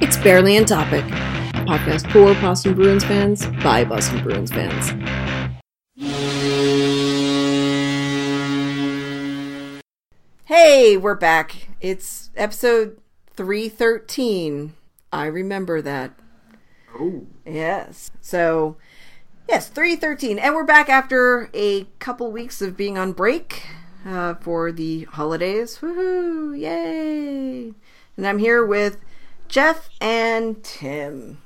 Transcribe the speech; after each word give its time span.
It's 0.00 0.16
Barely 0.16 0.56
on 0.56 0.64
Topic, 0.64 1.04
a 1.04 1.64
podcast 1.66 2.10
for 2.12 2.32
Boston 2.40 2.74
Bruins 2.74 3.04
fans 3.04 3.46
by 3.62 3.84
Boston 3.84 4.22
Bruins 4.22 4.50
fans. 4.50 4.90
Hey, 10.44 10.96
we're 10.96 11.16
back. 11.16 11.68
It's 11.80 12.30
episode 12.36 12.98
313. 13.34 14.74
I 15.12 15.26
remember 15.26 15.82
that. 15.82 16.18
Oh. 16.96 17.26
Yes. 17.44 18.10
So, 18.20 18.76
yes, 19.48 19.68
313. 19.68 20.38
And 20.38 20.54
we're 20.54 20.64
back 20.64 20.88
after 20.88 21.50
a 21.52 21.84
couple 21.98 22.30
weeks 22.30 22.62
of 22.62 22.76
being 22.76 22.96
on 22.96 23.12
break 23.12 23.66
uh, 24.06 24.34
for 24.34 24.70
the 24.70 25.04
holidays. 25.04 25.78
Woohoo! 25.78 26.58
Yay! 26.58 27.74
And 28.16 28.26
I'm 28.26 28.38
here 28.38 28.64
with 28.64 28.98
Jeff 29.48 29.88
and 29.98 30.62
Tim. 30.62 31.40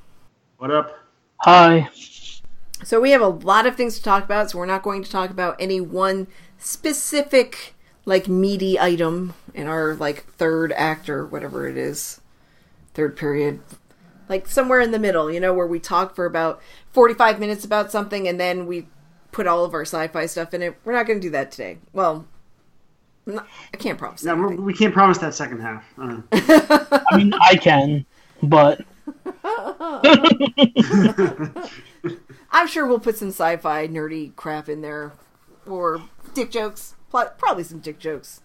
What 0.58 0.72
up? 0.72 0.98
Hi. 1.42 1.88
So 2.82 3.00
we 3.00 3.12
have 3.12 3.20
a 3.20 3.28
lot 3.28 3.64
of 3.64 3.77
things 3.77 3.96
to 3.96 4.02
talk 4.02 4.24
about, 4.24 4.50
so 4.50 4.58
we're 4.58 4.66
not 4.66 4.82
going 4.82 5.04
to 5.04 5.10
talk 5.10 5.30
about 5.30 5.54
any 5.60 5.80
one 5.80 6.27
specific 6.58 7.74
like 8.04 8.27
meaty 8.27 8.78
item 8.78 9.34
in 9.54 9.68
our 9.68 9.94
like 9.94 10.24
third 10.32 10.72
act 10.72 11.08
or 11.08 11.24
whatever 11.24 11.68
it 11.68 11.77
is. 11.77 12.20
Third 12.92 13.16
period. 13.16 13.60
Like 14.28 14.48
somewhere 14.48 14.80
in 14.80 14.91
the 14.91 14.98
middle, 14.98 15.30
you 15.30 15.38
know, 15.38 15.55
where 15.55 15.66
we 15.66 15.78
talk 15.78 16.16
for 16.16 16.27
about 16.27 16.60
45 16.91 17.38
minutes 17.38 17.64
about 17.64 17.92
something 17.92 18.27
and 18.27 18.41
then 18.41 18.66
we 18.66 18.88
put 19.30 19.46
all 19.46 19.64
of 19.64 19.74
our 19.74 19.82
sci-fi 19.82 20.27
stuff 20.27 20.52
in 20.52 20.62
it. 20.62 20.77
We're 20.84 20.92
not 20.92 21.06
going 21.06 21.20
to 21.20 21.27
do 21.27 21.30
that 21.30 21.52
today. 21.52 21.78
Well, 21.92 22.27
not, 23.26 23.46
I 23.72 23.76
can't 23.76 23.98
promise. 23.98 24.24
No, 24.24 24.34
we're, 24.36 24.48
anything. 24.48 24.64
we 24.64 24.74
can't 24.74 24.92
promise 24.92 25.18
that 25.18 25.34
second 25.34 25.60
half. 25.60 25.84
Uh, 25.98 26.20
I 26.32 27.16
mean, 27.16 27.32
I 27.34 27.56
can, 27.56 28.04
but 28.42 28.80
I'm 32.50 32.66
sure 32.66 32.86
we'll 32.86 33.00
put 33.00 33.16
some 33.16 33.28
sci-fi 33.28 33.88
nerdy 33.88 34.34
crap 34.36 34.69
in 34.69 34.82
there, 34.82 35.12
or 35.66 36.02
dick 36.34 36.50
jokes. 36.50 36.94
Probably 37.10 37.64
some 37.64 37.80
dick 37.80 37.98
jokes. 37.98 38.41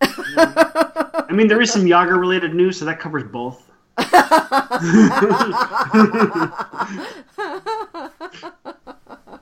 I 0.00 1.26
mean, 1.32 1.48
there 1.48 1.60
is 1.60 1.72
some 1.72 1.84
Jagr 1.84 2.18
related 2.18 2.54
news, 2.54 2.78
so 2.78 2.84
that 2.84 3.00
covers 3.00 3.24
both. 3.24 3.64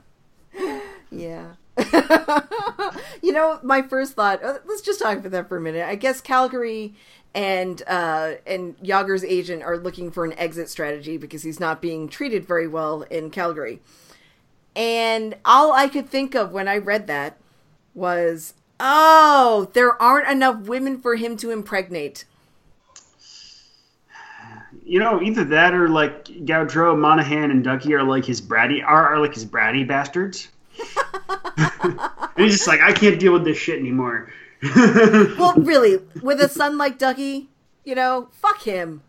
Yeah. 1.11 1.56
you 3.23 3.33
know, 3.33 3.59
my 3.63 3.83
first 3.83 4.15
thought. 4.15 4.43
uh, 4.43 4.59
Let's 4.67 4.83
just 4.83 5.01
talk 5.01 5.19
about 5.19 5.33
that 5.33 5.49
for 5.49 5.57
a 5.57 5.61
minute. 5.61 5.87
I 5.87 5.95
guess 5.95 6.21
Calgary 6.21 6.95
and 7.35 7.83
uh, 7.87 8.35
and 8.47 8.77
Jagr's 8.79 9.25
agent 9.25 9.63
are 9.63 9.77
looking 9.77 10.11
for 10.11 10.25
an 10.25 10.33
exit 10.39 10.69
strategy 10.71 11.17
because 11.19 11.43
he's 11.43 11.61
not 11.61 11.83
being 11.83 12.09
treated 12.09 12.47
very 12.47 12.67
well 12.67 13.03
in 13.03 13.31
Calgary. 13.31 13.81
And 14.75 15.37
all 15.45 15.73
I 15.73 15.89
could 15.89 16.09
think 16.09 16.35
of 16.35 16.53
when 16.53 16.69
I 16.69 16.77
read 16.79 17.07
that 17.07 17.39
was, 17.95 18.55
oh, 18.79 19.71
there 19.73 20.01
aren't 20.01 20.29
enough 20.29 20.63
women 20.63 21.01
for 21.01 21.17
him 21.17 21.37
to 21.39 21.51
impregnate. 21.51 22.25
You 24.85 25.01
know, 25.01 25.21
either 25.21 25.45
that 25.45 25.75
or 25.75 25.89
like 25.89 26.25
Gaudreau, 26.27 26.97
Monahan, 26.99 27.51
and 27.51 27.65
Dougie 27.65 27.93
are 27.93 28.05
like 28.05 28.25
his 28.25 28.41
bratty 28.41 28.85
are, 28.85 29.15
are 29.15 29.19
like 29.21 29.35
his 29.35 29.45
bratty 29.45 29.87
bastards. 29.87 30.49
And 31.87 32.01
he's 32.37 32.53
just 32.53 32.69
like, 32.69 32.81
I 32.81 32.93
can't 32.93 33.19
deal 33.19 33.33
with 33.33 33.45
this 33.45 33.59
shit 33.59 33.79
anymore. 33.79 34.33
Well, 35.39 35.55
really, 35.57 35.99
with 36.23 36.41
a 36.41 36.49
son 36.49 36.79
like 36.79 36.99
Dougie, 36.99 37.47
you 37.85 37.95
know, 37.95 38.29
fuck 38.33 38.63
him. 38.63 39.03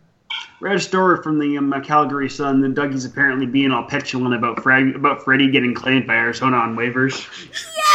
Read 0.59 0.75
a 0.75 0.79
story 0.79 1.21
from 1.23 1.39
the 1.39 1.57
um, 1.57 1.73
Calgary 1.83 2.29
Sun 2.29 2.61
that 2.61 2.73
Dougie's 2.73 3.05
apparently 3.05 3.45
being 3.45 3.71
all 3.71 3.83
petulant 3.83 4.35
about 4.35 4.61
Fred, 4.61 4.95
about 4.95 5.23
Freddie 5.23 5.49
getting 5.49 5.73
claimed 5.73 6.05
by 6.05 6.15
Arizona 6.15 6.57
on 6.57 6.75
waivers. 6.75 7.27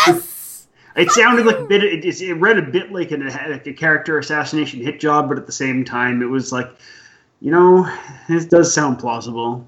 Yes. 0.07 0.31
It 0.95 1.11
sounded 1.11 1.47
like 1.47 1.57
a 1.57 1.65
bit. 1.65 1.83
It, 1.83 2.05
it 2.05 2.21
it 2.21 2.35
read 2.35 2.59
a 2.59 2.63
bit 2.63 2.93
like, 2.93 3.13
an, 3.13 3.27
like 3.27 3.67
a 3.67 3.73
character 3.73 4.19
assassination 4.19 4.83
hit 4.83 5.01
job, 5.01 5.27
but 5.27 5.39
at 5.39 5.47
the 5.47 5.53
same 5.53 5.87
time, 5.87 6.21
it 6.21 6.27
was 6.27 6.53
like, 6.53 6.71
you 7.41 7.51
know, 7.51 7.91
this 8.29 8.45
does 8.45 8.75
sound 8.75 8.99
plausible. 8.99 9.67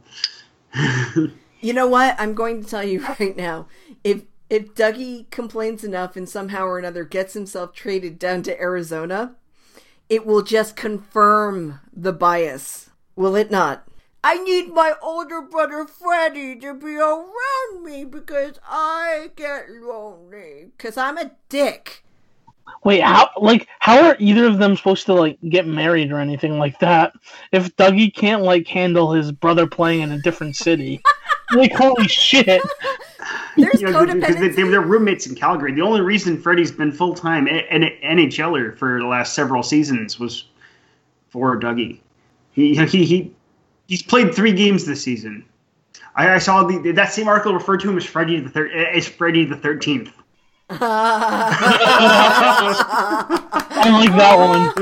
You 1.64 1.72
know 1.72 1.86
what? 1.86 2.14
I'm 2.18 2.34
going 2.34 2.62
to 2.62 2.68
tell 2.68 2.84
you 2.84 3.02
right 3.18 3.34
now. 3.34 3.64
If 4.04 4.22
if 4.50 4.74
Dougie 4.74 5.28
complains 5.30 5.82
enough 5.82 6.16
and 6.16 6.28
somehow 6.28 6.66
or 6.66 6.78
another 6.78 7.02
gets 7.04 7.32
himself 7.34 7.72
traded 7.72 8.18
down 8.18 8.42
to 8.42 8.60
Arizona, 8.60 9.34
it 10.08 10.26
will 10.26 10.42
just 10.42 10.76
confirm 10.76 11.80
the 11.92 12.12
bias. 12.12 12.90
Will 13.16 13.34
it 13.34 13.50
not? 13.50 13.88
I 14.22 14.42
need 14.42 14.72
my 14.72 14.94
older 15.02 15.42
brother 15.42 15.86
Freddie 15.86 16.56
to 16.60 16.74
be 16.74 16.96
around 16.96 17.84
me 17.84 18.04
because 18.04 18.58
I 18.66 19.30
get 19.36 19.70
lonely. 19.70 20.70
Because 20.76 20.96
I'm 20.96 21.18
a 21.18 21.32
dick. 21.48 22.04
wait, 22.84 23.02
how 23.02 23.30
like 23.36 23.68
how 23.80 24.02
are 24.02 24.16
either 24.18 24.46
of 24.46 24.58
them 24.58 24.76
supposed 24.76 25.04
to 25.06 25.14
like 25.14 25.38
get 25.48 25.66
married 25.66 26.10
or 26.10 26.20
anything 26.20 26.58
like 26.58 26.78
that? 26.80 27.12
If 27.52 27.76
Dougie 27.76 28.14
can't 28.14 28.42
like 28.42 28.66
handle 28.66 29.12
his 29.12 29.30
brother 29.30 29.66
playing 29.66 30.00
in 30.00 30.12
a 30.12 30.22
different 30.22 30.56
city, 30.56 31.02
like 31.52 31.72
holy 31.72 32.08
shit! 32.08 32.62
There's 33.56 33.80
You 33.80 33.90
know, 33.90 34.04
because 34.06 34.36
they, 34.36 34.48
codependency. 34.50 34.56
they 34.56 34.64
were 34.64 34.80
roommates 34.80 35.26
in 35.26 35.34
Calgary. 35.34 35.72
The 35.72 35.82
only 35.82 36.00
reason 36.00 36.40
Freddie's 36.40 36.72
been 36.72 36.92
full 36.92 37.14
time 37.14 37.46
NHLer 37.46 38.76
for 38.76 38.98
the 39.00 39.06
last 39.06 39.34
several 39.34 39.62
seasons 39.62 40.18
was 40.18 40.44
for 41.28 41.58
Dougie. 41.58 42.00
He 42.52 42.74
he 42.86 43.04
he 43.04 43.32
he's 43.88 44.02
played 44.02 44.34
three 44.34 44.52
games 44.52 44.84
this 44.86 45.02
season. 45.02 45.44
I, 46.16 46.34
I 46.34 46.38
saw 46.38 46.64
the 46.64 46.92
that 46.92 47.12
same 47.12 47.28
article 47.28 47.52
referred 47.54 47.80
to 47.80 47.90
him 47.90 47.96
as 47.96 48.04
Freddie 48.04 48.40
the 48.40 48.48
thir- 48.48 48.68
as 48.68 49.08
Freddie 49.08 49.44
the 49.44 49.56
Thirteenth. 49.56 50.10
I 50.70 50.78
like 53.90 54.16
that 54.16 54.38
one. 54.38 54.72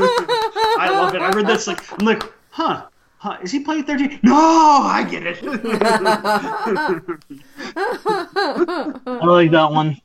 I 0.79 0.91
love 0.91 1.15
it. 1.15 1.21
I 1.21 1.31
read 1.31 1.47
this 1.47 1.67
like 1.67 1.81
I'm 2.01 2.07
like, 2.07 2.23
huh, 2.51 2.87
huh? 3.23 3.39
Is 3.43 3.53
he 3.53 3.61
playing 3.61 3.85
thirteen? 3.85 4.19
No, 4.23 4.35
I 4.35 5.07
get 5.09 5.23
it. 5.25 5.39
I 9.07 9.25
like 9.25 9.53
that 9.53 9.71
one. 9.71 10.01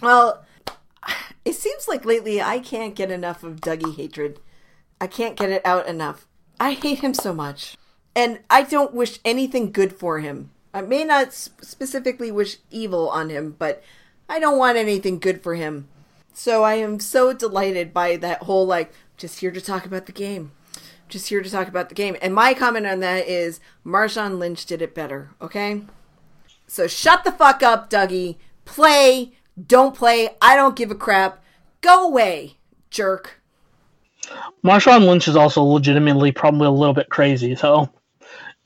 Well, 0.00 0.44
it 1.44 1.54
seems 1.54 1.88
like 1.88 2.04
lately 2.04 2.40
I 2.40 2.60
can't 2.60 2.94
get 2.94 3.10
enough 3.10 3.42
of 3.42 3.60
Dougie 3.60 3.96
hatred. 3.96 4.38
I 5.00 5.08
can't 5.08 5.36
get 5.36 5.50
it 5.50 5.66
out 5.66 5.88
enough. 5.88 6.28
I 6.60 6.72
hate 6.72 7.00
him 7.00 7.14
so 7.14 7.34
much. 7.34 7.76
And 8.14 8.38
I 8.48 8.62
don't 8.62 8.94
wish 8.94 9.18
anything 9.24 9.72
good 9.72 9.92
for 9.92 10.20
him. 10.20 10.50
I 10.72 10.82
may 10.82 11.04
not 11.04 11.32
specifically 11.32 12.30
wish 12.30 12.58
evil 12.70 13.08
on 13.08 13.28
him, 13.28 13.56
but 13.58 13.82
I 14.28 14.38
don't 14.38 14.58
want 14.58 14.78
anything 14.78 15.18
good 15.18 15.42
for 15.42 15.56
him. 15.56 15.88
So 16.32 16.62
I 16.62 16.74
am 16.74 17.00
so 17.00 17.32
delighted 17.32 17.92
by 17.92 18.16
that 18.16 18.44
whole, 18.44 18.66
like, 18.66 18.92
just 19.16 19.40
here 19.40 19.50
to 19.50 19.60
talk 19.60 19.84
about 19.84 20.06
the 20.06 20.12
game. 20.12 20.52
Just 21.14 21.28
here 21.28 21.42
to 21.44 21.48
talk 21.48 21.68
about 21.68 21.90
the 21.90 21.94
game. 21.94 22.16
And 22.20 22.34
my 22.34 22.54
comment 22.54 22.88
on 22.88 22.98
that 22.98 23.28
is 23.28 23.60
Marshawn 23.86 24.40
Lynch 24.40 24.66
did 24.66 24.82
it 24.82 24.96
better, 24.96 25.30
okay? 25.40 25.82
So 26.66 26.88
shut 26.88 27.22
the 27.22 27.30
fuck 27.30 27.62
up, 27.62 27.88
Dougie. 27.88 28.34
Play. 28.64 29.30
Don't 29.64 29.94
play. 29.94 30.30
I 30.42 30.56
don't 30.56 30.74
give 30.74 30.90
a 30.90 30.96
crap. 30.96 31.40
Go 31.82 32.04
away, 32.08 32.56
jerk. 32.90 33.40
Marshawn 34.64 35.06
Lynch 35.06 35.28
is 35.28 35.36
also 35.36 35.62
legitimately 35.62 36.32
probably 36.32 36.66
a 36.66 36.70
little 36.72 36.94
bit 36.94 37.10
crazy. 37.10 37.54
So, 37.54 37.88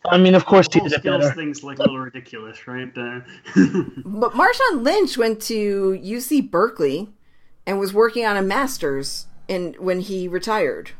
I 0.06 0.16
mean, 0.16 0.34
of 0.34 0.47
course 0.47 0.69
he 0.72 0.78
Whole 0.78 0.88
did 0.88 0.94
it 0.97 1.00
skills 1.00 1.25
better. 1.25 1.34
things 1.34 1.62
like 1.62 1.76
a 1.81 1.82
little 1.82 1.98
ridiculous, 1.98 2.66
right? 2.66 2.88
Uh, 2.97 3.20
But 4.06 4.32
Marshawn 4.32 4.82
Lynch 4.82 5.19
went 5.19 5.42
to 5.42 6.00
UC 6.03 6.50
Berkeley 6.50 7.10
and 7.66 7.78
was 7.78 7.92
working 7.92 8.25
on 8.25 8.38
a 8.38 8.42
master's 8.42 9.26
in 9.48 9.75
when 9.78 10.00
he 10.00 10.26
retired 10.28 10.92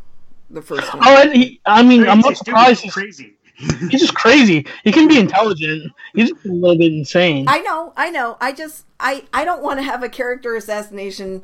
the 0.51 0.63
first 0.63 0.87
time. 0.89 1.01
Oh, 1.05 1.23
and 1.23 1.33
he, 1.35 1.61
I 1.67 1.83
mean, 1.83 2.09
I'm 2.09 2.21
not 2.21 2.31
he's 2.31 2.39
surprised. 2.39 2.83
He's, 2.83 2.93
crazy. 2.93 3.35
he's 3.57 4.01
just 4.01 4.15
crazy. 4.15 4.67
He 4.85 4.93
can 4.93 5.09
be 5.09 5.19
intelligent. 5.19 5.93
He's 6.15 6.31
just 6.31 6.45
a 6.47 6.49
little 6.53 6.79
bit 6.79 6.93
insane. 6.93 7.47
I 7.49 7.61
know, 7.61 7.93
I 7.97 8.11
know. 8.11 8.37
I 8.41 8.53
just 8.53 8.85
I 9.01 9.25
I 9.33 9.45
don't 9.45 9.63
want 9.63 9.79
to 9.79 9.83
have 9.85 10.03
a 10.03 10.09
character 10.09 10.55
assassination 10.57 11.43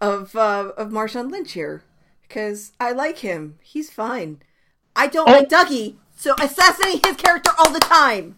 of 0.00 0.34
uh, 0.36 0.72
of 0.76 0.90
Marshawn 0.90 1.30
Lynch 1.30 1.52
here 1.52 1.82
because 2.28 2.72
I 2.80 2.92
like 2.92 3.18
him. 3.18 3.58
He's 3.62 3.90
fine. 3.90 4.42
I 4.96 5.06
don't 5.06 5.28
Oh. 5.28 5.32
like 5.32 5.48
Dougie, 5.48 5.96
so 6.16 6.34
assassinate 6.40 7.04
his 7.06 7.16
character 7.16 7.50
all 7.58 7.70
the 7.70 7.80
time. 7.80 8.36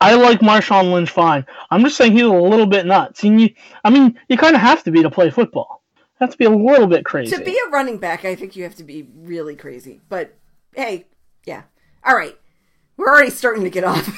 I 0.00 0.14
like 0.14 0.40
Marshawn 0.40 0.92
Lynch 0.92 1.10
fine. 1.10 1.46
I'm 1.70 1.82
just 1.82 1.96
saying 1.96 2.12
he's 2.12 2.22
a 2.22 2.28
little 2.28 2.66
bit 2.66 2.86
nuts. 2.86 3.22
And 3.22 3.40
you, 3.40 3.50
I 3.84 3.90
mean, 3.90 4.18
you 4.28 4.36
kind 4.36 4.54
of 4.56 4.60
have 4.60 4.82
to 4.84 4.90
be 4.90 5.02
to 5.02 5.10
play 5.10 5.30
football. 5.30 5.81
You 6.22 6.26
have 6.26 6.32
to 6.34 6.38
be 6.38 6.44
a 6.44 6.50
little 6.50 6.86
bit 6.86 7.04
crazy. 7.04 7.36
To 7.36 7.42
be 7.42 7.58
a 7.66 7.70
running 7.70 7.98
back, 7.98 8.24
I 8.24 8.36
think 8.36 8.54
you 8.54 8.62
have 8.62 8.76
to 8.76 8.84
be 8.84 9.08
really 9.16 9.56
crazy. 9.56 10.00
But 10.08 10.32
hey, 10.72 11.06
yeah. 11.44 11.62
All 12.04 12.14
right. 12.14 12.38
We're 12.96 13.08
already 13.08 13.30
starting 13.30 13.64
to 13.64 13.70
get 13.70 13.82
off. 13.82 14.08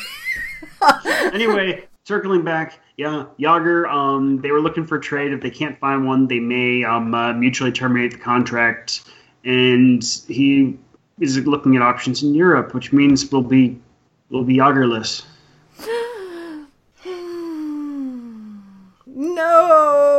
anyway, 1.32 1.88
circling 2.04 2.44
back, 2.44 2.78
yeah, 2.98 3.24
Jagr. 3.40 3.90
Um, 3.90 4.42
they 4.42 4.50
were 4.50 4.60
looking 4.60 4.86
for 4.86 4.96
a 4.98 5.00
trade. 5.00 5.32
If 5.32 5.40
they 5.40 5.48
can't 5.48 5.80
find 5.80 6.06
one, 6.06 6.28
they 6.28 6.40
may 6.40 6.84
um 6.84 7.14
uh, 7.14 7.32
mutually 7.32 7.72
terminate 7.72 8.10
the 8.12 8.18
contract. 8.18 9.08
And 9.46 10.04
he 10.28 10.78
is 11.20 11.38
looking 11.38 11.74
at 11.74 11.80
options 11.80 12.22
in 12.22 12.34
Europe, 12.34 12.74
which 12.74 12.92
means 12.92 13.32
we'll 13.32 13.40
be 13.40 13.80
we'll 14.28 14.44
be 14.44 14.58
Yagerless. 14.58 15.24
no. 19.06 20.13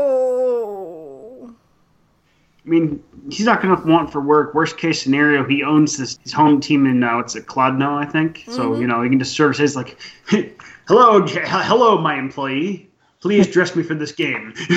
I 2.65 2.69
mean, 2.69 3.03
he's 3.29 3.45
not 3.45 3.61
going 3.61 3.75
to 3.75 3.87
want 3.87 4.11
for 4.11 4.21
work. 4.21 4.55
Worst 4.55 4.77
case 4.77 5.01
scenario, 5.01 5.43
he 5.47 5.63
owns 5.63 5.97
this 5.97 6.17
his 6.23 6.33
home 6.33 6.59
team 6.59 6.85
in 6.87 7.03
uh, 7.03 7.17
what's 7.17 7.35
it, 7.35 7.45
Kladno, 7.45 7.95
I 7.95 8.05
think. 8.05 8.43
So 8.47 8.79
you 8.79 8.87
know, 8.87 9.03
he 9.03 9.09
can 9.09 9.19
just 9.19 9.35
sort 9.35 9.51
of 9.51 9.55
says 9.57 9.75
like, 9.75 9.99
"Hello, 10.87 11.25
J- 11.25 11.43
hello, 11.45 11.99
my 11.99 12.17
employee. 12.17 12.89
Please 13.21 13.47
dress 13.47 13.75
me 13.75 13.83
for 13.83 13.93
this 13.95 14.11
game." 14.11 14.53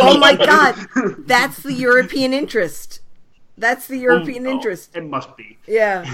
Oh 0.00 0.18
my 0.18 0.36
god. 0.36 0.76
That's 1.26 1.58
the 1.62 1.72
European 1.72 2.32
interest. 2.32 3.00
That's 3.58 3.86
the 3.86 3.96
European 3.96 4.46
Oh, 4.46 4.50
interest. 4.50 4.94
It 4.96 5.04
must 5.04 5.36
be. 5.36 5.58
Yeah. 5.66 6.04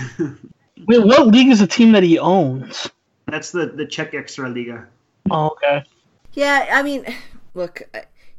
Wait, 0.86 1.04
what 1.04 1.26
league 1.26 1.48
is 1.48 1.60
the 1.60 1.66
team 1.66 1.92
that 1.92 2.02
he 2.02 2.18
owns? 2.18 2.88
That's 3.26 3.50
the 3.52 3.66
the 3.66 3.86
Czech 3.86 4.12
Extraliga. 4.12 4.86
Oh, 5.30 5.50
okay. 5.50 5.84
Yeah, 6.32 6.66
I 6.72 6.82
mean, 6.82 7.04
look, 7.54 7.82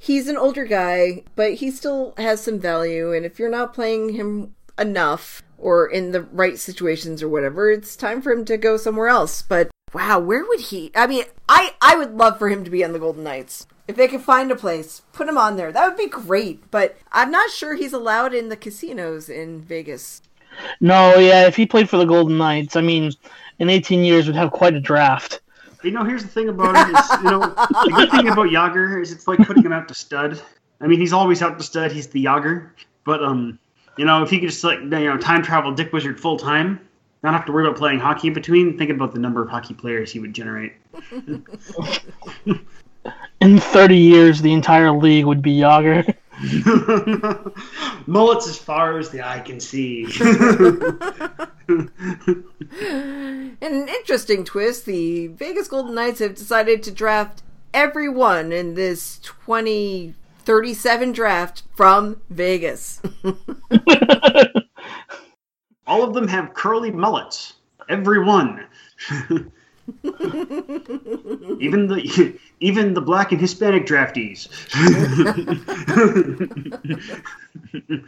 he's 0.01 0.27
an 0.27 0.36
older 0.36 0.65
guy, 0.65 1.24
but 1.36 1.53
he 1.56 1.69
still 1.69 2.15
has 2.18 2.42
some 2.42 2.59
value, 2.59 3.13
and 3.13 3.24
if 3.24 3.38
you're 3.38 3.51
not 3.51 3.74
playing 3.74 4.13
him 4.13 4.56
enough 4.80 5.44
or 5.59 5.86
in 5.86 6.12
the 6.12 6.21
right 6.21 6.57
situations 6.57 7.21
or 7.21 7.30
whatever, 7.30 7.69
it's 7.69 7.95
time 7.95 8.19
for 8.21 8.31
him 8.31 8.44
to 8.45 8.57
go 8.57 8.77
somewhere 8.77 9.07
else. 9.07 9.44
But 9.44 9.69
wow, 9.94 10.19
where 10.19 10.44
would 10.44 10.59
he? 10.59 10.92
I 10.95 11.06
mean, 11.06 11.25
I 11.48 11.75
I 11.81 11.95
would 11.95 12.18
love 12.18 12.39
for 12.39 12.50
him 12.50 12.63
to 12.63 12.71
be 12.71 12.83
on 12.83 12.94
the 12.94 13.00
Golden 13.00 13.24
Knights. 13.24 13.68
If 13.88 13.95
they 13.95 14.07
could 14.07 14.21
find 14.21 14.51
a 14.51 14.56
place, 14.56 15.03
put 15.13 15.27
him 15.27 15.38
on 15.38 15.56
there. 15.56 15.71
That 15.71 15.88
would 15.88 15.98
be 15.98 16.07
great. 16.07 16.71
But 16.71 16.97
I'm 17.12 17.30
not 17.30 17.51
sure 17.51 17.75
he's 17.75 17.94
allowed 17.94 18.33
in 18.33 18.50
the 18.50 18.56
casinos 18.56 19.30
in 19.30 19.62
Vegas. 19.62 20.24
No, 20.80 21.18
yeah, 21.18 21.45
if 21.45 21.56
he 21.56 21.65
played 21.65 21.89
for 21.89 21.97
the 21.97 22.06
Golden 22.06 22.38
Knights, 22.38 22.75
I 22.75 22.81
mean, 22.81 23.12
in 23.59 23.69
18 23.69 24.04
years, 24.04 24.27
we'd 24.27 24.36
have 24.36 24.51
quite 24.51 24.74
a 24.74 24.80
draft. 24.80 25.42
You 25.83 25.92
know, 25.92 26.04
here's 26.04 26.24
the 26.24 26.30
thing 26.30 26.50
about 26.50 26.75
it 26.75 26.95
is, 26.95 27.10
you 27.24 27.31
know, 27.31 27.39
the 27.39 27.92
good 27.95 28.12
thing 28.12 28.28
about 28.30 28.48
Jagr 28.48 29.01
is 29.01 29.12
it's 29.12 29.28
like 29.28 29.39
putting 29.39 29.63
him 29.63 29.74
out 29.74 29.88
to 29.88 29.95
stud. 29.95 30.42
I 30.80 30.88
mean, 30.88 31.00
he's 31.00 31.13
always 31.13 31.42
out 31.42 31.57
to 31.57 31.63
stud. 31.63 31.92
He's 31.92 32.07
the 32.07 32.25
Jagr. 32.25 32.69
But 33.04 33.24
um, 33.24 33.57
you 33.98 34.06
know, 34.06 34.22
if 34.22 34.30
he 34.30 34.39
could 34.39 34.50
just 34.50 34.63
like 34.63 34.80
you 34.80 34.89
know 34.89 35.18
time 35.18 35.42
travel 35.44 35.72
Dick 35.72 35.92
Wizard 35.92 36.19
full 36.19 36.38
time, 36.38 36.80
not 37.24 37.33
have 37.33 37.45
to 37.45 37.51
worry 37.51 37.66
about 37.66 37.78
playing 37.78 38.00
hockey 38.00 38.28
in 38.28 38.33
between. 38.33 38.78
Think 38.78 38.92
about 38.92 39.13
the 39.13 39.19
number 39.19 39.42
of 39.44 39.50
hockey 39.50 39.74
players 39.74 40.12
he 40.12 40.19
would 40.19 40.33
generate. 40.33 40.74
In 43.42 43.57
30 43.60 43.98
years, 43.98 44.42
the 44.42 44.54
entire 44.54 44.92
league 44.92 45.25
would 45.25 45.42
be 45.42 45.57
Jagr. 45.57 46.16
Mullets 48.08 48.48
as 48.48 48.58
far 48.58 48.98
as 48.98 49.10
the 49.10 49.22
eye 49.24 49.40
can 49.40 49.60
see. 49.60 50.06
In 51.68 51.92
an 53.62 53.88
interesting 53.88 54.44
twist, 54.44 54.86
the 54.86 55.28
Vegas 55.28 55.68
Golden 55.68 55.94
Knights 55.94 56.20
have 56.20 56.36
decided 56.36 56.82
to 56.84 56.92
draft 56.92 57.44
everyone 57.74 58.52
in 58.52 58.74
this 58.74 59.20
2037 59.20 61.12
draft 61.12 61.64
from 61.76 62.22
Vegas. 62.30 63.02
All 65.88 66.04
of 66.04 66.14
them 66.14 66.28
have 66.28 66.54
curly 66.54 66.92
mullets. 66.92 67.54
Every 67.90 68.24
one. 68.24 68.66
even 71.60 71.88
the 71.88 72.40
even 72.60 72.94
the 72.94 73.02
black 73.02 73.32
and 73.32 73.42
Hispanic 73.42 73.86
draftees. 73.86 74.48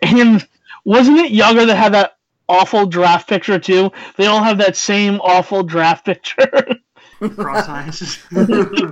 And 0.00 0.46
wasn't 0.84 1.18
it 1.18 1.32
Jagr 1.32 1.66
that 1.66 1.76
had 1.76 1.94
that 1.94 2.18
awful 2.48 2.86
draft 2.86 3.28
picture, 3.28 3.58
too? 3.58 3.90
They 4.16 4.26
all 4.26 4.42
have 4.42 4.58
that 4.58 4.76
same 4.76 5.20
awful 5.20 5.62
draft 5.62 6.04
picture. 6.06 6.46
Cross 7.36 7.68
eyes. 7.68 8.18
the, 8.30 8.90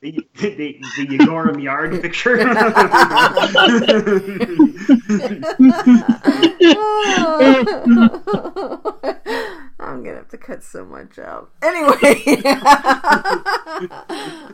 the, 0.00 0.26
the, 0.38 0.80
the 0.96 1.18
Jaromir 1.18 1.64
Jagr 1.64 2.02
picture. 2.02 2.38
I'm 9.82 10.02
gonna 10.02 10.16
have 10.16 10.28
to 10.30 10.38
cut 10.38 10.62
so 10.62 10.84
much 10.84 11.18
out. 11.18 11.50
Anyway, 11.62 12.42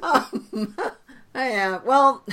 um, 0.03 0.77
yeah. 1.35 1.81
Well, 1.85 2.25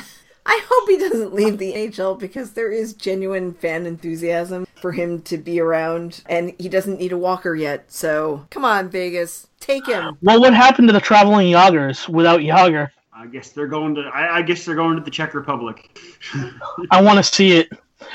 I 0.45 0.61
hope 0.69 0.89
he 0.89 0.97
doesn't 0.97 1.33
leave 1.33 1.57
the 1.57 1.73
HL 1.73 2.17
because 2.17 2.53
there 2.53 2.71
is 2.71 2.93
genuine 2.93 3.53
fan 3.53 3.85
enthusiasm 3.85 4.67
for 4.75 4.91
him 4.91 5.21
to 5.23 5.37
be 5.37 5.59
around, 5.59 6.23
and 6.27 6.53
he 6.57 6.69
doesn't 6.69 6.99
need 6.99 7.11
a 7.11 7.17
walker 7.17 7.55
yet. 7.55 7.91
So 7.91 8.47
come 8.49 8.63
on, 8.63 8.89
Vegas, 8.89 9.47
take 9.59 9.87
him. 9.87 10.17
well, 10.21 10.39
what 10.39 10.53
happened 10.53 10.87
to 10.87 10.93
the 10.93 11.01
traveling 11.01 11.47
Yagers 11.47 12.07
without 12.07 12.39
Jagr? 12.39 12.89
I 13.13 13.27
guess 13.27 13.49
they're 13.49 13.67
going 13.67 13.95
to. 13.95 14.01
I, 14.01 14.37
I 14.37 14.41
guess 14.41 14.65
they're 14.65 14.75
going 14.75 14.97
to 14.97 15.03
the 15.03 15.11
Czech 15.11 15.33
Republic. 15.33 15.99
I 16.91 17.01
want 17.01 17.17
to 17.17 17.23
see 17.23 17.53
it 17.53 17.69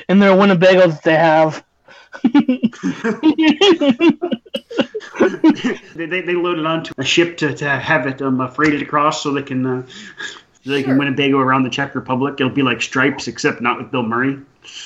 in 0.09 0.19
their 0.19 0.37
Winnebago 0.37 0.89
that 0.89 1.03
they 1.03 1.17
have. 1.17 1.65
they, 5.95 6.07
they, 6.07 6.21
they 6.21 6.35
load 6.35 6.59
it 6.59 6.67
onto 6.67 6.93
a 6.99 7.05
ship 7.05 7.37
to, 7.39 7.55
to 7.55 7.69
have 7.69 8.07
it 8.07 8.21
um, 8.21 8.47
freighted 8.51 8.83
across 8.83 9.23
so 9.23 9.33
they 9.33 9.43
can 9.43 9.65
uh, 9.65 9.87
so 10.63 10.71
they 10.71 10.83
Sure. 10.83 10.91
can 10.91 10.99
Winnebago 10.99 11.39
around 11.39 11.63
the 11.63 11.71
Czech 11.71 11.95
Republic. 11.95 12.35
It'll 12.39 12.53
be 12.53 12.63
like 12.63 12.83
Stripes, 12.83 13.29
except 13.29 13.61
not 13.61 13.79
with 13.79 13.91
Bill 13.91 14.03
Murray. 14.03 14.39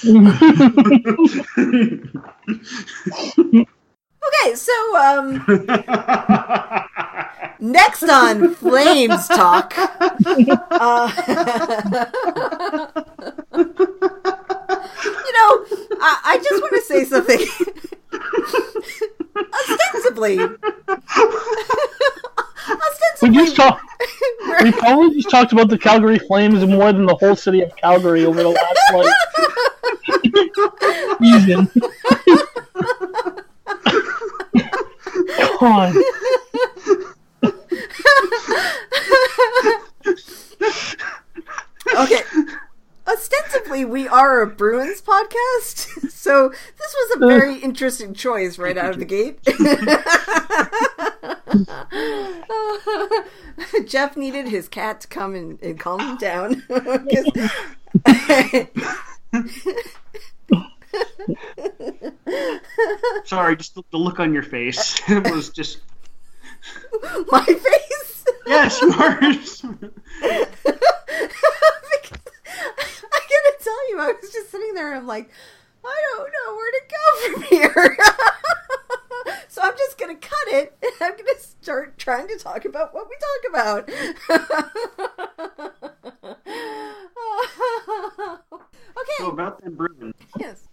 Okay, 4.27 4.55
so 4.55 4.73
um, 4.97 5.44
next 7.61 8.03
on 8.05 8.55
Flames 8.55 9.29
Talk. 9.29 9.75
Uh, 10.70 11.11
you 15.05 15.33
know, 15.33 15.67
I, 16.01 16.21
I 16.25 16.37
just 16.43 16.62
want 16.62 16.75
to 16.75 16.83
say 16.83 17.05
something. 17.05 17.41
Ostensibly, 19.71 20.37
We 23.23 23.31
ostensibly, 23.31 23.35
just 23.35 23.56
talked. 23.56 23.85
We 24.62 24.73
probably 24.73 25.15
just 25.17 25.31
talked 25.31 25.53
about 25.53 25.69
the 25.69 25.79
Calgary 25.79 26.19
Flames 26.19 26.65
more 26.67 26.93
than 26.93 27.06
the 27.06 27.15
whole 27.17 27.37
city 27.37 27.62
of 27.62 27.75
Calgary 27.77 28.25
over 28.27 28.43
the 28.43 28.51
last 28.51 28.93
like 28.93 29.06
season. 31.21 31.71
God. 35.61 35.94
okay. 41.96 42.23
Ostensibly, 43.06 43.84
we 43.84 44.08
are 44.08 44.41
a 44.41 44.46
Bruins 44.46 45.03
podcast, 45.03 46.11
so 46.11 46.49
this 46.49 46.94
was 46.94 47.17
a 47.17 47.27
very 47.27 47.56
interesting 47.63 48.15
choice 48.15 48.58
right 48.58 48.79
out 48.79 48.91
of 48.93 48.99
the 48.99 49.05
gate. 49.05 49.41
Jeff 53.87 54.17
needed 54.17 54.49
his 54.49 54.69
cat 54.69 55.03
to 55.03 55.08
come 55.08 55.34
and, 55.34 55.63
and 55.63 55.79
calm 55.79 56.01
him 56.01 56.17
down. 56.17 56.63
Sorry, 63.25 63.56
just 63.56 63.75
the, 63.75 63.82
the 63.91 63.99
look 63.99 64.19
on 64.20 64.32
your 64.32 64.43
face 64.43 65.01
it 65.08 65.31
was 65.31 65.51
just 65.51 65.81
My 67.31 67.44
face. 67.44 68.25
yes, 68.46 68.81
yours. 68.81 69.63
I 72.61 73.20
gotta 73.20 73.56
tell 73.63 73.91
you, 73.91 74.01
I 74.01 74.13
was 74.20 74.32
just 74.32 74.51
sitting 74.51 74.75
there. 74.75 74.89
and 74.89 74.99
I'm 74.99 75.06
like, 75.06 75.31
I 75.84 76.03
don't 76.17 76.31
know 76.31 76.55
where 76.55 76.73
to 76.73 76.82
go 76.91 77.05
from 77.32 77.43
here. 77.43 77.96
so 79.49 79.63
I'm 79.63 79.77
just 79.77 79.99
gonna 79.99 80.17
cut 80.17 80.49
it, 80.49 80.77
and 80.82 80.93
I'm 81.01 81.17
gonna 81.17 81.39
start 81.39 81.99
trying 81.99 82.29
to 82.29 82.39
talk 82.39 82.65
about 82.65 82.94
what 82.94 83.08
we 83.08 83.17
talk 83.20 83.43
about. 83.51 83.91
okay. 88.99 89.19
so 89.19 89.31
about 89.31 89.63
them 89.63 89.75
Bruins. 89.75 90.15
Yes. 90.39 90.69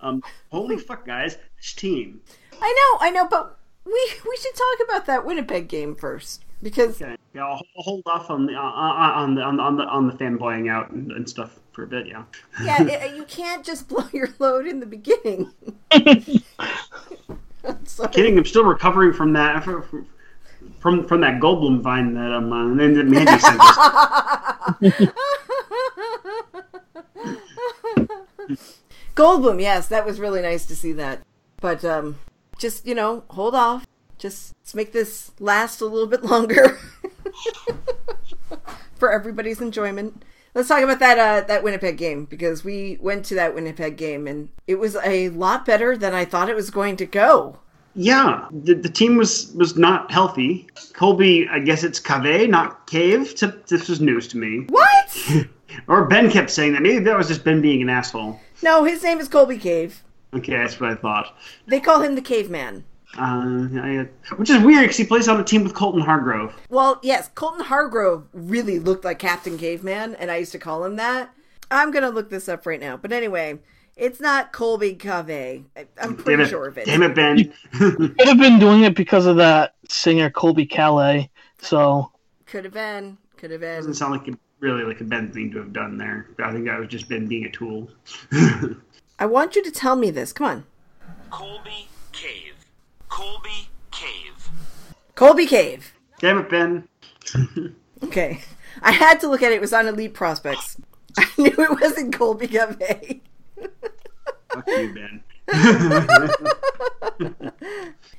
Um, 0.00 0.22
holy 0.50 0.76
fuck, 0.78 1.04
guys, 1.06 1.36
this 1.56 1.72
team. 1.74 2.20
I 2.60 2.72
know, 3.00 3.06
I 3.06 3.10
know, 3.10 3.26
but 3.28 3.58
we 3.84 4.10
we 4.28 4.36
should 4.36 4.54
talk 4.54 4.88
about 4.88 5.06
that 5.06 5.24
Winnipeg 5.24 5.68
game 5.68 5.94
first 5.94 6.44
because 6.62 7.00
Okay, 7.00 7.16
yeah, 7.34 7.44
I'll, 7.44 7.62
hold 7.76 8.02
off 8.06 8.30
on 8.30 8.46
the 8.46 8.54
uh, 8.54 8.60
on 8.60 9.34
the 9.34 9.42
on 9.42 9.56
the 9.56 9.62
on 9.62 9.76
the 9.76 9.84
on 9.84 10.06
the 10.06 10.12
fanboying 10.12 10.70
out 10.70 10.90
and, 10.90 11.12
and 11.12 11.28
stuff 11.28 11.58
for 11.72 11.84
a 11.84 11.86
bit. 11.86 12.06
Yeah. 12.06 12.24
yeah, 12.62 12.82
it, 13.04 13.16
you 13.16 13.24
can't 13.24 13.64
just 13.64 13.88
blow 13.90 14.08
your 14.12 14.28
load 14.38 14.66
in 14.66 14.80
the 14.80 14.86
beginning. 14.86 15.52
I'm 15.90 17.84
sorry. 17.84 18.10
Kidding, 18.10 18.38
I'm 18.38 18.44
still 18.44 18.64
recovering 18.64 19.12
from 19.12 19.32
that 19.34 19.64
from 19.64 20.06
from, 20.80 21.06
from 21.06 21.20
that 21.20 21.40
Goldblum 21.40 21.80
vine 21.80 22.14
that 22.14 22.32
um 22.32 22.52
uh, 22.52 22.68
that 22.74 23.06
Mandy 23.06 23.38
sent 23.38 23.60
us. 23.60 25.12
Goldblum, 29.14 29.60
yes, 29.60 29.88
that 29.88 30.06
was 30.06 30.20
really 30.20 30.40
nice 30.40 30.64
to 30.66 30.76
see 30.76 30.92
that. 30.92 31.20
But 31.60 31.84
um, 31.84 32.20
just 32.58 32.86
you 32.86 32.94
know, 32.94 33.24
hold 33.30 33.54
off. 33.54 33.86
Just 34.18 34.54
let's 34.60 34.74
make 34.74 34.92
this 34.92 35.30
last 35.38 35.80
a 35.80 35.86
little 35.86 36.08
bit 36.08 36.24
longer 36.34 36.78
for 38.96 39.12
everybody's 39.12 39.60
enjoyment. 39.60 40.24
Let's 40.54 40.68
talk 40.68 40.82
about 40.82 40.98
that 40.98 41.18
uh, 41.18 41.46
that 41.46 41.62
Winnipeg 41.62 41.96
game 41.96 42.24
because 42.24 42.64
we 42.64 42.98
went 43.00 43.24
to 43.26 43.34
that 43.36 43.54
Winnipeg 43.54 43.96
game 43.96 44.26
and 44.26 44.48
it 44.66 44.78
was 44.78 44.96
a 45.04 45.28
lot 45.30 45.64
better 45.64 45.96
than 45.96 46.14
I 46.14 46.24
thought 46.24 46.48
it 46.48 46.56
was 46.56 46.70
going 46.70 46.96
to 46.96 47.06
go. 47.06 47.58
Yeah, 47.94 48.46
the, 48.50 48.74
the 48.74 48.88
team 48.88 49.16
was 49.16 49.52
was 49.54 49.76
not 49.76 50.10
healthy. 50.10 50.66
Colby, 50.94 51.48
I 51.48 51.58
guess 51.60 51.84
it's 51.84 52.00
Cave, 52.00 52.48
not 52.50 52.86
Cave. 52.86 53.34
This 53.68 53.88
was 53.88 54.00
news 54.00 54.28
to 54.28 54.36
me. 54.36 54.66
What? 54.68 55.46
Or 55.86 56.06
Ben 56.06 56.30
kept 56.30 56.50
saying 56.50 56.72
that. 56.72 56.82
Maybe 56.82 56.98
that 57.04 57.16
was 57.16 57.28
just 57.28 57.44
Ben 57.44 57.60
being 57.60 57.82
an 57.82 57.90
asshole. 57.90 58.40
no, 58.62 58.84
his 58.84 59.02
name 59.02 59.20
is 59.20 59.28
Colby 59.28 59.58
Cave. 59.58 60.02
Okay, 60.34 60.52
that's 60.56 60.78
what 60.80 60.90
I 60.90 60.94
thought. 60.94 61.36
They 61.66 61.80
call 61.80 62.00
him 62.02 62.14
the 62.14 62.20
Caveman. 62.22 62.84
Uh, 63.16 63.68
I, 63.80 64.08
which 64.36 64.50
is 64.50 64.62
weird 64.62 64.82
because 64.82 64.98
he 64.98 65.04
plays 65.04 65.28
on 65.28 65.40
a 65.40 65.44
team 65.44 65.64
with 65.64 65.74
Colton 65.74 66.02
Hargrove. 66.02 66.54
Well, 66.68 67.00
yes, 67.02 67.30
Colton 67.34 67.64
Hargrove 67.64 68.26
really 68.34 68.78
looked 68.78 69.04
like 69.04 69.18
Captain 69.18 69.56
Caveman, 69.56 70.14
and 70.16 70.30
I 70.30 70.36
used 70.36 70.52
to 70.52 70.58
call 70.58 70.84
him 70.84 70.96
that. 70.96 71.30
I'm 71.70 71.90
gonna 71.90 72.10
look 72.10 72.28
this 72.30 72.48
up 72.48 72.66
right 72.66 72.78
now. 72.80 72.96
But 72.98 73.12
anyway, 73.12 73.58
it's 73.96 74.20
not 74.20 74.52
Colby 74.52 74.94
Cave. 74.94 75.30
I- 75.76 75.86
I'm 76.00 76.14
Damn 76.14 76.16
pretty 76.16 76.42
it, 76.42 76.48
sure 76.48 76.68
of 76.68 76.76
it. 76.76 76.84
damn 76.86 77.02
it, 77.02 77.14
Ben. 77.14 77.52
Could 77.72 78.28
have 78.28 78.38
been 78.38 78.58
doing 78.58 78.82
it 78.84 78.94
because 78.94 79.24
of 79.24 79.36
that 79.36 79.74
singer 79.88 80.28
Colbie 80.30 80.68
Caillat. 80.70 81.30
So 81.60 82.12
Could 82.46 82.64
have 82.64 82.74
been. 82.74 83.16
Could 83.38 83.50
have 83.52 83.60
been. 83.60 83.76
Doesn't 83.76 83.94
sound 83.94 84.12
like 84.12 84.28
a, 84.28 84.38
really 84.60 84.82
like 84.84 85.00
a 85.00 85.04
Ben 85.04 85.30
thing 85.32 85.50
to 85.52 85.58
have 85.58 85.72
done 85.72 85.96
there. 85.96 86.28
I 86.42 86.52
think 86.52 86.66
that 86.66 86.78
was 86.78 86.88
just 86.88 87.08
Ben 87.08 87.26
being 87.26 87.46
a 87.46 87.50
tool. 87.50 87.88
I 89.18 89.26
want 89.26 89.56
you 89.56 89.62
to 89.64 89.70
tell 89.70 89.96
me 89.96 90.10
this. 90.10 90.32
Come 90.32 90.46
on. 90.46 90.64
Colby 91.30 91.88
Cave. 92.12 92.54
Colby 93.08 93.68
Cave. 93.90 94.50
Colby 95.14 95.46
Cave. 95.46 95.92
damn 96.20 96.38
it, 96.38 96.50
Ben. 96.50 96.88
Okay. 98.04 98.40
I 98.80 98.92
had 98.92 99.18
to 99.20 99.28
look 99.28 99.42
at 99.42 99.50
it. 99.50 99.56
It 99.56 99.60
was 99.60 99.72
on 99.72 99.88
Elite 99.88 100.14
Prospects. 100.14 100.76
I 101.18 101.26
knew 101.36 101.52
it 101.52 101.80
wasn't 101.80 102.16
Colby 102.16 102.46
Cave. 102.46 102.76
Fuck 104.52 104.68
you, 104.68 104.94
Ben. 104.94 105.24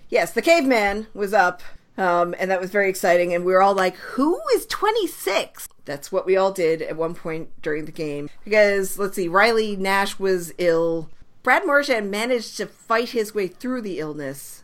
yes, 0.09 0.33
the 0.33 0.41
caveman 0.41 1.07
was 1.13 1.33
up, 1.33 1.61
um, 1.99 2.33
and 2.39 2.49
that 2.49 2.61
was 2.61 2.71
very 2.71 2.89
exciting. 2.89 3.33
And 3.33 3.45
we 3.45 3.51
were 3.51 3.61
all 3.61 3.75
like, 3.75 3.95
"Who 3.97 4.39
is 4.55 4.65
26?" 4.65 5.67
That's 5.85 6.11
what 6.11 6.25
we 6.25 6.37
all 6.37 6.51
did 6.51 6.81
at 6.81 6.95
one 6.95 7.13
point 7.13 7.49
during 7.61 7.85
the 7.85 7.91
game. 7.91 8.29
Because 8.43 8.97
let's 8.97 9.15
see, 9.15 9.27
Riley 9.27 9.75
Nash 9.75 10.17
was 10.17 10.53
ill. 10.57 11.09
Brad 11.43 11.65
Marchand 11.65 12.09
managed 12.09 12.57
to 12.57 12.65
fight 12.65 13.09
his 13.09 13.35
way 13.35 13.47
through 13.47 13.81
the 13.81 13.99
illness, 13.99 14.63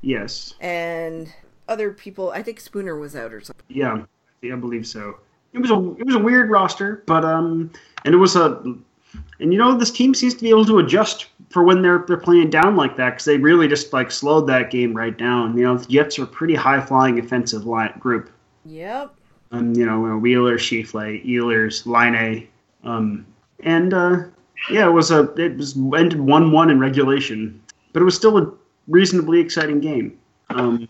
yes. 0.00 0.54
and 0.60 1.32
other 1.68 1.92
people. 1.92 2.30
I 2.30 2.42
think 2.42 2.60
Spooner 2.60 2.98
was 2.98 3.16
out 3.16 3.32
or 3.32 3.40
something. 3.40 3.64
Yeah, 3.68 4.04
yeah, 4.42 4.54
I 4.54 4.56
believe 4.56 4.86
so. 4.86 5.18
It 5.52 5.58
was 5.58 5.70
a 5.70 5.94
it 5.98 6.06
was 6.06 6.14
a 6.14 6.20
weird 6.20 6.50
roster, 6.50 7.02
but 7.06 7.24
um, 7.24 7.70
and 8.04 8.14
it 8.14 8.18
was 8.18 8.36
a, 8.36 8.62
and 9.40 9.52
you 9.52 9.58
know 9.58 9.76
this 9.76 9.90
team 9.90 10.14
seems 10.14 10.34
to 10.34 10.42
be 10.42 10.50
able 10.50 10.66
to 10.66 10.78
adjust 10.78 11.26
for 11.56 11.62
when 11.62 11.80
they're 11.80 12.04
they're 12.06 12.18
playing 12.18 12.50
down 12.50 12.76
like 12.76 12.96
that 12.96 13.12
because 13.12 13.24
they 13.24 13.38
really 13.38 13.66
just 13.66 13.90
like 13.94 14.10
slowed 14.10 14.46
that 14.46 14.70
game 14.70 14.92
right 14.92 15.16
down. 15.16 15.56
You 15.56 15.64
know, 15.64 15.78
the 15.78 15.86
Jets 15.86 16.18
are 16.18 16.24
a 16.24 16.26
pretty 16.26 16.54
high 16.54 16.82
flying 16.82 17.18
offensive 17.18 17.64
line 17.64 17.94
group. 17.98 18.30
Yep. 18.66 19.14
Um, 19.52 19.72
you 19.72 19.86
know, 19.86 20.18
Wheeler, 20.18 20.58
Scheifele, 20.58 21.24
Ehlers, 21.26 21.86
Laine, 21.86 22.46
um, 22.84 23.24
and 23.60 23.94
uh, 23.94 24.24
yeah, 24.70 24.86
it 24.86 24.92
was 24.92 25.10
a 25.10 25.32
it 25.40 25.56
was 25.56 25.78
ended 25.78 26.20
one 26.20 26.52
one 26.52 26.68
in 26.68 26.78
regulation, 26.78 27.58
but 27.94 28.02
it 28.02 28.04
was 28.04 28.14
still 28.14 28.36
a 28.36 28.52
reasonably 28.86 29.40
exciting 29.40 29.80
game. 29.80 30.18
Um, 30.50 30.86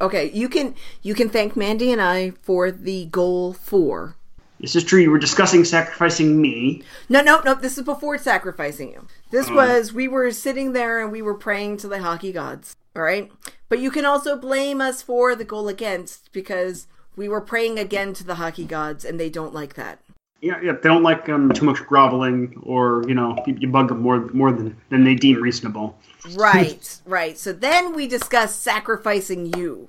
Okay, 0.00 0.30
you 0.32 0.48
can 0.48 0.74
you 1.02 1.14
can 1.14 1.28
thank 1.28 1.54
Mandy 1.54 1.92
and 1.92 2.00
I 2.00 2.30
for 2.40 2.70
the 2.70 3.04
goal 3.04 3.52
four. 3.52 4.16
This 4.60 4.76
is 4.76 4.84
true. 4.84 5.00
You 5.00 5.10
were 5.10 5.18
discussing 5.18 5.64
sacrificing 5.64 6.40
me. 6.40 6.82
No, 7.08 7.22
no, 7.22 7.40
no. 7.40 7.54
This 7.54 7.78
is 7.78 7.84
before 7.84 8.18
sacrificing 8.18 8.92
you. 8.92 9.06
This 9.30 9.50
was 9.50 9.92
we 9.92 10.06
were 10.06 10.30
sitting 10.30 10.72
there 10.72 11.00
and 11.00 11.10
we 11.10 11.22
were 11.22 11.34
praying 11.34 11.78
to 11.78 11.88
the 11.88 12.02
hockey 12.02 12.32
gods. 12.32 12.76
All 12.94 13.02
right, 13.02 13.30
but 13.68 13.78
you 13.78 13.90
can 13.90 14.04
also 14.04 14.36
blame 14.36 14.80
us 14.80 15.00
for 15.00 15.34
the 15.34 15.44
goal 15.44 15.68
against 15.68 16.32
because 16.32 16.86
we 17.16 17.28
were 17.28 17.40
praying 17.40 17.78
again 17.78 18.12
to 18.14 18.24
the 18.24 18.34
hockey 18.34 18.64
gods 18.64 19.04
and 19.04 19.18
they 19.18 19.30
don't 19.30 19.54
like 19.54 19.74
that. 19.74 20.00
Yeah, 20.40 20.60
yeah, 20.62 20.72
they 20.72 20.88
don't 20.88 21.02
like 21.02 21.28
um, 21.28 21.52
too 21.52 21.66
much 21.66 21.84
groveling, 21.86 22.60
or 22.62 23.04
you 23.06 23.14
know, 23.14 23.36
you, 23.46 23.56
you 23.60 23.68
bug 23.68 23.88
them 23.88 24.00
more 24.00 24.26
more 24.32 24.52
than 24.52 24.76
than 24.88 25.04
they 25.04 25.14
deem 25.14 25.40
reasonable. 25.40 25.98
Right, 26.34 26.98
right. 27.06 27.38
So 27.38 27.52
then 27.52 27.94
we 27.94 28.06
discuss 28.06 28.54
sacrificing 28.56 29.54
you. 29.56 29.88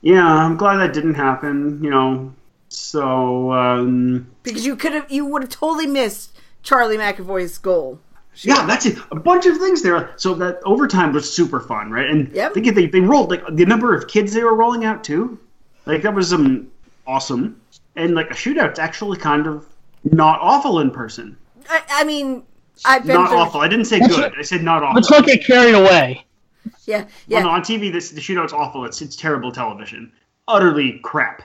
Yeah, 0.00 0.24
I'm 0.24 0.56
glad 0.56 0.76
that 0.76 0.92
didn't 0.92 1.14
happen. 1.14 1.82
You 1.82 1.90
know, 1.90 2.34
so 2.68 3.52
um, 3.52 4.30
because 4.42 4.64
you 4.66 4.76
could 4.76 4.92
have 4.92 5.10
you 5.10 5.26
would 5.26 5.42
have 5.42 5.50
totally 5.50 5.86
missed 5.86 6.36
Charlie 6.62 6.96
McAvoy's 6.98 7.56
goal. 7.58 7.98
yeah, 8.36 8.66
that's 8.66 8.86
it. 8.86 8.98
A 9.10 9.16
bunch 9.16 9.46
of 9.46 9.56
things 9.58 9.82
there. 9.82 10.12
So 10.16 10.34
that 10.34 10.60
overtime 10.64 11.12
was 11.12 11.32
super 11.32 11.60
fun, 11.60 11.90
right? 11.90 12.08
And 12.08 12.32
Yep. 12.32 12.54
think 12.54 12.74
they 12.74 12.86
they 12.86 13.00
rolled 13.00 13.30
like 13.30 13.42
the 13.50 13.66
number 13.66 13.94
of 13.94 14.08
kids 14.08 14.32
they 14.34 14.44
were 14.44 14.54
rolling 14.54 14.84
out 14.84 15.02
too, 15.04 15.38
like 15.86 16.02
that 16.02 16.14
was 16.14 16.32
um 16.32 16.68
awesome. 17.06 17.60
And 17.96 18.14
like 18.14 18.30
a 18.30 18.34
shootout's 18.34 18.78
actually 18.78 19.18
kind 19.18 19.46
of 19.46 19.66
not 20.04 20.38
awful 20.40 20.78
in 20.80 20.90
person. 20.90 21.36
I, 21.68 21.82
I 21.90 22.04
mean, 22.04 22.44
I've 22.84 23.04
been 23.04 23.14
Not 23.14 23.30
through, 23.30 23.38
awful. 23.38 23.60
I 23.60 23.68
didn't 23.68 23.86
say 23.86 23.98
good. 24.00 24.32
I 24.38 24.42
said 24.42 24.62
not 24.62 24.82
awful. 24.82 24.94
let's 24.96 25.10
not 25.10 25.26
get 25.26 25.44
carried 25.44 25.74
away. 25.74 26.24
Yeah, 26.86 26.98
Well, 27.00 27.08
yeah. 27.26 27.40
no, 27.42 27.48
on 27.50 27.62
TV, 27.62 27.90
this 27.92 28.10
the 28.10 28.20
shootout's 28.20 28.52
awful. 28.52 28.84
It's 28.84 29.02
it's 29.02 29.16
terrible 29.16 29.50
television. 29.52 30.12
Utterly 30.48 30.98
crap. 31.04 31.42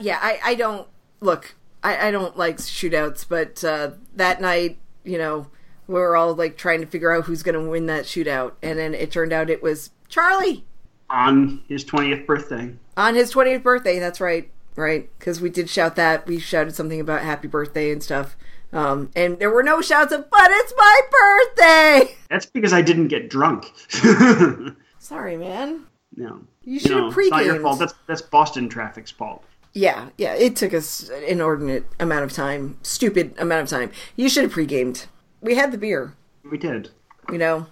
Yeah, 0.00 0.18
I, 0.20 0.40
I 0.44 0.54
don't 0.56 0.88
look. 1.20 1.54
I, 1.84 2.08
I 2.08 2.10
don't 2.10 2.36
like 2.36 2.56
shootouts, 2.56 3.24
but 3.28 3.62
uh, 3.62 3.92
that 4.16 4.40
night, 4.40 4.78
you 5.04 5.18
know, 5.18 5.46
we 5.86 5.94
were 5.94 6.16
all 6.16 6.34
like 6.34 6.56
trying 6.56 6.80
to 6.80 6.86
figure 6.86 7.12
out 7.12 7.24
who's 7.26 7.42
going 7.44 7.54
to 7.54 7.70
win 7.70 7.86
that 7.86 8.04
shootout, 8.04 8.54
and 8.62 8.76
then 8.78 8.94
it 8.94 9.12
turned 9.12 9.32
out 9.32 9.48
it 9.50 9.62
was 9.62 9.90
Charlie 10.08 10.64
On 11.08 11.62
his 11.68 11.84
twentieth 11.84 12.26
birthday. 12.26 12.74
on 12.96 13.14
his 13.14 13.32
20th 13.32 13.62
birthday. 13.62 13.98
That's 14.00 14.20
right, 14.20 14.50
right? 14.74 15.08
Because 15.18 15.40
we 15.40 15.50
did 15.50 15.70
shout 15.70 15.94
that. 15.96 16.26
We 16.26 16.38
shouted 16.40 16.74
something 16.74 17.00
about 17.00 17.22
happy 17.22 17.46
birthday 17.48 17.92
and 17.92 18.02
stuff. 18.02 18.36
Um, 18.72 19.10
and 19.16 19.38
there 19.38 19.50
were 19.50 19.62
no 19.62 19.80
shouts 19.80 20.12
of 20.12 20.28
"But 20.30 20.50
it's 20.50 20.74
my 20.76 21.00
birthday." 21.10 22.16
That's 22.28 22.46
because 22.46 22.72
I 22.72 22.82
didn't 22.82 23.08
get 23.08 23.30
drunk. 23.30 23.72
Sorry, 24.98 25.36
man. 25.36 25.84
no. 26.16 26.40
You 26.68 26.78
should 26.78 26.90
have 26.90 27.16
it's 27.16 27.30
not 27.30 27.44
your 27.44 27.54
pre-gamed. 27.54 27.62
fault. 27.62 27.78
That's 27.78 27.94
that's 28.06 28.22
Boston 28.22 28.68
traffic's 28.68 29.10
fault. 29.10 29.42
Yeah, 29.72 30.08
yeah. 30.18 30.34
It 30.34 30.54
took 30.56 30.74
us 30.74 31.08
an 31.08 31.22
inordinate 31.24 31.84
amount 31.98 32.24
of 32.24 32.32
time, 32.32 32.76
stupid 32.82 33.34
amount 33.38 33.62
of 33.62 33.68
time. 33.68 33.90
You 34.16 34.28
should 34.28 34.42
have 34.44 34.52
pre-gamed. 34.52 35.06
We 35.40 35.54
had 35.54 35.72
the 35.72 35.78
beer. 35.78 36.14
We 36.50 36.58
did. 36.58 36.90
you 37.32 37.38
know. 37.38 37.66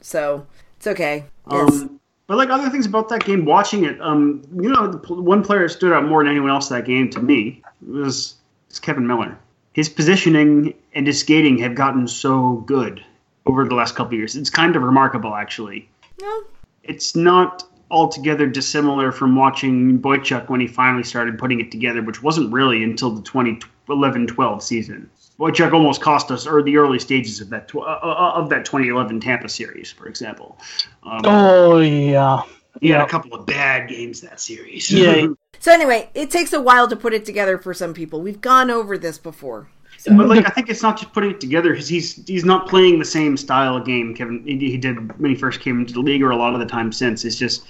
So 0.00 0.46
it's 0.76 0.86
okay. 0.86 1.24
Yes. 1.50 1.72
Um, 1.72 2.00
but 2.28 2.36
like 2.36 2.50
other 2.50 2.70
things 2.70 2.86
about 2.86 3.08
that 3.08 3.24
game, 3.24 3.44
watching 3.44 3.84
it, 3.84 4.00
um, 4.00 4.42
you 4.54 4.68
know, 4.68 4.92
the 4.92 5.14
one 5.14 5.42
player 5.42 5.68
stood 5.68 5.92
out 5.92 6.04
more 6.04 6.22
than 6.22 6.30
anyone 6.30 6.50
else 6.50 6.68
that 6.68 6.84
game 6.84 7.08
to 7.10 7.20
me 7.20 7.62
was, 7.86 8.34
was 8.68 8.78
Kevan 8.80 9.06
Miller. 9.06 9.38
His 9.72 9.88
positioning 9.88 10.74
and 10.94 11.06
his 11.06 11.20
skating 11.20 11.58
have 11.58 11.74
gotten 11.74 12.08
so 12.08 12.64
good 12.66 13.04
over 13.44 13.64
the 13.68 13.74
last 13.74 13.94
couple 13.94 14.14
of 14.14 14.18
years. 14.18 14.34
It's 14.36 14.50
kind 14.50 14.74
of 14.76 14.82
remarkable, 14.82 15.34
actually. 15.34 15.88
no, 16.20 16.42
It's 16.82 17.14
not 17.14 17.62
altogether 17.90 18.46
dissimilar 18.46 19.12
from 19.12 19.36
watching 19.36 19.98
Boychuk 20.00 20.48
when 20.48 20.60
he 20.60 20.66
finally 20.66 21.04
started 21.04 21.38
putting 21.38 21.60
it 21.60 21.70
together, 21.70 22.02
which 22.02 22.22
wasn't 22.22 22.52
really 22.52 22.82
until 22.82 23.10
the 23.10 23.22
2011-12 23.22 24.62
season. 24.62 25.10
Boychuk 25.38 25.72
almost 25.72 26.00
cost 26.00 26.30
us 26.30 26.46
or 26.46 26.62
the 26.62 26.76
early 26.76 26.98
stages 26.98 27.40
of 27.40 27.50
that 27.50 27.68
tw- 27.68 27.76
uh, 27.76 27.98
uh, 28.02 28.32
of 28.34 28.48
that 28.48 28.64
2011 28.64 29.20
Tampa 29.20 29.48
series, 29.48 29.92
for 29.92 30.06
example. 30.06 30.58
Um, 31.02 31.20
Oh 31.24 31.78
yeah, 31.80 32.42
he 32.80 32.88
had 32.88 32.98
yeah. 32.98 33.04
a 33.04 33.08
couple 33.08 33.34
of 33.34 33.46
bad 33.46 33.88
games 33.88 34.20
that 34.22 34.40
series. 34.40 34.90
Yeah. 34.90 35.28
So 35.58 35.72
anyway, 35.72 36.10
it 36.14 36.30
takes 36.30 36.52
a 36.52 36.60
while 36.60 36.86
to 36.86 36.94
put 36.94 37.14
it 37.14 37.24
together 37.24 37.56
for 37.56 37.72
some 37.72 37.94
people. 37.94 38.20
We've 38.20 38.42
gone 38.42 38.70
over 38.70 38.98
this 38.98 39.16
before. 39.16 39.68
But 40.06 40.28
like 40.28 40.46
I 40.46 40.50
think 40.50 40.68
it's 40.68 40.82
not 40.82 40.98
just 40.98 41.12
putting 41.12 41.30
it 41.30 41.40
together 41.40 41.70
because 41.70 41.88
he's 41.88 42.26
he's 42.26 42.44
not 42.44 42.68
playing 42.68 42.98
the 42.98 43.04
same 43.04 43.36
style 43.36 43.76
of 43.76 43.84
game 43.84 44.14
Kevan 44.14 44.44
he, 44.44 44.56
he 44.58 44.76
did 44.76 45.18
when 45.20 45.30
he 45.30 45.36
first 45.36 45.60
came 45.60 45.80
into 45.80 45.94
the 45.94 46.00
league 46.00 46.22
or 46.22 46.30
a 46.30 46.36
lot 46.36 46.54
of 46.54 46.60
the 46.60 46.66
time 46.66 46.92
since. 46.92 47.24
It's 47.24 47.36
just 47.36 47.66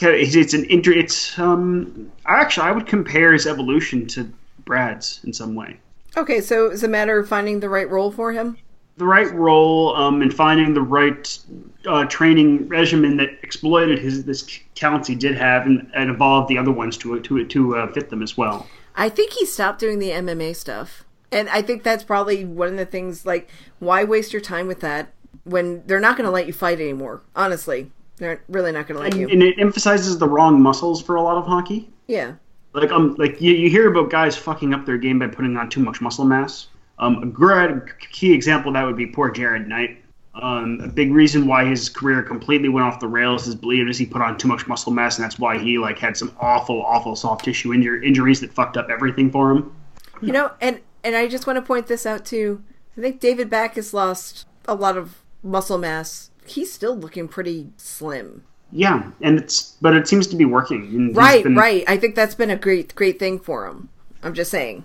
it's, 0.00 0.34
it's 0.34 0.54
an 0.54 0.64
inter 0.70 0.92
it's 0.92 1.38
um 1.38 2.10
actually 2.26 2.66
I 2.66 2.72
would 2.72 2.86
compare 2.86 3.32
his 3.32 3.46
evolution 3.46 4.06
to 4.08 4.30
Brad's 4.64 5.20
in 5.24 5.32
some 5.32 5.54
way. 5.54 5.78
Okay, 6.16 6.40
so 6.40 6.68
it's 6.68 6.82
a 6.82 6.88
matter 6.88 7.18
of 7.18 7.28
finding 7.28 7.60
the 7.60 7.68
right 7.68 7.88
role 7.88 8.10
for 8.10 8.32
him. 8.32 8.56
The 8.96 9.04
right 9.04 9.30
role 9.34 9.94
um, 9.94 10.22
and 10.22 10.32
finding 10.32 10.72
the 10.72 10.80
right 10.80 11.38
uh, 11.86 12.06
training 12.06 12.66
regimen 12.68 13.18
that 13.18 13.28
exploited 13.42 13.98
his 13.98 14.24
this 14.24 14.48
talents 14.74 15.06
he 15.06 15.14
did 15.14 15.36
have 15.36 15.66
and, 15.66 15.90
and 15.94 16.08
evolved 16.08 16.48
the 16.48 16.56
other 16.56 16.72
ones 16.72 16.96
to 16.98 17.20
to 17.20 17.44
to 17.44 17.76
uh, 17.76 17.92
fit 17.92 18.08
them 18.08 18.22
as 18.22 18.38
well. 18.38 18.66
I 18.94 19.10
think 19.10 19.32
he 19.32 19.44
stopped 19.44 19.78
doing 19.78 19.98
the 19.98 20.10
MMA 20.10 20.56
stuff. 20.56 21.04
And 21.36 21.50
I 21.50 21.60
think 21.60 21.82
that's 21.82 22.02
probably 22.02 22.46
one 22.46 22.68
of 22.68 22.76
the 22.78 22.86
things 22.86 23.26
like 23.26 23.50
why 23.78 24.04
waste 24.04 24.32
your 24.32 24.40
time 24.40 24.66
with 24.66 24.80
that 24.80 25.12
when 25.44 25.86
they're 25.86 26.00
not 26.00 26.16
going 26.16 26.24
to 26.24 26.30
let 26.30 26.46
you 26.46 26.54
fight 26.54 26.80
anymore. 26.80 27.20
Honestly, 27.36 27.90
they're 28.16 28.42
really 28.48 28.72
not 28.72 28.88
going 28.88 28.96
to 28.96 29.02
let 29.02 29.12
and, 29.12 29.20
you. 29.20 29.28
and 29.28 29.42
it 29.42 29.58
emphasizes 29.58 30.16
the 30.16 30.26
wrong 30.26 30.62
muscles 30.62 31.02
for 31.02 31.16
a 31.16 31.22
lot 31.22 31.36
of 31.36 31.44
hockey. 31.44 31.90
Yeah. 32.06 32.36
Like 32.72 32.90
um, 32.90 33.16
like 33.18 33.38
you, 33.38 33.52
you 33.52 33.68
hear 33.68 33.90
about 33.90 34.10
guys 34.10 34.34
fucking 34.34 34.72
up 34.72 34.86
their 34.86 34.96
game 34.96 35.18
by 35.18 35.26
putting 35.26 35.58
on 35.58 35.68
too 35.68 35.80
much 35.80 36.00
muscle 36.00 36.24
mass. 36.24 36.68
Um, 36.98 37.22
a 37.22 37.26
great 37.26 37.82
key 38.10 38.32
example 38.32 38.70
of 38.70 38.74
that 38.74 38.84
would 38.84 38.96
be 38.96 39.06
poor 39.06 39.30
Jared 39.30 39.68
Knight. 39.68 40.02
Um, 40.34 40.80
a 40.82 40.88
big 40.88 41.12
reason 41.12 41.46
why 41.46 41.66
his 41.66 41.90
career 41.90 42.22
completely 42.22 42.70
went 42.70 42.86
off 42.86 42.98
the 42.98 43.08
rails 43.08 43.46
is 43.46 43.54
believed 43.54 43.90
is 43.90 43.98
he 43.98 44.06
put 44.06 44.22
on 44.22 44.38
too 44.38 44.48
much 44.48 44.66
muscle 44.66 44.92
mass, 44.92 45.18
and 45.18 45.24
that's 45.24 45.38
why 45.38 45.58
he 45.58 45.76
like 45.76 45.98
had 45.98 46.16
some 46.16 46.34
awful, 46.40 46.82
awful 46.82 47.14
soft 47.14 47.44
tissue 47.44 47.74
injur- 47.74 48.02
injuries 48.02 48.40
that 48.40 48.52
fucked 48.54 48.78
up 48.78 48.88
everything 48.88 49.30
for 49.30 49.50
him. 49.50 49.74
You 50.22 50.32
know, 50.32 50.50
and 50.62 50.80
and 51.06 51.16
I 51.16 51.28
just 51.28 51.46
want 51.46 51.56
to 51.56 51.62
point 51.62 51.86
this 51.86 52.04
out 52.04 52.24
too. 52.24 52.62
I 52.98 53.00
think 53.00 53.20
David 53.20 53.48
Back 53.48 53.76
has 53.76 53.94
lost 53.94 54.44
a 54.66 54.74
lot 54.74 54.96
of 54.96 55.22
muscle 55.42 55.78
mass. 55.78 56.30
He's 56.44 56.72
still 56.72 56.96
looking 56.96 57.28
pretty 57.28 57.70
slim. 57.76 58.42
Yeah, 58.72 59.12
and 59.20 59.38
it's 59.38 59.76
but 59.80 59.94
it 59.94 60.08
seems 60.08 60.26
to 60.26 60.36
be 60.36 60.44
working. 60.44 60.82
And 60.94 61.16
Right, 61.16 61.44
been- 61.44 61.54
right. 61.54 61.84
I 61.86 61.96
think 61.96 62.16
that's 62.16 62.34
been 62.34 62.50
a 62.50 62.56
great 62.56 62.94
great 62.96 63.18
thing 63.20 63.38
for 63.38 63.66
him. 63.66 63.88
I'm 64.22 64.34
just 64.34 64.50
saying. 64.50 64.84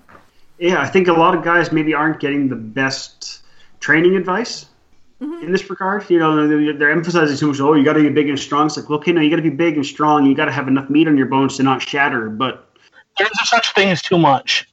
Yeah, 0.59 0.79
I 0.79 0.87
think 0.87 1.07
a 1.07 1.13
lot 1.13 1.35
of 1.35 1.43
guys 1.43 1.71
maybe 1.71 1.95
aren't 1.95 2.19
getting 2.19 2.47
the 2.47 2.55
best 2.55 3.41
training 3.79 4.15
advice 4.15 4.67
mm-hmm. 5.19 5.43
in 5.43 5.51
this 5.51 5.67
regard. 5.67 6.07
You 6.07 6.19
know, 6.19 6.47
they're, 6.47 6.77
they're 6.77 6.91
emphasizing 6.91 7.35
too 7.35 7.47
much. 7.47 7.59
Oh, 7.59 7.73
you 7.73 7.83
got 7.83 7.93
to 7.93 8.03
be 8.03 8.09
big 8.09 8.29
and 8.29 8.37
strong. 8.37 8.67
It's 8.67 8.77
like, 8.77 8.87
well, 8.87 8.99
okay, 8.99 9.11
no, 9.11 9.21
you 9.21 9.31
got 9.31 9.37
to 9.37 9.41
be 9.41 9.49
big 9.49 9.75
and 9.75 9.85
strong. 9.85 10.27
You 10.27 10.35
got 10.35 10.45
to 10.45 10.51
have 10.51 10.67
enough 10.67 10.87
meat 10.91 11.07
on 11.07 11.17
your 11.17 11.25
bones 11.25 11.57
to 11.57 11.63
not 11.63 11.81
shatter. 11.81 12.29
But 12.29 12.69
There's 13.17 13.31
no 13.39 13.45
such 13.45 13.73
thing 13.73 13.89
as 13.89 14.03
too 14.03 14.19
much. 14.19 14.67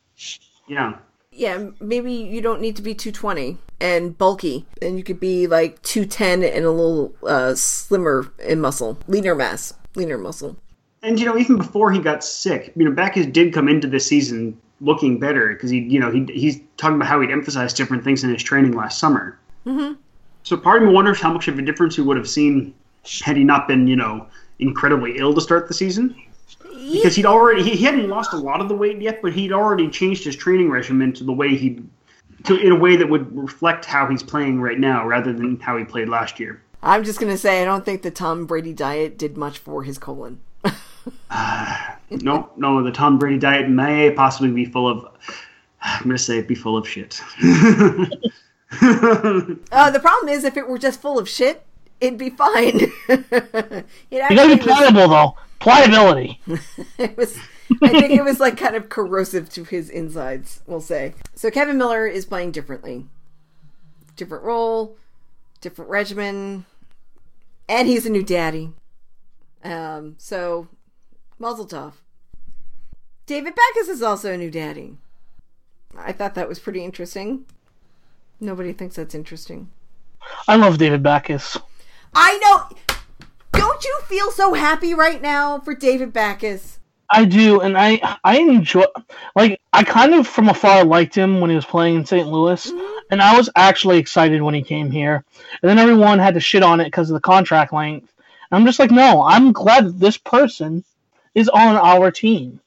yeah, 0.69 0.99
Yeah, 1.39 1.71
maybe 1.81 2.13
you 2.13 2.41
don't 2.41 2.61
need 2.61 2.75
to 2.77 2.83
be 2.83 2.95
220 2.95 3.59
and 3.81 4.19
bulky, 4.19 4.67
and 4.83 4.99
you 4.99 5.05
could 5.05 5.21
be 5.21 5.47
like 5.47 5.81
210 5.83 6.43
and 6.43 6.65
a 6.65 6.71
little 6.73 7.15
uh, 7.25 7.55
slimmer 7.55 8.33
in 8.45 8.61
muscle, 8.61 8.99
leaner 9.07 9.37
mass, 9.37 9.73
leaner 9.95 10.19
muscle. 10.19 10.57
and 11.01 11.21
you 11.21 11.27
know, 11.27 11.39
even 11.39 11.57
before 11.57 11.93
he 11.93 12.01
got 12.01 12.25
sick, 12.25 12.73
you 12.75 12.85
know, 12.85 12.91
Backes 12.91 13.25
did 13.27 13.55
come 13.55 13.69
into 13.69 13.87
this 13.87 14.05
season 14.05 14.61
looking 14.81 15.21
better 15.21 15.49
because 15.51 15.71
he, 15.71 15.79
you 15.79 16.01
know, 16.01 16.11
he 16.11 16.25
he's 16.25 16.61
talking 16.77 16.97
about 16.97 17.07
how 17.07 17.21
he'd 17.21 17.31
emphasized 17.31 17.77
different 17.77 18.03
things 18.03 18.25
in 18.25 18.31
his 18.31 18.43
training 18.43 18.73
last 18.73 18.99
summer. 18.99 19.39
Mm-hmm. 19.65 19.95
So 20.43 20.57
part 20.57 20.83
of 20.83 20.89
me 20.89 20.95
wonders 20.95 21.21
how 21.21 21.33
much 21.33 21.47
of 21.47 21.57
a 21.57 21.63
difference 21.63 21.95
he 21.95 22.03
would 22.03 22.17
have 22.17 22.29
seen 22.29 22.75
had 23.23 23.37
he 23.37 23.45
not 23.45 23.69
been, 23.69 23.87
you 23.87 23.97
know, 23.97 24.27
incredibly 24.59 25.19
ill 25.19 25.35
to 25.35 25.41
start 25.41 25.69
the 25.69 25.75
season. 25.75 26.17
Because 26.63 27.15
he'd 27.15 27.27
already 27.27 27.63
he, 27.63 27.71
he 27.71 27.85
hadn't 27.85 28.09
lost 28.09 28.33
a 28.33 28.37
lot 28.37 28.61
of 28.61 28.69
the 28.69 28.75
weight 28.75 29.01
yet, 29.01 29.21
but 29.23 29.33
he'd 29.33 29.53
already 29.53 29.89
changed 29.89 30.25
his 30.25 30.37
training 30.37 30.71
regimen 30.71 31.13
to 31.15 31.25
the 31.25 31.33
way 31.33 31.57
he 31.57 31.83
to 32.45 32.57
in 32.57 32.73
a 32.73 32.77
way 32.77 32.97
that 32.97 33.09
would 33.09 33.35
reflect 33.37 33.85
how 33.85 34.07
he's 34.07 34.23
playing 34.23 34.61
right 34.61 34.79
now 34.79 35.07
rather 35.07 35.33
than 35.33 35.59
how 35.61 35.77
he 35.77 35.85
played 35.85 36.09
last 36.09 36.39
year. 36.39 36.63
I'm 36.83 37.05
just 37.05 37.21
gonna 37.21 37.39
say 37.39 37.63
I 37.63 37.65
don't 37.65 37.85
think 37.85 38.03
the 38.03 38.11
Tom 38.11 38.47
Brady 38.47 38.73
diet 38.73 39.19
did 39.19 39.37
much 39.37 39.59
for 39.59 39.83
his 39.83 39.99
colon. 39.99 40.41
no, 42.11 42.51
no, 42.57 42.83
the 42.83 42.93
Tom 42.93 43.19
Brady 43.19 43.39
diet 43.39 43.69
may 43.69 44.11
possibly 44.11 44.51
be 44.51 44.65
full 44.65 44.89
of 44.89 45.07
I'm 45.83 46.03
gonna 46.03 46.19
say 46.19 46.41
be 46.43 46.55
full 46.55 46.77
of 46.77 46.89
shit. 46.89 47.21
Uh, 48.71 49.91
the 49.91 49.99
problem 49.99 50.29
is 50.29 50.45
if 50.45 50.59
it 50.59 50.69
were 50.69 50.77
just 50.77 51.01
full 51.01 51.19
of 51.19 51.27
shit, 51.27 51.65
it'd 52.03 52.19
be 52.19 52.29
fine. 52.29 52.93
it 53.09 53.87
You 54.11 54.21
actually 54.21 54.37
gotta 54.37 54.49
be 54.49 54.55
was, 54.57 54.67
pliable 54.67 55.09
though. 55.09 55.37
Pliability. 55.61 56.41
it 56.99 57.17
was 57.17 57.39
I 57.83 57.89
think 57.89 58.13
it 58.13 58.25
was 58.25 58.41
like 58.41 58.57
kind 58.57 58.75
of 58.75 58.89
corrosive 58.89 59.51
to 59.51 59.65
his 59.65 59.91
insides, 59.91 60.63
we'll 60.67 60.81
say. 60.81 61.15
So 61.35 61.51
Kevan 61.51 61.79
Miller 61.79 62.07
is 62.07 62.25
playing 62.25 62.53
differently. 62.53 63.07
Different 64.17 64.45
role, 64.45 64.97
different 65.61 65.91
regimen, 65.91 66.65
and 67.69 67.87
he's 67.87 68.07
a 68.07 68.11
new 68.11 68.23
daddy. 68.23 68.73
Um, 69.63 70.15
so 70.19 70.69
mazel 71.39 71.67
tov. 71.67 71.95
David 73.27 73.55
Backes 73.55 73.89
is 73.89 74.03
also 74.03 74.33
a 74.33 74.39
new 74.39 74.51
daddy. 74.51 74.97
I 75.97 76.13
thought 76.13 76.35
that 76.35 76.49
was 76.49 76.59
pretty 76.59 76.83
interesting. 76.83 77.45
Nobody 78.41 78.73
thinks 78.73 78.97
that's 78.97 79.15
interesting. 79.15 79.71
I 80.47 80.57
love 80.57 80.79
David 80.79 81.03
Backes. 81.03 81.59
I 82.15 82.39
know. 82.39 82.97
Don't 83.59 83.85
you 83.85 84.01
feel 84.07 84.31
so 84.31 84.55
happy 84.55 84.95
right 84.95 85.21
now 85.21 85.59
for 85.59 85.75
David 85.75 86.13
Backes? 86.13 86.79
I 87.11 87.25
do, 87.25 87.61
and 87.61 87.77
I 87.77 88.19
I 88.23 88.39
enjoy 88.39 88.85
like 89.35 89.61
I 89.73 89.83
kind 89.83 90.15
of 90.15 90.29
from 90.29 90.49
afar 90.49 90.85
liked 90.85 91.15
him 91.17 91.41
when 91.41 91.51
he 91.51 91.57
was 91.57 91.65
playing 91.65 91.97
in 91.97 92.07
St. 92.07 92.29
Louis, 92.29 92.71
mm-hmm. 92.71 92.99
and 93.11 93.21
I 93.21 93.37
was 93.37 93.51
actually 93.57 93.99
excited 93.99 94.43
when 94.43 94.55
he 94.55 94.63
came 94.63 94.93
here. 94.93 95.25
And 95.61 95.69
then 95.69 95.79
everyone 95.79 96.21
had 96.21 96.35
to 96.35 96.41
shit 96.41 96.63
on 96.63 96.79
it 96.81 96.85
because 96.85 97.11
of 97.11 97.15
the 97.15 97.21
contract 97.21 97.73
length. 97.73 98.13
And 98.51 98.61
I'm 98.61 98.67
just 98.67 98.79
like, 98.79 98.93
no, 98.93 99.25
I'm 99.25 99.51
glad 99.53 99.87
that 99.87 99.99
this 99.99 100.19
person 100.19 100.85
is 101.35 101.49
on 101.49 101.77
our 101.77 102.13
team. 102.13 102.61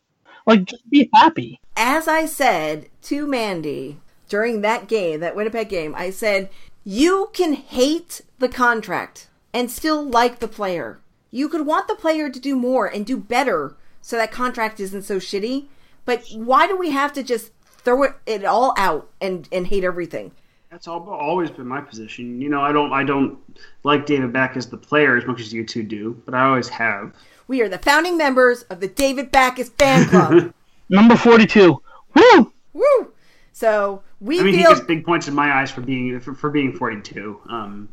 Like, 0.46 0.66
just 0.66 0.90
be 0.90 1.10
happy. 1.14 1.60
As 1.78 2.08
I 2.10 2.26
said 2.26 2.90
to 3.04 3.26
Mandy 3.28 3.98
during 4.28 4.60
that 4.62 4.88
game, 4.90 5.22
that 5.22 5.38
Winnipeg 5.38 5.70
game, 5.70 5.96
I 5.96 6.10
said, 6.10 6.50
you 6.84 7.30
can 7.32 7.54
hate 7.54 8.22
the 8.40 8.50
contract 8.50 9.28
and 9.54 9.70
still 9.70 10.04
like 10.04 10.40
the 10.40 10.48
player. 10.48 11.00
You 11.30 11.48
could 11.50 11.66
want 11.66 11.88
the 11.88 11.96
player 11.96 12.30
to 12.30 12.40
do 12.40 12.56
more 12.56 12.88
and 12.88 13.06
do 13.06 13.18
better 13.18 13.76
so 14.02 14.18
that 14.18 14.32
contract 14.32 14.80
isn't 14.80 15.04
so 15.04 15.18
shitty. 15.18 15.68
But 16.06 16.26
why 16.34 16.68
do 16.68 16.78
we 16.78 16.92
have 16.92 17.14
to 17.14 17.24
just 17.24 17.52
throw 17.64 18.04
it, 18.04 18.14
it 18.26 18.44
all 18.44 18.74
out 18.78 19.10
and, 19.22 19.48
and 19.52 19.68
hate 19.68 19.84
everything? 19.84 20.32
That's 20.72 20.88
all, 20.88 21.08
always 21.10 21.52
been 21.52 21.68
my 21.68 21.82
position. 21.82 22.42
You 22.42 22.50
know, 22.50 22.62
I 22.62 22.72
don't 22.72 22.94
I 22.94 23.04
don't 23.04 23.38
like 23.84 24.06
David 24.06 24.32
Backes 24.32 24.66
the 24.68 24.78
player 24.78 25.18
as 25.18 25.26
much 25.26 25.42
as 25.42 25.52
you 25.52 25.66
two 25.66 25.84
do, 25.84 26.22
but 26.26 26.34
I 26.34 26.46
always 26.46 26.70
have. 26.70 27.14
We 27.48 27.62
are 27.62 27.68
the 27.68 27.78
founding 27.78 28.18
members 28.18 28.62
of 28.64 28.80
the 28.80 28.88
David 28.88 29.32
Backes 29.32 29.68
fan 29.70 30.08
club. 30.08 30.54
Number 30.90 31.18
42. 31.18 31.82
Woo! 32.16 32.54
Woo! 32.74 33.14
So 33.52 34.02
we 34.22 34.40
I 34.40 34.44
mean, 34.44 34.54
he 34.54 34.64
gets 34.64 34.80
big 34.80 35.06
points 35.06 35.28
in 35.28 35.34
my 35.34 35.52
eyes 35.60 35.72
for 35.72 35.82
being 35.82 36.18
for, 36.22 36.34
for 36.34 36.50
being 36.50 36.74
42. 36.74 37.42
Um, 37.50 37.90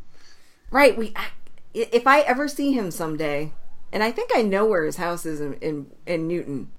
right. 0.70 0.96
We 0.96 1.12
if 1.74 2.06
I 2.06 2.20
ever 2.20 2.48
see 2.48 2.72
him 2.72 2.90
someday, 2.90 3.52
and 3.92 4.02
I 4.02 4.10
think 4.10 4.30
I 4.34 4.42
know 4.42 4.66
where 4.66 4.84
his 4.84 4.96
house 4.96 5.26
is 5.26 5.40
in 5.40 5.54
in, 5.54 5.86
in 6.06 6.28
Newton. 6.28 6.70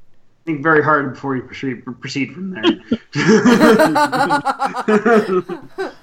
think 0.45 0.63
very 0.63 0.83
hard 0.83 1.13
before 1.13 1.35
you 1.35 1.43
proceed, 1.43 1.83
proceed 1.99 2.33
from 2.33 2.51
there. 2.51 2.63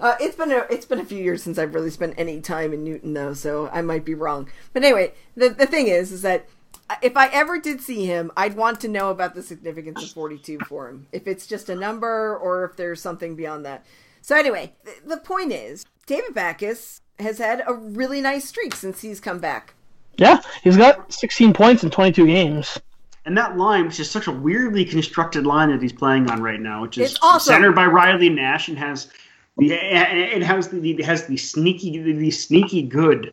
Uh, 0.00 0.16
it's 0.20 0.36
been 0.36 0.50
a 0.50 0.66
it's 0.68 0.84
been 0.84 0.98
a 0.98 1.04
few 1.04 1.16
years 1.16 1.42
since 1.42 1.56
I've 1.56 1.74
really 1.74 1.88
spent 1.88 2.14
any 2.18 2.40
time 2.40 2.74
in 2.74 2.84
Newton 2.84 3.14
though, 3.14 3.32
so 3.32 3.70
I 3.72 3.80
might 3.80 4.04
be 4.04 4.14
wrong. 4.14 4.50
But 4.72 4.82
anyway, 4.82 5.14
the 5.36 5.50
the 5.50 5.66
thing 5.66 5.86
is, 5.86 6.12
is 6.12 6.22
that 6.22 6.46
if 7.02 7.16
I 7.16 7.28
ever 7.28 7.58
did 7.58 7.80
see 7.80 8.04
him, 8.04 8.30
I'd 8.36 8.56
want 8.56 8.80
to 8.80 8.88
know 8.88 9.10
about 9.10 9.34
the 9.34 9.42
significance 9.42 10.02
of 10.02 10.10
42 10.10 10.58
for 10.68 10.88
him. 10.88 11.06
If 11.12 11.26
it's 11.26 11.46
just 11.46 11.68
a 11.68 11.74
number 11.74 12.36
or 12.36 12.64
if 12.64 12.76
there's 12.76 13.00
something 13.00 13.36
beyond 13.36 13.64
that. 13.64 13.86
So 14.20 14.36
anyway, 14.36 14.74
th- 14.84 14.98
the 15.06 15.16
point 15.16 15.52
is, 15.52 15.86
David 16.06 16.34
Backes 16.34 17.00
has 17.18 17.38
had 17.38 17.62
a 17.66 17.74
really 17.74 18.20
nice 18.20 18.46
streak 18.48 18.74
since 18.74 19.00
he's 19.02 19.20
come 19.20 19.38
back. 19.38 19.74
Yeah, 20.16 20.40
he's 20.62 20.76
got 20.76 21.12
16 21.12 21.52
points 21.52 21.82
in 21.82 21.90
22 21.90 22.26
games. 22.26 22.78
and 23.26 23.36
that 23.38 23.56
line, 23.56 23.86
which 23.86 23.98
is 23.98 24.10
such 24.10 24.26
a 24.26 24.32
weirdly 24.32 24.84
constructed 24.84 25.46
line 25.46 25.70
that 25.70 25.80
he's 25.82 25.92
playing 25.92 26.30
on 26.30 26.42
right 26.42 26.60
now, 26.60 26.82
which 26.82 26.98
is 26.98 27.12
It's 27.12 27.20
awesome. 27.22 27.54
centered 27.54 27.72
by 27.74 27.86
Riley 27.86 28.28
Nash 28.28 28.68
and 28.68 28.78
has 28.78 29.08
the 29.56 29.72
it 29.72 30.42
has 30.42 30.68
the 30.68 30.90
it 30.90 31.04
has 31.04 31.26
the 31.26 31.36
sneaky 31.36 31.98
the 32.00 32.30
sneaky 32.30 32.82
good. 32.82 33.32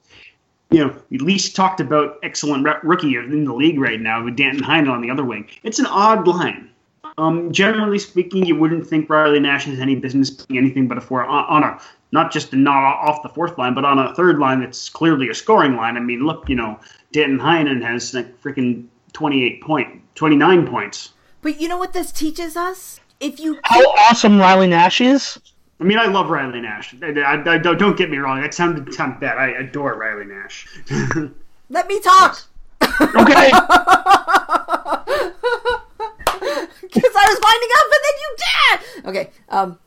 You 0.69 0.85
know, 0.85 0.95
we 1.09 1.17
least 1.17 1.55
talked 1.55 1.81
about 1.81 2.17
excellent 2.23 2.65
rookie 2.83 3.15
in 3.15 3.43
the 3.43 3.53
league 3.53 3.79
right 3.79 3.99
now 3.99 4.23
with 4.23 4.37
Danton 4.37 4.63
Heine 4.63 4.87
on 4.87 5.01
the 5.01 5.09
other 5.09 5.25
wing. 5.25 5.49
It's 5.63 5.79
an 5.79 5.85
odd 5.85 6.25
line. 6.27 6.69
Um, 7.21 7.51
generally 7.51 7.99
speaking, 7.99 8.43
you 8.45 8.55
wouldn't 8.55 8.87
think 8.87 9.07
Riley 9.07 9.39
Nash 9.39 9.65
has 9.65 9.79
any 9.79 9.95
business 9.95 10.31
being 10.31 10.57
anything 10.57 10.87
but 10.87 10.97
a 10.97 11.01
four 11.01 11.23
on, 11.23 11.45
on 11.45 11.63
a 11.63 11.79
not 12.11 12.31
just 12.31 12.51
a 12.51 12.55
not 12.55 12.75
off 12.77 13.21
the 13.21 13.29
fourth 13.29 13.59
line, 13.59 13.75
but 13.75 13.85
on 13.85 13.99
a 13.99 14.13
third 14.15 14.39
line 14.39 14.59
that's 14.59 14.89
clearly 14.89 15.29
a 15.29 15.35
scoring 15.35 15.75
line. 15.75 15.97
I 15.97 15.99
mean, 15.99 16.25
look, 16.25 16.49
you 16.49 16.55
know, 16.55 16.79
Danton 17.11 17.37
Heinen 17.37 17.83
has 17.83 18.11
like 18.15 18.41
freaking 18.41 18.87
twenty 19.13 19.45
eight 19.45 19.61
point, 19.61 20.01
twenty 20.15 20.35
nine 20.35 20.65
points. 20.65 21.13
But 21.43 21.61
you 21.61 21.67
know 21.67 21.77
what 21.77 21.93
this 21.93 22.11
teaches 22.11 22.57
us? 22.57 22.99
If 23.19 23.39
you 23.39 23.59
How 23.65 23.79
awesome 23.81 24.39
Riley 24.39 24.67
Nash 24.67 24.99
is. 24.99 25.37
I 25.79 25.83
mean, 25.83 25.99
I 25.99 26.07
love 26.07 26.31
Riley 26.31 26.61
Nash. 26.61 26.95
I, 27.03 27.07
I- 27.19 27.53
I- 27.53 27.57
don't, 27.59 27.77
don't 27.77 27.97
get 27.97 28.09
me 28.09 28.17
wrong. 28.17 28.41
That 28.41 28.55
sounded 28.55 28.91
sounded 28.95 29.19
bad. 29.19 29.37
I 29.37 29.49
adore 29.49 29.93
Riley 29.95 30.25
Nash. 30.25 30.67
let 31.69 31.87
me 31.87 31.99
talk. 31.99 32.41
Okay. 32.99 33.51
because 36.93 37.15
I 37.15 37.27
was 37.27 37.39
winding 37.43 37.69
up 37.77 37.85
and 37.85 38.03
then 38.05 38.17
you 38.21 38.35
did. 38.37 39.05
Okay. 39.09 39.31
Um, 39.49 39.79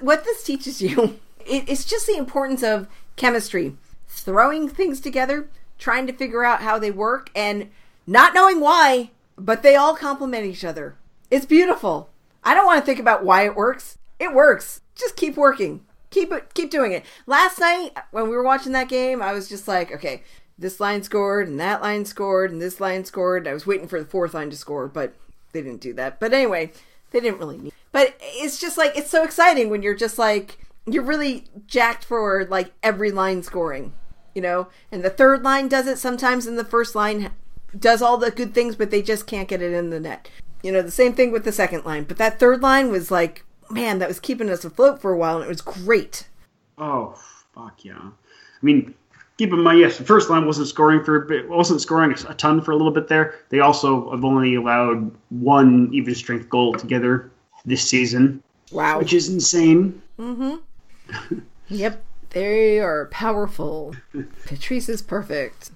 what 0.00 0.24
this 0.24 0.42
teaches 0.42 0.80
you, 0.82 1.18
it, 1.46 1.68
it's 1.68 1.84
just 1.84 2.06
the 2.06 2.16
importance 2.16 2.62
of 2.62 2.88
chemistry, 3.16 3.76
throwing 4.06 4.68
things 4.68 5.00
together, 5.00 5.48
trying 5.78 6.06
to 6.06 6.12
figure 6.12 6.44
out 6.44 6.62
how 6.62 6.78
they 6.78 6.90
work, 6.90 7.30
and 7.34 7.70
not 8.06 8.34
knowing 8.34 8.60
why, 8.60 9.10
but 9.36 9.62
they 9.62 9.76
all 9.76 9.94
complement 9.94 10.46
each 10.46 10.64
other. 10.64 10.96
It's 11.30 11.46
beautiful. 11.46 12.10
I 12.42 12.54
don't 12.54 12.66
want 12.66 12.80
to 12.80 12.86
think 12.86 12.98
about 12.98 13.24
why 13.24 13.44
it 13.44 13.56
works. 13.56 13.98
It 14.18 14.32
works. 14.32 14.80
Just 14.94 15.16
keep 15.16 15.36
working. 15.36 15.84
Keep 16.10 16.32
it. 16.32 16.54
Keep 16.54 16.70
doing 16.70 16.92
it. 16.92 17.04
Last 17.26 17.58
night 17.58 17.90
when 18.10 18.24
we 18.24 18.36
were 18.36 18.42
watching 18.42 18.72
that 18.72 18.88
game, 18.88 19.20
I 19.20 19.32
was 19.32 19.48
just 19.48 19.68
like, 19.68 19.92
okay, 19.92 20.22
this 20.58 20.80
line 20.80 21.02
scored 21.02 21.48
and 21.48 21.60
that 21.60 21.82
line 21.82 22.04
scored 22.04 22.50
and 22.50 22.60
this 22.60 22.80
line 22.80 23.04
scored. 23.04 23.46
I 23.46 23.52
was 23.52 23.66
waiting 23.66 23.86
for 23.86 24.00
the 24.00 24.08
fourth 24.08 24.34
line 24.34 24.50
to 24.50 24.56
score, 24.56 24.88
but 24.88 25.14
they 25.52 25.62
didn't 25.62 25.80
do 25.80 25.92
that. 25.94 26.20
But 26.20 26.32
anyway, 26.32 26.72
they 27.10 27.20
didn't 27.20 27.38
really 27.38 27.58
need. 27.58 27.72
But 27.92 28.16
it's 28.20 28.58
just 28.58 28.78
like 28.78 28.96
it's 28.96 29.10
so 29.10 29.24
exciting 29.24 29.70
when 29.70 29.82
you're 29.82 29.94
just 29.94 30.18
like 30.18 30.58
you're 30.86 31.02
really 31.02 31.44
jacked 31.66 32.04
for 32.04 32.46
like 32.46 32.72
every 32.82 33.10
line 33.10 33.42
scoring, 33.42 33.92
you 34.34 34.42
know. 34.42 34.68
And 34.90 35.02
the 35.02 35.10
third 35.10 35.42
line 35.42 35.68
does 35.68 35.86
it 35.86 35.98
sometimes, 35.98 36.46
and 36.46 36.58
the 36.58 36.64
first 36.64 36.94
line 36.94 37.32
does 37.78 38.02
all 38.02 38.16
the 38.16 38.30
good 38.30 38.54
things, 38.54 38.76
but 38.76 38.90
they 38.90 39.02
just 39.02 39.26
can't 39.26 39.48
get 39.48 39.62
it 39.62 39.72
in 39.72 39.90
the 39.90 40.00
net. 40.00 40.30
You 40.62 40.72
know, 40.72 40.82
the 40.82 40.90
same 40.90 41.12
thing 41.12 41.30
with 41.30 41.44
the 41.44 41.52
second 41.52 41.84
line. 41.84 42.04
But 42.04 42.16
that 42.18 42.40
third 42.40 42.62
line 42.62 42.90
was 42.90 43.10
like, 43.10 43.44
man, 43.70 43.98
that 43.98 44.08
was 44.08 44.20
keeping 44.20 44.50
us 44.50 44.64
afloat 44.64 45.00
for 45.00 45.12
a 45.12 45.16
while, 45.16 45.36
and 45.36 45.44
it 45.44 45.48
was 45.48 45.60
great. 45.60 46.28
Oh 46.76 47.14
fuck 47.54 47.84
yeah! 47.84 47.98
I 47.98 48.62
mean, 48.62 48.94
keep 49.38 49.52
in 49.52 49.62
mind, 49.62 49.78
yes, 49.78 49.96
the 49.98 50.04
first 50.04 50.28
line 50.28 50.46
wasn't 50.46 50.68
scoring 50.68 51.02
for 51.02 51.22
a 51.22 51.26
bit, 51.26 51.48
wasn't 51.48 51.80
scoring 51.80 52.12
a 52.28 52.34
ton 52.34 52.60
for 52.60 52.72
a 52.72 52.76
little 52.76 52.92
bit 52.92 53.08
there. 53.08 53.36
They 53.48 53.60
also 53.60 54.10
have 54.10 54.24
only 54.24 54.56
allowed 54.56 55.10
one 55.30 55.88
even 55.92 56.14
strength 56.14 56.48
goal 56.50 56.74
together 56.74 57.30
this 57.64 57.82
season, 57.88 58.42
Wow. 58.72 58.98
which 58.98 59.12
is 59.12 59.28
insane. 59.30 60.02
Mm-hmm. 60.18 61.38
Yep. 61.70 62.02
They 62.30 62.80
are 62.80 63.06
powerful. 63.06 63.94
Patrice 64.46 64.88
is 64.88 65.02
perfect. 65.02 65.70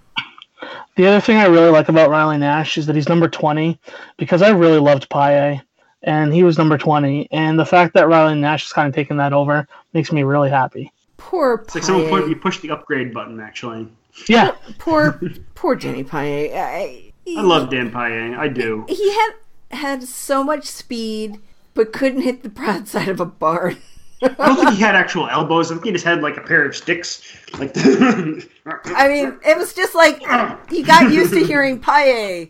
The 0.96 1.06
other 1.06 1.20
thing 1.20 1.36
I 1.36 1.46
really 1.46 1.70
like 1.70 1.88
about 1.90 2.08
Riley 2.10 2.38
Nash 2.38 2.78
is 2.78 2.86
that 2.86 2.96
he's 2.96 3.08
number 3.08 3.28
20 3.28 3.78
because 4.16 4.40
I 4.42 4.50
really 4.50 4.78
loved 4.78 5.08
Paille 5.10 5.60
and 6.02 6.32
he 6.32 6.44
was 6.44 6.56
number 6.58 6.78
20. 6.78 7.28
And 7.30 7.58
the 7.58 7.64
fact 7.66 7.94
that 7.94 8.08
Riley 8.08 8.38
Nash 8.40 8.64
is 8.66 8.72
kind 8.72 8.88
of 8.88 8.94
taking 8.94 9.16
that 9.18 9.32
over 9.34 9.66
makes 9.92 10.12
me 10.12 10.22
really 10.22 10.48
happy. 10.50 10.90
Poor 11.24 11.62
It's 11.64 11.74
like 11.74 11.84
someone 11.84 12.08
put, 12.08 12.20
Paille. 12.20 12.28
you 12.30 12.36
push 12.36 12.58
the 12.60 12.70
upgrade 12.70 13.14
button. 13.14 13.40
Actually, 13.40 13.88
Yeah. 14.28 14.52
Poor, 14.78 15.20
poor 15.54 15.74
Jenny 15.76 16.04
Paille. 16.04 16.52
I, 16.54 17.12
I 17.28 17.40
love 17.40 17.70
Dan 17.70 17.90
Paille. 17.90 18.34
I 18.38 18.48
do. 18.48 18.84
He 18.88 19.10
had 19.12 19.30
had 19.70 20.02
so 20.02 20.42
much 20.44 20.66
speed, 20.66 21.38
but 21.74 21.92
couldn't 21.92 22.22
hit 22.22 22.42
the 22.42 22.48
broadside 22.48 23.08
of 23.14 23.20
a 23.20 23.24
barn. 23.24 23.78
I 24.22 24.28
don't 24.28 24.56
think 24.56 24.70
he 24.70 24.80
had 24.80 24.94
actual 24.94 25.28
elbows. 25.28 25.70
I 25.70 25.74
think 25.74 25.86
he 25.86 25.92
just 25.92 26.04
had 26.04 26.22
like 26.22 26.36
a 26.36 26.42
pair 26.42 26.64
of 26.64 26.76
sticks. 26.76 27.22
Like, 27.58 27.72
I 27.76 29.08
mean, 29.08 29.38
it 29.44 29.56
was 29.56 29.72
just 29.74 29.94
like 29.94 30.20
he 30.70 30.82
got 30.82 31.10
used 31.12 31.32
to 31.32 31.44
hearing 31.44 31.80
Paille, 31.80 32.46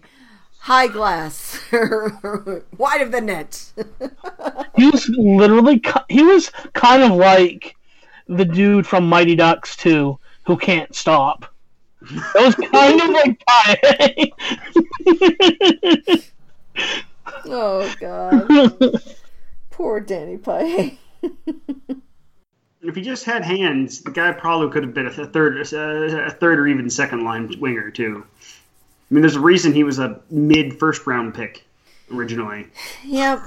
high 0.59 0.89
glass, 0.89 1.59
wide 1.73 3.01
of 3.01 3.13
the 3.13 3.21
net. 3.23 3.73
He 4.77 4.91
was 4.91 5.09
literally, 5.11 5.81
he 6.11 6.23
was 6.25 6.51
kind 6.75 7.03
of 7.05 7.13
like 7.13 7.77
the 8.37 8.45
dude 8.45 8.87
from 8.87 9.09
Mighty 9.09 9.35
Ducks 9.37 9.77
2 9.77 10.19
who 10.45 10.57
can't 10.57 10.95
stop. 10.95 11.47
That 12.11 12.43
was 12.43 12.55
kind 12.57 13.01
of 13.01 13.11
like 13.11 13.41
Paille. 13.47 14.31
oh 17.47 17.95
God, 18.01 19.03
poor 19.71 20.01
Danny 20.01 20.37
Paille. 20.37 20.93
if 22.83 22.97
he 22.97 23.03
just 23.03 23.25
had 23.25 23.45
hands, 23.45 24.01
the 24.01 24.11
guy 24.11 24.33
probably 24.33 24.73
could 24.73 24.83
have 24.83 24.95
been 24.95 25.07
a 25.07 25.27
third, 25.27 25.61
a 25.61 26.31
third 26.31 26.59
or 26.59 26.67
even 26.67 26.91
second 26.91 27.23
line 27.25 27.55
winger 27.61 27.91
too. 27.91 28.25
I 28.41 29.15
mean, 29.15 29.23
there's 29.23 29.37
a 29.37 29.41
reason 29.41 29.73
he 29.73 29.85
was 29.85 29.99
a 29.99 30.21
mid 30.31 30.79
first 30.79 31.07
round 31.07 31.35
pick 31.35 31.65
originally. 32.13 32.67
Yep, 33.05 33.43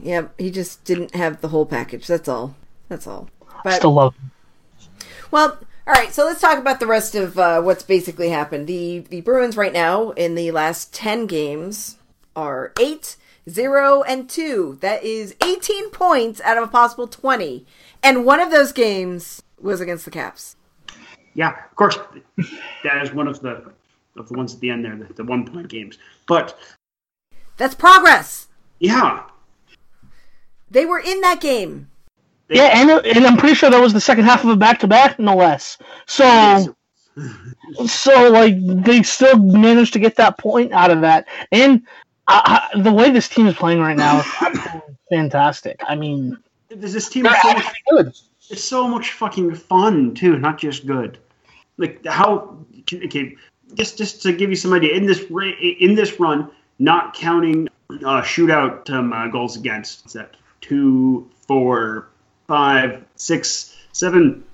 yep. 0.00 0.34
He 0.38 0.50
just 0.50 0.84
didn't 0.84 1.14
have 1.14 1.40
the 1.40 1.48
whole 1.48 1.66
package. 1.66 2.06
That's 2.06 2.28
all. 2.28 2.56
That's 2.88 3.06
all. 3.06 3.28
But 3.64 3.76
Still 3.78 3.94
love 3.94 4.14
him. 4.16 4.30
Well, 5.30 5.58
all 5.86 5.94
right. 5.94 6.12
So 6.12 6.24
let's 6.24 6.40
talk 6.40 6.58
about 6.58 6.80
the 6.80 6.86
rest 6.86 7.14
of 7.14 7.38
uh, 7.38 7.60
what's 7.62 7.82
basically 7.82 8.28
happened. 8.30 8.66
The 8.66 9.00
the 9.00 9.20
Bruins 9.20 9.56
right 9.56 9.72
now 9.72 10.10
in 10.10 10.34
the 10.34 10.50
last 10.50 10.92
ten 10.94 11.26
games 11.26 11.96
are 12.36 12.72
eight, 12.78 13.16
zero, 13.48 14.02
and 14.02 14.28
two. 14.28 14.78
That 14.80 15.02
is 15.02 15.34
eighteen 15.42 15.90
points 15.90 16.40
out 16.42 16.56
of 16.58 16.64
a 16.64 16.68
possible 16.68 17.06
twenty, 17.08 17.66
and 18.02 18.24
one 18.24 18.40
of 18.40 18.50
those 18.50 18.72
games 18.72 19.42
was 19.60 19.80
against 19.80 20.04
the 20.04 20.10
Caps. 20.10 20.56
Yeah, 21.34 21.50
of 21.50 21.76
course, 21.76 21.98
that 22.84 23.02
is 23.02 23.12
one 23.12 23.26
of 23.28 23.40
the 23.40 23.72
of 24.16 24.28
the 24.28 24.36
ones 24.36 24.54
at 24.54 24.60
the 24.60 24.68
end 24.70 24.84
there, 24.84 24.94
the, 24.96 25.12
the 25.14 25.24
one 25.24 25.46
point 25.46 25.68
games. 25.68 25.96
But 26.26 26.58
That's 27.56 27.74
progress. 27.74 28.48
yeah, 28.80 29.22
They 30.70 30.84
were 30.84 30.98
in 30.98 31.20
that 31.22 31.40
game. 31.40 31.88
Yeah, 32.52 32.70
and, 32.72 32.90
and 33.06 33.26
I'm 33.26 33.36
pretty 33.36 33.54
sure 33.54 33.70
that 33.70 33.80
was 33.80 33.92
the 33.92 34.00
second 34.00 34.24
half 34.24 34.44
of 34.44 34.50
a 34.50 34.56
back 34.56 34.80
to 34.80 34.88
back, 34.88 35.18
no 35.18 35.36
less. 35.36 35.78
So, 36.06 36.74
so 37.86 38.30
like 38.30 38.54
they 38.84 39.02
still 39.02 39.38
managed 39.38 39.92
to 39.94 39.98
get 39.98 40.16
that 40.16 40.38
point 40.38 40.72
out 40.72 40.90
of 40.90 41.00
that, 41.02 41.28
and 41.50 41.82
I, 42.28 42.68
I, 42.74 42.80
the 42.80 42.92
way 42.92 43.10
this 43.10 43.28
team 43.28 43.46
is 43.46 43.54
playing 43.54 43.80
right 43.80 43.96
now 43.96 44.20
is 44.20 44.26
fantastic. 45.10 45.80
I 45.86 45.94
mean, 45.94 46.36
there's 46.68 46.92
this 46.92 47.08
team 47.08 47.26
so 47.42 47.52
much, 47.52 47.82
good. 47.90 48.06
it's 48.50 48.64
so 48.64 48.88
much 48.88 49.12
fucking 49.12 49.54
fun 49.54 50.14
too, 50.14 50.38
not 50.38 50.58
just 50.58 50.86
good. 50.86 51.18
Like 51.78 52.04
how 52.06 52.58
okay, 52.92 53.36
just 53.74 53.98
just 53.98 54.22
to 54.22 54.32
give 54.32 54.50
you 54.50 54.56
some 54.56 54.72
idea 54.72 54.94
in 54.94 55.06
this 55.06 55.24
in 55.80 55.94
this 55.94 56.18
run, 56.20 56.50
not 56.78 57.14
counting 57.14 57.68
uh, 57.90 58.22
shootout 58.22 58.88
um, 58.90 59.12
uh, 59.12 59.28
goals 59.28 59.56
against. 59.56 60.04
What's 60.04 60.14
that? 60.14 60.36
Two, 60.60 61.28
four, 61.46 62.08
five, 62.46 63.04
six, 63.16 63.76
seven. 63.92 64.44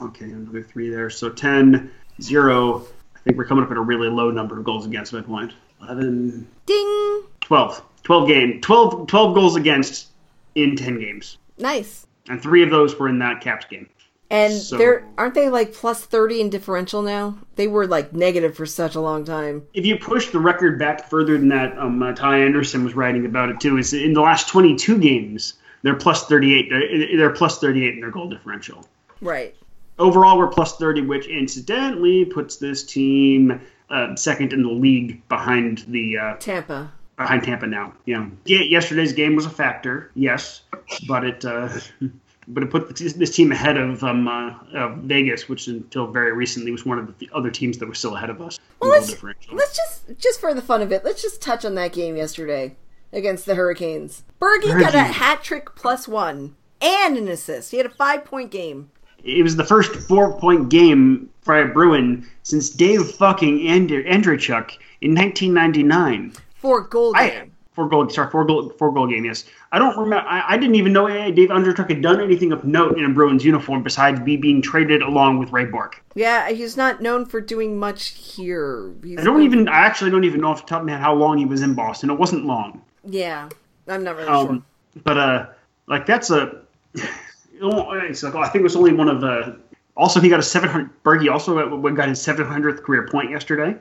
Okay, 0.00 0.26
another 0.26 0.62
three 0.62 0.90
there. 0.90 1.10
So 1.10 1.28
10, 1.30 1.90
0. 2.20 2.86
I 3.14 3.18
think 3.20 3.36
we're 3.36 3.44
coming 3.44 3.64
up 3.64 3.70
at 3.70 3.76
a 3.76 3.80
really 3.80 4.08
low 4.08 4.30
number 4.30 4.58
of 4.58 4.64
goals 4.64 4.86
against 4.86 5.12
at 5.12 5.22
that 5.22 5.28
point. 5.28 5.52
11, 5.82 6.46
Ding. 6.66 7.22
12. 7.42 7.82
12 8.02 8.28
game, 8.28 8.60
12, 8.60 9.06
12 9.06 9.34
goals 9.34 9.56
against 9.56 10.08
in 10.54 10.74
10 10.76 10.98
games. 10.98 11.38
Nice. 11.58 12.06
And 12.28 12.42
three 12.42 12.62
of 12.62 12.70
those 12.70 12.98
were 12.98 13.08
in 13.08 13.18
that 13.20 13.40
Caps 13.40 13.66
game. 13.66 13.88
And 14.30 14.52
So- 14.54 14.78
they're 14.78 15.04
aren't 15.18 15.34
they 15.34 15.50
like 15.50 15.74
plus 15.74 16.04
thirty 16.06 16.40
in 16.40 16.48
differential 16.48 17.02
now? 17.02 17.36
They 17.56 17.66
were 17.66 17.86
like 17.86 18.14
negative 18.14 18.56
for 18.56 18.64
such 18.64 18.94
a 18.94 19.00
long 19.00 19.24
time. 19.26 19.62
If 19.74 19.84
you 19.84 19.96
push 19.98 20.30
the 20.30 20.38
record 20.40 20.78
back 20.78 21.10
further 21.10 21.36
than 21.36 21.48
that, 21.48 21.76
um, 21.78 22.02
uh, 22.02 22.12
Ty 22.12 22.38
Anderson 22.38 22.82
was 22.82 22.94
writing 22.96 23.26
about 23.26 23.50
it 23.50 23.60
too. 23.60 23.76
Is 23.76 23.92
in 23.92 24.14
the 24.14 24.22
last 24.22 24.48
22 24.48 24.96
games, 24.98 25.54
they're 25.82 25.94
plus 25.96 26.26
38. 26.26 26.68
They're, 26.70 27.16
they're 27.16 27.30
plus 27.34 27.58
38 27.58 27.94
in 27.94 28.00
their 28.00 28.10
goal 28.10 28.28
differential. 28.28 28.86
Right. 29.20 29.54
Overall, 29.98 30.38
we're 30.38 30.48
plus 30.48 30.76
30, 30.78 31.02
which 31.02 31.26
incidentally 31.26 32.24
puts 32.24 32.56
this 32.56 32.82
team 32.84 33.60
uh, 33.90 34.16
second 34.16 34.52
in 34.52 34.62
the 34.62 34.70
league 34.70 35.26
behind 35.28 35.84
the 35.88 36.16
uh, 36.18 36.36
Tampa. 36.36 36.90
behind 37.16 37.44
Tampa 37.44 37.66
now. 37.66 37.92
Know, 38.06 38.30
yeah, 38.46 38.60
yesterday's 38.62 39.12
game 39.12 39.36
was 39.36 39.44
a 39.46 39.50
factor, 39.50 40.10
yes, 40.14 40.62
but 41.06 41.24
it 41.24 41.44
uh, 41.44 41.68
but 42.48 42.62
it 42.62 42.70
put 42.70 42.96
this, 42.96 43.12
this 43.12 43.36
team 43.36 43.52
ahead 43.52 43.76
of 43.76 44.02
um, 44.02 44.26
uh, 44.26 44.54
of 44.74 44.96
Vegas, 44.98 45.48
which 45.48 45.68
until 45.68 46.06
very 46.06 46.32
recently 46.32 46.72
was 46.72 46.86
one 46.86 46.98
of 46.98 47.18
the 47.18 47.28
other 47.34 47.50
teams 47.50 47.76
that 47.78 47.88
was 47.88 47.98
still 47.98 48.16
ahead 48.16 48.30
of 48.30 48.40
us. 48.40 48.58
Well, 48.80 48.90
let's- 48.90 49.22
Let's 49.52 49.76
just, 49.76 50.18
just 50.18 50.40
for 50.40 50.54
the 50.54 50.62
fun 50.62 50.80
of 50.82 50.90
it, 50.90 51.04
let's 51.04 51.20
just 51.22 51.42
touch 51.42 51.64
on 51.66 51.74
that 51.74 51.92
game 51.92 52.16
yesterday 52.16 52.76
against 53.12 53.46
the 53.46 53.54
Hurricanes. 53.54 54.22
Bergie 54.40 54.78
got 54.80 54.94
a 54.94 55.00
hat 55.00 55.42
trick 55.42 55.74
plus 55.74 56.06
one 56.08 56.56
and 56.80 57.16
an 57.16 57.28
assist. 57.28 57.70
He 57.70 57.76
had 57.76 57.86
a 57.86 57.90
five 57.90 58.24
point 58.24 58.50
game. 58.50 58.90
It 59.24 59.42
was 59.42 59.54
the 59.56 59.64
first 59.64 59.94
four 60.08 60.38
point 60.40 60.68
game 60.68 61.28
for 61.42 61.60
a 61.60 61.68
Bruin 61.68 62.26
since 62.42 62.70
Dave 62.70 63.08
fucking 63.12 63.66
And- 63.68 63.88
Andreychuk 63.90 64.72
in 65.00 65.14
1999. 65.14 66.32
For 66.56 66.80
goal 66.82 67.12
I 67.16 67.28
game. 67.30 67.52
four 67.72 67.88
goal 67.88 68.08
sorry 68.08 68.30
four 68.30 68.44
goal 68.44 68.70
four 68.78 68.92
goal 68.92 69.06
game 69.08 69.24
yes 69.24 69.44
I 69.72 69.78
don't 69.78 69.96
remember 69.96 70.26
I, 70.28 70.54
I 70.54 70.56
didn't 70.56 70.74
even 70.76 70.92
know 70.92 71.08
Dave 71.08 71.48
Andreychuk 71.50 71.88
had 71.88 72.02
done 72.02 72.20
anything 72.20 72.52
of 72.52 72.64
note 72.64 72.96
in 72.98 73.04
a 73.04 73.08
Bruins 73.08 73.44
uniform 73.44 73.82
besides 73.82 74.20
be 74.20 74.36
being 74.36 74.60
traded 74.62 75.02
along 75.02 75.38
with 75.38 75.50
Ray 75.52 75.64
Bourque. 75.64 76.02
yeah, 76.14 76.50
he's 76.50 76.76
not 76.76 77.00
known 77.00 77.24
for 77.26 77.40
doing 77.40 77.78
much 77.78 78.08
here. 78.08 78.92
He's 79.02 79.18
I 79.18 79.24
don't 79.24 79.42
even 79.42 79.68
I 79.68 79.80
actually 79.80 80.10
don't 80.12 80.24
even 80.24 80.40
know 80.40 80.48
off 80.48 80.62
the 80.66 80.68
top 80.68 80.80
of 80.82 80.86
my 80.86 80.92
head 80.92 81.00
how 81.00 81.14
long 81.14 81.38
he 81.38 81.44
was 81.46 81.62
in 81.62 81.74
Boston. 81.74 82.10
It 82.10 82.18
wasn't 82.18 82.44
long. 82.44 82.82
Yeah, 83.04 83.48
I'm 83.88 84.04
not 84.04 84.16
really 84.16 84.28
Um, 84.28 84.46
sure. 84.94 85.02
but 85.04 85.18
uh 85.18 85.46
like 85.86 86.06
that's 86.06 86.30
a 86.30 86.62
it's 86.94 88.22
like 88.22 88.34
oh, 88.34 88.40
I 88.40 88.48
think 88.48 88.60
it 88.60 88.62
was 88.62 88.76
only 88.76 88.92
one 88.92 89.08
of 89.08 89.20
the 89.20 89.58
also 89.96 90.20
he 90.20 90.28
got 90.28 90.40
a 90.40 90.42
700 90.42 91.02
Bergie 91.04 91.30
also 91.30 91.54
got- 91.54 91.94
got 91.96 92.08
his 92.08 92.20
700th 92.20 92.82
career 92.82 93.08
point 93.10 93.30
yesterday. 93.30 93.76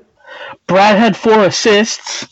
Brad 0.68 0.98
had 0.98 1.16
four 1.18 1.44
assists. 1.46 2.28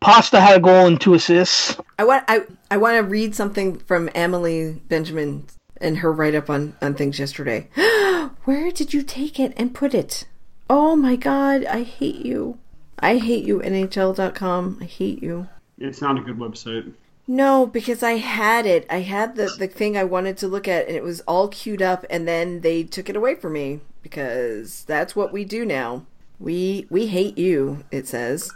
Pasta 0.00 0.40
had 0.40 0.56
a 0.58 0.60
goal 0.60 0.86
and 0.86 1.00
two 1.00 1.14
assists. 1.14 1.76
I 1.98 2.04
want 2.04 2.24
I 2.28 2.42
I 2.70 2.76
want 2.76 2.96
to 2.96 3.02
read 3.02 3.34
something 3.34 3.78
from 3.80 4.08
Amalie 4.14 4.80
Benjamin 4.88 5.46
and 5.80 5.98
her 5.98 6.12
write 6.12 6.34
up 6.34 6.48
on 6.50 6.74
on 6.80 6.94
things 6.94 7.18
yesterday. 7.18 7.68
Where 8.44 8.70
did 8.70 8.94
you 8.94 9.02
take 9.02 9.40
it 9.40 9.52
and 9.56 9.74
put 9.74 9.94
it? 9.94 10.24
Oh 10.70 10.94
my 10.96 11.16
god, 11.16 11.64
I 11.64 11.82
hate 11.82 12.24
you. 12.24 12.58
I 12.98 13.16
hate 13.18 13.44
you 13.44 13.60
NHL.com. 13.60 14.78
I 14.80 14.84
hate 14.84 15.22
you. 15.22 15.48
It's 15.78 16.00
not 16.00 16.18
a 16.18 16.20
good 16.20 16.38
website. 16.38 16.92
No, 17.26 17.66
because 17.66 18.02
I 18.02 18.12
had 18.12 18.64
it. 18.64 18.86
I 18.88 19.00
had 19.00 19.36
the, 19.36 19.54
the 19.58 19.66
thing 19.68 19.96
I 19.96 20.04
wanted 20.04 20.38
to 20.38 20.48
look 20.48 20.66
at, 20.66 20.88
and 20.88 20.96
it 20.96 21.02
was 21.02 21.20
all 21.22 21.48
queued 21.48 21.82
up, 21.82 22.06
and 22.08 22.26
then 22.26 22.62
they 22.62 22.82
took 22.84 23.10
it 23.10 23.16
away 23.16 23.34
from 23.34 23.52
me 23.52 23.80
because 24.02 24.84
that's 24.84 25.14
what 25.14 25.32
we 25.32 25.44
do 25.44 25.66
now. 25.66 26.06
We 26.40 26.86
we 26.88 27.08
hate 27.08 27.36
you. 27.36 27.84
It 27.90 28.06
says. 28.06 28.50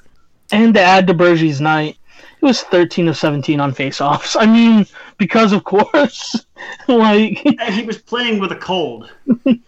And 0.53 0.73
to 0.75 0.81
add 0.81 1.07
to 1.07 1.15
Bergie's 1.15 1.61
night, 1.61 1.97
it 2.41 2.45
was 2.45 2.63
13 2.63 3.09
of 3.09 3.17
17 3.17 3.61
on 3.61 3.73
faceoffs. 3.73 4.37
I 4.39 4.47
mean, 4.47 4.87
because 5.19 5.53
of 5.53 5.65
course, 5.65 6.47
like 6.89 7.45
And 7.45 7.75
he 7.75 7.83
was 7.85 7.99
playing 7.99 8.39
with 8.39 8.53
a 8.53 8.57
cold. 8.57 9.11
and 9.47 9.61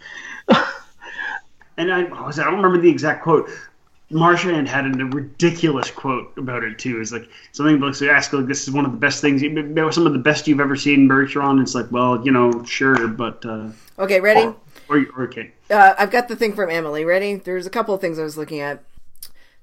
I, 1.92 2.04
was 2.04 2.38
I 2.38 2.44
don't 2.44 2.56
remember 2.56 2.80
the 2.80 2.90
exact 2.90 3.22
quote. 3.22 3.50
Marchand 4.14 4.68
had 4.68 4.86
a 4.86 5.04
ridiculous 5.06 5.90
quote 5.90 6.32
about 6.38 6.62
it 6.62 6.78
too. 6.78 7.00
It's 7.00 7.10
like 7.10 7.28
something 7.50 7.80
like 7.80 7.96
so 7.96 8.08
ask 8.08 8.32
like 8.32 8.46
this 8.46 8.62
is 8.62 8.72
one 8.72 8.84
of 8.84 8.92
the 8.92 8.98
best 8.98 9.20
things, 9.20 9.40
some 9.42 10.06
of 10.06 10.12
the 10.12 10.18
best 10.20 10.46
you've 10.46 10.60
ever 10.60 10.76
seen 10.76 11.08
Bergeron. 11.08 11.60
It's 11.60 11.74
like, 11.74 11.90
well, 11.90 12.24
you 12.24 12.30
know, 12.30 12.62
sure, 12.64 13.08
but 13.08 13.44
uh, 13.44 13.68
Okay, 13.98 14.20
ready? 14.20 14.42
or, 14.42 14.56
or, 14.88 15.06
or 15.16 15.22
okay, 15.24 15.50
Uh, 15.68 15.94
I've 15.98 16.12
got 16.12 16.28
the 16.28 16.36
thing 16.36 16.52
from 16.54 16.70
Amalie. 16.70 17.04
Ready? 17.04 17.34
There's 17.34 17.66
a 17.66 17.70
couple 17.70 17.92
of 17.92 18.00
things 18.00 18.18
I 18.18 18.22
was 18.22 18.38
looking 18.38 18.60
at. 18.60 18.84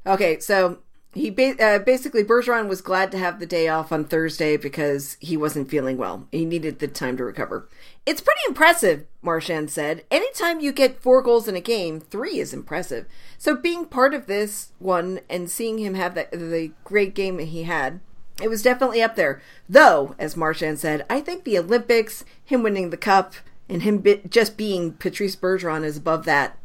Okay, 0.05 0.39
so 0.39 0.79
he 1.13 1.29
ba- 1.29 1.61
uh, 1.61 1.79
basically 1.79 2.23
Bergeron 2.23 2.67
was 2.67 2.81
glad 2.81 3.11
to 3.11 3.17
have 3.17 3.39
the 3.39 3.45
day 3.45 3.67
off 3.67 3.91
on 3.91 4.05
Thursday 4.05 4.55
because 4.55 5.17
he 5.19 5.35
wasn't 5.35 5.69
feeling 5.69 5.97
well. 5.97 6.27
He 6.31 6.45
needed 6.45 6.79
the 6.79 6.87
time 6.87 7.17
to 7.17 7.25
recover. 7.25 7.67
It's 8.05 8.21
pretty 8.21 8.39
impressive, 8.47 9.05
Marchand 9.21 9.69
said. 9.69 10.05
Anytime 10.09 10.61
you 10.61 10.71
get 10.71 11.01
four 11.01 11.21
goals 11.21 11.47
in 11.47 11.55
a 11.55 11.61
game, 11.61 11.99
three 11.99 12.39
is 12.39 12.53
impressive. 12.53 13.05
So 13.37 13.55
being 13.55 13.85
part 13.85 14.13
of 14.13 14.27
this 14.27 14.71
one 14.79 15.19
and 15.29 15.49
seeing 15.49 15.79
him 15.79 15.95
have 15.95 16.15
the 16.15 16.71
great 16.83 17.13
game 17.13 17.37
that 17.37 17.45
he 17.45 17.63
had, 17.63 17.99
it 18.41 18.49
was 18.49 18.63
definitely 18.63 19.01
up 19.01 19.15
there. 19.15 19.41
Though, 19.67 20.15
as 20.17 20.37
Marchand 20.37 20.79
said, 20.79 21.05
I 21.09 21.19
think 21.19 21.43
the 21.43 21.59
Olympics, 21.59 22.23
him 22.43 22.63
winning 22.63 22.89
the 22.89 22.97
cup, 22.97 23.33
and 23.67 23.83
him 23.83 23.99
bi- 23.99 24.21
just 24.29 24.57
being 24.57 24.93
Patrice 24.93 25.35
Bergeron 25.35 25.83
is 25.83 25.97
above 25.97 26.25
that. 26.25 26.57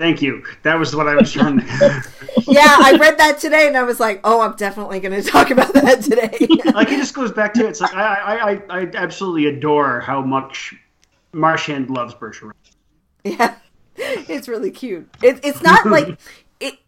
Thank 0.00 0.22
you. 0.22 0.42
That 0.62 0.78
was 0.78 0.96
what 0.96 1.06
I 1.06 1.14
was 1.14 1.30
trying 1.30 1.60
to. 1.60 2.04
Yeah, 2.46 2.76
I 2.80 2.96
read 2.98 3.18
that 3.18 3.38
today 3.38 3.68
and 3.68 3.76
I 3.76 3.82
was 3.84 4.00
like, 4.00 4.20
oh, 4.24 4.40
I'm 4.40 4.56
definitely 4.56 4.98
going 4.98 5.22
to 5.22 5.28
talk 5.28 5.50
about 5.50 5.72
that 5.74 6.02
today. 6.02 6.36
like 6.74 6.88
it 6.88 6.96
just 6.96 7.14
goes 7.14 7.30
back 7.30 7.54
to 7.54 7.66
it. 7.66 7.70
it's 7.70 7.80
like 7.80 7.94
I 7.94 8.14
I, 8.14 8.50
I, 8.50 8.80
I 8.80 8.90
absolutely 8.94 9.46
adore 9.46 10.00
how 10.00 10.22
much 10.22 10.74
Marchand 11.32 11.90
loves 11.90 12.14
Bergeron. 12.14 12.52
yeah, 13.24 13.54
it's 13.96 14.48
really 14.48 14.70
cute. 14.70 15.08
It, 15.22 15.40
it's 15.44 15.62
not 15.62 15.86
like 15.86 16.18
it. 16.58 16.78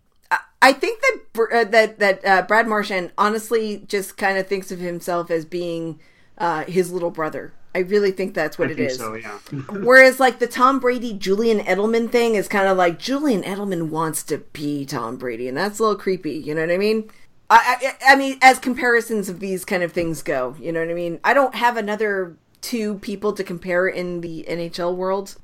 I- 0.63 0.73
think 0.73 1.01
that 1.01 1.49
uh, 1.53 1.65
that 1.65 1.99
that 1.99 2.25
uh, 2.25 2.43
Brad 2.43 2.67
Marchand 2.67 3.13
honestly 3.19 3.85
just 3.87 4.17
kind 4.17 4.39
of 4.39 4.47
thinks 4.47 4.73
of 4.73 4.79
himself 4.81 5.31
as 5.31 5.45
being 5.45 6.01
uh, 6.39 6.65
his 6.65 6.91
little 6.91 7.11
brother. 7.11 7.53
I 7.75 7.81
really 7.81 8.11
think 8.11 8.35
that's 8.35 8.59
what 8.59 8.69
I 8.69 8.73
it 8.73 8.77
think 8.77 8.91
is. 8.91 8.99
so, 8.99 9.15
yeah. 9.15 9.31
Whereas, 9.71 10.21
like 10.21 10.39
the 10.39 10.47
Tom 10.47 10.79
Brady 10.79 11.15
Julian 11.15 11.61
Edelman 11.61 12.11
thing 12.11 12.35
is 12.35 12.49
kind 12.49 12.69
of 12.69 12.77
like 12.77 12.99
Julian 12.99 13.43
Edelman 13.43 13.89
wants 13.89 14.23
to 14.25 14.39
be 14.39 14.85
Tom 14.85 15.17
Brady, 15.17 15.49
and 15.49 15.57
that's 15.57 15.79
a 15.79 15.83
little 15.83 15.99
creepy. 15.99 16.33
You 16.33 16.55
know 16.55 16.61
what 16.61 16.71
I 16.71 16.79
mean? 16.79 17.11
I, 17.49 17.95
I, 18.07 18.13
I 18.13 18.17
mean, 18.17 18.39
as 18.43 18.59
comparisons 18.59 19.29
of 19.29 19.41
these 19.41 19.65
kind 19.65 19.83
of 19.83 19.93
things 19.93 20.23
go, 20.23 20.57
you 20.61 20.73
know 20.73 20.81
what 20.81 20.91
I 20.91 20.95
mean. 20.95 21.21
I 21.25 21.35
don't 21.35 21.55
have 21.55 21.77
another 21.77 22.37
two 22.63 22.99
people 22.99 23.33
to 23.35 23.45
compare 23.45 23.89
in 23.89 24.21
the 24.21 24.45
NHL 24.49 24.95
world. 24.95 25.37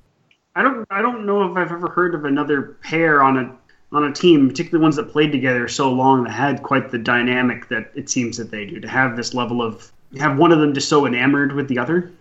I 0.54 0.62
don't 0.62 0.86
I 0.90 1.02
don't 1.02 1.26
know 1.26 1.50
if 1.50 1.56
I've 1.56 1.70
ever 1.70 1.88
heard 1.88 2.14
of 2.14 2.24
another 2.24 2.78
pair 2.82 3.22
on 3.22 3.36
a 3.36 3.56
on 3.92 4.04
a 4.04 4.12
team, 4.12 4.48
particularly 4.48 4.82
ones 4.82 4.96
that 4.96 5.10
played 5.10 5.32
together 5.32 5.68
so 5.68 5.92
long 5.92 6.24
that 6.24 6.32
had 6.32 6.62
quite 6.62 6.90
the 6.90 6.98
dynamic 6.98 7.68
that 7.68 7.90
it 7.94 8.10
seems 8.10 8.36
that 8.36 8.50
they 8.50 8.66
do. 8.66 8.80
To 8.80 8.88
have 8.88 9.16
this 9.16 9.34
level 9.34 9.62
of 9.62 9.92
have 10.18 10.38
one 10.38 10.52
of 10.52 10.58
them 10.60 10.74
just 10.74 10.88
so 10.88 11.06
enamored 11.06 11.52
with 11.52 11.68
the 11.68 11.78
other. 11.78 12.12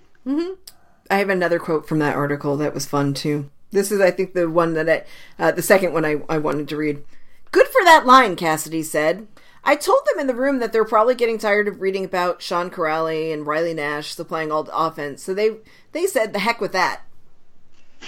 I 1.09 1.17
have 1.17 1.29
another 1.29 1.59
quote 1.59 1.87
from 1.87 1.99
that 1.99 2.15
article 2.15 2.57
that 2.57 2.73
was 2.73 2.85
fun 2.85 3.13
too. 3.13 3.49
This 3.71 3.91
is, 3.91 3.99
I 4.01 4.11
think, 4.11 4.33
the 4.33 4.49
one 4.49 4.73
that 4.73 4.89
I, 4.89 5.03
uh, 5.39 5.51
the 5.51 5.61
second 5.61 5.93
one 5.93 6.05
I, 6.05 6.21
I 6.29 6.37
wanted 6.37 6.67
to 6.69 6.77
read. 6.77 7.03
Good 7.51 7.67
for 7.67 7.83
that 7.83 8.05
line, 8.05 8.35
Cassidy 8.35 8.83
said. 8.83 9.27
I 9.63 9.75
told 9.75 9.99
them 10.05 10.19
in 10.19 10.27
the 10.27 10.35
room 10.35 10.59
that 10.59 10.71
they're 10.71 10.85
probably 10.85 11.15
getting 11.15 11.37
tired 11.37 11.67
of 11.67 11.81
reading 11.81 12.05
about 12.05 12.41
Sean 12.41 12.69
Kuraly 12.69 13.33
and 13.33 13.45
Riley 13.45 13.73
Nash 13.73 14.13
supplying 14.13 14.51
all 14.51 14.63
the 14.63 14.77
offense, 14.77 15.21
so 15.21 15.33
they 15.33 15.57
they 15.91 16.05
said 16.05 16.31
the 16.31 16.39
heck 16.39 16.61
with 16.61 16.71
that. 16.71 17.01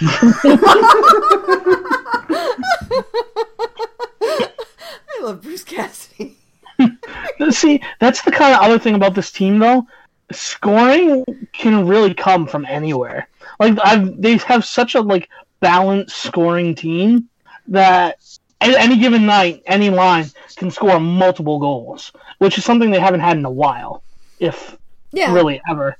I 5.20 5.22
love 5.22 5.42
Bruce 5.42 5.64
Cassidy. 5.64 6.36
See, 7.50 7.82
that's 7.98 8.22
the 8.22 8.30
kind 8.30 8.54
of 8.54 8.60
other 8.62 8.78
thing 8.78 8.94
about 8.94 9.14
this 9.14 9.30
team, 9.30 9.58
though. 9.58 9.86
Scoring 10.32 11.24
can 11.52 11.86
really 11.86 12.14
come 12.14 12.46
from 12.46 12.64
anywhere. 12.66 13.28
Like 13.58 13.78
I've, 13.82 14.20
they 14.20 14.36
have 14.38 14.64
such 14.64 14.94
a 14.94 15.00
like 15.00 15.28
balanced 15.60 16.16
scoring 16.16 16.74
team 16.74 17.28
that 17.68 18.18
at 18.60 18.74
any 18.74 18.98
given 18.98 19.26
night, 19.26 19.62
any 19.66 19.90
line 19.90 20.26
can 20.56 20.70
score 20.70 21.00
multiple 21.00 21.58
goals, 21.58 22.12
which 22.38 22.58
is 22.58 22.64
something 22.64 22.90
they 22.90 23.00
haven't 23.00 23.20
had 23.20 23.36
in 23.36 23.44
a 23.44 23.50
while, 23.50 24.02
if 24.38 24.76
Yeah, 25.12 25.32
really 25.32 25.60
ever. 25.68 25.96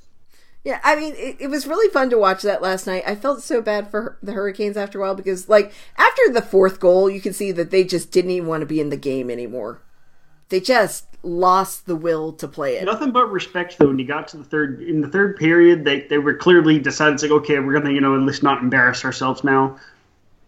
Yeah, 0.63 0.79
I 0.83 0.95
mean, 0.95 1.15
it, 1.15 1.37
it 1.39 1.47
was 1.47 1.65
really 1.65 1.91
fun 1.91 2.11
to 2.11 2.19
watch 2.19 2.43
that 2.43 2.61
last 2.61 2.85
night. 2.85 3.03
I 3.07 3.15
felt 3.15 3.41
so 3.41 3.63
bad 3.63 3.89
for 3.89 4.19
the 4.21 4.33
Hurricanes 4.33 4.77
after 4.77 4.99
a 4.99 5.01
while 5.01 5.15
because, 5.15 5.49
like, 5.49 5.73
after 5.97 6.21
the 6.31 6.41
fourth 6.41 6.79
goal, 6.79 7.09
you 7.09 7.19
can 7.19 7.33
see 7.33 7.51
that 7.51 7.71
they 7.71 7.83
just 7.83 8.11
didn't 8.11 8.29
even 8.29 8.47
want 8.47 8.61
to 8.61 8.67
be 8.67 8.79
in 8.79 8.89
the 8.89 8.97
game 8.97 9.31
anymore. 9.31 9.81
They 10.49 10.59
just 10.59 11.07
lost 11.23 11.85
the 11.85 11.95
will 11.95 12.33
to 12.33 12.47
play 12.47 12.77
it. 12.77 12.85
Nothing 12.85 13.11
but 13.11 13.31
respect 13.31 13.77
though. 13.77 13.87
When 13.87 13.99
you 13.99 14.05
got 14.05 14.27
to 14.29 14.37
the 14.37 14.43
third 14.43 14.81
in 14.81 15.01
the 15.01 15.07
third 15.07 15.37
period, 15.37 15.83
they 15.85 16.01
they 16.01 16.17
were 16.17 16.33
clearly 16.33 16.79
decided 16.79 17.15
it's 17.15 17.23
like 17.23 17.31
okay, 17.31 17.59
we're 17.59 17.73
gonna 17.73 17.93
you 17.93 18.01
know 18.01 18.15
at 18.15 18.21
least 18.21 18.43
not 18.43 18.61
embarrass 18.61 19.05
ourselves 19.05 19.43
now. 19.43 19.77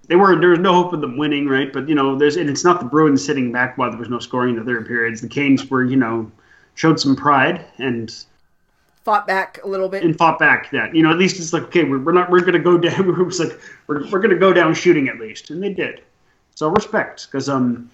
They 0.08 0.16
were 0.16 0.36
there 0.40 0.50
was 0.50 0.60
no 0.60 0.74
hope 0.74 0.94
of 0.94 1.02
them 1.02 1.18
winning, 1.18 1.48
right? 1.48 1.72
But 1.72 1.88
you 1.88 1.96
know, 1.96 2.18
there's 2.18 2.36
and 2.36 2.50
it's 2.50 2.64
not 2.64 2.80
the 2.80 2.86
Bruins 2.86 3.24
sitting 3.24 3.52
back 3.52 3.78
while 3.78 3.90
there 3.90 4.00
was 4.00 4.10
no 4.10 4.20
scoring 4.20 4.52
in 4.52 4.56
the 4.58 4.66
third 4.66 4.88
periods. 4.88 5.22
The 5.22 5.28
Canes 5.30 5.70
were 5.70 5.84
you 5.84 5.96
know 5.96 6.32
showed 6.76 7.00
some 7.00 7.16
pride 7.16 7.66
and 7.78 8.14
Fought 9.04 9.28
back 9.28 9.60
a 9.64 9.68
little 9.68 9.90
bit. 9.90 10.02
and 10.04 10.18
fought 10.18 10.40
back. 10.40 10.72
That 10.72 10.96
you 10.96 11.04
know 11.04 11.12
at 11.12 11.18
least 11.18 11.38
it's 11.38 11.52
like 11.54 11.64
okay, 11.64 11.84
we're, 11.84 12.00
we're 12.00 12.14
not 12.14 12.32
we're 12.32 12.40
gonna 12.42 12.58
go 12.60 12.78
down. 12.78 13.10
It 13.20 13.26
was 13.26 13.40
like 13.40 13.60
we're 13.88 14.10
we're 14.10 14.20
gonna 14.20 14.38
go 14.38 14.54
down 14.54 14.74
shooting 14.74 15.08
at 15.10 15.20
least, 15.20 15.50
and 15.52 15.62
they 15.62 15.74
did. 15.74 16.02
So 16.56 16.70
respect 16.70 17.28
because 17.30 17.50
um 17.50 17.90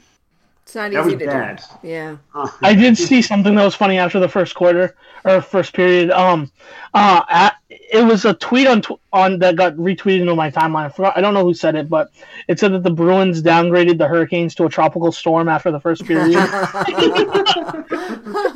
It's 0.69 0.75
not 0.75 0.91
that 0.91 0.99
easy 0.99 1.15
was 1.15 1.23
to 1.23 1.25
bad. 1.25 1.63
do. 1.81 1.87
Yeah. 1.87 2.17
I 2.61 2.75
did 2.75 2.95
see 2.95 3.23
something 3.23 3.55
that 3.55 3.63
was 3.65 3.73
funny 3.73 3.97
after 3.97 4.19
the 4.19 4.29
first 4.29 4.53
quarter 4.53 4.95
or 5.25 5.41
first 5.41 5.73
period. 5.73 6.11
Um, 6.11 6.51
uh, 6.93 7.23
at, 7.27 7.55
it 7.71 8.05
was 8.05 8.23
a 8.25 8.35
tweet 8.35 8.67
on 8.67 8.83
tw- 8.83 9.01
on 9.11 9.39
that 9.39 9.55
got 9.55 9.73
retweeted 9.77 10.21
into 10.21 10.35
my 10.35 10.51
timeline. 10.51 10.85
I 10.85 10.89
forgot. 10.89 11.17
I 11.17 11.21
don't 11.21 11.33
know 11.33 11.43
who 11.43 11.55
said 11.55 11.73
it, 11.73 11.89
but 11.89 12.11
it 12.47 12.59
said 12.59 12.73
that 12.73 12.83
the 12.83 12.91
Bruins 12.91 13.41
downgraded 13.41 13.97
the 13.97 14.07
Hurricanes 14.07 14.53
to 14.55 14.65
a 14.65 14.69
tropical 14.69 15.11
storm 15.11 15.49
after 15.49 15.71
the 15.71 15.79
first 15.79 16.05
period. 16.05 16.33
that 16.35 17.79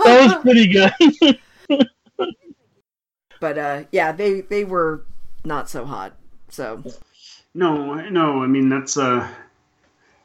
was 0.05 0.35
pretty 0.43 0.67
good. 0.67 1.39
But 3.39 3.57
uh, 3.57 3.83
yeah, 3.91 4.11
they 4.11 4.41
they 4.41 4.63
were 4.65 5.03
not 5.43 5.67
so 5.67 5.83
hot. 5.83 6.13
So 6.49 6.83
No, 7.55 7.95
no. 7.95 8.43
I 8.43 8.45
mean 8.47 8.69
that's 8.69 8.97
uh, 8.97 9.27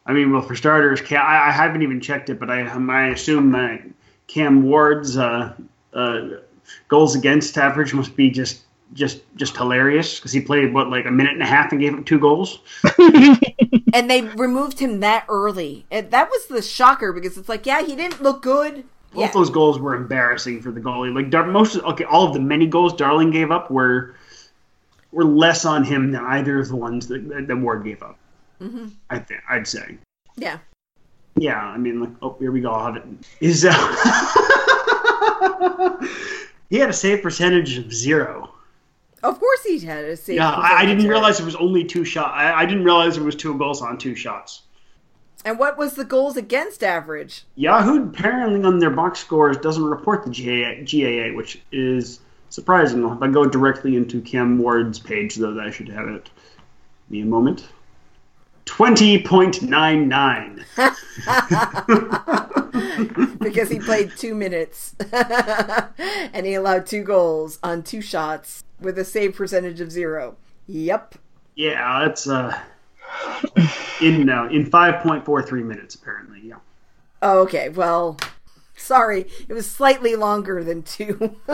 I 0.09 0.13
mean, 0.15 0.33
well, 0.33 0.41
for 0.43 0.57
starters, 0.57 1.03
Cam, 1.03 1.23
I, 1.25 1.49
I 1.49 1.53
haven't 1.53 1.83
even 1.83 2.01
checked 2.01 2.31
it, 2.31 2.41
but 2.41 2.51
I 2.51 2.67
um, 2.67 2.89
I 2.89 3.09
assume 3.09 3.53
that 3.53 3.83
Cam 4.27 4.63
Ward's 4.63 5.19
uh, 5.19 5.53
uh, 5.93 6.29
goals 6.89 7.15
against 7.15 7.57
average 7.59 7.93
must 7.93 8.17
be 8.17 8.31
just 8.31 8.63
just 8.95 9.21
just 9.37 9.55
hilarious 9.57 10.19
because 10.19 10.33
he 10.33 10.41
played 10.41 10.73
what 10.73 10.89
like 10.89 11.05
a 11.05 11.11
minute 11.11 11.35
and 11.35 11.43
a 11.43 11.47
half 11.47 11.71
and 11.73 11.81
gave 11.81 11.95
up 11.95 12.07
two 12.07 12.19
goals. 12.19 12.61
and 12.99 14.11
they 14.11 14.23
removed 14.23 14.79
him 14.79 15.01
that 15.01 15.27
early. 15.29 15.85
And 15.91 16.11
that 16.11 16.31
was 16.31 16.47
the 16.47 16.63
shocker 16.63 17.13
because 17.13 17.37
it's 17.37 17.49
like, 17.49 17.67
yeah, 17.67 17.83
he 17.83 17.95
didn't 17.95 18.23
look 18.23 18.43
good. 18.43 18.85
Both 19.13 19.21
Yeah. 19.21 19.31
those 19.33 19.51
goals 19.51 19.79
were 19.79 19.95
embarrassing 19.95 20.63
for 20.63 20.71
the 20.71 20.81
goalie. 20.81 21.15
Like 21.15 21.31
Dar- 21.31 21.47
most, 21.47 21.77
of, 21.77 21.85
okay, 21.85 22.05
all 22.05 22.27
of 22.27 22.33
the 22.35 22.41
many 22.41 22.67
goals 22.67 22.95
Darling 22.95 23.31
gave 23.31 23.51
up 23.51 23.71
were 23.71 24.15
were 25.13 25.25
less 25.25 25.65
on 25.65 25.85
him 25.85 26.13
than 26.13 26.25
either 26.25 26.59
of 26.59 26.69
the 26.69 26.77
ones 26.77 27.09
that, 27.09 27.29
that, 27.29 27.47
that 27.47 27.57
Ward 27.57 27.85
gave 27.85 28.03
up. 28.03 28.19
Mm-hmm. 28.61 28.89
I 29.11 29.19
think 29.19 29.41
I'd 29.49 29.67
say. 29.67 29.99
Yeah. 30.37 30.59
Yeah, 31.37 31.61
I 31.61 31.79
mean, 31.79 32.01
like, 32.01 32.11
oh, 32.23 32.37
here 32.39 32.51
we 32.51 32.61
go. 32.61 32.73
I'll 32.73 32.93
have 32.93 32.97
it. 32.97 33.05
Is 33.41 33.65
uh, 33.65 33.71
he 36.71 36.79
had 36.79 36.91
a 36.91 36.93
save 36.93 37.23
percentage 37.23 37.79
of 37.79 37.93
zero? 37.93 38.53
Of 39.23 39.39
course 39.39 39.65
he 39.65 39.79
had 39.81 40.05
a 40.05 40.17
save. 40.17 40.37
Yeah, 40.37 40.51
I, 40.51 40.83
I 40.83 40.87
didn't 40.87 41.09
realize 41.09 41.41
it 41.41 41.45
was 41.45 41.57
only 41.57 41.85
two 41.85 42.05
shots. 42.05 42.33
I, 42.35 42.53
I 42.53 42.67
didn't 42.67 42.85
realize 42.85 43.17
it 43.17 43.23
was 43.23 43.37
two 43.37 43.57
goals 43.57 43.83
on 43.83 43.99
two 43.99 44.15
shots. 44.15 44.63
And 45.45 45.59
what 45.59 45.79
was 45.79 45.95
the 45.95 46.05
goals 46.05 46.37
against 46.37 46.83
average? 46.83 47.45
Yahoo 47.55 48.09
apparently 48.09 48.63
on 48.65 48.81
their 48.81 48.91
box 48.91 49.21
scores 49.21 49.57
doesn't 49.57 49.85
report 49.85 50.25
the 50.25 50.31
GAA, 50.31 50.83
GAA 50.85 51.37
which 51.37 51.61
is 51.71 52.21
surprising. 52.51 53.05
If 53.05 53.23
I 53.23 53.29
go 53.29 53.45
directly 53.45 53.97
into 53.97 54.21
Cam 54.21 54.59
Ward's 54.59 54.99
page, 54.99 55.37
though, 55.37 55.55
that 55.55 55.67
I 55.67 55.71
should 55.71 55.89
have 55.89 56.09
it. 56.09 56.25
Give 56.25 57.11
me 57.11 57.21
a 57.21 57.27
moment. 57.27 57.69
Twenty 58.69 59.23
point 59.23 59.63
nine 59.63 60.09
nine. 60.09 60.63
because 63.41 63.71
he 63.71 63.79
played 63.79 64.13
two 64.15 64.35
minutes 64.35 64.95
and 65.13 66.45
he 66.45 66.53
allowed 66.53 66.85
two 66.85 67.03
goals 67.03 67.59
on 67.63 67.83
two 67.83 68.03
shots 68.03 68.65
with 68.79 68.99
a 68.99 69.07
save 69.07 69.35
percentage 69.35 69.81
of 69.81 69.91
zero. 69.91 70.37
Yep. 70.67 71.15
Yeah, 71.57 72.01
that's 72.05 72.29
uh, 72.29 72.61
in 74.03 74.29
uh, 74.29 74.51
in 74.53 74.67
five 74.67 75.03
point 75.03 75.25
four 75.25 75.43
three 75.43 75.63
minutes 75.63 75.95
apparently. 75.95 76.43
Yeah. 76.45 76.57
Oh, 77.23 77.39
okay. 77.41 77.71
Well, 77.71 78.19
sorry, 78.77 79.29
it 79.49 79.55
was 79.55 79.69
slightly 79.69 80.15
longer 80.15 80.63
than 80.63 80.83
two. 80.83 81.39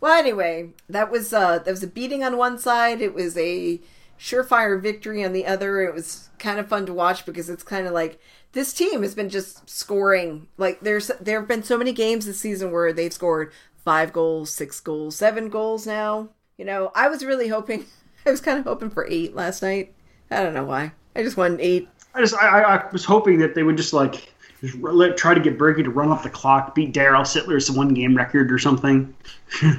well, 0.00 0.16
anyway, 0.16 0.70
that 0.88 1.10
was 1.10 1.32
uh, 1.32 1.58
that 1.58 1.70
was 1.70 1.82
a 1.82 1.88
beating 1.88 2.22
on 2.22 2.36
one 2.36 2.58
side. 2.60 3.00
It 3.00 3.12
was 3.12 3.36
a 3.36 3.80
surefire 4.18 4.80
victory 4.80 5.24
on 5.24 5.32
the 5.32 5.46
other. 5.46 5.82
It 5.82 5.94
was 5.94 6.28
kind 6.38 6.58
of 6.58 6.68
fun 6.68 6.86
to 6.86 6.92
watch 6.94 7.24
because 7.26 7.48
it's 7.48 7.62
kind 7.62 7.86
of 7.86 7.92
like 7.92 8.20
this 8.52 8.72
team 8.72 9.02
has 9.02 9.14
been 9.14 9.28
just 9.28 9.68
scoring. 9.68 10.48
Like 10.56 10.80
there's 10.80 11.10
there 11.20 11.40
have 11.40 11.48
been 11.48 11.62
so 11.62 11.78
many 11.78 11.92
games 11.92 12.26
this 12.26 12.40
season 12.40 12.72
where 12.72 12.92
they've 12.92 13.12
scored 13.12 13.52
five 13.84 14.12
goals, 14.12 14.50
six 14.50 14.80
goals, 14.80 15.16
seven 15.16 15.48
goals 15.48 15.86
now. 15.86 16.30
You 16.56 16.64
know, 16.64 16.90
I 16.94 17.08
was 17.08 17.24
really 17.24 17.48
hoping 17.48 17.84
I 18.26 18.30
was 18.30 18.40
kind 18.40 18.58
of 18.58 18.64
hoping 18.64 18.90
for 18.90 19.06
eight 19.08 19.34
last 19.34 19.62
night. 19.62 19.94
I 20.30 20.42
don't 20.42 20.54
know 20.54 20.64
why. 20.64 20.92
I 21.14 21.22
just 21.22 21.36
wanted 21.36 21.60
eight. 21.60 21.88
I 22.14 22.20
just 22.20 22.34
I, 22.34 22.46
I 22.48 22.76
I 22.76 22.90
was 22.92 23.04
hoping 23.04 23.38
that 23.38 23.54
they 23.54 23.62
would 23.62 23.76
just 23.76 23.92
like 23.92 24.32
just 24.60 24.76
let, 24.78 25.16
try 25.16 25.34
to 25.34 25.40
get 25.40 25.58
Berkey 25.58 25.84
to 25.84 25.90
run 25.90 26.10
off 26.10 26.22
the 26.22 26.30
clock, 26.30 26.74
beat 26.74 26.94
Daryl 26.94 27.22
Sittler's 27.22 27.70
one 27.70 27.94
game 27.94 28.16
record 28.16 28.52
or 28.52 28.58
something. 28.58 29.14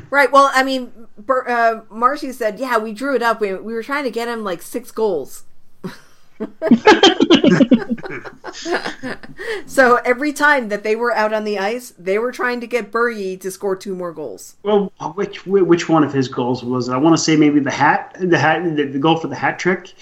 Right. 0.09 0.31
Well, 0.31 0.49
I 0.53 0.63
mean, 0.63 0.93
Ber- 1.17 1.47
uh, 1.47 1.81
Marcy 1.89 2.31
said, 2.31 2.57
"Yeah, 2.57 2.77
we 2.77 2.93
drew 2.93 3.15
it 3.15 3.21
up. 3.21 3.41
We, 3.41 3.53
we 3.53 3.73
were 3.73 3.83
trying 3.83 4.05
to 4.05 4.09
get 4.09 4.29
him 4.29 4.45
like 4.45 4.61
six 4.61 4.91
goals." 4.91 5.43
so 9.65 9.95
every 10.05 10.31
time 10.31 10.69
that 10.69 10.83
they 10.83 10.95
were 10.95 11.13
out 11.13 11.33
on 11.33 11.43
the 11.43 11.59
ice, 11.59 11.93
they 11.97 12.17
were 12.19 12.31
trying 12.31 12.61
to 12.61 12.67
get 12.67 12.91
Burgie 12.91 13.35
to 13.37 13.51
score 13.51 13.75
two 13.75 13.93
more 13.95 14.13
goals. 14.13 14.55
Well, 14.63 14.93
which 15.15 15.45
which 15.45 15.89
one 15.89 16.03
of 16.03 16.13
his 16.13 16.27
goals 16.27 16.63
was 16.63 16.87
it? 16.89 16.93
I 16.93 16.97
want 16.97 17.17
to 17.17 17.21
say 17.21 17.35
maybe 17.35 17.59
the 17.59 17.71
hat, 17.71 18.15
the 18.19 18.37
hat, 18.37 18.63
the, 18.63 18.85
the 18.85 18.99
goal 18.99 19.17
for 19.17 19.27
the 19.27 19.35
hat 19.35 19.59
trick. 19.59 19.93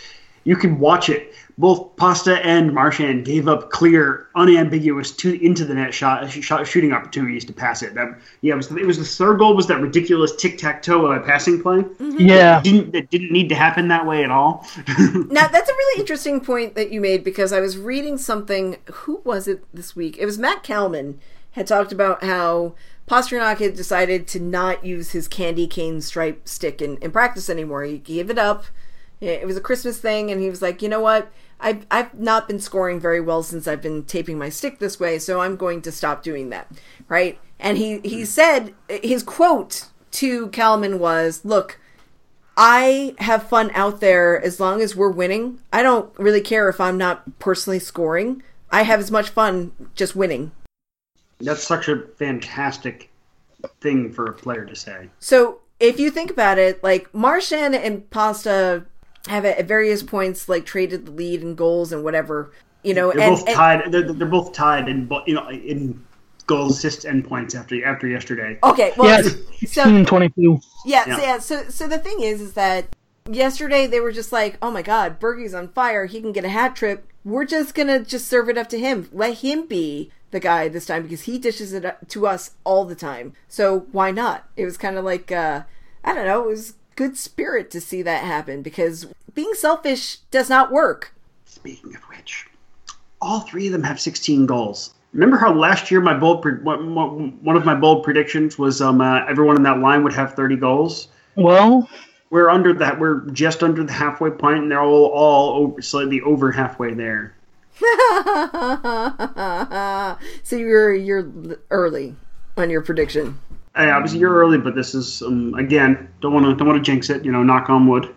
You 0.46 0.56
can 0.56 0.80
watch 0.80 1.10
it. 1.10 1.34
Both 1.58 1.96
Pasta 1.96 2.46
and 2.46 2.74
Marchand 2.74 3.26
gave 3.26 3.48
up 3.48 3.72
clear, 3.72 4.28
unambiguous 4.36 5.12
to 5.18 5.44
into 5.44 5.66
the 5.66 5.74
net 5.74 5.94
shot, 5.94 6.30
shot 6.30 6.68
shooting 6.68 6.94
opportunities 6.94 7.46
to 7.46 7.54
pass 7.54 7.82
it. 7.82 7.96
That 7.96 8.20
yeah, 8.42 8.54
it 8.54 8.58
was 8.58 8.72
it 8.72 8.86
was 8.86 8.98
the 8.98 9.06
third 9.06 9.40
goal 9.40 9.56
was 9.56 9.68
that 9.68 9.82
ridiculous 9.82 10.36
tic 10.36 10.58
tac 10.58 10.82
toe 10.82 11.08
uh, 11.08 11.20
passing 11.20 11.62
play. 11.62 11.84
Yeah. 12.00 12.62
Didn't 12.62 12.92
that 12.92 13.10
didn't 13.10 13.32
need 13.32 13.50
to 13.50 13.56
happen 13.56 13.88
that 13.88 14.06
way 14.06 14.24
at 14.24 14.32
all. 14.32 14.66
Now 15.36 15.48
that's 15.48 15.70
a 15.70 15.74
really 15.74 16.00
interesting 16.00 16.40
point 16.40 16.76
that 16.76 16.92
you 16.92 17.02
made 17.02 17.24
because 17.24 17.52
I 17.52 17.60
was 17.60 17.78
reading 17.78 18.18
something. 18.18 18.78
Who 18.92 19.22
was 19.24 19.48
it 19.48 19.64
this 19.74 19.96
week? 19.96 20.18
It 20.18 20.26
was 20.26 20.38
Matt 20.38 20.64
Kalman 20.64 21.20
had 21.52 21.68
talked 21.68 21.92
about 21.92 22.24
how 22.24 22.76
Pastrnak 23.08 23.58
had 23.58 23.76
decided 23.76 24.28
to 24.28 24.40
not 24.40 24.86
use 24.86 25.12
his 25.12 25.28
candy 25.28 25.68
cane 25.68 26.02
stripe 26.02 26.48
stick 26.48 26.82
in, 26.82 26.98
in 26.98 27.12
practice 27.12 27.50
anymore. 27.50 27.84
He 27.84 27.98
gave 27.98 28.30
it 28.30 28.38
up. 28.38 28.66
It 29.22 29.46
was 29.46 29.58
a 29.58 29.62
Christmas 29.62 29.98
thing, 29.98 30.32
and 30.32 30.42
he 30.42 30.50
was 30.50 30.62
like, 30.62 30.82
you 30.82 30.90
know 30.90 31.00
what? 31.00 31.32
I've, 31.60 31.86
I've 31.90 32.14
not 32.16 32.48
been 32.48 32.60
scoring 32.60 33.00
very 33.00 33.22
well 33.22 33.42
since 33.42 33.68
I've 33.68 33.82
been 33.82 34.04
taping 34.04 34.38
my 34.38 34.50
stick 34.50 34.80
this 34.80 35.00
way, 35.00 35.20
so 35.20 35.42
I'm 35.42 35.56
going 35.56 35.82
to 35.84 35.92
stop 35.92 36.22
doing 36.22 36.50
that. 36.50 36.70
Right? 37.08 37.40
And 37.60 37.78
he, 37.78 38.00
he 38.00 38.20
hmm. 38.20 38.26
said, 38.26 38.74
his 38.90 39.24
quote 39.24 39.88
to 40.12 40.48
Kalman 40.50 41.00
was, 41.00 41.44
look, 41.46 41.80
I 42.58 43.16
have 43.20 43.50
fun 43.50 43.72
out 43.74 44.00
there 44.00 44.42
as 44.42 44.60
long 44.60 44.82
as 44.82 44.96
we're 44.96 45.12
winning. 45.12 45.60
I 45.74 45.84
don't 45.84 46.18
really 46.18 46.42
care 46.42 46.70
if 46.70 46.80
I'm 46.80 46.98
not 46.98 47.40
personally 47.40 47.80
scoring. 47.80 48.44
I 48.72 48.84
have 48.84 49.00
as 49.00 49.12
much 49.12 49.30
fun 49.30 49.72
just 49.94 50.16
winning. 50.16 50.52
That's 51.40 51.64
such 51.64 51.90
a 51.90 52.00
fantastic 52.18 53.12
thing 53.82 54.12
for 54.12 54.26
a 54.28 54.34
player 54.34 54.66
to 54.66 54.76
say. 54.76 55.10
So 55.20 55.60
if 55.80 56.00
you 56.00 56.10
think 56.10 56.32
about 56.32 56.58
it, 56.58 56.84
like 56.84 57.14
Marchand 57.14 57.76
and 57.76 58.10
Pasta 58.10 58.86
have 59.28 59.46
at 59.46 59.66
various 59.66 60.04
points 60.04 60.48
like 60.50 60.66
traded 60.66 61.06
the 61.06 61.12
lead 61.12 61.42
in 61.42 61.56
goals 61.56 61.92
and 61.92 62.04
whatever, 62.04 62.52
you 62.84 62.94
know, 62.94 63.12
They're 63.12 63.22
and, 63.28 63.36
both 63.36 63.48
and- 63.48 63.56
tied. 63.56 63.92
They're, 63.92 64.14
they're 64.14 64.28
both 64.28 64.54
tied 64.54 64.88
in 64.88 65.10
you 65.26 65.34
know 65.36 65.50
in 65.50 66.04
goals, 66.48 66.78
assists, 66.78 67.06
and 67.06 67.26
points 67.28 67.56
after 67.56 67.84
after 67.86 68.08
yesterday. 68.08 68.60
okay, 68.64 68.94
well, 68.98 69.08
Yeah, 69.10 69.22
so 69.30 69.36
16 69.60 69.96
and 69.96 70.08
22. 70.08 70.60
Yeah, 70.86 71.04
Yeah. 71.08 71.16
So, 71.18 71.22
yeah. 71.24 71.40
So, 71.40 71.64
so 71.70 71.88
the 71.88 71.98
thing 71.98 72.22
is, 72.22 72.40
is 72.42 72.54
that 72.54 72.96
yesterday 73.30 73.88
they 73.88 74.00
were 74.00 74.12
just 74.12 74.32
like, 74.32 74.58
"Oh 74.62 74.70
my 74.70 74.84
God, 74.84 75.20
Bergie's 75.20 75.56
on 75.56 75.70
fire. 75.70 76.06
He 76.06 76.22
can 76.22 76.32
get 76.32 76.46
a 76.46 76.50
hat 76.50 76.76
trick. 76.76 77.04
We're 77.24 77.46
just 77.46 77.74
gonna 77.74 78.00
just 78.02 78.28
serve 78.28 78.50
it 78.50 78.58
up 78.58 78.70
to 78.70 78.80
him. 78.80 79.10
Let 79.12 79.40
him 79.40 79.66
be 79.66 80.12
the 80.30 80.40
guy 80.40 80.68
this 80.68 80.86
time 80.86 81.02
because 81.04 81.24
he 81.24 81.40
dishes 81.40 81.74
it 81.74 81.84
up 81.86 82.08
to 82.10 82.28
us 82.28 82.52
all 82.64 82.86
the 82.86 82.94
time. 82.94 83.34
So 83.48 83.88
why 83.92 84.12
not? 84.12 84.48
It 84.56 84.66
was 84.66 84.78
kind 84.78 84.98
of 84.98 85.04
like, 85.06 85.32
uh, 85.32 85.64
I 86.04 86.14
don't 86.14 86.26
know. 86.26 86.44
It 86.44 86.50
was 86.50 86.74
good 86.96 87.18
spirit 87.18 87.70
to 87.72 87.82
see 87.82 88.02
that 88.02 88.24
happen 88.24 88.62
because 88.62 89.06
being 89.34 89.54
selfish 89.54 90.18
does 90.32 90.50
not 90.50 90.72
work. 90.72 91.14
Speaking 91.46 91.96
of 91.96 92.02
which, 92.04 92.48
all 93.22 93.42
three 93.42 93.68
of 93.68 93.74
them 93.74 93.84
have 93.84 94.00
16 94.00 94.46
goals. 94.46 94.94
Remember 95.14 95.38
how 95.38 95.54
last 95.54 95.92
year 95.92 96.02
my 96.02 96.14
bold 96.18 96.42
pre- 96.42 96.56
one 96.62 96.94
one- 96.94 97.40
one 97.42 97.56
of 97.56 97.64
my 97.66 97.76
bold 97.76 98.04
predictions 98.04 98.58
was 98.60 98.82
um 98.82 99.00
uh, 99.02 99.26
everyone 99.28 99.56
in 99.56 99.64
that 99.64 99.80
line 99.80 100.04
would 100.04 100.14
have 100.14 100.34
30 100.34 100.58
goals. 100.58 101.08
Well, 101.36 101.90
We're 102.32 102.50
under 102.50 102.74
that. 102.74 103.00
We're 103.00 103.22
just 103.32 103.62
under 103.64 103.84
the 103.84 103.94
halfway 103.94 104.32
point, 104.32 104.58
and 104.60 104.72
they're 104.72 104.82
all 104.82 105.06
all 105.06 105.64
over, 105.64 105.82
slightly 105.82 106.20
over 106.22 106.52
halfway 106.52 106.94
there. 106.94 107.34
so 110.44 110.56
you're 110.56 110.94
you're 110.94 111.30
early 111.70 112.16
on 112.58 112.70
your 112.70 112.82
prediction. 112.82 113.38
Hey, 113.76 113.90
I 113.90 113.98
was 114.00 114.14
a 114.14 114.18
year 114.18 114.34
early, 114.34 114.58
but 114.58 114.74
this 114.74 114.96
is 114.96 115.22
um, 115.22 115.54
again 115.56 116.08
don't 116.22 116.34
want 116.34 116.46
to 116.46 116.56
don't 116.56 116.68
want 116.68 116.84
to 116.84 116.84
jinx 116.84 117.10
it. 117.10 117.26
You 117.26 117.32
know, 117.32 117.44
knock 117.44 117.70
on 117.70 117.88
wood. 117.88 118.14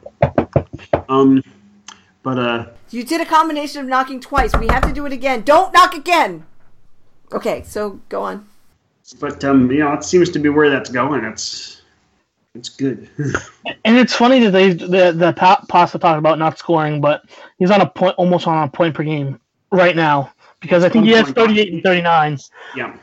Um, 1.08 1.42
but 2.22 2.38
uh, 2.38 2.66
You 2.90 3.04
did 3.04 3.20
a 3.20 3.26
combination 3.26 3.82
of 3.82 3.88
knocking 3.88 4.20
twice. 4.20 4.54
We 4.56 4.68
have 4.68 4.82
to 4.82 4.92
do 4.92 5.06
it 5.06 5.12
again. 5.12 5.42
Don't 5.42 5.72
knock 5.72 5.94
again. 5.94 6.46
Okay, 7.32 7.62
so 7.64 8.00
go 8.08 8.22
on. 8.22 8.46
but 9.20 9.42
um, 9.44 9.70
you 9.70 9.80
know, 9.80 9.92
it 9.94 10.04
seems 10.04 10.30
to 10.30 10.38
be 10.38 10.48
where 10.48 10.70
that's 10.70 10.90
going. 10.90 11.24
It's 11.24 11.82
it's 12.54 12.68
good. 12.68 13.08
and 13.84 13.96
it's 13.96 14.14
funny 14.14 14.38
that 14.40 14.50
they 14.50 14.72
the 14.72 15.12
the 15.12 15.34
pa- 15.36 15.64
Pasta 15.68 15.98
talked 15.98 16.18
about 16.18 16.38
not 16.38 16.58
scoring, 16.58 17.00
but 17.00 17.22
he's 17.58 17.70
on 17.70 17.80
a 17.80 17.86
point, 17.88 18.14
almost 18.16 18.46
on 18.46 18.62
a 18.62 18.70
point 18.70 18.94
per 18.94 19.02
game 19.02 19.40
right 19.72 19.96
now 19.96 20.32
because 20.60 20.84
I 20.84 20.88
think 20.88 21.04
he 21.04 21.12
has 21.12 21.30
38 21.30 21.72
and 21.72 21.82
39. 21.82 22.38
yeah. 22.76 22.96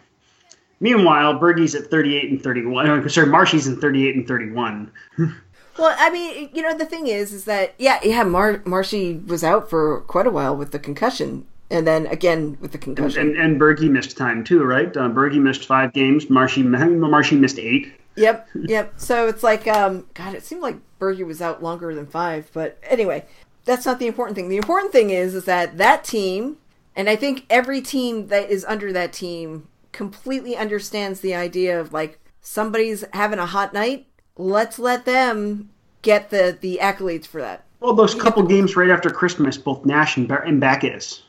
Meanwhile, 0.79 1.39
Bergie's 1.39 1.75
at 1.75 1.89
38 1.89 2.31
and 2.31 2.41
31. 2.41 2.89
Uh, 2.89 3.07
sorry, 3.07 3.27
Marshy's 3.27 3.67
in 3.67 3.79
38 3.79 4.15
and 4.15 4.27
31. 4.27 4.91
Well, 5.77 5.93
I 5.99 6.09
mean, 6.09 6.49
you 6.53 6.61
know, 6.61 6.73
the 6.73 6.85
thing 6.85 7.07
is, 7.07 7.33
is 7.33 7.43
that 7.45 7.75
yeah, 7.77 7.99
yeah, 8.01 8.23
Mar- 8.23 8.61
Marshy 8.65 9.17
was 9.27 9.43
out 9.43 9.69
for 9.69 10.01
quite 10.07 10.25
a 10.25 10.31
while 10.31 10.55
with 10.55 10.71
the 10.71 10.79
concussion, 10.79 11.45
and 11.69 11.85
then 11.85 12.07
again 12.07 12.57
with 12.61 12.71
the 12.71 12.77
concussion. 12.77 13.31
And 13.31 13.37
and 13.37 13.59
Bergie 13.59 13.89
missed 13.89 14.15
time 14.15 14.45
too, 14.45 14.63
right? 14.63 14.95
Uh, 14.95 15.09
Bergie 15.09 15.41
missed 15.41 15.65
five 15.65 15.91
games. 15.91 16.29
Marshy 16.29 16.63
Marshy 16.63 17.35
missed 17.35 17.59
eight. 17.59 17.93
Yep, 18.15 18.47
yep. 18.55 18.93
So 18.95 19.27
it's 19.27 19.43
like, 19.43 19.67
um, 19.67 20.07
God, 20.13 20.33
it 20.33 20.43
seemed 20.43 20.61
like 20.61 20.77
Berger 20.99 21.25
was 21.25 21.41
out 21.41 21.61
longer 21.61 21.93
than 21.93 22.07
five. 22.07 22.49
But 22.53 22.77
anyway, 22.83 23.25
that's 23.65 23.85
not 23.85 23.99
the 23.99 24.07
important 24.07 24.37
thing. 24.37 24.47
The 24.47 24.55
important 24.57 24.93
thing 24.93 25.09
is, 25.09 25.35
is 25.35 25.43
that 25.45 25.77
that 25.77 26.05
team, 26.05 26.57
and 26.95 27.09
I 27.09 27.17
think 27.17 27.45
every 27.49 27.81
team 27.81 28.27
that 28.27 28.49
is 28.49 28.63
under 28.63 28.93
that 28.93 29.11
team 29.11 29.67
completely 29.95 30.57
understands 30.57 31.21
the 31.21 31.33
idea 31.33 31.79
of 31.79 31.93
like 31.93 32.19
somebody's 32.41 33.05
having 33.13 33.39
a 33.39 33.45
hot 33.45 33.73
night. 33.73 34.05
Let's 34.37 34.77
let 34.77 35.05
them 35.05 35.69
get 36.01 36.29
the 36.29 36.57
the 36.59 36.79
accolades 36.81 37.25
for 37.25 37.41
that. 37.41 37.63
Well, 37.79 37.93
those 37.93 38.13
couple 38.13 38.43
games 38.43 38.75
right 38.75 38.89
after 38.89 39.09
Christmas, 39.09 39.57
both 39.57 39.85
Nash 39.85 40.17
and, 40.17 40.29
and 40.29 40.59
Backes, 40.59 41.23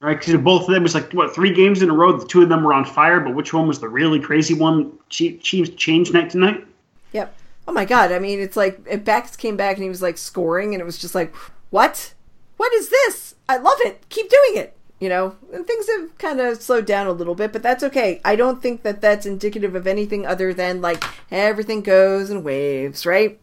right? 0.00 0.18
Because 0.18 0.40
both 0.40 0.62
of 0.62 0.74
them 0.74 0.82
was 0.82 0.94
like 0.94 1.12
what 1.12 1.34
three 1.34 1.54
games 1.54 1.82
in 1.82 1.88
a 1.88 1.94
row. 1.94 2.18
The 2.18 2.26
two 2.26 2.42
of 2.42 2.48
them 2.48 2.64
were 2.64 2.74
on 2.74 2.84
fire, 2.84 3.20
but 3.20 3.34
which 3.34 3.54
one 3.54 3.68
was 3.68 3.78
the 3.78 3.88
really 3.88 4.18
crazy 4.18 4.54
one? 4.54 4.90
Chi- 5.16 5.38
Chiefs 5.40 5.70
changed 5.70 6.12
night 6.12 6.30
to 6.30 6.38
night. 6.38 6.66
Yep. 7.12 7.34
Oh 7.68 7.72
my 7.72 7.84
god. 7.84 8.10
I 8.10 8.18
mean, 8.18 8.40
it's 8.40 8.56
like 8.56 8.80
if 8.90 9.04
Bax 9.04 9.36
came 9.36 9.56
back 9.56 9.76
and 9.76 9.84
he 9.84 9.88
was 9.88 10.02
like 10.02 10.18
scoring, 10.18 10.74
and 10.74 10.82
it 10.82 10.84
was 10.84 10.98
just 10.98 11.14
like, 11.14 11.32
what? 11.70 12.12
What 12.56 12.72
is 12.74 12.90
this? 12.90 13.36
I 13.48 13.56
love 13.56 13.78
it. 13.82 14.08
Keep 14.08 14.28
doing 14.28 14.62
it. 14.62 14.76
You 15.00 15.08
know, 15.08 15.34
and 15.52 15.66
things 15.66 15.86
have 15.88 16.18
kind 16.18 16.40
of 16.40 16.60
slowed 16.62 16.84
down 16.84 17.06
a 17.06 17.12
little 17.12 17.34
bit, 17.34 17.52
but 17.54 17.62
that's 17.62 17.82
okay. 17.84 18.20
I 18.22 18.36
don't 18.36 18.62
think 18.62 18.82
that 18.82 19.00
that's 19.00 19.24
indicative 19.24 19.74
of 19.74 19.86
anything 19.86 20.26
other 20.26 20.52
than 20.52 20.82
like 20.82 21.02
everything 21.30 21.80
goes 21.80 22.28
in 22.28 22.42
waves, 22.44 23.06
right? 23.06 23.40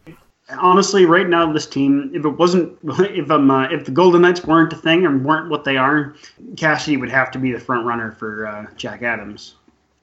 Honestly, 0.56 1.04
right 1.04 1.28
now 1.28 1.52
this 1.52 1.66
team, 1.66 2.12
if 2.14 2.24
it 2.24 2.28
wasn't, 2.28 2.78
if 2.84 3.28
um, 3.30 3.50
uh, 3.50 3.64
if 3.70 3.84
the 3.84 3.90
Golden 3.90 4.22
Knights 4.22 4.44
weren't 4.44 4.72
a 4.72 4.76
thing 4.76 5.04
and 5.04 5.24
weren't 5.24 5.50
what 5.50 5.64
they 5.64 5.76
are, 5.76 6.14
Cassidy 6.56 6.96
would 6.96 7.10
have 7.10 7.30
to 7.32 7.38
be 7.40 7.50
the 7.52 7.58
front 7.60 7.84
runner 7.84 8.12
for 8.12 8.46
uh, 8.46 8.66
Jack 8.76 9.02
Adams. 9.02 9.56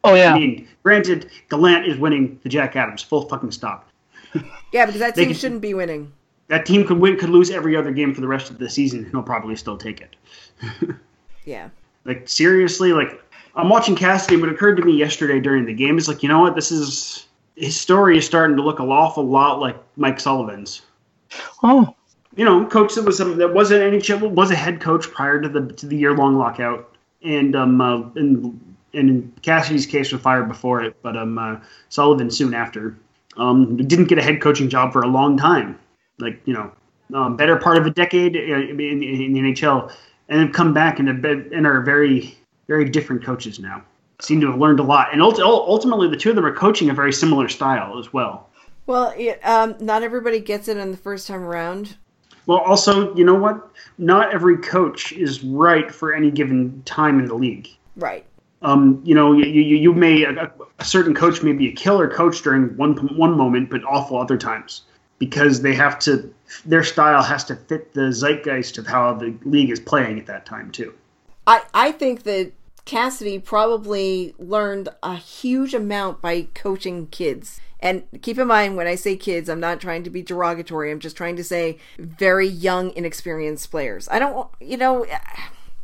Oh 0.04 0.14
yeah, 0.14 0.34
I 0.34 0.38
mean, 0.38 0.68
granted, 0.84 1.32
Gallant 1.50 1.88
is 1.88 1.98
winning 1.98 2.38
the 2.44 2.50
Jack 2.50 2.76
Adams. 2.76 3.02
Full 3.02 3.28
fucking 3.30 3.52
stop. 3.52 3.90
Yeah, 4.74 4.86
because 4.88 5.00
that 5.00 5.16
team 5.16 5.30
could- 5.30 5.38
shouldn't 5.38 5.62
be 5.62 5.74
winning. 5.74 6.12
That 6.50 6.66
team 6.66 6.86
could 6.86 7.00
win, 7.00 7.18
could 7.18 7.30
lose 7.30 7.50
every 7.50 7.78
other 7.78 7.92
game 7.92 8.14
for 8.14 8.20
the 8.20 8.28
rest 8.28 8.52
of 8.52 8.58
the 8.58 8.70
season, 8.70 9.00
and 9.06 9.12
he'll 9.12 9.24
probably 9.24 9.56
still 9.56 9.78
take 9.78 10.02
it. 10.02 10.16
Yeah. 11.46 11.70
Like 12.04 12.28
seriously, 12.28 12.94
like 12.94 13.22
I'm 13.56 13.70
watching 13.70 13.96
Cassidy. 13.96 14.38
What 14.38 14.50
occurred 14.50 14.76
to 14.78 14.84
me 14.84 14.94
yesterday 14.94 15.40
during 15.40 15.66
the 15.66 15.74
game 15.74 15.98
is 15.98 16.08
like, 16.08 16.22
you 16.22 16.30
know 16.30 16.40
what? 16.42 16.56
This 16.56 16.72
is 16.72 17.28
his 17.56 17.80
story 17.80 18.18
is 18.18 18.26
starting 18.26 18.58
to 18.58 18.64
look 18.64 18.80
an 18.80 18.90
awful 18.90 19.26
lot 19.26 19.60
like 19.60 19.78
Mike 19.96 20.20
Sullivan's. 20.20 20.82
Oh, 21.64 21.96
You 22.36 22.46
know, 22.46 22.66
coach 22.66 22.96
that 22.96 23.04
was 23.04 23.22
um, 23.22 23.38
that 23.38 23.54
was 23.54 23.72
an 23.72 23.80
NHL 23.80 24.32
was 24.32 24.52
a 24.52 24.56
head 24.56 24.82
coach 24.82 25.10
prior 25.10 25.42
to 25.42 25.48
the 25.48 25.68
to 25.74 25.86
the 25.86 25.96
year 25.96 26.16
long 26.16 26.38
lockout, 26.38 26.96
and 27.24 27.56
um 27.56 27.80
uh, 27.80 28.02
and 28.16 28.76
and 28.94 29.10
in 29.10 29.34
Cassidy's 29.42 29.86
case 29.86 30.12
was 30.12 30.22
fired 30.22 30.48
before 30.48 30.84
it, 30.84 30.96
but 31.02 31.16
um 31.16 31.38
uh, 31.38 31.58
Sullivan 31.90 32.30
soon 32.30 32.54
after. 32.54 32.98
Um, 33.38 33.76
didn't 33.76 34.06
get 34.06 34.18
a 34.18 34.22
head 34.22 34.42
coaching 34.42 34.70
job 34.70 34.94
for 34.94 35.02
a 35.02 35.08
long 35.08 35.38
time, 35.38 35.78
like 36.20 36.40
you 36.46 36.54
know, 36.54 36.72
um, 37.14 37.36
better 37.36 37.58
part 37.58 37.78
of 37.78 37.86
a 37.86 37.90
decade 37.90 38.36
uh, 38.36 38.40
in, 38.40 38.80
in, 38.80 39.04
in 39.04 39.34
the 39.34 39.40
NHL, 39.42 39.92
and 40.30 40.40
then 40.40 40.52
come 40.52 40.74
back 40.74 41.00
and 41.00 41.08
have 41.08 41.22
been, 41.22 41.50
and 41.54 41.66
are 41.66 41.82
very 41.82 42.38
very 42.68 42.90
different 42.90 43.24
coaches 43.24 43.60
now. 43.60 43.84
Seem 44.22 44.42
to 44.42 44.48
have 44.50 44.60
learned 44.60 44.80
a 44.80 44.84
lot, 44.84 45.12
and 45.12 45.22
ulti- 45.22 45.40
ultimately 45.40 46.10
the 46.10 46.18
two 46.18 46.30
of 46.30 46.36
them 46.36 46.46
are 46.46 46.56
coaching 46.56 46.90
a 46.90 46.94
very 46.94 47.14
similar 47.14 47.50
style 47.50 48.00
as 48.00 48.14
well. 48.14 48.50
Well, 48.88 49.14
yeah, 49.18 49.36
um, 49.44 49.76
not 49.80 50.04
everybody 50.04 50.40
gets 50.40 50.68
it 50.68 50.78
on 50.78 50.92
the 50.92 50.98
first 50.98 51.28
time 51.28 51.42
around. 51.42 51.98
Well, 52.46 52.60
also, 52.60 53.14
you 53.16 53.26
know 53.26 53.36
what? 53.36 53.70
Not 53.98 54.34
every 54.34 54.58
coach 54.58 55.12
is 55.12 55.44
right 55.44 55.92
for 55.92 56.14
any 56.14 56.30
given 56.30 56.84
time 56.84 57.20
in 57.20 57.26
the 57.26 57.34
league. 57.34 57.70
Right. 57.96 58.26
Um, 58.62 59.02
you 59.04 59.16
know, 59.16 59.34
you, 59.34 59.46
you, 59.46 59.78
you 59.78 59.94
may 59.94 60.24
a, 60.24 60.52
a 60.80 60.86
certain 60.86 61.14
coach 61.14 61.42
may 61.44 61.54
be 61.54 61.70
a 61.70 61.72
killer 61.72 62.08
coach 62.08 62.42
during 62.42 62.76
one 62.78 62.96
one 63.18 63.36
moment, 63.36 63.70
but 63.70 63.84
awful 63.84 64.18
other 64.18 64.38
times 64.38 64.84
because 65.20 65.62
they 65.62 65.74
have 65.74 65.98
to 66.00 66.34
their 66.66 66.84
style 66.84 67.24
has 67.24 67.44
to 67.46 67.56
fit 67.56 67.94
the 67.94 68.12
zeitgeist 68.12 68.78
of 68.78 68.88
how 68.88 69.14
the 69.14 69.36
league 69.44 69.70
is 69.70 69.80
playing 69.80 70.20
at 70.20 70.26
that 70.28 70.46
time 70.46 70.72
too. 70.72 70.94
I, 71.48 71.64
I 71.74 71.92
think 71.92 72.24
that 72.24 72.52
Cassidy 72.86 73.40
probably 73.40 74.36
learned 74.38 74.90
a 75.02 75.16
huge 75.16 75.74
amount 75.74 76.22
by 76.22 76.48
coaching 76.54 77.08
kids. 77.08 77.60
And 77.80 78.04
keep 78.22 78.38
in 78.40 78.48
mind, 78.48 78.78
when 78.78 78.88
I 78.88 78.96
say 78.96 79.16
kids, 79.16 79.50
I'm 79.50 79.60
not 79.60 79.82
trying 79.82 80.04
to 80.04 80.10
be 80.10 80.22
derogatory. 80.22 80.92
I'm 80.92 81.00
just 81.00 81.18
trying 81.18 81.36
to 81.36 81.44
say 81.44 81.78
very 81.98 82.48
young, 82.48 82.92
inexperienced 82.96 83.70
players. 83.70 84.08
I 84.10 84.20
don't, 84.20 84.50
you 84.60 84.78
know, 84.78 85.06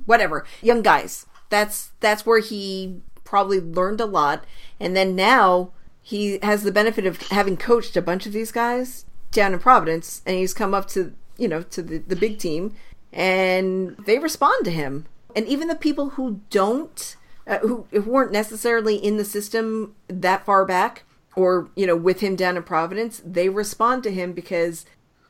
whatever, 0.05 0.45
young 0.61 0.81
guys. 0.81 1.25
That's 1.49 1.91
that's 1.99 2.25
where 2.25 2.39
he 2.39 3.01
probably 3.23 3.59
learned 3.59 3.99
a 3.99 4.05
lot. 4.05 4.45
And 4.79 4.95
then 4.95 5.15
now 5.15 5.71
he 6.01 6.39
has 6.41 6.63
the 6.63 6.71
benefit 6.71 7.05
of 7.05 7.21
having 7.23 7.57
coached 7.57 7.97
a 7.97 8.01
bunch 8.01 8.25
of 8.25 8.33
these 8.33 8.51
guys 8.51 9.05
down 9.31 9.53
in 9.53 9.59
Providence, 9.59 10.21
and 10.25 10.35
he's 10.35 10.53
come 10.53 10.73
up 10.73 10.87
to 10.89 11.13
you 11.37 11.47
know 11.47 11.63
to 11.63 11.81
the, 11.81 11.97
the 11.99 12.15
big 12.15 12.37
team, 12.37 12.75
and 13.11 13.95
they 14.05 14.19
respond 14.19 14.65
to 14.65 14.71
him. 14.71 15.05
And 15.35 15.47
even 15.47 15.67
the 15.67 15.75
people 15.75 16.11
who 16.11 16.41
don't, 16.49 17.15
uh, 17.47 17.59
who, 17.59 17.87
who 17.91 18.01
weren't 18.01 18.33
necessarily 18.33 18.95
in 18.95 19.17
the 19.17 19.25
system 19.25 19.95
that 20.07 20.45
far 20.45 20.65
back, 20.65 21.03
or 21.35 21.69
you 21.75 21.87
know 21.87 21.95
with 21.95 22.19
him 22.19 22.35
down 22.35 22.57
in 22.57 22.63
Providence, 22.63 23.21
they 23.25 23.49
respond 23.49 24.03
to 24.03 24.11
him 24.11 24.33
because, 24.33 24.85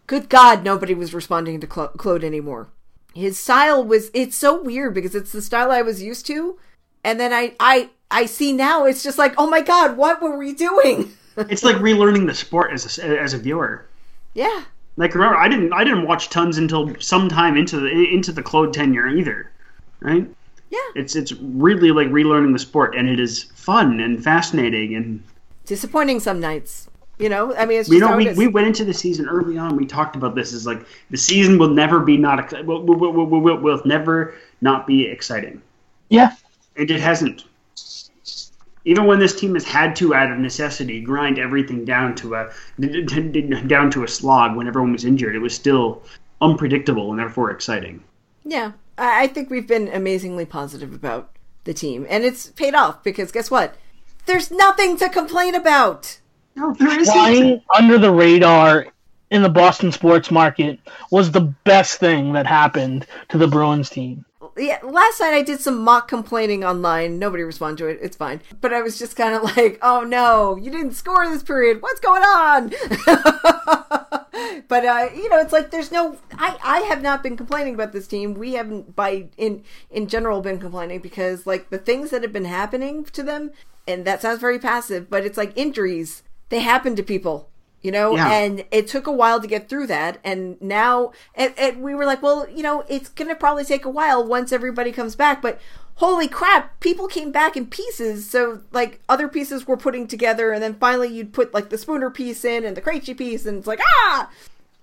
good 0.08 0.30
God, 0.30 0.64
nobody 0.64 0.94
was 0.94 1.14
responding 1.14 1.60
to 1.60 1.68
Cla- 1.68 1.94
Claude 1.98 2.24
anymore. 2.24 2.70
His 3.14 3.38
style 3.38 3.84
was 3.84 4.10
it's 4.14 4.38
so 4.38 4.62
weird 4.62 4.94
because 4.94 5.16
it's 5.16 5.32
the 5.32 5.42
style 5.42 5.72
I 5.72 5.82
was 5.82 6.02
used 6.02 6.26
to, 6.28 6.58
and 7.04 7.20
then 7.20 7.34
I 7.34 7.56
I 7.60 7.90
I 8.10 8.26
see 8.26 8.54
now 8.54 8.86
it's 8.86 9.04
just 9.04 9.18
like 9.18 9.34
oh 9.38 9.50
my 9.50 9.62
God, 9.62 9.98
what 9.98 10.22
were 10.22 10.38
we 10.38 10.54
doing? 10.54 11.14
It's 11.38 11.64
like 11.64 11.78
relearning 11.78 12.28
the 12.28 12.34
sport 12.34 12.72
as 12.74 13.00
a, 13.00 13.22
as 13.22 13.34
a 13.34 13.38
viewer. 13.38 13.88
Yeah, 14.34 14.64
Like 14.98 15.14
remember, 15.16 15.38
I 15.38 15.48
didn't 15.48 15.74
I 15.74 15.84
didn't 15.84 16.08
watch 16.08 16.30
tons 16.30 16.58
until 16.58 16.94
sometime 17.00 17.58
into 17.58 17.80
the 17.80 17.90
into 17.90 18.32
the 18.32 18.44
Claude 18.44 18.74
tenure 18.74 19.08
either, 19.08 19.52
right? 20.00 20.28
yeah. 20.70 20.80
It's 20.96 21.16
it's 21.16 21.34
really 21.34 21.92
like 21.92 22.08
relearning 22.08 22.54
the 22.54 22.60
sport, 22.60 22.96
and 22.96 23.08
it 23.10 23.20
is 23.20 23.44
fun 23.56 24.00
and 24.00 24.24
fascinating. 24.24 24.96
And 24.96 25.24
Disappointing 25.66 26.20
some 26.20 26.40
nights. 26.40 26.88
You 27.20 27.30
know, 27.30 27.54
I 27.56 27.66
mean, 27.66 27.80
it's 27.80 27.90
just 27.90 27.94
you 27.94 28.00
know, 28.00 28.16
we, 28.16 28.26
it 28.28 28.32
is. 28.32 28.38
we 28.38 28.48
went 28.48 28.66
into 28.68 28.84
the 28.84 28.94
season 28.94 29.28
early 29.28 29.58
on. 29.58 29.76
We 29.76 29.86
talked 29.86 30.16
about 30.16 30.34
this 30.34 30.54
is 30.54 30.66
like 30.66 30.86
the 31.12 31.18
season 31.18 31.60
will 31.60 31.70
never 31.70 32.00
be 32.00 32.18
not 32.18 32.40
ex- 32.40 32.54
will, 32.66 32.82
will, 32.84 32.96
will, 32.96 33.14
will, 33.14 33.42
will, 33.42 33.58
will 33.58 33.82
never 33.86 34.34
not 34.62 34.88
be 34.88 35.06
exciting, 35.06 35.62
yeah. 36.10 36.36
and 36.78 36.90
it 36.90 37.00
hasn't. 37.00 37.44
Even 38.84 39.06
when 39.06 39.20
this 39.20 39.40
team 39.40 39.54
has 39.54 39.64
had 39.64 39.96
to, 39.98 40.16
out 40.16 40.32
of 40.32 40.40
necessity, 40.40 41.02
grind 41.02 41.38
everything 41.38 41.86
down 41.86 42.16
to 42.16 42.36
a 42.36 42.50
down 43.68 43.92
to 43.92 44.04
a 44.04 44.08
slog 44.08 44.56
when 44.56 44.68
everyone 44.68 44.92
was 44.92 45.06
injured, 45.06 45.36
it 45.36 45.40
was 45.40 45.54
still 45.54 46.02
unpredictable 46.42 47.12
and 47.12 47.20
therefore 47.20 47.52
exciting. 47.52 48.04
Yeah, 48.44 48.72
I 48.98 49.24
I 49.24 49.28
think 49.28 49.50
we've 49.50 49.68
been 49.68 49.88
amazingly 49.90 50.46
positive 50.46 50.94
about 50.94 51.30
the 51.64 51.74
team, 51.74 52.08
and 52.10 52.24
it's 52.24 52.48
paid 52.48 52.74
off 52.74 53.04
because 53.04 53.32
guess 53.32 53.52
what? 53.52 53.76
There's 54.26 54.52
nothing 54.52 54.98
to 54.98 55.10
complain 55.10 55.56
about. 55.56 56.20
No, 56.56 56.74
there 56.74 57.00
isn't. 57.00 57.14
Flying 57.14 57.62
under 57.76 57.98
the 57.98 58.12
radar 58.12 58.88
in 59.30 59.42
the 59.42 59.50
Boston 59.50 59.92
sports 59.92 60.30
market 60.30 60.80
was 61.10 61.32
the 61.32 61.54
best 61.64 62.00
thing 62.00 62.34
that 62.34 62.46
happened 62.46 63.08
to 63.30 63.38
the 63.38 63.48
Bruins 63.48 63.90
team. 63.90 64.26
Yeah, 64.58 64.80
last 64.84 65.20
night 65.20 65.34
I 65.34 65.42
did 65.44 65.62
some 65.62 65.82
mock 65.82 66.08
complaining 66.08 66.64
online. 66.64 67.18
Nobody 67.20 67.44
responded 67.44 67.78
to 67.84 67.88
it. 67.88 68.00
It's 68.02 68.18
fine. 68.18 68.42
But 68.60 68.74
I 68.74 68.82
was 68.82 69.00
just 69.00 69.16
kind 69.16 69.34
of 69.34 69.44
like, 69.58 69.80
"Oh 69.82 70.02
no, 70.02 70.56
you 70.58 70.72
didn't 70.72 70.94
score 70.94 71.28
this 71.30 71.44
period. 71.44 71.82
What's 71.82 72.00
going 72.00 72.24
on?" 72.24 72.70
but 74.68 74.86
uh, 74.86 75.10
you 75.16 75.30
know, 75.30 75.40
it's 75.40 75.54
like 75.54 75.72
there's 75.72 75.92
no. 75.92 76.18
I 76.34 76.58
I 76.64 76.80
have 76.82 77.02
not 77.02 77.24
been 77.24 77.38
complaining 77.38 77.76
about 77.76 77.94
this 77.94 78.08
team. 78.08 78.34
We 78.34 78.54
haven't 78.54 78.96
by 78.96 79.28
in 79.38 79.64
in 79.90 80.08
general 80.08 80.42
been 80.42 80.60
complaining 80.60 81.00
because 81.00 81.48
like 81.48 81.70
the 81.70 81.78
things 81.78 82.10
that 82.10 82.24
have 82.24 82.34
been 82.34 82.46
happening 82.46 83.06
to 83.06 83.24
them, 83.24 83.52
and 83.88 84.06
that 84.06 84.22
sounds 84.22 84.40
very 84.40 84.60
passive, 84.60 85.10
but 85.10 85.26
it's 85.26 85.38
like 85.38 85.54
injuries. 85.56 86.24
They 86.50 86.60
happen 86.60 86.98
to 86.98 87.04
people 87.04 87.51
you 87.82 87.92
know 87.92 88.16
Yeah. 88.16 88.32
and 88.32 88.64
it 88.72 88.88
took 88.88 89.08
a 89.08 89.12
while 89.12 89.40
to 89.42 89.48
get 89.48 89.70
through 89.70 89.88
that 89.88 90.20
and 90.24 90.62
now 90.62 91.12
and, 91.36 91.54
and 91.58 91.82
we 91.82 91.96
were 91.96 92.06
like 92.06 92.22
well 92.22 92.48
you 92.50 92.64
know 92.64 92.84
it's 92.88 93.10
gonna 93.10 93.36
probably 93.36 93.64
take 93.66 93.86
a 93.86 93.90
while 93.90 94.26
once 94.26 94.52
everybody 94.52 94.92
comes 94.92 95.16
back 95.16 95.42
but 95.42 95.60
holy 95.96 96.28
crap 96.28 96.80
people 96.80 97.08
came 97.08 97.32
back 97.32 97.56
in 97.58 97.66
pieces 97.68 98.30
so 98.30 98.62
like 98.72 99.00
other 99.10 99.28
pieces 99.28 99.68
were 99.68 99.78
putting 99.78 100.08
together 100.08 100.52
and 100.52 100.62
then 100.64 100.74
finally 100.76 101.08
you'd 101.08 101.34
put 101.34 101.54
like 101.54 101.70
the 101.70 101.78
spooner 101.78 102.10
piece 102.10 102.44
in 102.46 102.64
and 102.66 102.76
the 102.78 102.82
Krejci 102.82 103.18
piece 103.18 103.46
and 103.46 103.58
it's 103.60 103.68
like 103.68 103.80
ah 104.06 104.30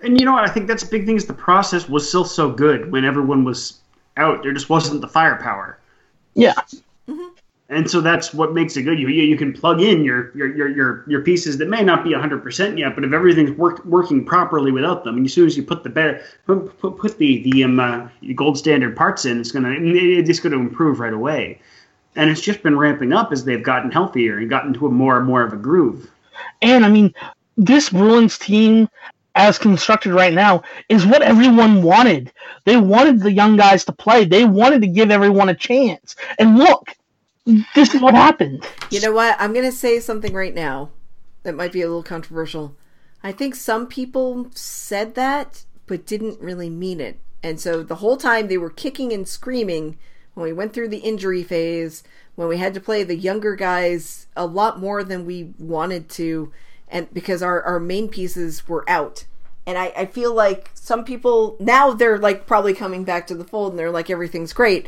And 0.01 0.19
you 0.21 0.25
know 0.25 0.33
what? 0.33 0.49
I 0.49 0.53
think 0.53 0.69
that's 0.69 0.85
a 0.85 0.87
big 0.89 1.07
thing 1.07 1.17
is 1.17 1.27
the 1.27 1.35
process 1.35 1.89
was 1.89 2.07
still 2.09 2.25
so 2.25 2.51
good 2.51 2.93
when 2.93 3.05
everyone 3.05 3.43
was 3.43 3.81
out. 4.17 4.43
There 4.45 4.53
just 4.53 4.71
wasn't 4.71 5.01
the 5.01 5.09
firepower. 5.09 5.79
Yeah. 6.35 6.55
And 7.71 7.91
so 7.91 8.01
that's 8.01 8.33
what 8.33 8.55
makes 8.55 8.77
it 8.79 8.85
good. 8.85 8.99
You 8.99 9.09
you, 9.09 9.37
can 9.37 9.53
plug 9.53 9.83
in 9.83 10.03
your, 10.03 10.35
your 10.35 10.57
your 10.57 10.69
your 10.69 11.05
your 11.07 11.21
pieces 11.21 11.59
that 11.59 11.69
may 11.69 11.83
not 11.83 12.03
be 12.03 12.11
100% 12.11 12.79
yet, 12.79 12.95
but 12.95 13.05
if 13.05 13.13
everything's 13.13 13.51
work, 13.59 13.85
working 13.85 14.25
properly 14.25 14.73
without 14.73 15.05
them, 15.05 15.19
and 15.19 15.27
as 15.27 15.35
soon 15.35 15.47
as 15.47 15.55
you 15.55 15.63
put 15.63 15.83
the 15.83 15.91
better 15.91 16.23
put, 16.47 16.79
put, 16.79 16.97
put 16.97 17.19
the 17.19 17.43
the 17.51 17.65
um, 17.65 17.79
uh, 17.79 18.09
gold 18.35 18.57
standard 18.57 18.97
parts 18.97 19.27
in, 19.27 19.39
it's 19.39 19.53
gonna 19.53 19.75
it's 19.79 20.41
to 20.41 20.55
improve 20.55 20.99
right 20.99 21.13
away. 21.13 21.61
And 22.17 22.31
it's 22.31 22.41
just 22.41 22.63
been 22.63 22.79
ramping 22.79 23.13
up 23.13 23.33
as 23.33 23.45
they've 23.45 23.63
gotten 23.63 23.91
healthier 23.91 24.39
and 24.39 24.49
gotten 24.49 24.73
to 24.75 24.87
a 24.87 24.91
more 24.91 25.19
and 25.19 25.27
more 25.27 25.43
of 25.43 25.53
a 25.53 25.57
groove. 25.57 26.11
And 26.63 26.87
I 26.87 26.89
mean, 26.89 27.15
this 27.59 27.91
Bruins 27.91 28.39
team, 28.39 28.89
as 29.35 29.59
constructed 29.59 30.15
right 30.15 30.33
now, 30.33 30.63
is 30.89 31.05
what 31.05 31.21
everyone 31.21 31.83
wanted. 31.83 32.33
They 32.65 32.79
wanted 32.79 33.21
the 33.21 33.31
young 33.31 33.59
guys 33.59 33.85
to 33.85 33.93
play. 33.93 34.25
They 34.25 34.47
wanted 34.47 34.81
to 34.81 34.89
give 34.89 35.11
everyone 35.11 35.51
a 35.51 35.55
chance. 35.55 36.17
And 36.39 36.59
look, 36.59 36.95
this 37.75 37.95
is 37.95 38.01
what 38.01 38.15
happened. 38.15 38.67
you 38.91 39.01
know 39.01 39.13
what? 39.13 39.37
I'm 39.39 39.53
gonna 39.53 39.73
say 39.73 40.01
something 40.01 40.33
right 40.33 40.55
now 40.55 40.91
that 41.43 41.55
might 41.55 41.73
be 41.73 41.83
a 41.83 41.87
little 41.87 42.03
controversial. 42.03 42.77
I 43.23 43.33
think 43.33 43.55
some 43.55 43.87
people 43.87 44.49
said 44.55 45.15
that 45.15 45.65
but 45.87 46.07
didn't 46.07 46.41
really 46.41 46.71
mean 46.71 47.01
it. 47.01 47.19
And 47.43 47.59
so 47.59 47.83
the 47.83 47.97
whole 47.97 48.17
time 48.17 48.47
they 48.49 48.59
were 48.59 48.71
kicking 48.71 49.13
and 49.13 49.27
screaming 49.27 49.97
when 50.35 50.45
we 50.45 50.53
went 50.53 50.73
through 50.73 50.89
the 50.89 50.99
injury 50.99 51.43
phase 51.43 52.05
when 52.37 52.47
we 52.47 52.59
had 52.59 52.75
to 52.75 52.81
play 52.81 53.03
the 53.03 53.17
younger 53.17 53.57
guys 53.57 54.29
a 54.37 54.47
lot 54.47 54.79
more 54.79 55.03
than 55.03 55.27
we 55.27 55.55
wanted 55.59 56.09
to 56.09 56.53
and 56.87 57.13
because 57.13 57.43
our, 57.43 57.61
our 57.63 57.81
main 57.81 58.09
pieces 58.09 58.69
were 58.69 58.89
out. 58.89 59.25
And 59.67 59.77
I, 59.77 59.93
I 59.97 60.07
feel 60.07 60.33
like 60.33 60.71
some 60.75 61.05
people 61.05 61.57
now 61.59 61.93
they're 61.93 62.19
like 62.19 62.47
probably 62.47 62.75
coming 62.75 63.05
back 63.05 63.27
to 63.27 63.35
the 63.35 63.45
fold 63.45 63.73
and 63.73 63.79
they're 63.79 63.91
like 63.91 64.09
everything's 64.09 64.53
great 64.53 64.87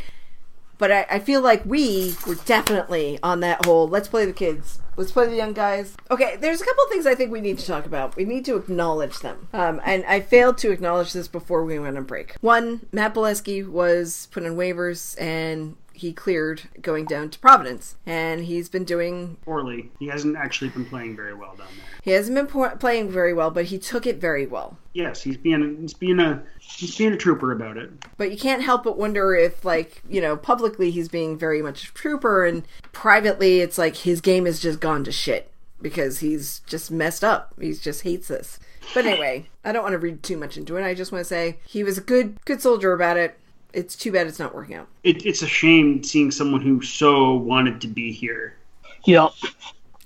but 0.81 0.91
I, 0.91 1.07
I 1.09 1.19
feel 1.21 1.43
like 1.43 1.65
we 1.65 2.17
were 2.27 2.35
definitely 2.35 3.21
on 3.23 3.39
that 3.41 3.65
whole 3.65 3.87
let's 3.87 4.09
play 4.09 4.25
the 4.25 4.33
kids. 4.33 4.81
Let's 4.97 5.13
play 5.13 5.29
the 5.29 5.37
young 5.37 5.53
guys. 5.53 5.95
Okay 6.11 6.37
there's 6.37 6.61
a 6.61 6.65
couple 6.65 6.85
things 6.89 7.07
i 7.07 7.15
think 7.15 7.31
we 7.31 7.41
need 7.41 7.59
to 7.61 7.67
talk 7.67 7.87
about. 7.87 8.17
We 8.17 8.25
need 8.25 8.45
to 8.47 8.57
acknowledge 8.57 9.21
them. 9.21 9.49
Um, 9.53 9.81
and 9.85 10.05
i 10.07 10.19
failed 10.21 10.59
to 10.59 10.73
acknowledge 10.73 11.13
this 11.13 11.29
before 11.29 11.65
we 11.65 11.79
went 11.79 11.97
on 11.97 12.05
break. 12.05 12.35
One 12.41 12.87
matt 12.91 13.15
Beleskey 13.15 13.69
was 13.69 14.27
put 14.33 14.45
on 14.45 14.57
waivers 14.57 15.21
and 15.21 15.77
he 16.01 16.15
cleared 16.15 16.63
going 16.81 17.05
down 17.05 17.29
to 17.29 17.39
Providence, 17.39 17.97
and 18.07 18.45
he's 18.45 18.71
been 18.71 18.85
doing. 18.85 19.37
Poorly. 19.45 19.91
He 19.99 20.07
hasn't 20.07 20.35
actually 20.35 20.71
been 20.71 20.87
playing 20.87 21.15
very 21.15 21.35
well 21.35 21.55
down 21.57 21.67
there. 21.77 22.01
He 22.03 22.13
hasn't 22.13 22.35
been 22.35 22.47
po- 22.47 22.77
playing 22.77 23.11
very 23.11 23.35
well, 23.35 23.51
but 23.51 23.67
he 23.67 23.79
took 23.79 24.07
it 24.07 24.17
very 24.17 24.47
well. 24.47 24.79
Yes, 24.95 25.23
he's 25.23 25.37
being 25.37 25.77
he's 25.83 25.93
being 25.93 26.19
a 26.19 26.43
he's 26.59 26.97
being 26.97 27.13
a 27.13 27.19
trooper 27.19 27.53
about 27.53 27.77
it. 27.77 27.91
But 28.17 28.31
you 28.31 28.39
can't 28.39 28.63
help 28.63 28.85
but 28.85 28.97
wonder 28.97 29.35
if, 29.35 29.63
like, 29.63 30.03
you 30.09 30.23
know, 30.23 30.39
publicly 30.39 30.91
he's 30.91 31.09
being 31.09 31.37
very 31.37 31.61
much 31.61 31.85
a 31.85 31.93
trooper, 31.93 32.47
and 32.47 32.67
privately 32.93 33.61
it's 33.61 33.77
like 33.77 33.97
his 33.97 34.23
game 34.23 34.47
has 34.47 34.59
just 34.59 34.81
gone 34.81 35.05
to 35.05 35.13
shit 35.13 35.51
because 35.83 36.21
he's 36.21 36.61
just 36.61 36.91
messed 36.91 37.23
up. 37.23 37.53
He 37.61 37.75
just 37.75 38.03
hates 38.03 38.29
this. 38.29 38.59
But 38.95 39.05
anyway, 39.05 39.49
I 39.65 39.73
don't 39.73 39.83
want 39.83 39.93
to 39.93 39.99
read 39.99 40.23
too 40.23 40.39
much 40.39 40.57
into 40.57 40.77
it. 40.77 40.85
I 40.85 40.95
just 40.95 41.13
want 41.13 41.21
to 41.21 41.29
say 41.29 41.59
he 41.67 41.85
was 41.85 41.99
a 41.99 42.03
good 42.03 42.43
good 42.47 42.63
soldier 42.63 42.95
about 42.95 43.19
it. 43.19 43.39
It's 43.73 43.97
too 43.97 44.13
bad 44.13 44.27
it's 44.27 44.39
not 44.39 44.55
working 44.55 44.77
out. 44.77 44.89
it. 45.03 45.25
It's 45.25 45.43
a 45.43 45.47
shame 45.47 46.03
seeing 46.03 46.31
someone 46.31 46.61
who 46.61 46.83
so 46.83 47.35
wanted 47.35 47.81
to 47.83 47.89
be 47.89 48.13
here. 48.13 48.57
Yep. 49.05 49.31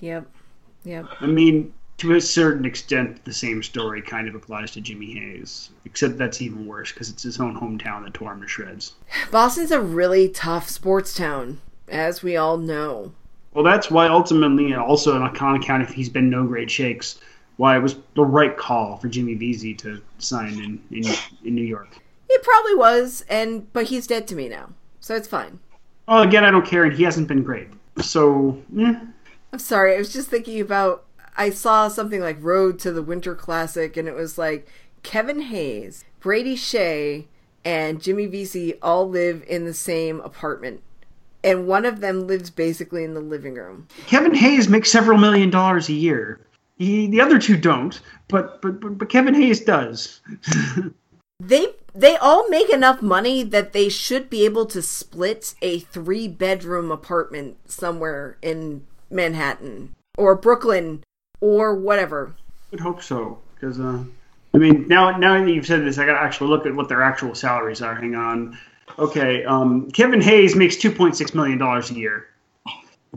Yep. 0.00 0.26
Yep. 0.84 1.06
I 1.20 1.26
mean, 1.26 1.72
to 1.98 2.14
a 2.14 2.20
certain 2.20 2.64
extent, 2.64 3.24
the 3.24 3.32
same 3.32 3.62
story 3.62 4.02
kind 4.02 4.28
of 4.28 4.34
applies 4.34 4.72
to 4.72 4.80
Jimmy 4.80 5.12
Hayes, 5.14 5.70
except 5.84 6.18
that's 6.18 6.42
even 6.42 6.66
worse 6.66 6.92
because 6.92 7.08
it's 7.08 7.22
his 7.22 7.40
own 7.40 7.58
hometown 7.58 8.04
that 8.04 8.14
tore 8.14 8.32
him 8.32 8.42
to 8.42 8.48
shreds. 8.48 8.92
Boston's 9.30 9.70
a 9.70 9.80
really 9.80 10.28
tough 10.28 10.68
sports 10.68 11.14
town, 11.14 11.60
as 11.88 12.22
we 12.22 12.36
all 12.36 12.56
know. 12.58 13.12
Well, 13.54 13.64
that's 13.64 13.90
why 13.90 14.08
ultimately, 14.08 14.72
and 14.72 14.82
also 14.82 15.14
on 15.14 15.22
account 15.22 15.82
if 15.82 15.90
he's 15.90 16.08
been 16.08 16.28
no 16.28 16.44
great 16.44 16.70
shakes, 16.70 17.20
why 17.56 17.76
it 17.76 17.80
was 17.80 17.96
the 18.16 18.24
right 18.24 18.56
call 18.56 18.96
for 18.96 19.08
Jimmy 19.08 19.34
Vesey 19.34 19.74
to 19.74 20.02
sign 20.18 20.54
in, 20.54 20.82
in 20.90 21.14
in 21.44 21.54
New 21.54 21.62
York. 21.62 21.88
It 22.34 22.42
probably 22.42 22.74
was, 22.74 23.24
and 23.28 23.72
but 23.72 23.86
he's 23.86 24.08
dead 24.08 24.26
to 24.26 24.34
me 24.34 24.48
now, 24.48 24.70
so 24.98 25.14
it's 25.14 25.28
fine. 25.28 25.60
Well, 26.08 26.22
again, 26.22 26.44
I 26.44 26.50
don't 26.50 26.66
care, 26.66 26.82
and 26.82 26.92
he 26.92 27.04
hasn't 27.04 27.28
been 27.28 27.44
great. 27.44 27.68
So, 28.02 28.60
eh. 28.76 28.94
I'm 29.52 29.58
sorry. 29.60 29.94
I 29.94 29.98
was 29.98 30.12
just 30.12 30.30
thinking 30.30 30.60
about. 30.60 31.04
I 31.36 31.50
saw 31.50 31.86
something 31.86 32.20
like 32.20 32.42
Road 32.42 32.80
to 32.80 32.90
the 32.90 33.04
Winter 33.04 33.36
Classic, 33.36 33.96
and 33.96 34.08
it 34.08 34.16
was 34.16 34.36
like 34.36 34.68
Kevin 35.04 35.42
Hayes, 35.42 36.04
Brady 36.18 36.56
Skjei, 36.56 37.26
and 37.64 38.02
Jimmy 38.02 38.26
Vesey 38.26 38.80
all 38.82 39.08
live 39.08 39.44
in 39.46 39.64
the 39.64 39.72
same 39.72 40.18
apartment, 40.20 40.82
and 41.44 41.68
one 41.68 41.84
of 41.84 42.00
them 42.00 42.26
lives 42.26 42.50
basically 42.50 43.04
in 43.04 43.14
the 43.14 43.20
living 43.20 43.54
room. 43.54 43.86
Kevin 44.08 44.34
Hayes 44.34 44.68
makes 44.68 44.90
several 44.90 45.18
million 45.18 45.50
dollars 45.50 45.88
a 45.88 45.92
year. 45.92 46.40
He, 46.78 47.06
the 47.06 47.20
other 47.20 47.38
two 47.38 47.56
don't, 47.56 48.00
but 48.26 48.60
but 48.60 48.80
but, 48.80 48.98
but 48.98 49.08
Kevin 49.08 49.34
Hayes 49.34 49.60
does. 49.60 50.20
They 51.40 51.68
they 51.94 52.16
all 52.16 52.48
make 52.48 52.70
enough 52.70 53.02
money 53.02 53.42
that 53.42 53.72
they 53.72 53.88
should 53.88 54.30
be 54.30 54.44
able 54.44 54.66
to 54.66 54.80
split 54.80 55.54
a 55.60 55.80
three 55.80 56.28
bedroom 56.28 56.90
apartment 56.90 57.56
somewhere 57.70 58.38
in 58.40 58.86
Manhattan 59.10 59.94
or 60.16 60.36
Brooklyn 60.36 61.02
or 61.40 61.74
whatever. 61.74 62.34
I 62.38 62.66
would 62.70 62.80
hope 62.80 63.02
so, 63.02 63.38
because 63.54 63.80
uh, 63.80 64.04
I 64.54 64.58
mean, 64.58 64.86
now 64.86 65.16
now 65.16 65.42
that 65.42 65.50
you've 65.50 65.66
said 65.66 65.84
this, 65.84 65.98
I 65.98 66.06
got 66.06 66.14
to 66.14 66.20
actually 66.20 66.50
look 66.50 66.66
at 66.66 66.74
what 66.74 66.88
their 66.88 67.02
actual 67.02 67.34
salaries 67.34 67.82
are. 67.82 67.94
Hang 67.94 68.14
on. 68.14 68.58
Okay, 68.98 69.44
um, 69.44 69.90
Kevin 69.90 70.20
Hayes 70.20 70.54
makes 70.54 70.76
two 70.76 70.90
point 70.90 71.16
six 71.16 71.34
million 71.34 71.58
dollars 71.58 71.90
a 71.90 71.94
year. 71.94 72.28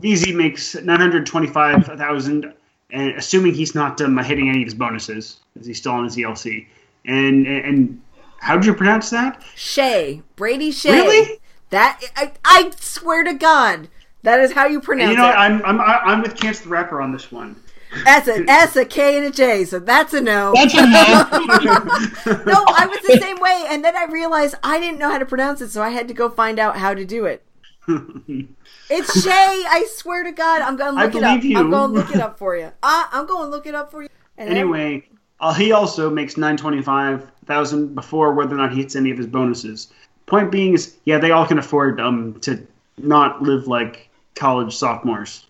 Vesey 0.00 0.34
makes 0.34 0.74
nine 0.74 1.00
hundred 1.00 1.24
twenty-five 1.26 1.86
thousand, 1.86 2.52
and 2.90 3.12
assuming 3.12 3.54
he's 3.54 3.74
not 3.74 4.00
um, 4.00 4.18
hitting 4.18 4.48
any 4.48 4.62
of 4.62 4.66
his 4.66 4.74
bonuses, 4.74 5.38
as 5.58 5.66
he's 5.66 5.78
still 5.78 5.92
on 5.92 6.04
his 6.04 6.16
ELC. 6.16 6.66
And, 7.04 7.46
and 7.46 8.02
how 8.38 8.56
did 8.56 8.66
you 8.66 8.74
pronounce 8.74 9.10
that? 9.10 9.42
Skjei, 9.56 10.22
Brady 10.36 10.70
Skjei. 10.72 10.92
Really? 10.92 11.40
That 11.70 12.00
I, 12.16 12.32
I 12.44 12.70
swear 12.80 13.24
to 13.24 13.34
God, 13.34 13.88
that 14.22 14.40
is 14.40 14.52
how 14.52 14.66
you 14.66 14.80
pronounce 14.80 15.10
it. 15.10 15.12
You 15.12 15.18
know, 15.18 15.26
it. 15.26 15.30
what, 15.30 15.38
I'm 15.38 15.62
I'm 15.64 15.80
I'm 15.80 16.22
with 16.22 16.34
Chance 16.34 16.60
the 16.60 16.68
Rapper 16.70 17.02
on 17.02 17.12
this 17.12 17.30
one. 17.30 17.56
That's 18.04 18.28
a 18.28 18.44
S, 18.48 18.76
a 18.76 18.84
K, 18.84 19.16
and 19.16 19.26
a 19.26 19.30
J, 19.30 19.64
so 19.64 19.78
that's 19.78 20.12
a 20.14 20.20
no. 20.20 20.52
That's 20.54 20.74
a 20.74 20.82
no. 20.82 20.84
no, 22.44 22.64
I 22.68 22.86
was 22.86 23.00
the 23.06 23.18
same 23.20 23.40
way, 23.40 23.64
and 23.68 23.82
then 23.84 23.96
I 23.96 24.04
realized 24.04 24.56
I 24.62 24.78
didn't 24.78 24.98
know 24.98 25.10
how 25.10 25.18
to 25.18 25.24
pronounce 25.26 25.60
it, 25.60 25.70
so 25.70 25.82
I 25.82 25.88
had 25.90 26.06
to 26.08 26.14
go 26.14 26.28
find 26.28 26.58
out 26.58 26.76
how 26.76 26.94
to 26.94 27.04
do 27.04 27.24
it. 27.26 27.44
It's 28.90 29.22
Shay. 29.22 29.30
I 29.30 29.86
swear 29.96 30.24
to 30.24 30.32
God, 30.32 30.62
I'm 30.62 30.76
gonna 30.76 30.98
I 30.98 31.04
look 31.04 31.14
it 31.14 31.22
up. 31.22 31.40
believe 31.40 31.44
you. 31.44 31.58
I'm 31.58 31.70
gonna 31.70 31.92
look 31.92 32.10
it 32.10 32.20
up 32.20 32.38
for 32.38 32.56
you. 32.56 32.72
Uh, 32.82 33.04
I'm 33.12 33.26
gonna 33.26 33.50
look 33.50 33.66
it 33.66 33.74
up 33.74 33.90
for 33.90 34.02
you. 34.02 34.08
And 34.38 34.48
then- 34.48 34.56
Anyway, 34.56 35.06
uh, 35.40 35.52
he 35.52 35.72
also 35.72 36.08
makes 36.08 36.38
nine 36.38 36.56
twenty-five 36.56 37.26
thousand 37.48 37.94
before 37.96 38.32
whether 38.34 38.54
or 38.54 38.58
not 38.58 38.72
he 38.72 38.78
hits 38.82 38.94
any 38.94 39.10
of 39.10 39.18
his 39.18 39.26
bonuses. 39.26 39.92
Point 40.26 40.52
being 40.52 40.74
is, 40.74 40.96
yeah, 41.04 41.18
they 41.18 41.32
all 41.32 41.46
can 41.46 41.58
afford 41.58 42.00
um 42.00 42.38
to 42.40 42.64
not 42.98 43.42
live 43.42 43.66
like 43.66 44.08
college 44.34 44.76
sophomores. 44.76 45.46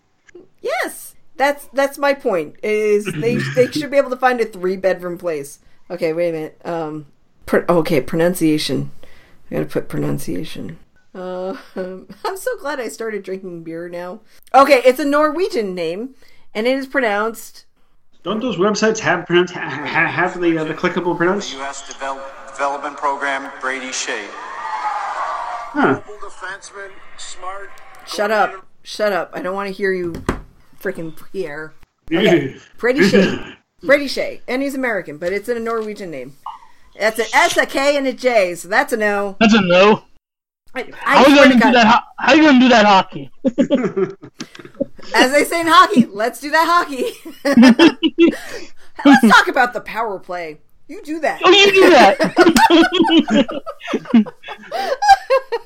yes, 0.61 1.15
that's 1.35 1.67
that's 1.67 1.97
my 1.97 2.13
point. 2.13 2.55
Is 2.63 3.05
they 3.05 3.37
they 3.55 3.71
should 3.71 3.91
be 3.91 3.97
able 3.97 4.09
to 4.09 4.17
find 4.17 4.41
a 4.41 4.45
three 4.45 4.77
bedroom 4.77 5.17
place. 5.17 5.59
Okay, 5.91 6.13
wait 6.13 6.29
a 6.29 6.31
minute. 6.31 6.61
Um, 6.65 7.05
pr- 7.45 7.69
okay, 7.69 8.01
pronunciation. 8.01 8.91
I 9.49 9.55
gotta 9.55 9.65
put 9.65 9.89
pronunciation. 9.89 10.77
Uh, 11.13 11.55
I'm 11.75 12.37
so 12.37 12.57
glad 12.59 12.79
I 12.79 12.87
started 12.87 13.23
drinking 13.23 13.63
beer 13.63 13.89
now. 13.89 14.21
Okay, 14.53 14.81
it's 14.85 14.99
a 14.99 15.05
Norwegian 15.05 15.73
name, 15.73 16.13
and 16.53 16.67
it 16.67 16.77
is 16.77 16.87
pronounced. 16.87 17.65
Don't 18.29 18.41
those 18.41 18.57
websites 18.57 18.99
have 18.99 19.25
pronounce 19.25 19.51
ha, 19.51 19.59
ha, 19.59 20.05
have 20.05 20.39
the 20.39 20.55
uh, 20.59 20.63
the 20.63 20.75
clickable 20.75 21.17
pronounce? 21.17 21.49
The 21.49 21.57
U.S. 21.57 21.81
Devel- 21.91 22.21
Development 22.51 22.95
Program, 22.95 23.51
Brady 23.59 23.87
Skjei. 23.87 24.23
Huh. 24.29 25.99
defenseman, 26.21 26.91
smart. 27.17 27.71
Shut 28.05 28.29
up! 28.29 28.67
Shut 28.83 29.13
up! 29.13 29.31
I 29.33 29.41
don't 29.41 29.55
want 29.55 29.65
to 29.65 29.73
hear 29.73 29.91
you, 29.91 30.13
freaking 30.79 31.19
Pierre. 31.31 31.73
Okay. 32.13 32.57
Brady 32.77 32.99
Skjei. 32.99 33.55
Brady 33.81 34.05
Skjei. 34.05 34.41
And 34.47 34.61
he's 34.61 34.75
American, 34.75 35.17
but 35.17 35.33
it's 35.33 35.49
in 35.49 35.57
a 35.57 35.59
Norwegian 35.59 36.11
name. 36.11 36.35
That's 36.99 37.17
an 37.17 37.25
S, 37.33 37.57
a 37.57 37.65
K, 37.65 37.97
and 37.97 38.05
a 38.05 38.13
J, 38.13 38.53
so 38.53 38.67
that's 38.67 38.93
a 38.93 38.97
no. 38.97 39.37
That's 39.39 39.55
a 39.55 39.61
no. 39.61 40.03
I, 40.75 40.91
How 40.93 41.23
are 41.23 41.29
you 41.29 41.35
gonna 41.35 41.53
do 41.55 41.59
God, 41.59 41.73
that? 41.75 41.87
ho- 41.87 42.07
How 42.17 42.31
are 42.31 42.35
you 42.35 42.43
gonna 42.43 42.59
do 42.59 42.69
that 42.69 42.85
hockey? 42.85 43.31
as 45.15 45.31
they 45.31 45.43
say 45.43 45.61
in 45.61 45.67
hockey, 45.67 46.05
let's 46.05 46.39
do 46.39 46.51
that 46.51 46.65
hockey. 46.67 47.11
let's 49.05 49.27
talk 49.27 49.47
about 49.47 49.73
the 49.73 49.81
power 49.81 50.19
play. 50.19 50.59
You 50.87 51.01
do 51.03 51.19
that. 51.19 51.41
Oh, 51.43 51.49
you 51.51 51.71
do 51.71 51.89
that. 51.89 52.17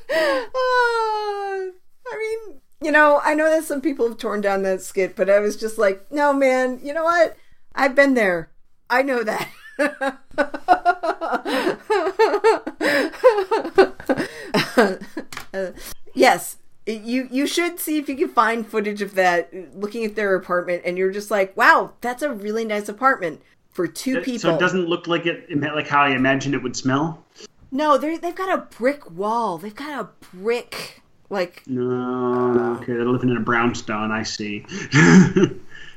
I 2.06 2.18
mean, 2.18 2.62
you 2.82 2.92
know, 2.92 3.20
I 3.24 3.34
know 3.34 3.50
that 3.50 3.64
some 3.64 3.82
people 3.82 4.08
have 4.08 4.18
torn 4.18 4.42
down 4.42 4.64
that 4.64 4.82
skit, 4.82 5.16
but 5.16 5.30
I 5.30 5.40
was 5.40 5.56
just 5.58 5.78
like, 5.78 6.12
no, 6.12 6.34
man, 6.34 6.80
you 6.84 6.94
know 6.94 7.04
what? 7.04 7.36
I've 7.76 7.96
been 7.96 8.14
there. 8.14 8.52
I 8.90 9.02
know 9.02 9.24
that. 9.24 9.50
Uh, 9.80 10.12
yes, 16.14 16.58
you 16.86 17.28
you 17.32 17.48
should 17.48 17.80
see 17.80 17.98
if 17.98 18.10
you 18.10 18.16
can 18.16 18.30
find 18.30 18.68
footage 18.68 19.02
of 19.02 19.16
that 19.16 19.54
looking 19.76 20.04
at 20.04 20.16
their 20.16 20.36
apartment, 20.36 20.82
and 20.86 20.98
you're 20.98 21.12
just 21.12 21.32
like, 21.32 21.56
wow, 21.56 21.94
that's 22.02 22.22
a 22.22 22.32
really 22.32 22.66
nice 22.66 22.90
apartment 22.90 23.42
for 23.72 23.88
two 23.88 24.22
people. 24.22 24.40
So 24.40 24.56
it 24.56 24.60
doesn't 24.60 24.88
look 24.88 25.08
like 25.08 25.26
it 25.26 25.50
like 25.60 25.88
how 25.88 26.02
I 26.02 26.10
imagined 26.10 26.56
it 26.56 26.64
would 26.64 26.76
smell. 26.76 27.24
No, 27.72 27.98
they 27.98 28.18
they've 28.18 28.36
got 28.36 28.54
a 28.54 28.62
brick 28.78 29.10
wall. 29.12 29.58
They've 29.58 29.76
got 29.76 30.00
a 30.00 30.10
brick 30.36 31.02
like 31.30 31.64
No, 31.68 32.78
okay, 32.80 32.94
they're 32.94 33.06
living 33.06 33.30
in 33.30 33.38
a 33.38 33.42
brownstone. 33.42 34.12
I 34.12 34.24
see. 34.24 34.66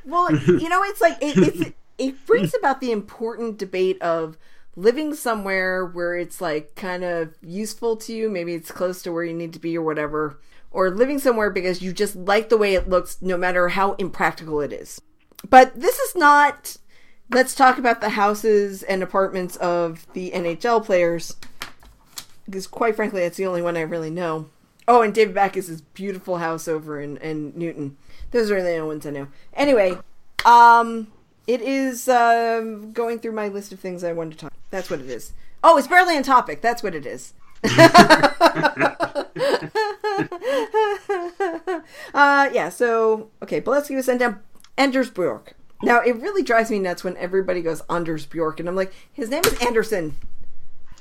well, 0.07 0.35
you 0.35 0.69
know, 0.69 0.83
it's 0.85 1.01
like 1.01 1.19
it, 1.21 1.37
it's 1.37 1.73
it 1.99 2.27
brings 2.27 2.55
about 2.55 2.81
the 2.81 2.93
important 2.93 3.59
debate 3.59 4.01
of 4.03 4.37
living 4.77 5.15
somewhere 5.15 5.85
where 5.85 6.17
it's 6.17 6.41
like 6.41 6.75
kind 6.75 7.03
of 7.03 7.35
useful 7.43 7.97
to 7.97 8.13
you, 8.13 8.29
maybe 8.29 8.55
it's 8.55 8.71
close 8.71 9.03
to 9.03 9.13
where 9.13 9.25
you 9.25 9.33
need 9.33 9.53
to 9.55 9.59
be 9.59 9.77
or 9.77 9.83
whatever, 9.83 10.39
or 10.71 10.91
living 10.91 11.19
somewhere 11.19 11.51
because 11.51 11.81
you 11.81 11.93
just 11.93 12.15
like 12.15 12.49
the 12.49 12.57
way 12.57 12.75
it 12.75 12.89
looks 12.89 13.21
no 13.23 13.37
matter 13.37 13.69
how 13.69 13.95
impractical 13.95 14.61
it 14.61 14.73
is. 14.73 15.01
But 15.49 15.81
this 15.81 15.99
is 15.99 16.15
not 16.15 16.77
let's 17.31 17.55
talk 17.55 17.79
about 17.79 18.01
the 18.01 18.11
houses 18.11 18.83
and 18.85 19.03
apartments 19.03 19.57
of 19.57 20.07
the 20.13 20.31
NHL 20.31 20.85
players 20.85 21.35
because 22.45 22.67
quite 22.67 22.95
frankly 22.95 23.23
that's 23.23 23.37
the 23.37 23.47
only 23.47 23.63
one 23.63 23.77
I 23.77 23.83
really 23.83 24.11
know. 24.11 24.51
Oh, 24.89 25.03
and 25.03 25.13
David 25.13 25.35
Backes' 25.35 25.81
beautiful 25.81 26.39
house 26.39 26.69
over 26.69 27.01
in, 27.01 27.17
in 27.17 27.53
Newton. 27.57 27.97
Those 28.31 28.53
are 28.53 28.63
the 28.63 28.77
only 28.77 28.95
ones 28.95 29.07
I 29.07 29.11
know. 29.11 29.27
Anyway, 29.53 29.99
um, 30.45 31.09
it 31.47 31.61
is 31.61 32.09
um, 32.09 32.93
going 32.93 33.19
through 33.19 33.33
my 33.33 33.49
list 33.49 33.73
of 33.73 33.81
things 33.81 34.03
I 34.05 34.13
wanted 34.13 34.33
to 34.33 34.39
talk. 34.39 34.53
That's 34.71 34.91
what 34.91 35.01
it 35.01 35.09
is. 35.09 35.33
Oh, 35.63 35.77
it's 35.79 35.87
barely 35.87 36.17
on 36.17 36.23
topic. 36.23 36.61
That's 36.61 36.83
what 36.83 36.95
it 36.95 37.07
is. 37.07 37.33
uh, 42.15 42.51
yeah. 42.53 42.69
So 42.69 43.31
okay, 43.43 43.61
Beleskey 43.61 43.97
was 43.97 44.07
sent 44.07 44.21
down. 44.21 44.41
Anders 44.79 45.11
Bjork. 45.11 45.55
Now 45.83 46.01
it 46.01 46.17
really 46.17 46.43
drives 46.43 46.71
me 46.71 46.79
nuts 46.79 47.03
when 47.05 47.17
everybody 47.17 47.63
goes 47.63 47.83
Anders 47.89 48.27
Bjork, 48.27 48.61
and 48.61 48.69
I'm 48.69 48.77
like, 48.77 48.93
his 49.13 49.29
name 49.31 49.43
is 49.45 49.59
Anderson. 49.65 50.17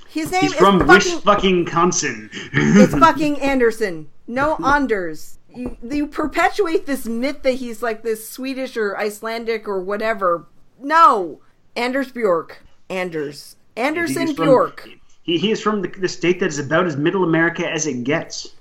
His 0.07 0.31
name 0.31 0.41
He's 0.43 0.53
is 0.53 0.57
from 0.57 0.79
fucking, 0.79 0.87
Wish 0.87 1.23
fucking 1.23 1.65
Wisconsin. 1.65 2.29
it's 2.31 2.93
fucking 2.97 3.41
Anderson. 3.41 4.09
No 4.27 4.55
Anders. 4.63 5.39
You, 5.55 5.77
you 5.89 6.07
perpetuate 6.07 6.85
this 6.85 7.05
myth 7.05 7.43
that 7.43 7.53
he's 7.53 7.81
like 7.81 8.03
this 8.03 8.27
Swedish 8.27 8.75
or 8.75 8.97
Icelandic 8.97 9.67
or 9.67 9.79
whatever. 9.79 10.45
No, 10.79 11.39
Anders 11.75 12.11
Bjork. 12.11 12.63
Anders. 12.89 13.55
Anderson 13.77 14.27
He's 14.27 14.35
from- 14.35 14.45
Bjork. 14.45 14.89
He, 15.23 15.37
he 15.37 15.51
is 15.51 15.61
from 15.61 15.81
the, 15.81 15.87
the 15.87 16.07
state 16.07 16.39
that 16.39 16.47
is 16.47 16.59
about 16.59 16.85
as 16.85 16.97
middle 16.97 17.23
America 17.23 17.67
as 17.67 17.87
it 17.87 18.03
gets. 18.03 18.53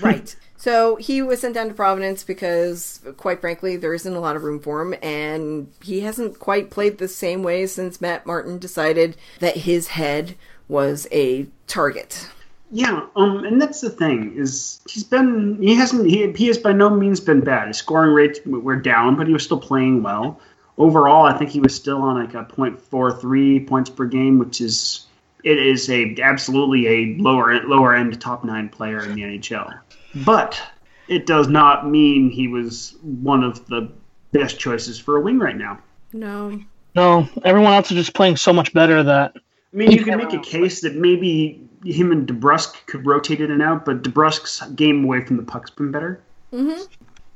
Right. 0.00 0.34
So 0.60 0.96
he 0.96 1.22
was 1.22 1.40
sent 1.40 1.54
down 1.54 1.68
to 1.68 1.74
Providence 1.74 2.24
because, 2.24 3.00
quite 3.16 3.40
frankly, 3.40 3.76
there 3.76 3.94
isn't 3.94 4.12
a 4.12 4.18
lot 4.18 4.34
of 4.34 4.42
room 4.42 4.58
for 4.58 4.82
him, 4.82 4.92
and 5.00 5.72
he 5.84 6.00
hasn't 6.00 6.40
quite 6.40 6.68
played 6.68 6.98
the 6.98 7.06
same 7.06 7.44
way 7.44 7.64
since 7.68 8.00
Matt 8.00 8.26
Martin 8.26 8.58
decided 8.58 9.16
that 9.38 9.58
his 9.58 9.86
head 9.88 10.34
was 10.66 11.06
a 11.12 11.46
target. 11.68 12.28
Yeah, 12.70 13.06
um, 13.16 13.44
and 13.44 13.60
that's 13.60 13.80
the 13.80 13.88
thing 13.90 14.34
is 14.36 14.80
he's 14.88 15.04
been 15.04 15.60
he 15.60 15.74
hasn't 15.74 16.06
he, 16.06 16.30
he 16.32 16.46
has 16.48 16.58
by 16.58 16.72
no 16.72 16.90
means 16.90 17.18
been 17.18 17.40
bad. 17.40 17.68
His 17.68 17.78
scoring 17.78 18.12
rates 18.12 18.40
were 18.44 18.76
down, 18.76 19.16
but 19.16 19.26
he 19.26 19.32
was 19.32 19.42
still 19.42 19.60
playing 19.60 20.02
well. 20.02 20.40
Overall, 20.76 21.24
I 21.24 21.36
think 21.36 21.50
he 21.50 21.60
was 21.60 21.74
still 21.74 22.02
on 22.02 22.20
like 22.20 22.34
a 22.34 22.44
.43 22.44 23.66
points 23.66 23.90
per 23.90 24.04
game, 24.04 24.38
which 24.38 24.60
is 24.60 25.06
it 25.44 25.58
is 25.58 25.88
a 25.88 26.14
absolutely 26.20 26.86
a 26.86 27.16
lower 27.22 27.60
lower 27.62 27.94
end 27.94 28.20
top 28.20 28.44
nine 28.44 28.68
player 28.68 29.02
in 29.02 29.14
the 29.14 29.22
NHL. 29.22 29.78
But 30.26 30.60
it 31.08 31.26
does 31.26 31.48
not 31.48 31.88
mean 31.88 32.30
he 32.30 32.48
was 32.48 32.96
one 33.02 33.42
of 33.42 33.66
the 33.66 33.90
best 34.32 34.58
choices 34.58 34.98
for 34.98 35.16
a 35.16 35.20
wing 35.20 35.38
right 35.38 35.56
now. 35.56 35.78
No. 36.12 36.60
No, 36.94 37.28
everyone 37.44 37.72
else 37.72 37.90
is 37.90 37.96
just 37.96 38.14
playing 38.14 38.36
so 38.36 38.52
much 38.52 38.72
better 38.74 39.02
that 39.02 39.32
I 39.36 39.76
mean, 39.76 39.90
you 39.90 40.04
can 40.04 40.16
make 40.16 40.32
a 40.32 40.40
case 40.40 40.80
that 40.80 40.96
maybe 40.96 41.67
him 41.84 42.12
and 42.12 42.26
DeBrusk 42.26 42.86
could 42.86 43.06
rotate 43.06 43.40
in 43.40 43.50
and 43.50 43.62
out, 43.62 43.84
but 43.84 44.02
DeBrusk's 44.02 44.62
game 44.72 45.04
away 45.04 45.24
from 45.24 45.36
the 45.36 45.42
puck's 45.42 45.70
been 45.70 45.90
better. 45.90 46.20
Mm-hmm. 46.52 46.82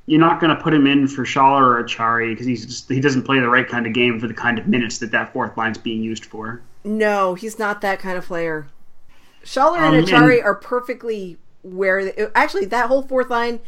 You're 0.06 0.20
not 0.20 0.40
going 0.40 0.54
to 0.54 0.60
put 0.60 0.74
him 0.74 0.86
in 0.86 1.06
for 1.06 1.24
Schaller 1.24 1.62
or 1.62 1.84
Acciari 1.84 2.32
because 2.32 2.46
he's 2.46 2.66
just 2.66 2.88
he 2.88 3.00
doesn't 3.00 3.22
play 3.22 3.38
the 3.38 3.48
right 3.48 3.68
kind 3.68 3.86
of 3.86 3.92
game 3.92 4.18
for 4.18 4.26
the 4.26 4.34
kind 4.34 4.58
of 4.58 4.66
minutes 4.66 4.98
that 4.98 5.12
that 5.12 5.32
fourth 5.32 5.56
line's 5.56 5.78
being 5.78 6.02
used 6.02 6.24
for. 6.24 6.60
No, 6.84 7.34
he's 7.34 7.58
not 7.58 7.80
that 7.82 8.00
kind 8.00 8.18
of 8.18 8.24
player. 8.26 8.66
Schaller 9.44 9.78
Um, 9.78 9.94
and 9.94 10.06
Acciari 10.06 10.36
and- 10.38 10.44
are 10.44 10.54
perfectly 10.54 11.38
where. 11.62 12.04
They, 12.06 12.26
actually, 12.34 12.64
that 12.66 12.86
whole 12.88 13.02
fourth 13.02 13.30
line 13.30 13.60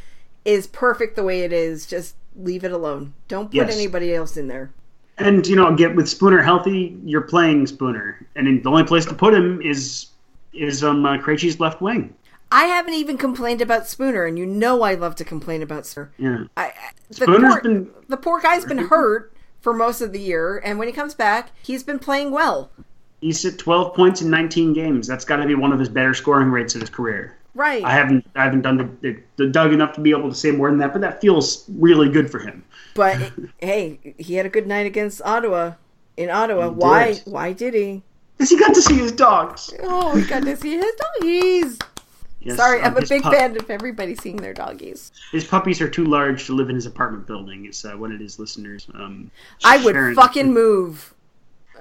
is 0.44 0.66
perfect 0.66 1.14
the 1.16 1.22
way 1.22 1.42
it 1.42 1.52
is. 1.52 1.86
Just 1.86 2.16
leave 2.36 2.64
it 2.64 2.72
alone. 2.72 3.14
Don't 3.28 3.46
put 3.46 3.54
Yes. 3.54 3.74
anybody 3.74 4.12
else 4.14 4.36
in 4.36 4.48
there. 4.48 4.70
And 5.18 5.46
you 5.46 5.54
know, 5.54 5.72
get 5.76 5.94
with 5.94 6.08
Spooner 6.08 6.42
healthy, 6.42 6.98
you're 7.04 7.20
playing 7.20 7.68
Spooner, 7.68 8.26
and 8.34 8.60
the 8.62 8.68
only 8.68 8.82
place 8.82 9.06
to 9.06 9.14
put 9.14 9.32
him 9.32 9.62
is 9.62 10.06
is 10.54 10.82
um 10.84 11.04
uh, 11.04 11.18
Krejci's 11.18 11.60
left 11.60 11.80
wing. 11.80 12.14
I 12.52 12.64
haven't 12.66 12.94
even 12.94 13.18
complained 13.18 13.60
about 13.60 13.88
Spooner, 13.88 14.24
and 14.26 14.38
you 14.38 14.46
know 14.46 14.82
I 14.82 14.94
love 14.94 15.16
to 15.16 15.24
complain 15.24 15.62
about 15.62 15.86
Spooner. 15.86 16.12
Yeah, 16.18 16.44
I, 16.56 16.66
I- 16.66 16.72
the, 17.08 17.14
Spooner's 17.14 17.52
poor, 17.54 17.60
been- 17.62 17.90
the 18.08 18.16
poor 18.16 18.40
guy's 18.40 18.64
been 18.64 18.78
hurt 18.78 19.32
for 19.60 19.72
most 19.74 20.00
of 20.00 20.12
the 20.12 20.20
year, 20.20 20.58
and 20.58 20.78
when 20.78 20.86
he 20.88 20.92
comes 20.92 21.14
back, 21.14 21.50
he's 21.62 21.82
been 21.82 21.98
playing 21.98 22.30
well. 22.30 22.70
he's 23.20 23.44
at 23.44 23.58
12 23.58 23.94
points 23.94 24.20
in 24.22 24.28
19 24.30 24.72
games. 24.74 25.06
That's 25.06 25.24
got 25.24 25.36
to 25.36 25.46
be 25.46 25.54
one 25.54 25.72
of 25.72 25.78
his 25.80 25.88
better 25.88 26.12
scoring 26.14 26.50
rates 26.50 26.74
of 26.74 26.82
his 26.82 26.90
career. 26.90 27.36
Right. 27.54 27.82
I 27.84 27.90
haven't 27.92 28.26
I 28.34 28.42
haven't 28.44 28.62
done 28.62 28.98
the, 29.00 29.16
the 29.36 29.46
dug 29.46 29.72
enough 29.72 29.92
to 29.94 30.00
be 30.00 30.10
able 30.10 30.28
to 30.28 30.34
say 30.34 30.50
more 30.50 30.68
than 30.70 30.78
that, 30.78 30.92
but 30.92 31.00
that 31.02 31.20
feels 31.20 31.64
really 31.78 32.08
good 32.08 32.28
for 32.30 32.40
him. 32.40 32.64
But 32.94 33.32
hey, 33.58 34.14
he 34.18 34.34
had 34.34 34.44
a 34.44 34.48
good 34.48 34.66
night 34.66 34.86
against 34.86 35.22
Ottawa. 35.22 35.74
In 36.16 36.30
Ottawa, 36.30 36.68
He 36.70 36.74
why? 36.74 37.12
did. 37.14 37.22
Why 37.26 37.52
did 37.52 37.74
he? 37.74 38.02
Because 38.36 38.50
he 38.50 38.58
got 38.58 38.74
to 38.74 38.82
see 38.82 38.98
his 38.98 39.12
dogs. 39.12 39.72
Oh, 39.82 40.16
he 40.16 40.24
got 40.24 40.42
to 40.44 40.56
see 40.56 40.76
his 40.76 40.92
doggies. 40.96 41.78
Yes, 42.40 42.56
Sorry, 42.56 42.80
um, 42.80 42.96
I'm 42.96 43.02
a 43.02 43.06
big 43.06 43.22
pup- 43.22 43.32
fan 43.32 43.56
of 43.56 43.70
everybody 43.70 44.14
seeing 44.14 44.36
their 44.36 44.52
doggies. 44.52 45.12
His 45.32 45.44
puppies 45.44 45.80
are 45.80 45.88
too 45.88 46.04
large 46.04 46.44
to 46.46 46.54
live 46.54 46.68
in 46.68 46.74
his 46.74 46.84
apartment 46.84 47.26
building. 47.26 47.64
Is 47.64 47.84
uh, 47.84 47.96
of 47.96 48.20
his 48.20 48.38
listeners. 48.38 48.86
Um, 48.92 49.30
I 49.64 49.82
would 49.82 49.94
Sharon- 49.94 50.14
fucking 50.14 50.52
move. 50.52 51.14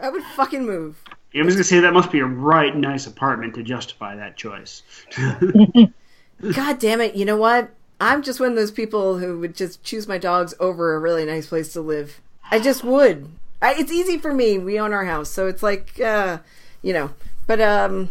I 0.02 0.10
would 0.10 0.24
fucking 0.24 0.66
move. 0.66 1.04
I 1.36 1.42
was 1.44 1.56
gonna 1.56 1.64
say 1.64 1.80
that 1.80 1.94
must 1.94 2.12
be 2.12 2.20
a 2.20 2.26
right 2.26 2.76
nice 2.76 3.08
apartment 3.08 3.56
to 3.56 3.64
justify 3.64 4.16
that 4.16 4.38
choice. 4.38 4.84
God 5.18 6.80
damn 6.80 7.02
it! 7.02 7.16
You 7.16 7.26
know 7.26 7.38
what? 7.38 7.72
I'm 8.00 8.22
just 8.22 8.40
one 8.40 8.50
of 8.50 8.56
those 8.56 8.72
people 8.72 9.18
who 9.18 9.40
would 9.40 9.56
just 9.56 9.84
choose 9.84 10.08
my 10.08 10.18
dogs 10.18 10.54
over 10.60 10.94
a 10.94 11.00
really 11.00 11.26
nice 11.26 11.48
place 11.48 11.74
to 11.74 11.82
live. 11.82 12.22
I 12.52 12.60
just 12.60 12.84
would. 12.84 13.30
I, 13.64 13.74
it's 13.76 13.92
easy 13.92 14.18
for 14.18 14.34
me. 14.34 14.58
We 14.60 14.80
own 14.80 14.94
our 14.94 15.06
house, 15.06 15.30
so 15.30 15.48
it's 15.48 15.64
like, 15.64 16.00
uh, 16.00 16.38
you 16.82 16.94
know. 16.94 17.12
But 17.48 17.62
um, 17.62 18.10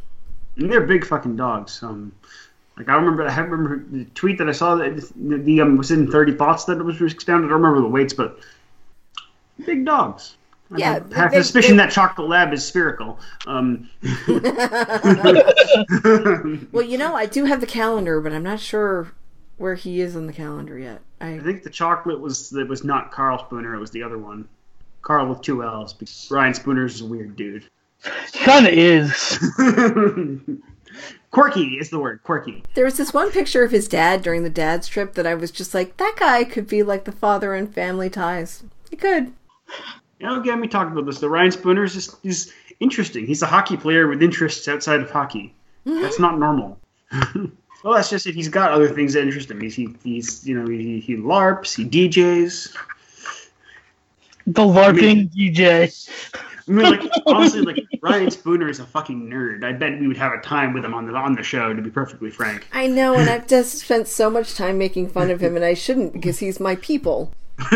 And 0.57 0.71
they're 0.73 0.81
big 0.87 1.05
fucking 1.07 1.37
dogs. 1.37 1.83
Um, 1.83 2.13
like 2.77 2.89
I 2.89 2.95
remember, 2.97 3.29
I 3.29 3.39
remember 3.39 3.85
the 3.91 4.05
tweet 4.15 4.39
that 4.39 4.49
I 4.49 4.53
saw 4.53 4.75
that 4.77 4.97
the, 5.15 5.39
the 5.39 5.61
um, 5.61 5.77
was 5.77 5.91
in 5.91 6.11
Thirty 6.11 6.33
Thoughts 6.35 6.65
that 6.65 6.79
it 6.79 6.83
was 6.83 7.01
expounded. 7.01 7.47
I 7.47 7.51
don't 7.51 7.61
remember 7.63 7.83
the 7.83 7.89
weights, 7.93 8.15
but 8.15 8.39
big 9.65 9.85
dogs. 9.85 10.37
I 10.73 10.79
Yeah, 10.79 11.01
have 11.15 11.35
a 11.35 11.43
suspicion 11.45 11.77
they- 11.77 11.83
that 11.85 11.93
chocolate 11.93 12.29
lab 12.29 12.53
is 12.55 12.65
spherical. 12.65 13.21
Um, 13.47 13.91
well, 16.73 16.83
you 16.83 16.97
know, 16.99 17.15
I 17.15 17.27
do 17.27 17.45
have 17.45 17.61
the 17.61 17.67
calendar, 17.67 18.21
but 18.21 18.33
I'm 18.33 18.43
not 18.43 18.59
sure 18.61 19.13
where 19.59 19.75
he 19.75 20.01
is 20.01 20.17
on 20.17 20.27
the 20.27 20.33
calendar 20.33 20.79
yet. 20.79 21.03
I 21.21 21.35
I 21.35 21.41
think 21.41 21.63
the 21.63 21.71
chocolate 21.71 22.21
was 22.21 22.51
that 22.51 22.69
was 22.69 22.85
not 22.85 23.13
Carl 23.13 23.39
Spooner. 23.47 23.75
It 23.75 23.81
was 23.81 23.91
the 23.91 24.03
other 24.03 24.19
one. 24.19 24.49
Carl 25.03 25.29
with 25.29 25.43
two 25.43 25.63
L's. 25.63 25.93
because 25.93 26.29
Ryan 26.31 26.55
Spooner's 26.55 26.97
is 26.97 27.01
a 27.03 27.07
weird 27.07 27.37
dude. 27.37 27.69
kind 28.33 28.67
of 28.67 28.73
is. 28.73 29.39
quirky 31.31 31.63
is 31.81 31.91
the 31.91 31.99
word. 31.99 32.23
Quirky. 32.23 32.63
there 32.75 32.85
was 32.85 32.97
this 32.97 33.13
one 33.13 33.31
picture 33.31 33.65
of 33.65 33.71
his 33.71 33.89
dad 33.89 34.23
during 34.23 34.45
the 34.45 34.51
dad's 34.51 34.89
trip 34.89 35.15
that 35.15 35.27
I 35.27 35.35
was 35.35 35.51
just 35.51 35.75
like, 35.75 35.97
that 35.97 36.15
guy 36.19 36.45
could 36.45 36.69
be 36.69 36.83
like 36.83 37.05
the 37.05 37.13
father 37.13 37.55
in 37.55 37.67
Family 37.67 38.11
Ties. 38.11 38.63
He 38.91 38.97
could. 38.97 39.33
You 40.19 40.27
know, 40.27 40.41
again, 40.41 40.61
we 40.61 40.69
talked 40.69 40.93
about 40.93 41.07
this. 41.07 41.19
The 41.19 41.29
Ryan 41.29 41.51
Spooner 41.51 41.85
is 41.85 41.95
just, 41.95 42.25
is 42.25 42.53
interesting. 42.81 43.27
He's 43.27 43.43
a 43.43 43.47
hockey 43.47 43.77
player 43.77 44.07
with 44.07 44.23
interests 44.23 44.69
outside 44.69 45.01
of 45.01 45.11
hockey. 45.11 45.55
Mm-hmm. 45.87 46.03
That's 46.03 46.21
not 46.21 46.39
normal. 46.39 46.79
well, 47.85 47.95
that's 47.95 48.11
just 48.11 48.27
it. 48.27 48.35
He's 48.35 48.49
got 48.49 48.71
other 48.71 48.89
things 48.89 49.15
that 49.15 49.23
interest 49.23 49.51
him. 49.51 49.61
He's, 49.61 49.75
he, 49.75 49.95
he's 50.05 50.47
you 50.47 50.59
know, 50.59 50.71
he, 50.71 51.01
he 51.01 51.17
larps, 51.17 51.75
he 51.75 51.85
DJs. 51.85 52.77
The 54.47 54.63
LARPing 54.63 55.31
DJ. 55.35 56.09
I 56.69 56.71
mean, 56.71 56.91
like 56.91 57.11
honestly, 57.27 57.63
like 57.63 57.87
Ryan 58.03 58.31
Spooner 58.31 58.69
is 58.69 58.81
a 58.81 58.87
fucking 58.87 59.29
nerd. 59.29 59.65
I 59.65 59.73
bet 59.73 59.99
we 59.99 60.09
would 60.09 60.17
have 60.17 60.33
a 60.33 60.41
time 60.41 60.73
with 60.73 60.85
him 60.85 60.95
on 60.95 61.07
the 61.07 61.15
on 61.15 61.35
the 61.35 61.43
show. 61.43 61.73
To 61.73 61.83
be 61.83 61.91
perfectly 61.91 62.31
frank. 62.31 62.67
I 62.73 62.87
know, 62.87 63.15
and 63.15 63.29
I've 63.29 63.47
just 63.47 63.79
spent 63.79 64.09
so 64.09 64.31
much 64.31 64.55
time 64.55 64.79
making 64.79 65.09
fun 65.09 65.31
of 65.31 65.41
him, 65.41 65.57
and 65.57 65.65
I 65.65 65.75
shouldn't 65.75 66.13
because 66.13 66.39
he's 66.39 66.61
my 66.61 66.77
people. 66.77 67.33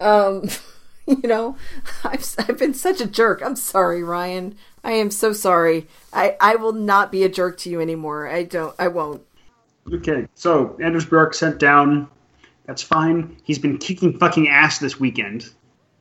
um, 0.00 0.48
you 1.06 1.28
know, 1.28 1.56
I've, 2.04 2.34
I've 2.38 2.58
been 2.58 2.74
such 2.74 3.00
a 3.00 3.06
jerk. 3.06 3.42
I'm 3.44 3.56
sorry, 3.56 4.02
Ryan. 4.02 4.56
I 4.84 4.92
am 4.92 5.10
so 5.10 5.32
sorry. 5.32 5.86
I, 6.12 6.36
I 6.40 6.56
will 6.56 6.72
not 6.72 7.12
be 7.12 7.24
a 7.24 7.28
jerk 7.28 7.58
to 7.58 7.70
you 7.70 7.80
anymore. 7.80 8.28
I 8.28 8.44
don't. 8.44 8.74
I 8.78 8.88
won't. 8.88 9.22
Okay, 9.92 10.26
so 10.34 10.78
Anders 10.82 11.04
Bjork 11.04 11.34
sent 11.34 11.58
down. 11.58 12.08
That's 12.66 12.82
fine. 12.82 13.36
He's 13.44 13.58
been 13.58 13.78
kicking 13.78 14.18
fucking 14.18 14.48
ass 14.48 14.78
this 14.78 15.00
weekend. 15.00 15.50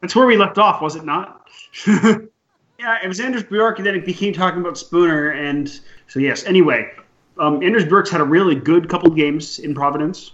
That's 0.01 0.15
where 0.15 0.25
we 0.25 0.37
left 0.37 0.57
off, 0.57 0.81
was 0.81 0.95
it 0.95 1.03
not? 1.03 1.47
yeah, 1.87 2.97
it 3.03 3.07
was 3.07 3.19
Anders 3.19 3.43
Bjork, 3.43 3.77
and 3.77 3.85
then 3.85 3.95
it 3.95 4.05
became 4.05 4.33
talking 4.33 4.61
about 4.61 4.77
Spooner, 4.77 5.31
and 5.31 5.79
so 6.07 6.19
yes. 6.19 6.45
Anyway, 6.45 6.89
um, 7.37 7.61
Anders 7.63 7.85
Bjork's 7.85 8.09
had 8.09 8.21
a 8.21 8.25
really 8.25 8.55
good 8.55 8.89
couple 8.89 9.09
games 9.11 9.59
in 9.59 9.73
Providence. 9.73 10.33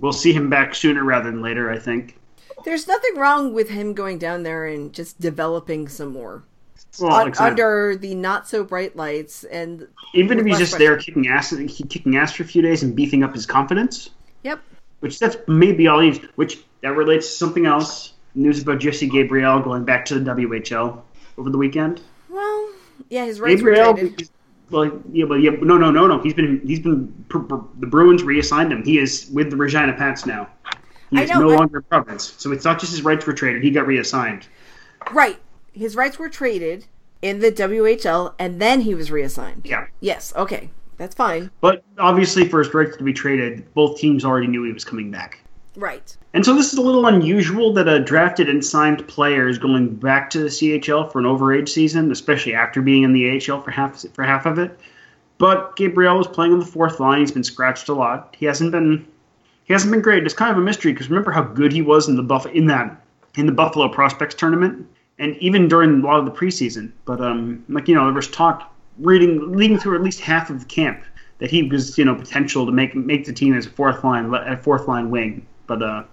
We'll 0.00 0.12
see 0.12 0.32
him 0.32 0.50
back 0.50 0.74
sooner 0.74 1.04
rather 1.04 1.30
than 1.30 1.40
later, 1.40 1.70
I 1.70 1.78
think. 1.78 2.18
There's 2.64 2.88
nothing 2.88 3.16
wrong 3.16 3.54
with 3.54 3.68
him 3.68 3.92
going 3.92 4.18
down 4.18 4.42
there 4.42 4.66
and 4.66 4.92
just 4.92 5.20
developing 5.20 5.88
some 5.88 6.12
more. 6.12 6.42
Well, 7.00 7.26
exactly. 7.26 7.50
under 7.50 7.96
the 7.96 8.14
not 8.14 8.48
so 8.48 8.64
bright 8.64 8.96
lights 8.96 9.44
and 9.44 9.86
even 10.12 10.38
if 10.38 10.46
he's 10.46 10.58
just 10.58 10.78
there 10.78 10.96
kicking 10.96 11.26
ass, 11.26 11.52
kicking 11.52 12.16
ass 12.16 12.32
for 12.32 12.44
a 12.44 12.46
few 12.46 12.62
days 12.62 12.82
and 12.82 12.94
beefing 12.94 13.22
up 13.24 13.34
his 13.34 13.46
confidence. 13.46 14.10
Yep. 14.44 14.60
Which 15.04 15.18
that's 15.18 15.36
maybe 15.46 15.86
all 15.86 16.00
he 16.00 16.12
needs. 16.12 16.24
Which 16.36 16.64
that 16.80 16.96
relates 16.96 17.26
to 17.26 17.32
something 17.34 17.66
else. 17.66 18.14
News 18.34 18.62
about 18.62 18.78
Jesse 18.80 19.06
Gabrielle 19.06 19.60
going 19.60 19.84
back 19.84 20.06
to 20.06 20.18
the 20.18 20.30
WHL 20.30 21.02
over 21.36 21.50
the 21.50 21.58
weekend. 21.58 22.00
Well, 22.30 22.70
yeah, 23.10 23.26
his 23.26 23.38
rights 23.38 23.60
were 23.60 23.72
Gabrielle, 23.74 23.92
traded. 23.94 24.30
well, 24.70 24.90
yeah, 25.12 25.26
but 25.26 25.34
yeah, 25.42 25.50
no, 25.60 25.76
no, 25.76 25.90
no, 25.90 26.06
no. 26.06 26.20
He's 26.22 26.32
been, 26.32 26.62
he's 26.64 26.80
been. 26.80 27.12
pr- 27.28 27.40
pr- 27.40 27.66
The 27.80 27.86
Bruins 27.86 28.22
reassigned 28.22 28.72
him. 28.72 28.82
He 28.82 28.96
is 28.98 29.28
with 29.30 29.50
the 29.50 29.56
Regina 29.58 29.92
Pats 29.92 30.24
now. 30.24 30.48
He 31.10 31.18
I 31.18 31.24
is 31.24 31.30
know, 31.30 31.40
no 31.40 31.48
but- 31.50 31.58
longer 31.58 31.76
in 31.76 31.82
Providence. 31.84 32.34
So 32.38 32.50
it's 32.50 32.64
not 32.64 32.80
just 32.80 32.92
his 32.92 33.02
rights 33.02 33.26
were 33.26 33.34
traded. 33.34 33.62
He 33.62 33.70
got 33.70 33.86
reassigned. 33.86 34.46
Right. 35.12 35.38
His 35.74 35.94
rights 35.96 36.18
were 36.18 36.30
traded 36.30 36.86
in 37.20 37.40
the 37.40 37.52
WHL, 37.52 38.32
and 38.38 38.58
then 38.58 38.80
he 38.80 38.94
was 38.94 39.10
reassigned. 39.10 39.66
Yeah, 39.66 39.86
Yes. 40.00 40.32
Okay, 40.34 40.70
that's 40.96 41.14
fine. 41.14 41.50
but 41.60 41.84
obviously 41.98 42.48
for 42.48 42.58
his 42.58 42.72
rights 42.72 42.96
to 42.96 43.04
be 43.04 43.12
traded, 43.12 43.72
both 43.74 43.98
teams 43.98 44.24
already 44.24 44.46
knew 44.46 44.64
he 44.64 44.72
was 44.72 44.84
coming 44.84 45.10
back. 45.10 45.40
Right. 45.76 46.16
And 46.34 46.44
so 46.44 46.54
this 46.54 46.72
is 46.72 46.78
a 46.78 46.82
little 46.82 47.06
unusual 47.06 47.72
that 47.74 47.88
a 47.88 47.98
drafted 47.98 48.48
and 48.48 48.64
signed 48.64 49.06
player 49.08 49.48
is 49.48 49.58
going 49.58 49.94
back 49.96 50.30
to 50.30 50.38
the 50.38 50.48
CHL 50.48 51.10
for 51.10 51.18
an 51.18 51.24
overage 51.24 51.68
season, 51.68 52.10
especially 52.12 52.54
after 52.54 52.80
being 52.80 53.02
in 53.02 53.12
the 53.12 53.30
AHL 53.30 53.60
for 53.60 53.70
half 53.70 54.04
for 54.14 54.22
half 54.22 54.46
of 54.46 54.58
it. 54.58 54.78
But 55.38 55.74
Gabrielle 55.76 56.18
was 56.18 56.28
playing 56.28 56.52
on 56.52 56.60
the 56.60 56.66
fourth 56.66 57.00
line. 57.00 57.20
He's 57.20 57.32
been 57.32 57.44
scratched 57.44 57.88
a 57.88 57.94
lot. 57.94 58.36
He 58.38 58.46
hasn't 58.46 58.70
been 58.70 59.06
he 59.64 59.72
hasn't 59.72 59.90
been 59.90 60.02
great. 60.02 60.24
It's 60.24 60.34
kind 60.34 60.50
of 60.50 60.58
a 60.58 60.60
mystery 60.60 60.92
because 60.92 61.08
remember 61.08 61.32
how 61.32 61.42
good 61.42 61.72
he 61.72 61.82
was 61.82 62.08
in 62.08 62.16
the 62.16 62.22
Buff 62.22 62.46
in 62.46 62.66
that 62.66 63.00
in 63.36 63.46
the 63.46 63.52
Buffalo 63.52 63.88
Prospects 63.88 64.34
tournament, 64.34 64.86
and 65.18 65.36
even 65.38 65.66
during 65.66 66.02
a 66.02 66.06
lot 66.06 66.18
of 66.20 66.24
the 66.24 66.30
preseason. 66.30 66.92
But 67.04 67.20
um, 67.20 67.64
like 67.68 67.88
you 67.88 67.94
know, 67.94 68.04
there 68.04 68.12
was 68.12 68.28
talk 68.28 68.73
reading 68.98 69.52
leading 69.52 69.78
through 69.78 69.96
at 69.96 70.02
least 70.02 70.20
half 70.20 70.50
of 70.50 70.60
the 70.60 70.66
camp 70.66 71.04
that 71.38 71.50
he 71.50 71.62
was 71.64 71.98
you 71.98 72.04
know 72.04 72.14
potential 72.14 72.66
to 72.66 72.72
make 72.72 72.94
make 72.94 73.24
the 73.24 73.32
team 73.32 73.54
as 73.54 73.66
a 73.66 73.70
fourth 73.70 74.04
line 74.04 74.32
a 74.34 74.56
fourth 74.56 74.88
line 74.88 75.10
wing. 75.10 75.46
But 75.66 75.82
uh, 75.82 76.04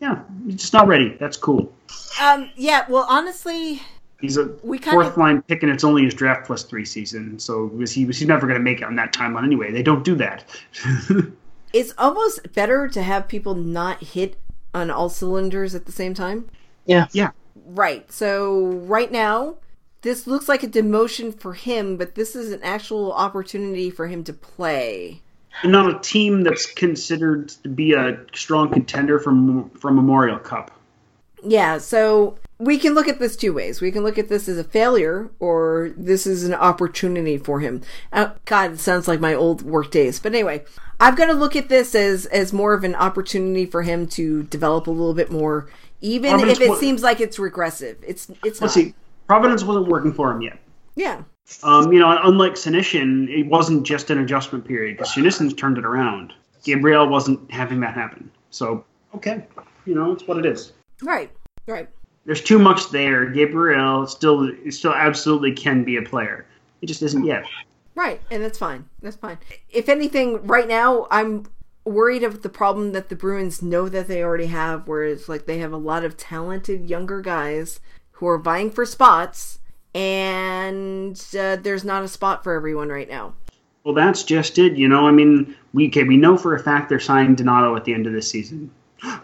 yeah, 0.00 0.22
he's 0.46 0.56
just 0.56 0.72
not 0.72 0.86
ready. 0.86 1.16
That's 1.18 1.36
cool. 1.36 1.72
Um, 2.20 2.50
yeah. 2.56 2.84
Well, 2.88 3.06
honestly, 3.08 3.82
He's 4.20 4.36
a 4.36 4.50
We 4.64 4.78
kind 4.78 4.94
fourth 4.94 5.16
line 5.16 5.42
pick, 5.42 5.62
and 5.62 5.70
it's 5.70 5.84
only 5.84 6.04
his 6.04 6.12
draft 6.12 6.46
plus 6.46 6.64
three 6.64 6.84
season. 6.84 7.38
So 7.38 7.66
was 7.66 7.92
he 7.92 8.04
was 8.04 8.18
he's 8.18 8.26
never 8.26 8.46
going 8.46 8.58
to 8.58 8.64
make 8.64 8.80
it 8.80 8.84
on 8.84 8.96
that 8.96 9.12
timeline 9.12 9.44
anyway. 9.44 9.70
They 9.70 9.82
don't 9.82 10.04
do 10.04 10.16
that. 10.16 10.44
it's 11.72 11.94
almost 11.96 12.52
better 12.52 12.88
to 12.88 13.02
have 13.02 13.28
people 13.28 13.54
not 13.54 14.02
hit 14.02 14.36
on 14.74 14.90
all 14.90 15.08
cylinders 15.08 15.74
at 15.74 15.86
the 15.86 15.92
same 15.92 16.14
time. 16.14 16.48
Yeah. 16.84 17.06
yeah, 17.12 17.30
Right. 17.54 18.10
So 18.10 18.64
right 18.64 19.12
now, 19.12 19.56
this 20.02 20.26
looks 20.26 20.48
like 20.48 20.62
a 20.62 20.68
demotion 20.68 21.38
for 21.38 21.54
him, 21.54 21.96
but 21.96 22.14
this 22.14 22.36
is 22.36 22.52
an 22.52 22.60
actual 22.62 23.12
opportunity 23.12 23.90
for 23.90 24.06
him 24.08 24.24
to 24.24 24.32
play. 24.32 25.22
and 25.62 25.72
not 25.72 25.90
a 25.94 25.98
team 26.00 26.42
that's 26.42 26.66
considered 26.66 27.48
to 27.48 27.68
be 27.68 27.92
a 27.92 28.18
strong 28.34 28.70
contender 28.70 29.18
from 29.18 29.70
from 29.70 29.96
Memorial 29.96 30.38
Cup. 30.38 30.70
Yeah, 31.44 31.78
so 31.78 32.36
we 32.58 32.78
can 32.78 32.94
look 32.94 33.06
at 33.08 33.20
this 33.20 33.36
two 33.36 33.52
ways. 33.52 33.80
We 33.80 33.92
can 33.92 34.02
look 34.02 34.18
at 34.18 34.28
this 34.28 34.48
as 34.48 34.58
a 34.58 34.64
failure, 34.64 35.30
or 35.38 35.92
this 35.96 36.26
is 36.26 36.42
an 36.44 36.54
opportunity 36.54 37.38
for 37.38 37.60
him. 37.60 37.82
Uh, 38.12 38.30
God, 38.44 38.72
it 38.72 38.80
sounds 38.80 39.06
like 39.06 39.20
my 39.20 39.34
old 39.34 39.62
work 39.62 39.90
days. 39.92 40.18
But 40.18 40.34
anyway, 40.34 40.64
I've 40.98 41.16
got 41.16 41.26
to 41.26 41.34
look 41.34 41.54
at 41.56 41.68
this 41.68 41.94
as 41.94 42.26
as 42.26 42.52
more 42.52 42.74
of 42.74 42.82
an 42.84 42.94
opportunity 42.96 43.66
for 43.66 43.82
him 43.82 44.06
to 44.08 44.44
develop 44.44 44.86
a 44.88 44.90
little 44.90 45.14
bit 45.14 45.30
more, 45.30 45.68
even 46.00 46.40
if 46.40 46.60
it 46.60 46.78
seems 46.78 47.02
like 47.02 47.20
it's 47.20 47.38
regressive. 47.38 47.98
It's 48.06 48.28
it's 48.44 48.60
Let's 48.60 48.60
not. 48.60 48.70
see, 48.70 48.94
Providence 49.28 49.62
wasn't 49.62 49.86
working 49.88 50.12
for 50.12 50.32
him 50.32 50.40
yet. 50.40 50.58
Yeah, 50.96 51.22
Um, 51.62 51.92
you 51.92 52.00
know, 52.00 52.18
unlike 52.24 52.54
Senyshyn, 52.54 53.28
it 53.28 53.46
wasn't 53.46 53.84
just 53.86 54.10
an 54.10 54.18
adjustment 54.18 54.64
period 54.64 54.96
because 54.96 55.12
Senyshyn's 55.12 55.54
turned 55.54 55.78
it 55.78 55.84
around. 55.84 56.32
Gabrielle 56.64 57.08
wasn't 57.08 57.48
having 57.50 57.78
that 57.80 57.94
happen. 57.94 58.30
So 58.50 58.84
okay, 59.14 59.46
you 59.86 59.94
know, 59.94 60.12
it's 60.12 60.26
what 60.26 60.38
it 60.38 60.46
is. 60.46 60.72
right, 61.02 61.30
right. 61.66 61.88
There's 62.24 62.42
too 62.42 62.58
much 62.58 62.90
there. 62.90 63.26
Gabrielle 63.26 64.06
still 64.06 64.50
still 64.70 64.92
absolutely 64.92 65.52
can 65.52 65.84
be 65.84 65.96
a 65.96 66.02
player. 66.02 66.46
It 66.82 66.86
just 66.86 67.02
isn't 67.02 67.24
yet. 67.24 67.44
Right, 67.94 68.20
and 68.30 68.42
that's 68.42 68.58
fine. 68.58 68.84
That's 69.02 69.16
fine. 69.16 69.38
If 69.70 69.88
anything, 69.88 70.46
right 70.46 70.66
now 70.68 71.06
I'm 71.10 71.46
worried 71.84 72.22
of 72.22 72.42
the 72.42 72.48
problem 72.48 72.92
that 72.92 73.08
the 73.08 73.16
Bruins 73.16 73.62
know 73.62 73.88
that 73.88 74.08
they 74.08 74.22
already 74.22 74.46
have, 74.46 74.86
whereas 74.88 75.28
like 75.28 75.46
they 75.46 75.58
have 75.58 75.72
a 75.72 75.78
lot 75.78 76.04
of 76.04 76.16
talented 76.16 76.90
younger 76.90 77.20
guys 77.20 77.80
who 78.18 78.26
are 78.26 78.38
vying 78.38 78.68
for 78.70 78.84
spots, 78.84 79.60
and 79.94 81.20
uh, 81.38 81.56
there's 81.56 81.84
not 81.84 82.02
a 82.02 82.08
spot 82.08 82.42
for 82.42 82.52
everyone 82.54 82.88
right 82.88 83.08
now. 83.08 83.32
Well, 83.84 83.94
that's 83.94 84.24
just 84.24 84.58
it. 84.58 84.76
You 84.76 84.88
know, 84.88 85.06
I 85.06 85.12
mean, 85.12 85.54
we 85.72 85.86
okay, 85.88 86.02
we 86.02 86.16
know 86.16 86.36
for 86.36 86.54
a 86.54 86.58
fact 86.62 86.88
they're 86.88 86.98
signing 87.00 87.36
Donato 87.36 87.76
at 87.76 87.84
the 87.84 87.94
end 87.94 88.06
of 88.06 88.12
this 88.12 88.28
season. 88.28 88.70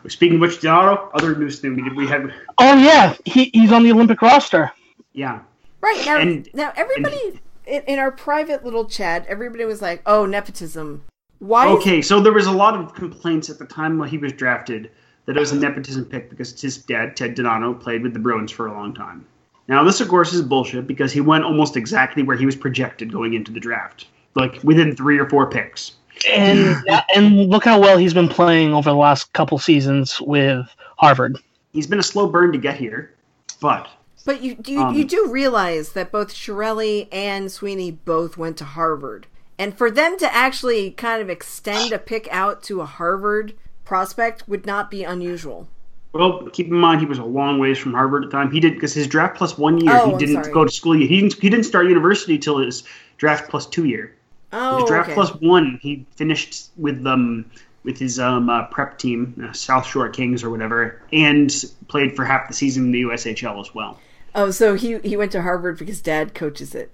Speaking 0.06 0.36
of 0.36 0.40
which, 0.42 0.60
Donato, 0.60 1.10
other 1.14 1.34
news 1.34 1.58
thing 1.58 1.74
we 1.74 1.82
did, 1.82 1.96
we 1.96 2.06
had, 2.06 2.32
Oh 2.58 2.76
yeah, 2.76 3.16
he, 3.24 3.50
he's 3.52 3.72
on 3.72 3.82
the 3.82 3.90
Olympic 3.90 4.22
roster. 4.22 4.70
yeah, 5.12 5.40
Right 5.80 6.00
now, 6.06 6.18
And- 6.18 6.48
now 6.54 6.72
everybody 6.76 7.40
in, 7.66 7.82
in 7.82 7.98
our 7.98 8.12
private 8.12 8.64
little 8.64 8.84
chat, 8.84 9.26
everybody 9.26 9.64
was 9.64 9.82
like, 9.82 10.02
"Oh, 10.06 10.24
nepotism." 10.26 11.02
Why? 11.40 11.66
is- 11.72 11.78
Okay, 11.78 12.00
so 12.00 12.20
there 12.20 12.32
was 12.32 12.46
a 12.46 12.52
lot 12.52 12.76
of 12.76 12.94
complaints 12.94 13.50
at 13.50 13.58
the 13.58 13.66
time 13.66 13.98
when 13.98 14.08
he 14.08 14.18
was 14.18 14.32
drafted 14.32 14.90
that 15.26 15.36
it 15.36 15.40
was 15.40 15.52
a 15.52 15.56
nepotism 15.56 16.04
pick 16.04 16.30
because 16.30 16.60
his 16.60 16.78
dad, 16.78 17.16
Ted 17.16 17.34
Donato, 17.34 17.74
played 17.74 18.02
with 18.02 18.12
the 18.12 18.18
Bruins 18.18 18.52
for 18.52 18.66
a 18.66 18.72
long 18.72 18.94
time. 18.94 19.26
Now, 19.66 19.82
this, 19.82 20.00
of 20.00 20.08
course, 20.08 20.32
is 20.34 20.42
bullshit 20.42 20.86
because 20.86 21.12
he 21.12 21.20
went 21.22 21.44
almost 21.44 21.76
exactly 21.76 22.22
where 22.22 22.36
he 22.36 22.44
was 22.44 22.54
projected 22.54 23.10
going 23.10 23.32
into 23.32 23.50
the 23.50 23.60
draft, 23.60 24.08
like 24.34 24.62
within 24.62 24.94
three 24.94 25.18
or 25.18 25.28
four 25.28 25.48
picks. 25.48 25.92
And 26.30 26.76
and 27.16 27.48
look 27.48 27.64
how 27.64 27.80
well 27.80 27.96
he's 27.96 28.14
been 28.14 28.28
playing 28.28 28.72
over 28.72 28.90
the 28.90 28.96
last 28.96 29.32
couple 29.32 29.58
seasons 29.58 30.20
with 30.20 30.66
Harvard. 30.96 31.38
He's 31.72 31.86
been 31.86 31.98
a 31.98 32.04
slow 32.04 32.28
burn 32.28 32.52
to 32.52 32.58
get 32.58 32.76
here, 32.76 33.14
but 33.60 33.88
But 34.24 34.42
you 34.42 34.56
you, 34.66 34.80
Um, 34.82 34.94
you 34.94 35.04
do 35.04 35.28
realize 35.28 35.92
that 35.92 36.12
both 36.12 36.32
Chiarelli 36.32 37.08
and 37.10 37.50
Sweeney 37.50 37.90
both 37.90 38.36
went 38.36 38.56
to 38.58 38.64
Harvard. 38.64 39.26
And 39.58 39.76
for 39.76 39.90
them 39.90 40.18
to 40.18 40.32
actually 40.34 40.90
kind 40.90 41.22
of 41.22 41.30
extend 41.30 41.92
a 41.92 41.98
pick 41.98 42.28
out 42.30 42.62
to 42.64 42.80
a 42.80 42.86
Harvard 42.86 43.54
prospect 43.98 44.48
would 44.48 44.66
not 44.66 44.90
be 44.90 45.04
unusual. 45.04 45.68
well, 46.12 46.48
keep 46.52 46.66
in 46.66 46.74
mind 46.74 47.00
he 47.00 47.06
was 47.06 47.18
a 47.18 47.24
long 47.24 47.60
ways 47.60 47.78
from 47.78 47.92
Harvard 47.92 48.24
at 48.24 48.30
the 48.30 48.36
time. 48.36 48.50
He 48.50 48.58
did 48.58 48.74
because 48.74 48.92
his 48.92 49.06
draft 49.06 49.36
plus 49.36 49.56
one 49.56 49.78
year, 49.78 49.92
Oh, 49.96 50.06
he 50.06 50.12
I'm 50.12 50.18
didn't 50.18 50.42
sorry. 50.42 50.52
go 50.52 50.64
to 50.64 50.70
school. 50.70 50.96
yet. 50.96 51.08
He 51.08 51.20
didn't. 51.20 51.34
He 51.40 51.48
didn't 51.48 51.64
start 51.66 51.86
university 51.86 52.36
till 52.38 52.58
his 52.58 52.82
draft 53.18 53.48
plus 53.50 53.66
two 53.66 53.84
year. 53.84 54.12
Oh, 54.52 54.78
His 54.80 54.88
draft 54.88 55.08
okay. 55.10 55.14
plus 55.14 55.30
one, 55.40 55.78
he 55.80 56.06
finished 56.16 56.70
with 56.76 57.06
um 57.06 57.44
with 57.84 57.98
his 57.98 58.18
um 58.18 58.48
uh, 58.50 58.64
prep 58.66 58.98
team, 58.98 59.18
uh, 59.48 59.52
South 59.52 59.86
Shore 59.86 60.08
Kings 60.08 60.42
or 60.42 60.50
whatever, 60.50 61.00
and 61.12 61.52
played 61.86 62.16
for 62.16 62.24
half 62.24 62.48
the 62.48 62.54
season 62.54 62.86
in 62.86 62.90
the 62.92 63.02
USHL 63.02 63.60
as 63.60 63.72
well. 63.74 64.00
Oh, 64.34 64.50
so 64.50 64.74
he 64.74 64.98
he 64.98 65.16
went 65.16 65.30
to 65.32 65.42
Harvard 65.42 65.78
because 65.78 66.00
dad 66.02 66.34
coaches 66.34 66.74
it. 66.74 66.90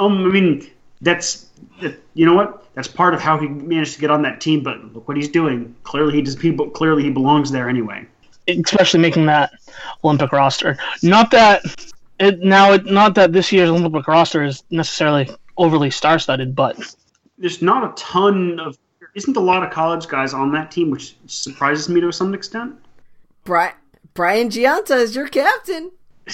Um, 0.00 0.24
I 0.26 0.30
mean, 0.32 0.68
that's 1.00 1.26
that, 1.42 1.49
you 2.14 2.26
know 2.26 2.34
what? 2.34 2.66
That's 2.74 2.88
part 2.88 3.14
of 3.14 3.20
how 3.20 3.38
he 3.38 3.48
managed 3.48 3.94
to 3.94 4.00
get 4.00 4.10
on 4.10 4.22
that 4.22 4.40
team. 4.40 4.62
But 4.62 4.94
look 4.94 5.08
what 5.08 5.16
he's 5.16 5.28
doing. 5.28 5.74
Clearly, 5.82 6.14
he 6.14 6.22
does. 6.22 6.36
People 6.36 6.68
clearly 6.70 7.02
he 7.02 7.10
belongs 7.10 7.50
there 7.50 7.68
anyway. 7.68 8.06
especially 8.48 9.00
making 9.00 9.26
that 9.26 9.52
Olympic 10.04 10.32
roster. 10.32 10.76
Not 11.02 11.30
that 11.32 11.62
it 12.18 12.40
now, 12.40 12.72
it, 12.72 12.86
not 12.86 13.14
that 13.14 13.32
this 13.32 13.50
year's 13.50 13.70
Olympic 13.70 14.06
roster 14.06 14.42
is 14.42 14.62
necessarily 14.70 15.30
overly 15.56 15.90
star-studded, 15.90 16.54
but 16.54 16.78
There's 17.38 17.62
not 17.62 17.84
a 17.90 17.92
ton 17.94 18.60
of. 18.60 18.78
Isn't 19.14 19.36
a 19.36 19.40
lot 19.40 19.64
of 19.64 19.70
college 19.72 20.06
guys 20.06 20.32
on 20.32 20.52
that 20.52 20.70
team, 20.70 20.90
which 20.90 21.16
surprises 21.26 21.88
me 21.88 22.00
to 22.00 22.12
some 22.12 22.32
extent. 22.32 22.76
Bri- 23.42 23.72
Brian 24.14 24.48
Gionta 24.50 24.96
is 24.96 25.16
your 25.16 25.26
captain. 25.26 25.90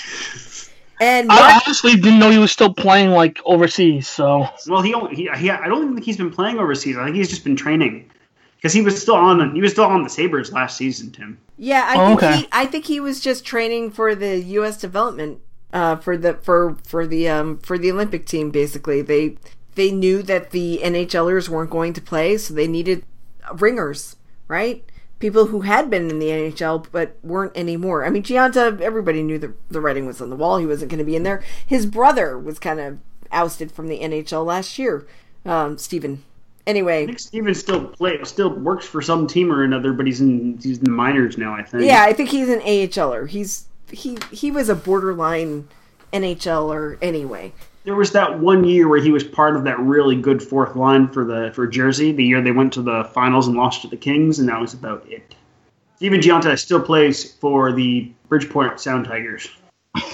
And 1.00 1.30
I 1.30 1.34
Mark, 1.34 1.62
honestly 1.66 1.94
didn't 1.96 2.18
know 2.18 2.30
he 2.30 2.38
was 2.38 2.52
still 2.52 2.72
playing 2.74 3.10
like 3.10 3.40
overseas. 3.44 4.08
So 4.08 4.48
Well, 4.66 4.82
he, 4.82 4.92
only, 4.94 5.14
he, 5.14 5.28
he 5.36 5.50
I 5.50 5.66
don't 5.68 5.94
think 5.94 6.04
he's 6.04 6.16
been 6.16 6.30
playing 6.30 6.58
overseas. 6.58 6.96
I 6.96 7.04
think 7.04 7.16
he's 7.16 7.28
just 7.30 7.44
been 7.44 7.56
training 7.56 8.10
because 8.56 8.72
he 8.72 8.82
was 8.82 9.00
still 9.00 9.14
on 9.16 9.38
the 9.38 9.50
he 9.54 9.60
was 9.60 9.72
still 9.72 9.84
on 9.86 10.02
the 10.02 10.10
Sabres 10.10 10.52
last 10.52 10.76
season, 10.76 11.12
Tim. 11.12 11.38
yeah, 11.56 11.84
I 11.86 11.96
Oh, 11.96 12.04
think 12.04 12.22
okay. 12.22 12.44
he 12.44 12.48
I 12.52 12.66
think 12.66 12.86
he 12.86 13.00
was 13.00 13.20
just 13.20 13.44
training 13.44 13.90
for 13.90 14.14
the 14.14 14.38
U.S. 14.40 14.78
development 14.78 15.40
uh, 15.72 15.96
for 15.96 16.16
the 16.16 16.34
for 16.34 16.76
for 16.84 17.06
the 17.06 17.28
um 17.28 17.58
for 17.58 17.78
the 17.78 17.90
Olympic 17.90 18.26
team. 18.26 18.50
Basically, 18.50 19.02
they 19.02 19.36
they 19.74 19.90
knew 19.90 20.22
that 20.22 20.50
the 20.50 20.80
NHLers 20.82 21.48
weren't 21.48 21.70
going 21.70 21.92
to 21.94 22.00
play, 22.00 22.36
so 22.38 22.54
they 22.54 22.68
needed 22.68 23.04
ringers, 23.54 24.16
right? 24.48 24.84
People 25.18 25.46
who 25.46 25.62
had 25.62 25.88
been 25.88 26.10
in 26.10 26.18
the 26.18 26.28
NHL 26.28 26.86
but 26.92 27.16
weren't 27.22 27.56
anymore. 27.56 28.04
I 28.04 28.10
mean, 28.10 28.22
Gionta, 28.22 28.80
everybody 28.80 29.22
knew 29.22 29.38
the 29.38 29.54
the 29.70 29.80
writing 29.80 30.06
was 30.06 30.20
on 30.20 30.30
the 30.30 30.36
wall. 30.36 30.58
He 30.58 30.66
wasn't 30.66 30.90
going 30.90 30.98
to 30.98 31.04
be 31.04 31.16
in 31.16 31.22
there. 31.22 31.42
His 31.64 31.86
brother 31.86 32.38
was 32.38 32.58
kind 32.58 32.80
of 32.80 32.98
ousted 33.32 33.72
from 33.72 33.88
the 33.88 34.00
NHL 34.00 34.44
last 34.44 34.78
year. 34.78 35.06
Um, 35.44 35.78
Stephen. 35.78 36.22
I 36.66 36.70
Anyway, 36.70 37.06
think 37.06 37.20
Stephen 37.20 37.54
still 37.54 37.86
play 37.86 38.22
still 38.24 38.50
works 38.50 38.86
for 38.86 39.00
some 39.00 39.26
team 39.28 39.52
or 39.52 39.62
another, 39.62 39.92
but 39.92 40.04
he's 40.04 40.20
in 40.20 40.58
he's 40.60 40.78
in 40.78 40.84
the 40.84 40.90
minors 40.90 41.38
now. 41.38 41.54
I 41.54 41.62
think. 41.62 41.84
Yeah, 41.84 42.02
I 42.02 42.12
think 42.12 42.30
he's 42.30 42.48
an 42.48 42.60
AHLer. 42.60 43.28
He's 43.28 43.66
he 43.90 44.18
he 44.32 44.50
was 44.50 44.68
a 44.68 44.74
borderline 44.74 45.68
NHLer 46.12 46.98
anyway. 47.00 47.52
There 47.86 47.94
was 47.94 48.10
that 48.10 48.40
one 48.40 48.64
year 48.64 48.88
where 48.88 49.00
he 49.00 49.12
was 49.12 49.22
part 49.22 49.54
of 49.54 49.62
that 49.62 49.78
really 49.78 50.16
good 50.16 50.42
fourth 50.42 50.74
line 50.74 51.06
for 51.06 51.24
the 51.24 51.52
for 51.54 51.68
Jersey. 51.68 52.10
The 52.10 52.24
year 52.24 52.42
they 52.42 52.50
went 52.50 52.72
to 52.72 52.82
the 52.82 53.04
finals 53.14 53.46
and 53.46 53.56
lost 53.56 53.82
to 53.82 53.88
the 53.88 53.96
Kings, 53.96 54.40
and 54.40 54.48
that 54.48 54.60
was 54.60 54.74
about 54.74 55.06
it. 55.08 55.36
Stephen 55.94 56.18
Gionta 56.18 56.58
still 56.58 56.80
plays 56.82 57.34
for 57.34 57.70
the 57.72 58.10
Bridgeport 58.28 58.80
Sound 58.80 59.06
Tigers. 59.06 59.48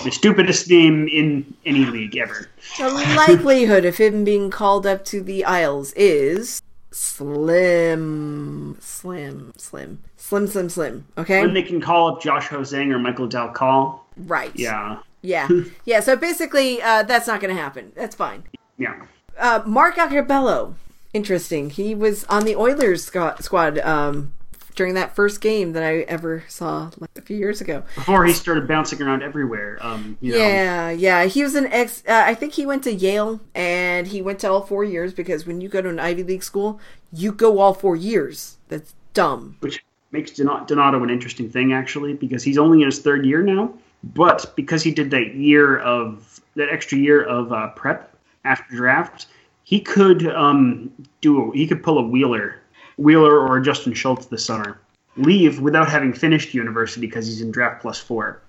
The 0.05 0.11
stupidest 0.11 0.69
name 0.69 1.09
in 1.09 1.55
any 1.65 1.87
league 1.87 2.15
ever. 2.19 2.51
The 2.77 2.91
likelihood 2.91 3.87
of 3.87 3.97
him 3.97 4.23
being 4.23 4.51
called 4.51 4.87
up 4.87 5.07
to 5.07 5.23
the 5.23 5.43
Isles 5.47 5.95
is 5.95 6.61
slim, 6.91 8.77
slim, 8.81 9.53
slim, 9.57 9.99
slim, 10.19 10.47
slim, 10.47 10.69
slim. 10.69 11.07
Okay, 11.17 11.41
When 11.41 11.55
they 11.55 11.63
can 11.63 11.81
call 11.81 12.09
up 12.15 12.23
Josh 12.23 12.49
Ho-Sang 12.49 12.93
or 12.93 12.99
Michael 12.99 13.27
Dal 13.29 13.49
Colle, 13.49 14.05
right? 14.19 14.53
yeah, 14.55 14.99
yeah, 15.23 15.49
yeah. 15.85 16.01
So 16.01 16.17
basically, 16.17 16.83
uh, 16.83 17.05
that's 17.05 17.27
not 17.27 17.41
going 17.41 17.55
to 17.55 17.61
happen. 17.61 17.93
That's 17.95 18.15
fine. 18.15 18.45
yeah. 18.79 19.07
Uh, 19.39 19.63
Mark 19.65 19.97
Arcobello, 19.97 20.75
interesting. 21.15 21.71
He 21.71 21.95
was 21.95 22.25
on 22.25 22.45
the 22.45 22.55
Oilers 22.55 23.05
squad 23.05 23.79
um, 23.79 24.35
during 24.75 24.95
that 24.95 25.15
first 25.15 25.41
game 25.41 25.73
that 25.73 25.83
I 25.83 26.01
ever 26.01 26.45
saw 26.49 26.91
like 26.99 27.11
a 27.17 27.23
few 27.23 27.37
years 27.37 27.61
ago. 27.61 27.83
Before 27.95 28.25
he 28.27 28.33
started 28.33 28.69
bouncing 28.69 29.01
around 29.01 29.23
everywhere. 29.23 29.79
Um, 29.81 30.19
you 30.21 30.33
know, 30.33 30.39
Yeah, 30.39 30.91
yeah. 30.91 31.25
He 31.25 31.43
was 31.43 31.55
an 31.55 31.67
ex. 31.67 32.03
Uh, 32.07 32.23
I 32.27 32.35
think 32.35 32.53
he 32.55 32.67
went 32.67 32.85
to 32.85 32.93
Yale, 32.93 33.41
and 33.55 34.07
he 34.07 34.21
went 34.21 34.39
to 34.41 34.51
all 34.51 34.63
four 34.63 34.85
years 34.85 35.15
because 35.15 35.47
when 35.47 35.61
you 35.61 35.69
go 35.69 35.81
to 35.81 35.89
an 35.89 35.99
Ivy 35.99 36.23
League 36.25 36.43
school, 36.43 36.79
you 37.13 37.33
go 37.33 37.59
all 37.59 37.73
four 37.75 37.97
years. 37.97 38.59
That's 38.69 38.95
dumb. 39.15 39.57
which 39.61 39.85
makes 40.11 40.31
Donato, 40.33 40.67
Donato 40.67 41.03
an 41.03 41.11
interesting 41.11 41.49
thing 41.49 41.73
actually 41.73 42.13
because 42.15 42.43
he's 42.43 42.59
only 42.59 42.81
in 42.83 42.87
his 42.87 43.01
third 43.01 43.25
year 43.25 43.43
now. 43.43 43.73
But 44.05 44.55
because 44.57 44.83
he 44.83 44.91
did 44.91 45.11
that 45.11 45.35
year 45.35 45.79
of 45.79 46.41
that 46.57 46.69
extra 46.71 46.99
year 46.99 47.23
of 47.23 47.53
uh, 47.53 47.69
prep 47.69 48.17
after 48.45 48.75
draft, 48.75 49.27
he 49.65 49.81
could 49.81 50.27
um, 50.27 50.93
do 51.21 51.51
a, 51.51 51.57
he 51.57 51.67
could 51.67 51.83
pull 51.83 51.99
a 51.99 52.03
Wheeler, 52.03 52.61
Wheeler 52.99 53.39
or 53.39 53.59
a 53.59 53.63
Justin 53.63 53.95
Schultz 53.95 54.27
this 54.27 54.45
summer, 54.45 54.81
leave 55.17 55.61
without 55.61 55.89
having 55.89 56.13
finished 56.13 56.53
university 56.53 57.07
because 57.07 57.27
he's 57.27 57.41
in 57.41 57.51
draft 57.51 57.81
plus 57.81 57.99
four. 57.99 58.43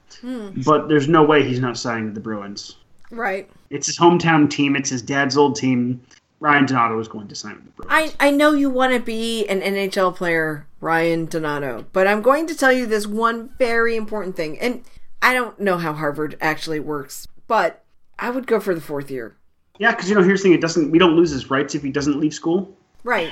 But 0.65 0.89
there's 0.89 1.07
no 1.07 1.23
way 1.23 1.43
he's 1.43 1.59
not 1.59 1.77
signing 1.77 2.05
with 2.05 2.15
the 2.15 2.19
Bruins. 2.19 2.75
Right. 3.09 3.49
It's 3.69 3.87
his 3.87 3.97
hometown 3.97 4.49
team. 4.49 4.75
It's 4.75 4.89
his 4.89 5.01
dad's 5.01 5.37
old 5.37 5.55
team. 5.55 6.01
Ryan 6.39 6.65
Donato 6.65 6.99
is 6.99 7.07
going 7.07 7.27
to 7.29 7.35
sign 7.35 7.55
with 7.55 7.65
the 7.65 7.71
Bruins. 7.71 8.15
I, 8.19 8.27
I 8.27 8.31
know 8.31 8.51
you 8.51 8.69
want 8.69 8.93
to 8.93 8.99
be 8.99 9.45
an 9.47 9.61
NHL 9.61 10.15
player, 10.15 10.67
Ryan 10.81 11.25
Donato, 11.25 11.85
but 11.93 12.05
I'm 12.05 12.21
going 12.21 12.47
to 12.47 12.55
tell 12.55 12.71
you 12.71 12.85
this 12.85 13.07
one 13.07 13.49
very 13.57 13.95
important 13.95 14.35
thing. 14.35 14.59
And 14.59 14.83
I 15.24 15.34
don't 15.34 15.57
know 15.59 15.78
how 15.78 15.93
Harvard 15.93 16.38
actually 16.41 16.82
works, 16.82 17.28
but 17.47 17.84
I 18.19 18.30
would 18.30 18.45
go 18.45 18.59
for 18.59 18.76
the 18.76 18.82
fourth 18.82 19.09
year. 19.09 19.38
Yeah, 19.80 19.91
because 19.91 20.09
you 20.09 20.15
know, 20.15 20.21
here's 20.21 20.41
the 20.41 20.49
thing: 20.49 20.53
it 20.53 20.61
doesn't. 20.61 20.91
We 20.91 20.99
don't 20.99 21.15
lose 21.15 21.32
his 21.32 21.49
rights 21.49 21.74
if 21.74 21.82
he 21.82 21.91
doesn't 21.91 22.19
leave 22.19 22.34
school. 22.34 22.78
Right. 23.03 23.32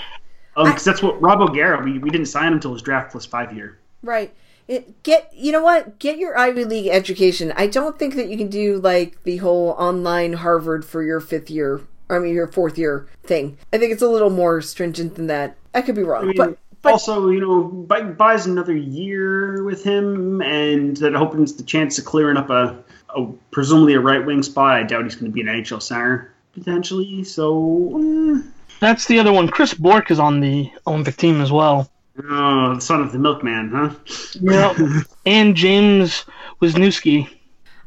Um, 0.55 0.67
because 0.67 0.83
that's 0.83 1.03
what 1.03 1.21
Rob 1.21 1.41
O'Gara. 1.41 1.83
We, 1.83 1.99
we 1.99 2.09
didn't 2.09 2.27
sign 2.27 2.47
him 2.47 2.53
until 2.53 2.73
his 2.73 2.81
draft 2.81 3.11
plus 3.11 3.25
five 3.25 3.53
year. 3.53 3.77
Right. 4.01 4.33
It, 4.67 5.03
get 5.03 5.31
you 5.33 5.51
know 5.51 5.61
what? 5.61 5.99
Get 5.99 6.17
your 6.17 6.37
Ivy 6.37 6.63
League 6.63 6.87
education. 6.87 7.51
I 7.55 7.67
don't 7.67 7.99
think 7.99 8.15
that 8.15 8.29
you 8.29 8.37
can 8.37 8.49
do 8.49 8.79
like 8.79 9.21
the 9.23 9.37
whole 9.37 9.71
online 9.71 10.33
Harvard 10.33 10.85
for 10.85 11.03
your 11.03 11.19
fifth 11.19 11.49
year. 11.49 11.81
I 12.09 12.19
mean, 12.19 12.33
your 12.33 12.47
fourth 12.47 12.77
year 12.77 13.07
thing. 13.23 13.57
I 13.71 13.77
think 13.77 13.91
it's 13.91 14.01
a 14.01 14.07
little 14.09 14.29
more 14.29 14.61
stringent 14.61 15.15
than 15.15 15.27
that. 15.27 15.57
I 15.73 15.81
could 15.81 15.95
be 15.95 16.03
wrong, 16.03 16.23
I 16.23 16.27
mean, 16.27 16.37
but 16.37 16.57
but 16.81 16.93
also, 16.93 17.29
you 17.29 17.39
know, 17.39 17.63
buy, 17.63 18.01
buys 18.01 18.45
another 18.45 18.75
year 18.75 19.63
with 19.63 19.83
him, 19.83 20.41
and 20.41 20.97
that 20.97 21.15
opens 21.15 21.53
the 21.53 21.63
chance 21.63 21.97
of 21.99 22.05
clearing 22.05 22.37
up 22.37 22.49
a, 22.49 22.77
a 23.15 23.27
presumably 23.51 23.93
a 23.93 23.99
right 23.99 24.25
wing 24.25 24.43
spot. 24.43 24.77
I 24.77 24.83
doubt 24.83 25.03
he's 25.03 25.15
going 25.15 25.31
to 25.31 25.33
be 25.33 25.41
an 25.41 25.47
NHL 25.47 25.81
center 25.81 26.33
potentially. 26.53 27.23
So, 27.23 27.97
eh. 27.99 28.41
That's 28.79 29.05
the 29.05 29.19
other 29.19 29.31
one. 29.31 29.47
Chris 29.47 29.73
Bourque 29.73 30.11
is 30.11 30.19
on 30.19 30.39
the 30.39 30.71
Olympic 30.87 31.17
team 31.17 31.39
as 31.39 31.51
well. 31.51 31.89
oh, 32.29 32.75
the 32.75 32.81
son 32.81 33.01
of 33.01 33.11
the 33.11 33.19
milkman, 33.19 33.69
huh? 33.69 33.93
Yeah. 34.39 35.01
and 35.25 35.55
James 35.55 36.25
Wisniewski. 36.61 37.27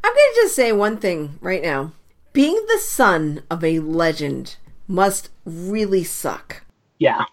I'm 0.04 0.12
going 0.12 0.32
to 0.34 0.40
just 0.42 0.54
say 0.54 0.72
one 0.72 0.98
thing 0.98 1.38
right 1.40 1.62
now. 1.62 1.92
Being 2.32 2.64
the 2.68 2.78
son 2.78 3.42
of 3.50 3.64
a 3.64 3.80
legend 3.80 4.56
must 4.86 5.30
really 5.44 6.04
suck. 6.04 6.62
Yeah. 6.98 7.24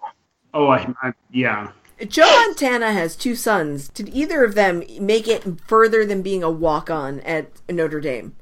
Oh, 0.54 0.68
I, 0.68 0.94
I 1.02 1.14
yeah. 1.32 1.72
Joe 2.08 2.26
Montana 2.26 2.94
has 2.94 3.16
two 3.16 3.36
sons. 3.36 3.88
Did 3.90 4.10
either 4.10 4.44
of 4.44 4.56
them 4.56 4.84
make 5.00 5.28
it 5.28 5.44
further 5.68 6.06
than 6.06 6.22
being 6.22 6.44
a 6.44 6.50
walk 6.50 6.90
on 6.90 7.20
at 7.22 7.50
Notre 7.70 8.02
Dame? 8.02 8.36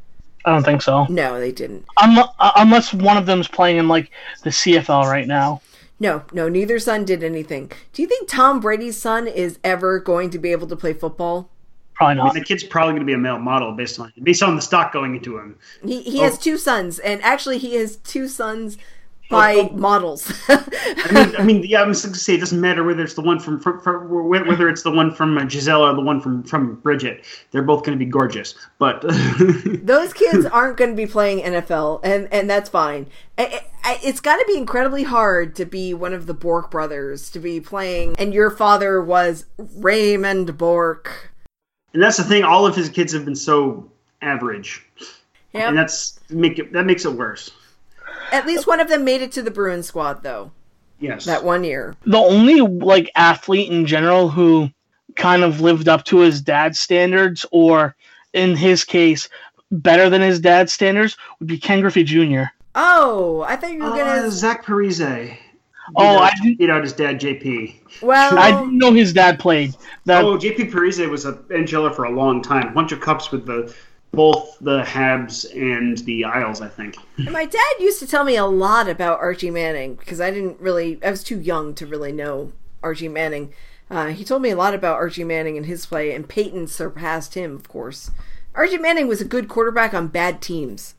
I 0.45 0.53
don't 0.53 0.63
think 0.63 0.81
so. 0.81 1.05
No, 1.09 1.39
they 1.39 1.51
didn't. 1.51 1.85
Um, 2.01 2.17
unless 2.39 2.93
one 2.93 3.17
of 3.17 3.25
them's 3.25 3.47
playing 3.47 3.77
in 3.77 3.87
like 3.87 4.11
the 4.43 4.49
CFL 4.49 5.03
right 5.03 5.27
now. 5.27 5.61
No, 5.99 6.23
no, 6.31 6.47
neither 6.47 6.79
son 6.79 7.03
did 7.03 7.23
anything. 7.23 7.71
Do 7.91 8.01
you 8.01 8.07
think 8.07 8.29
Tom 8.29 8.61
Brady's 8.61 8.97
son 8.97 9.27
is 9.27 9.59
ever 9.65 9.99
going 9.99 10.29
to 10.29 10.39
be 10.39 10.53
able 10.53 10.67
to 10.67 10.77
play 10.77 10.93
football? 10.93 11.49
Probably 11.93 12.15
not. 12.15 12.33
The 12.33 12.41
kid's 12.41 12.63
probably 12.63 12.93
going 12.93 13.01
to 13.01 13.05
be 13.05 13.13
a 13.13 13.17
male 13.17 13.39
model 13.39 13.73
based 13.73 13.99
on 13.99 14.13
based 14.23 14.41
on 14.41 14.55
the 14.55 14.61
stock 14.61 14.93
going 14.93 15.15
into 15.15 15.37
him. 15.37 15.57
He 15.83 16.01
he 16.03 16.19
has 16.19 16.37
two 16.37 16.57
sons, 16.57 16.99
and 16.99 17.21
actually 17.21 17.57
he 17.57 17.75
has 17.75 17.97
two 17.97 18.29
sons 18.29 18.77
by 19.29 19.53
Oh. 19.55 19.69
models. 19.75 20.31
I 20.49 21.11
mean, 21.13 21.35
I 21.37 21.43
mean, 21.43 21.63
yeah, 21.63 21.81
I'm 21.81 21.89
just 21.91 22.03
going 22.03 22.13
to 22.13 22.19
say 22.19 22.33
it 22.35 22.39
doesn't 22.39 22.59
matter 22.59 22.83
whether 22.83 23.03
it's 23.03 23.13
the 23.13 23.21
one 23.21 23.39
from, 23.39 23.59
from, 23.59 23.79
from 23.79 24.27
whether 24.29 24.67
it's 24.67 24.81
the 24.83 24.91
one 24.91 25.13
from 25.13 25.37
uh, 25.37 25.45
Gisele 25.45 25.81
or 25.83 25.93
the 25.95 26.01
one 26.01 26.19
from 26.19 26.43
from 26.43 26.75
Bridget. 26.81 27.25
They're 27.51 27.61
both 27.63 27.83
going 27.85 27.97
to 27.97 28.03
be 28.03 28.09
gorgeous, 28.09 28.55
but 28.79 29.01
Those 29.83 30.13
kids 30.13 30.45
aren't 30.47 30.77
going 30.77 30.91
to 30.91 30.95
be 30.97 31.05
playing 31.05 31.39
NFL, 31.45 32.01
and 32.03 32.27
and 32.33 32.49
that's 32.49 32.69
fine. 32.69 33.07
I- 33.37 33.61
I- 33.83 33.99
It's 34.03 34.19
got 34.19 34.37
to 34.37 34.45
be 34.47 34.57
incredibly 34.57 35.03
hard 35.03 35.55
to 35.57 35.65
be 35.65 35.93
one 35.93 36.13
of 36.13 36.25
the 36.25 36.33
Bourque 36.33 36.69
brothers 36.71 37.29
to 37.31 37.39
be 37.39 37.59
playing, 37.61 38.15
and 38.19 38.33
your 38.33 38.49
father 38.49 39.01
was 39.01 39.45
Raymond 39.57 40.57
Bourque. 40.57 41.31
and 41.93 42.01
that's 42.03 42.17
the 42.17 42.23
thing. 42.23 42.43
All 42.43 42.65
of 42.65 42.75
his 42.75 42.89
kids 42.89 43.13
have 43.13 43.25
been 43.25 43.35
so 43.35 43.89
average, 44.21 44.85
Yep. 45.53 45.69
and 45.69 45.77
that's 45.77 46.19
make 46.29 46.59
it 46.59 46.73
that 46.73 46.85
makes 46.85 47.05
it 47.05 47.13
worse. 47.13 47.51
At 48.31 48.45
least 48.47 48.67
one 48.67 48.79
of 48.79 48.87
them 48.89 49.03
made 49.03 49.21
it 49.21 49.31
to 49.33 49.41
the 49.41 49.51
Bruins 49.51 49.87
squad, 49.87 50.23
though. 50.23 50.51
Yes, 50.99 51.25
That 51.25 51.43
one 51.45 51.63
year. 51.63 51.95
the 52.05 52.17
only 52.17 52.59
like 52.61 53.09
athlete 53.15 53.71
in 53.71 53.85
general 53.85 54.27
who 54.29 54.69
kind 55.15 55.43
of 55.43 55.61
lived 55.61 55.87
up 55.87 56.03
to 56.05 56.17
his 56.19 56.41
dad's 56.41 56.77
standards, 56.79 57.45
or 57.51 57.95
in 58.33 58.55
his 58.55 58.83
case, 58.83 59.29
better 59.71 60.09
than 60.09 60.21
his 60.21 60.39
dad's 60.39 60.73
standards, 60.73 61.15
would 61.39 61.47
be 61.47 61.57
Ken 61.57 61.79
Griffey 61.81 62.03
Jr. 62.03 62.43
Oh, 62.75 63.45
I 63.47 63.55
thought 63.55 63.71
you 63.71 63.79
were 63.79 63.85
Uh, 63.91 63.97
gonna. 63.97 64.31
Zach 64.31 64.65
Parise. 64.65 65.37
Oh, 65.95 66.17
beat 66.17 66.21
I 66.21 66.31
didn't, 66.43 66.57
beat 66.59 66.69
out 66.69 66.83
his 66.83 66.93
dad, 66.93 67.19
JP. 67.19 67.75
Well, 68.03 68.37
I 68.37 68.51
didn't 68.51 68.77
know 68.77 68.91
his 68.93 69.11
dad 69.13 69.39
played. 69.39 69.73
That 70.05 70.23
Oh, 70.23 70.37
JP 70.37 70.69
Parise 70.71 71.09
was 71.09 71.25
a 71.25 71.33
NHLer 71.49 71.95
for 71.95 72.03
a 72.05 72.11
long 72.11 72.41
time. 72.43 72.67
A 72.67 72.71
bunch 72.71 72.91
of 72.91 72.99
cups 72.99 73.31
with 73.31 73.45
the 73.47 73.73
both 74.11 74.57
the 74.59 74.81
Habs 74.81 75.45
and 75.55 75.97
the 75.99 76.25
Isles, 76.25 76.61
I 76.61 76.67
think. 76.67 76.95
my 77.17 77.45
dad 77.45 77.73
used 77.79 77.99
to 77.99 78.07
tell 78.07 78.23
me 78.23 78.35
a 78.35 78.45
lot 78.45 78.89
about 78.89 79.19
Archie 79.19 79.51
Manning 79.51 79.95
because 79.95 80.19
I 80.19 80.31
didn't 80.31 80.59
really. 80.59 80.99
I 81.03 81.11
was 81.11 81.23
too 81.23 81.39
young 81.39 81.73
to 81.75 81.85
really 81.85 82.11
know 82.11 82.51
Archie 82.81 83.07
Manning. 83.07 83.53
Uh, 83.89 84.07
he 84.07 84.23
told 84.23 84.41
me 84.41 84.49
a 84.51 84.55
lot 84.55 84.73
about 84.73 84.95
Archie 84.95 85.23
Manning 85.23 85.57
and 85.57 85.65
his 85.65 85.85
play, 85.85 86.13
and 86.13 86.27
Peyton 86.29 86.67
surpassed 86.67 87.33
him, 87.33 87.55
of 87.55 87.67
course. 87.67 88.11
Archie 88.53 88.77
Manning 88.77 89.07
was 89.07 89.21
a 89.21 89.25
good 89.25 89.47
quarterback 89.47 89.93
on 89.93 90.07
bad 90.07 90.41
teams. 90.41 90.95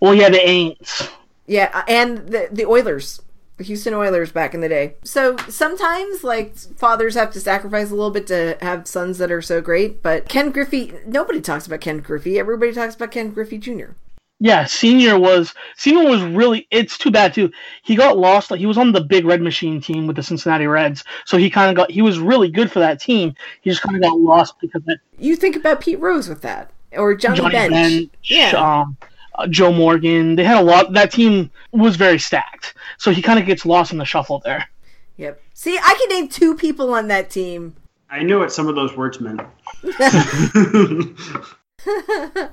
well, 0.00 0.14
yeah, 0.14 0.30
the 0.30 0.38
Aints. 0.38 1.10
Yeah, 1.46 1.84
and 1.88 2.28
the 2.28 2.48
the 2.50 2.66
Oilers, 2.66 3.22
the 3.56 3.64
Houston 3.64 3.94
Oilers 3.94 4.32
back 4.32 4.54
in 4.54 4.60
the 4.60 4.68
day. 4.68 4.94
So 5.02 5.36
sometimes, 5.48 6.22
like 6.22 6.54
fathers 6.56 7.14
have 7.14 7.32
to 7.32 7.40
sacrifice 7.40 7.90
a 7.90 7.94
little 7.94 8.10
bit 8.10 8.26
to 8.28 8.58
have 8.60 8.86
sons 8.86 9.18
that 9.18 9.32
are 9.32 9.42
so 9.42 9.60
great. 9.60 10.02
But 10.02 10.28
Ken 10.28 10.50
Griffey, 10.50 10.92
nobody 11.06 11.40
talks 11.40 11.66
about 11.66 11.80
Ken 11.80 11.98
Griffey. 12.00 12.38
Everybody 12.38 12.72
talks 12.72 12.94
about 12.94 13.10
Ken 13.12 13.30
Griffey 13.30 13.58
Jr. 13.58 13.92
Yeah, 14.38 14.66
senior 14.66 15.18
was 15.18 15.54
senior 15.78 16.10
was 16.10 16.22
really. 16.22 16.66
It's 16.70 16.98
too 16.98 17.10
bad 17.10 17.32
too. 17.32 17.50
He 17.82 17.96
got 17.96 18.18
lost. 18.18 18.50
Like 18.50 18.60
he 18.60 18.66
was 18.66 18.76
on 18.76 18.92
the 18.92 19.00
big 19.00 19.24
red 19.24 19.40
machine 19.40 19.80
team 19.80 20.06
with 20.06 20.16
the 20.16 20.22
Cincinnati 20.22 20.66
Reds, 20.66 21.04
so 21.24 21.38
he 21.38 21.48
kind 21.48 21.70
of 21.70 21.76
got. 21.76 21.90
He 21.90 22.02
was 22.02 22.18
really 22.18 22.50
good 22.50 22.70
for 22.70 22.80
that 22.80 23.00
team. 23.00 23.34
He 23.62 23.70
just 23.70 23.80
kind 23.80 23.96
of 23.96 24.02
got 24.02 24.20
lost 24.20 24.60
because 24.60 24.82
that 24.84 24.98
You 25.18 25.36
think 25.36 25.56
about 25.56 25.80
Pete 25.80 25.98
Rose 26.00 26.28
with 26.28 26.42
that, 26.42 26.70
or 26.92 27.14
Johnny, 27.14 27.38
Johnny 27.38 27.52
Bench. 27.52 27.72
Bench, 27.72 28.10
Yeah. 28.24 28.50
um, 28.50 28.98
uh, 29.36 29.46
Joe 29.46 29.72
Morgan. 29.72 30.36
They 30.36 30.44
had 30.44 30.58
a 30.58 30.62
lot. 30.62 30.92
That 30.92 31.12
team 31.12 31.50
was 31.72 31.96
very 31.96 32.18
stacked, 32.18 32.74
so 32.98 33.10
he 33.10 33.22
kind 33.22 33.38
of 33.38 33.46
gets 33.46 33.66
lost 33.66 33.92
in 33.92 33.98
the 33.98 34.04
shuffle 34.04 34.40
there. 34.44 34.68
Yep. 35.16 35.40
See, 35.54 35.78
I 35.78 35.94
can 35.98 36.08
name 36.08 36.28
two 36.28 36.54
people 36.54 36.92
on 36.92 37.08
that 37.08 37.30
team. 37.30 37.76
I 38.10 38.22
knew 38.22 38.38
what 38.38 38.52
some 38.52 38.68
of 38.68 38.74
those 38.74 38.96
words 38.96 39.20
meant. 39.20 39.40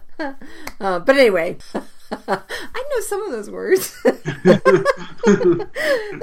Uh, 0.79 0.99
but 0.99 1.17
anyway, 1.17 1.57
I 2.27 2.83
know 2.89 2.99
some 3.01 3.23
of 3.23 3.31
those 3.31 3.49
words. 3.49 4.01
that 4.03 4.29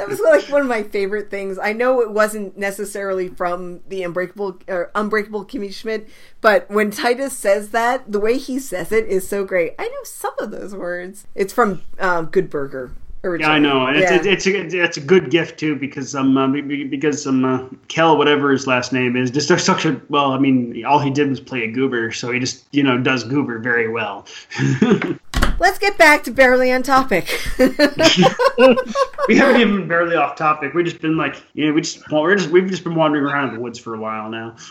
was 0.08 0.20
like 0.20 0.48
one 0.48 0.62
of 0.62 0.68
my 0.68 0.82
favorite 0.82 1.30
things. 1.30 1.58
I 1.58 1.72
know 1.72 2.00
it 2.00 2.10
wasn't 2.10 2.56
necessarily 2.56 3.28
from 3.28 3.80
the 3.88 4.02
Unbreakable 4.02 4.58
or 4.68 4.90
Unbreakable 4.94 5.46
Kimmy 5.46 5.72
Schmidt, 5.72 6.08
but 6.40 6.70
when 6.70 6.90
Titus 6.90 7.36
says 7.36 7.70
that, 7.70 8.10
the 8.10 8.20
way 8.20 8.38
he 8.38 8.58
says 8.58 8.92
it 8.92 9.06
is 9.06 9.28
so 9.28 9.44
great. 9.44 9.74
I 9.78 9.88
know 9.88 10.04
some 10.04 10.34
of 10.38 10.50
those 10.50 10.74
words. 10.74 11.26
It's 11.34 11.52
from 11.52 11.82
um, 11.98 12.26
Good 12.26 12.50
Burger. 12.50 12.92
Yeah, 13.22 13.50
I 13.50 13.58
know. 13.58 13.86
And 13.86 13.98
Yeah. 13.98 14.14
It's, 14.14 14.26
it's, 14.26 14.46
it's, 14.46 14.74
a, 14.74 14.82
it's 14.82 14.96
a 14.96 15.00
good 15.00 15.30
gift 15.30 15.58
too 15.58 15.76
because 15.76 16.14
um 16.14 16.38
uh, 16.38 16.48
be- 16.48 16.62
be- 16.62 16.84
because 16.84 17.26
um 17.26 17.44
uh, 17.44 17.66
Kel 17.88 18.16
whatever 18.16 18.50
his 18.50 18.66
last 18.66 18.94
name 18.94 19.14
is 19.14 19.30
just 19.30 19.48
such 19.62 19.84
a 19.84 20.00
well. 20.08 20.32
I 20.32 20.38
mean, 20.38 20.84
all 20.86 20.98
he 20.98 21.10
did 21.10 21.28
was 21.28 21.38
play 21.38 21.64
a 21.64 21.70
goober, 21.70 22.12
so 22.12 22.32
he 22.32 22.40
just 22.40 22.64
you 22.70 22.82
know 22.82 22.96
does 22.96 23.24
goober 23.24 23.58
very 23.58 23.88
well. 23.88 24.26
Let's 25.60 25.78
get 25.78 25.98
back 25.98 26.24
to 26.24 26.30
barely 26.30 26.72
on 26.72 26.82
topic. 26.82 27.38
we 27.58 27.66
haven't 29.36 29.60
even 29.60 29.76
been 29.76 29.88
barely 29.88 30.16
off 30.16 30.34
topic. 30.34 30.72
We've 30.72 30.86
just 30.86 31.02
been 31.02 31.18
like 31.18 31.42
you 31.52 31.66
know 31.66 31.74
we 31.74 31.82
just 31.82 32.10
well, 32.10 32.22
we're 32.22 32.34
just 32.34 32.48
we've 32.48 32.66
just 32.66 32.82
been 32.82 32.94
wandering 32.94 33.24
around 33.24 33.50
in 33.50 33.54
the 33.56 33.60
woods 33.60 33.78
for 33.78 33.94
a 33.94 33.98
while 33.98 34.30
now. 34.30 34.56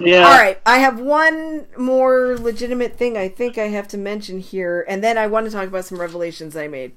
Yeah. 0.00 0.26
All 0.26 0.38
right, 0.38 0.60
I 0.66 0.78
have 0.78 1.00
one 1.00 1.66
more 1.78 2.36
legitimate 2.36 2.96
thing 2.96 3.16
I 3.16 3.28
think 3.28 3.56
I 3.56 3.68
have 3.68 3.88
to 3.88 3.96
mention 3.96 4.38
here, 4.38 4.84
and 4.86 5.02
then 5.02 5.16
I 5.16 5.26
want 5.28 5.46
to 5.46 5.52
talk 5.52 5.66
about 5.66 5.86
some 5.86 5.98
revelations 5.98 6.56
I 6.56 6.68
made 6.68 6.92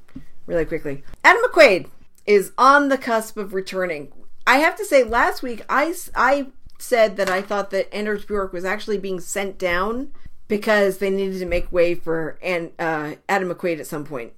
really 0.46 0.66
quickly. 0.66 1.04
Adam 1.24 1.42
McQuaid 1.44 1.88
is 2.26 2.52
on 2.58 2.90
the 2.90 2.98
cusp 2.98 3.38
of 3.38 3.54
returning. 3.54 4.12
I 4.46 4.58
have 4.58 4.76
to 4.78 4.86
say, 4.86 5.04
last 5.04 5.42
week 5.42 5.64
I, 5.70 5.94
I 6.16 6.48
said 6.80 7.16
that 7.18 7.30
I 7.30 7.42
thought 7.42 7.70
that 7.72 7.94
Anders 7.94 8.26
Bjork 8.26 8.52
was 8.52 8.66
actually 8.66 8.98
being 8.98 9.22
sent 9.22 9.58
down 9.58 10.12
because 10.48 10.98
they 11.00 11.10
needed 11.10 11.40
to 11.40 11.46
make 11.46 11.72
way 11.72 11.96
for 11.96 12.38
and 12.42 12.72
uh, 12.80 13.16
Adam 13.28 13.50
McQuaid 13.50 13.80
at 13.80 13.88
some 13.88 14.06
point. 14.06 14.34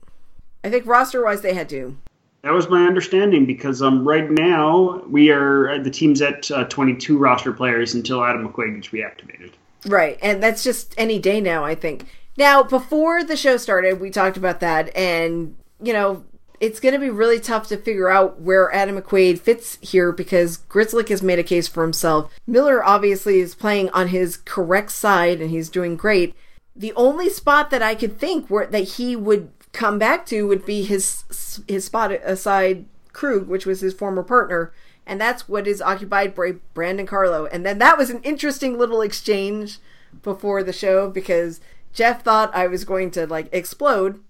I 0.64 0.70
think 0.70 0.86
roster 0.86 1.24
wise 1.24 1.42
they 1.42 1.54
had 1.54 1.70
to. 1.70 1.98
That 2.42 2.54
was 2.54 2.70
my 2.70 2.86
understanding 2.86 3.46
because 3.46 3.82
um, 3.82 4.08
right 4.08 4.30
now 4.30 5.04
we 5.08 5.30
are 5.30 5.82
the 5.84 5.92
team's 5.92 6.22
at 6.22 6.50
uh, 6.52 6.64
22 6.66 7.18
roster 7.18 7.52
players 7.52 7.94
until 7.94 8.24
Adam 8.24 8.48
McQuaid 8.48 8.76
gets 8.76 8.88
reactivated. 8.90 9.52
Right, 9.86 10.18
and 10.22 10.42
that's 10.42 10.64
just 10.64 10.94
any 10.98 11.20
day 11.20 11.42
now. 11.42 11.64
I 11.64 11.76
think. 11.76 12.06
Now, 12.38 12.64
before 12.64 13.24
the 13.24 13.36
show 13.36 13.58
started, 13.58 14.00
we 14.00 14.10
talked 14.10 14.38
about 14.38 14.62
that, 14.62 14.96
and 14.96 15.56
you 15.82 15.92
know, 15.92 16.24
it's 16.60 16.80
going 16.80 16.94
to 16.94 17.00
be 17.00 17.10
really 17.10 17.40
tough 17.40 17.68
to 17.68 17.78
figure 17.78 18.10
out 18.10 18.42
where 18.42 18.74
Adam 18.74 19.00
McQuaid 19.00 19.40
fits 19.40 19.78
here 19.82 20.12
because 20.12 20.60
Grzelcyk 20.70 21.10
has 21.10 21.24
made 21.24 21.40
a 21.40 21.44
case 21.44 21.68
for 21.68 21.84
himself. 21.84 22.32
Miller 22.46 22.84
obviously 22.84 23.40
is 23.40 23.56
playing 23.56 23.90
on 23.92 24.10
his 24.10 24.38
correct 24.38 24.92
side, 24.92 25.42
and 25.42 25.50
he's 25.50 25.70
doing 25.70 25.96
great. 25.96 26.36
The 26.76 26.94
only 26.94 27.30
spot 27.30 27.70
that 27.72 27.82
I 27.82 27.96
could 27.96 28.20
think 28.20 28.50
where 28.50 28.68
that 28.68 28.80
he 28.80 29.16
would 29.16 29.52
come 29.72 30.00
back 30.00 30.26
to 30.28 30.48
would 30.48 30.66
be 30.66 30.84
his 30.84 31.64
his 31.68 31.86
spot 31.86 32.12
aside 32.12 32.86
Krug, 33.14 33.48
which 33.48 33.66
was 33.66 33.82
his 33.82 33.94
former 33.94 34.24
partner, 34.24 34.74
and 35.06 35.20
that's 35.20 35.48
what 35.48 35.68
is 35.68 35.82
occupied 35.82 36.36
by 36.36 36.54
Brandon 36.74 37.06
Carlo. 37.06 37.46
And 37.46 37.66
then 37.66 37.80
that 37.80 37.98
was 37.98 38.10
an 38.10 38.22
interesting 38.24 38.78
little 38.78 39.02
exchange 39.02 39.80
before 40.24 40.64
the 40.64 40.74
show 40.74 41.10
because 41.10 41.60
Jeff 41.94 42.24
thought 42.24 42.54
I 42.56 42.68
was 42.68 42.86
going 42.86 43.12
to 43.12 43.28
like 43.28 43.50
explode. 43.52 44.22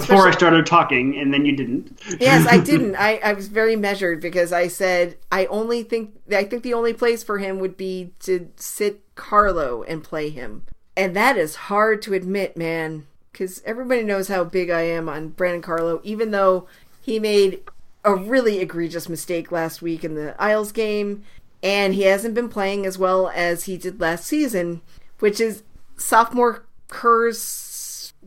Before 0.00 0.28
I 0.28 0.32
started 0.32 0.66
talking, 0.66 1.18
and 1.18 1.32
then 1.32 1.44
you 1.44 1.56
didn't. 1.56 1.98
yes, 2.20 2.46
I 2.46 2.58
didn't. 2.64 2.96
I, 2.96 3.16
I 3.18 3.32
was 3.32 3.48
very 3.48 3.76
measured 3.76 4.20
because 4.20 4.52
I 4.52 4.68
said 4.68 5.16
I 5.30 5.46
only 5.46 5.82
think 5.82 6.14
I 6.30 6.44
think 6.44 6.62
the 6.62 6.74
only 6.74 6.92
place 6.92 7.22
for 7.22 7.38
him 7.38 7.58
would 7.58 7.76
be 7.76 8.12
to 8.20 8.48
sit 8.56 9.00
Carlo 9.14 9.82
and 9.82 10.02
play 10.02 10.30
him, 10.30 10.64
and 10.96 11.14
that 11.16 11.36
is 11.36 11.56
hard 11.56 12.02
to 12.02 12.14
admit, 12.14 12.56
man 12.56 13.06
because 13.32 13.62
everybody 13.64 14.02
knows 14.02 14.28
how 14.28 14.44
big 14.44 14.70
I 14.70 14.82
am 14.82 15.08
on 15.08 15.30
Brandon 15.30 15.62
Carlo, 15.62 16.00
even 16.04 16.30
though 16.30 16.68
he 17.00 17.18
made 17.18 17.62
a 18.04 18.14
really 18.14 18.60
egregious 18.60 19.08
mistake 19.08 19.50
last 19.50 19.80
week 19.80 20.04
in 20.04 20.14
the 20.14 20.40
Isles 20.40 20.70
game, 20.70 21.24
and 21.62 21.94
he 21.94 22.02
hasn't 22.02 22.34
been 22.34 22.48
playing 22.48 22.84
as 22.84 22.98
well 22.98 23.28
as 23.34 23.64
he 23.64 23.76
did 23.76 24.00
last 24.00 24.26
season, 24.26 24.82
which 25.18 25.40
is 25.40 25.62
sophomore 25.96 26.64
curse 26.88 27.40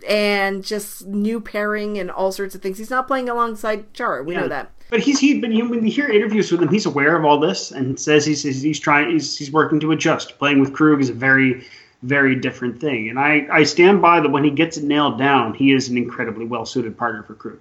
and 0.07 0.63
just 0.63 1.05
new 1.05 1.39
pairing 1.39 1.97
and 1.97 2.11
all 2.11 2.31
sorts 2.31 2.55
of 2.55 2.61
things. 2.61 2.77
He's 2.77 2.89
not 2.89 3.07
playing 3.07 3.29
alongside 3.29 3.93
Chara. 3.93 4.23
We 4.23 4.33
yeah. 4.33 4.41
know 4.41 4.47
that. 4.49 4.71
But 4.89 4.99
he's 4.99 5.19
he 5.19 5.39
but 5.39 5.49
when 5.49 5.85
you 5.85 5.91
hear 5.91 6.07
interviews 6.09 6.51
with 6.51 6.61
him, 6.61 6.69
he's 6.69 6.85
aware 6.85 7.15
of 7.15 7.25
all 7.25 7.39
this 7.39 7.71
and 7.71 7.99
says 7.99 8.25
he's 8.25 8.43
he's 8.43 8.79
trying 8.79 9.09
he's 9.09 9.37
he's 9.37 9.51
working 9.51 9.79
to 9.79 9.91
adjust. 9.91 10.37
Playing 10.37 10.59
with 10.59 10.73
Krug 10.73 11.01
is 11.01 11.09
a 11.09 11.13
very 11.13 11.65
very 12.03 12.35
different 12.35 12.79
thing. 12.79 13.09
And 13.09 13.19
I, 13.19 13.47
I 13.51 13.63
stand 13.63 14.01
by 14.01 14.19
that 14.19 14.29
when 14.29 14.43
he 14.43 14.51
gets 14.51 14.77
it 14.77 14.83
nailed 14.83 15.17
down, 15.17 15.53
he 15.53 15.71
is 15.71 15.89
an 15.89 15.97
incredibly 15.97 16.45
well 16.45 16.65
suited 16.65 16.97
partner 16.97 17.23
for 17.23 17.33
Krug. 17.33 17.59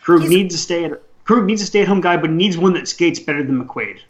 Krug 0.00 0.22
He's, 0.22 0.30
needs 0.30 0.54
to 0.54 0.60
stay 0.60 0.84
at 0.84 1.02
Krug 1.24 1.44
needs 1.44 1.60
a 1.60 1.66
stay 1.66 1.82
at 1.82 1.88
home 1.88 2.00
guy, 2.00 2.16
but 2.16 2.30
needs 2.30 2.56
one 2.56 2.72
that 2.72 2.88
skates 2.88 3.20
better 3.20 3.42
than 3.42 3.62
McQuaid. 3.62 4.00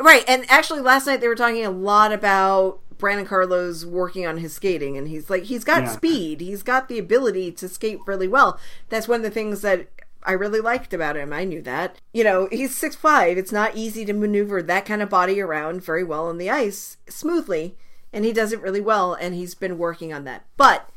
Right, 0.00 0.24
and 0.26 0.44
actually 0.48 0.80
last 0.80 1.06
night 1.06 1.20
they 1.20 1.28
were 1.28 1.34
talking 1.34 1.64
a 1.64 1.70
lot 1.70 2.12
about 2.12 2.80
Brandon 3.02 3.26
Carlo's 3.26 3.84
working 3.84 4.26
on 4.26 4.38
his 4.38 4.54
skating, 4.54 4.96
and 4.96 5.08
he's 5.08 5.28
like 5.28 5.42
he's 5.44 5.64
got 5.64 5.82
yeah. 5.82 5.90
speed, 5.90 6.40
he's 6.40 6.62
got 6.62 6.88
the 6.88 6.98
ability 6.98 7.52
to 7.52 7.68
skate 7.68 8.00
really 8.06 8.28
well. 8.28 8.58
That's 8.88 9.06
one 9.08 9.20
of 9.20 9.24
the 9.24 9.30
things 9.30 9.60
that 9.60 9.88
I 10.22 10.32
really 10.32 10.60
liked 10.60 10.94
about 10.94 11.16
him. 11.16 11.34
I 11.34 11.44
knew 11.44 11.60
that. 11.62 12.00
You 12.14 12.24
know, 12.24 12.48
he's 12.50 12.74
six 12.74 12.96
five. 12.96 13.36
It's 13.36 13.52
not 13.52 13.76
easy 13.76 14.06
to 14.06 14.14
maneuver 14.14 14.62
that 14.62 14.86
kind 14.86 15.02
of 15.02 15.10
body 15.10 15.38
around 15.38 15.84
very 15.84 16.04
well 16.04 16.28
on 16.28 16.38
the 16.38 16.48
ice 16.48 16.96
smoothly 17.08 17.76
and 18.12 18.24
he 18.24 18.32
does 18.32 18.52
it 18.52 18.60
really 18.60 18.80
well 18.80 19.14
and 19.14 19.34
he's 19.34 19.54
been 19.54 19.78
working 19.78 20.12
on 20.12 20.24
that 20.24 20.44
but 20.56 20.88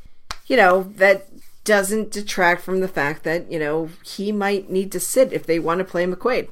you 0.47 0.57
know 0.57 0.83
that 0.83 1.27
doesn't 1.63 2.11
detract 2.11 2.61
from 2.61 2.79
the 2.79 2.87
fact 2.87 3.23
that 3.23 3.51
you 3.51 3.57
know 3.57 3.89
he 4.03 4.31
might 4.31 4.69
need 4.69 4.91
to 4.91 4.99
sit 4.99 5.33
if 5.33 5.45
they 5.45 5.59
want 5.59 5.79
to 5.79 5.85
play 5.85 6.05
mcquaid 6.05 6.49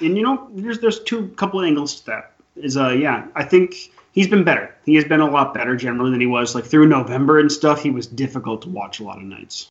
and 0.00 0.16
you 0.16 0.22
know 0.22 0.48
there's 0.52 0.80
there's 0.80 1.00
two 1.00 1.28
couple 1.36 1.60
of 1.60 1.66
angles 1.66 2.00
to 2.00 2.06
that 2.06 2.32
is 2.56 2.76
uh 2.76 2.88
yeah 2.88 3.26
i 3.34 3.44
think 3.44 3.92
he's 4.12 4.28
been 4.28 4.44
better 4.44 4.74
he 4.84 4.94
has 4.94 5.04
been 5.04 5.20
a 5.20 5.30
lot 5.30 5.54
better 5.54 5.76
generally 5.76 6.10
than 6.10 6.20
he 6.20 6.26
was 6.26 6.54
like 6.54 6.64
through 6.64 6.86
november 6.86 7.38
and 7.38 7.50
stuff 7.50 7.82
he 7.82 7.90
was 7.90 8.06
difficult 8.06 8.62
to 8.62 8.68
watch 8.68 9.00
a 9.00 9.04
lot 9.04 9.18
of 9.18 9.24
nights 9.24 9.70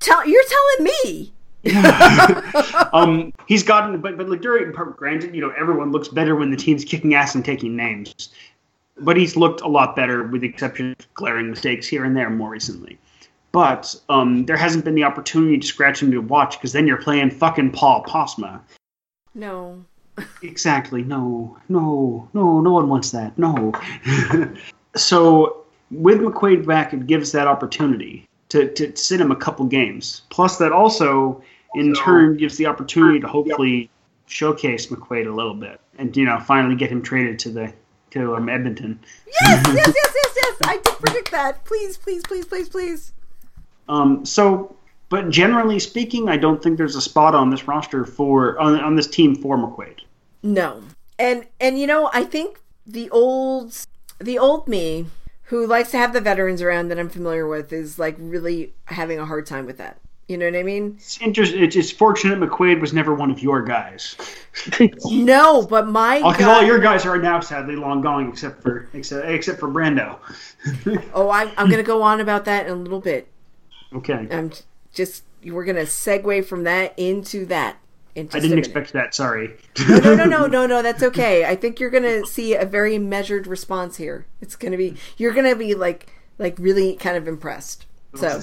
Tell, 0.00 0.26
you're 0.26 0.42
telling 0.76 0.90
me 1.04 1.32
um, 2.92 3.32
he's 3.46 3.62
gotten, 3.62 3.98
but 3.98 4.18
but 4.18 4.28
like 4.28 4.42
during, 4.42 4.70
granted, 4.72 5.34
you 5.34 5.40
know, 5.40 5.50
everyone 5.58 5.92
looks 5.92 6.08
better 6.08 6.36
when 6.36 6.50
the 6.50 6.58
team's 6.58 6.84
kicking 6.84 7.14
ass 7.14 7.34
and 7.34 7.42
taking 7.42 7.74
names 7.74 8.34
but 8.98 9.16
he's 9.16 9.36
looked 9.36 9.60
a 9.60 9.68
lot 9.68 9.96
better, 9.96 10.24
with 10.24 10.42
the 10.42 10.48
exception 10.48 10.94
of 10.98 11.14
glaring 11.14 11.50
mistakes 11.50 11.86
here 11.86 12.04
and 12.04 12.16
there 12.16 12.30
more 12.30 12.50
recently. 12.50 12.98
But 13.52 13.94
um, 14.08 14.46
there 14.46 14.56
hasn't 14.56 14.84
been 14.84 14.94
the 14.94 15.04
opportunity 15.04 15.58
to 15.58 15.66
scratch 15.66 16.02
him 16.02 16.10
to 16.10 16.18
watch 16.18 16.58
because 16.58 16.72
then 16.72 16.86
you're 16.86 17.00
playing 17.00 17.30
fucking 17.30 17.72
Paul 17.72 18.04
Postma. 18.04 18.60
No. 19.34 19.84
Exactly. 20.42 21.02
No. 21.02 21.56
No. 21.68 22.28
No. 22.32 22.60
No 22.60 22.72
one 22.72 22.88
wants 22.88 23.10
that. 23.10 23.36
No. 23.38 23.72
so 24.96 25.64
with 25.90 26.20
McQuaid 26.20 26.66
back, 26.66 26.92
it 26.92 27.06
gives 27.06 27.32
that 27.32 27.46
opportunity 27.46 28.28
to, 28.50 28.72
to 28.74 28.96
sit 28.96 29.20
him 29.20 29.30
a 29.30 29.36
couple 29.36 29.64
games. 29.66 30.22
Plus, 30.30 30.58
that 30.58 30.72
also 30.72 31.42
in 31.74 31.94
turn 31.94 32.36
gives 32.36 32.56
the 32.56 32.66
opportunity 32.66 33.20
to 33.20 33.26
hopefully 33.26 33.90
showcase 34.26 34.86
McQuaid 34.86 35.26
a 35.26 35.34
little 35.34 35.54
bit 35.54 35.80
and 35.98 36.16
you 36.16 36.24
know 36.24 36.40
finally 36.40 36.76
get 36.76 36.90
him 36.90 37.02
traded 37.02 37.38
to 37.40 37.50
the 37.50 37.72
to 38.10 38.36
um, 38.36 38.48
Edmonton. 38.48 38.98
Yes, 39.26 39.66
yes, 39.66 39.94
yes, 39.96 40.14
yes, 40.14 40.36
yes. 40.36 40.56
I 40.64 40.76
did 40.76 40.94
predict 40.94 41.30
that. 41.32 41.64
Please, 41.64 41.96
please, 41.96 42.22
please, 42.22 42.46
please, 42.46 42.68
please. 42.68 43.12
Um. 43.88 44.24
So, 44.24 44.76
but 45.14 45.30
generally 45.30 45.78
speaking, 45.78 46.28
I 46.28 46.36
don't 46.36 46.60
think 46.60 46.76
there's 46.76 46.96
a 46.96 47.00
spot 47.00 47.36
on 47.36 47.48
this 47.48 47.68
roster 47.68 48.04
for 48.04 48.58
on, 48.58 48.80
on 48.80 48.96
this 48.96 49.06
team 49.06 49.36
for 49.36 49.56
McQuaid. 49.56 50.00
No, 50.42 50.82
and 51.20 51.46
and 51.60 51.78
you 51.78 51.86
know 51.86 52.10
I 52.12 52.24
think 52.24 52.60
the 52.84 53.08
old 53.10 53.86
the 54.18 54.40
old 54.40 54.66
me 54.66 55.06
who 55.44 55.68
likes 55.68 55.92
to 55.92 55.98
have 55.98 56.14
the 56.14 56.20
veterans 56.20 56.60
around 56.60 56.88
that 56.88 56.98
I'm 56.98 57.08
familiar 57.08 57.46
with 57.46 57.72
is 57.72 57.96
like 57.96 58.16
really 58.18 58.72
having 58.86 59.20
a 59.20 59.24
hard 59.24 59.46
time 59.46 59.66
with 59.66 59.78
that. 59.78 59.98
You 60.26 60.36
know 60.36 60.46
what 60.46 60.56
I 60.56 60.64
mean? 60.64 60.94
It's 60.96 61.20
interesting. 61.20 61.62
It's 61.62 61.76
just 61.76 61.96
fortunate 61.96 62.40
McQuaid 62.40 62.80
was 62.80 62.92
never 62.92 63.14
one 63.14 63.30
of 63.30 63.40
your 63.40 63.62
guys. 63.62 64.16
no, 65.04 65.64
but 65.64 65.86
my 65.86 66.16
because 66.16 66.44
all, 66.44 66.56
all, 66.56 66.64
your 66.64 66.80
guys 66.80 67.06
are 67.06 67.18
now 67.18 67.38
sadly 67.38 67.76
long 67.76 68.00
gone, 68.00 68.30
except 68.30 68.62
for 68.62 68.88
except 68.94 69.28
except 69.28 69.60
for 69.60 69.68
Brando. 69.68 70.18
oh, 71.14 71.30
I'm 71.30 71.52
I'm 71.56 71.70
gonna 71.70 71.84
go 71.84 72.02
on 72.02 72.20
about 72.20 72.46
that 72.46 72.66
in 72.66 72.72
a 72.72 72.74
little 72.74 73.00
bit. 73.00 73.28
Okay. 73.94 74.26
I'm 74.28 74.50
just 74.94 75.24
we're 75.44 75.64
gonna 75.64 75.82
segue 75.82 76.44
from 76.46 76.64
that 76.64 76.94
into 76.96 77.44
that. 77.46 77.76
I 78.16 78.22
didn't 78.22 78.58
expect 78.58 78.92
that. 78.92 79.12
Sorry. 79.12 79.56
no, 79.88 79.98
no, 79.98 80.14
no, 80.14 80.24
no, 80.24 80.46
no, 80.46 80.66
no. 80.66 80.82
That's 80.82 81.02
okay. 81.02 81.44
I 81.44 81.56
think 81.56 81.80
you're 81.80 81.90
gonna 81.90 82.24
see 82.24 82.54
a 82.54 82.64
very 82.64 82.96
measured 82.96 83.46
response 83.46 83.96
here. 83.96 84.26
It's 84.40 84.56
gonna 84.56 84.76
be 84.76 84.96
you're 85.16 85.32
gonna 85.32 85.56
be 85.56 85.74
like 85.74 86.12
like 86.38 86.56
really 86.58 86.94
kind 86.96 87.16
of 87.16 87.26
impressed. 87.26 87.86
So, 88.14 88.42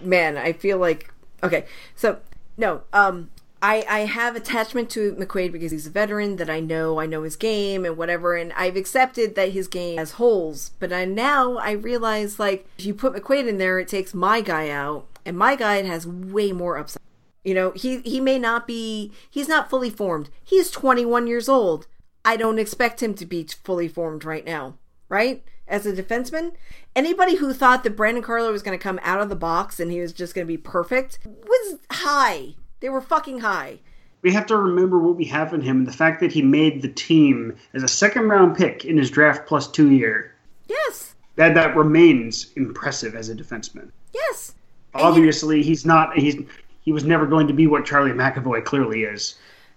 man, 0.00 0.36
I 0.36 0.52
feel 0.52 0.78
like 0.78 1.14
Okay, 1.44 1.66
so 1.94 2.18
no, 2.56 2.82
um, 2.94 3.28
I 3.64 3.82
I 3.88 3.98
have 4.00 4.36
attachment 4.36 4.90
to 4.90 5.14
McQuaid 5.14 5.50
because 5.50 5.72
he's 5.72 5.86
a 5.86 5.90
veteran 5.90 6.36
that 6.36 6.50
I 6.50 6.60
know. 6.60 7.00
I 7.00 7.06
know 7.06 7.22
his 7.22 7.34
game 7.34 7.86
and 7.86 7.96
whatever, 7.96 8.36
and 8.36 8.52
I've 8.52 8.76
accepted 8.76 9.34
that 9.36 9.52
his 9.52 9.68
game 9.68 9.96
has 9.96 10.12
holes. 10.12 10.72
But 10.78 10.92
I 10.92 11.06
now 11.06 11.56
I 11.56 11.70
realize 11.70 12.38
like 12.38 12.68
if 12.78 12.84
you 12.84 12.92
put 12.92 13.14
McQuaid 13.14 13.48
in 13.48 13.56
there, 13.56 13.78
it 13.78 13.88
takes 13.88 14.12
my 14.12 14.42
guy 14.42 14.68
out, 14.68 15.06
and 15.24 15.38
my 15.38 15.56
guy 15.56 15.80
has 15.82 16.06
way 16.06 16.52
more 16.52 16.76
upside. 16.76 17.00
You 17.42 17.54
know, 17.54 17.70
he 17.70 18.00
he 18.00 18.20
may 18.20 18.38
not 18.38 18.66
be 18.66 19.12
he's 19.30 19.48
not 19.48 19.70
fully 19.70 19.90
formed. 19.90 20.28
He's 20.44 20.70
21 20.70 21.26
years 21.26 21.48
old. 21.48 21.86
I 22.22 22.36
don't 22.36 22.58
expect 22.58 23.02
him 23.02 23.14
to 23.14 23.24
be 23.24 23.44
fully 23.44 23.88
formed 23.88 24.26
right 24.26 24.44
now, 24.44 24.74
right? 25.08 25.42
As 25.66 25.86
a 25.86 25.92
defenseman, 25.94 26.52
anybody 26.94 27.36
who 27.36 27.54
thought 27.54 27.82
that 27.84 27.96
Brandon 27.96 28.22
Carlo 28.22 28.52
was 28.52 28.62
going 28.62 28.78
to 28.78 28.82
come 28.82 29.00
out 29.02 29.22
of 29.22 29.30
the 29.30 29.36
box 29.36 29.80
and 29.80 29.90
he 29.90 30.00
was 30.00 30.12
just 30.12 30.34
going 30.34 30.46
to 30.46 30.52
be 30.52 30.58
perfect 30.58 31.18
was 31.24 31.78
high. 31.90 32.56
They 32.84 32.90
were 32.90 33.00
fucking 33.00 33.38
high. 33.38 33.78
We 34.20 34.30
have 34.34 34.44
to 34.44 34.58
remember 34.58 34.98
what 34.98 35.16
we 35.16 35.24
have 35.24 35.54
in 35.54 35.62
him 35.62 35.78
and 35.78 35.86
the 35.86 35.92
fact 35.92 36.20
that 36.20 36.30
he 36.30 36.42
made 36.42 36.82
the 36.82 36.88
team 36.88 37.56
as 37.72 37.82
a 37.82 37.88
second 37.88 38.28
round 38.28 38.58
pick 38.58 38.84
in 38.84 38.98
his 38.98 39.10
draft 39.10 39.46
plus 39.46 39.70
two 39.70 39.90
year. 39.90 40.34
Yes. 40.68 41.14
That 41.36 41.54
that 41.54 41.74
remains 41.74 42.52
impressive 42.56 43.14
as 43.14 43.30
a 43.30 43.34
defenseman. 43.34 43.90
Yes. 44.12 44.54
Obviously, 44.92 45.62
he, 45.62 45.68
he's 45.70 45.86
not. 45.86 46.18
He's 46.18 46.36
he 46.82 46.92
was 46.92 47.04
never 47.04 47.24
going 47.24 47.46
to 47.46 47.54
be 47.54 47.66
what 47.66 47.86
Charlie 47.86 48.10
McAvoy 48.10 48.62
clearly 48.66 49.04
is. 49.04 49.36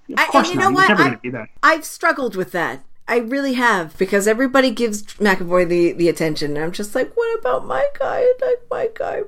Of 0.09 0.17
course 0.27 0.49
I, 0.49 0.51
you 0.51 0.57
not. 0.57 0.63
Know 0.63 0.71
what? 0.71 0.89
never 0.89 1.03
going 1.05 1.19
be 1.23 1.29
that. 1.29 1.47
I've 1.63 1.85
struggled 1.85 2.35
with 2.35 2.51
that. 2.51 2.83
I 3.07 3.19
really 3.19 3.53
have 3.53 3.97
because 3.97 4.27
everybody 4.27 4.69
gives 4.69 5.03
McAvoy 5.13 5.69
the 5.69 5.93
the 5.93 6.09
attention. 6.09 6.57
And 6.57 6.65
I'm 6.65 6.73
just 6.73 6.93
like, 6.93 7.15
what 7.15 7.39
about 7.39 7.65
my 7.65 7.87
guy? 7.97 8.25
Like 8.41 8.63
my 8.69 8.89
guy, 8.93 9.21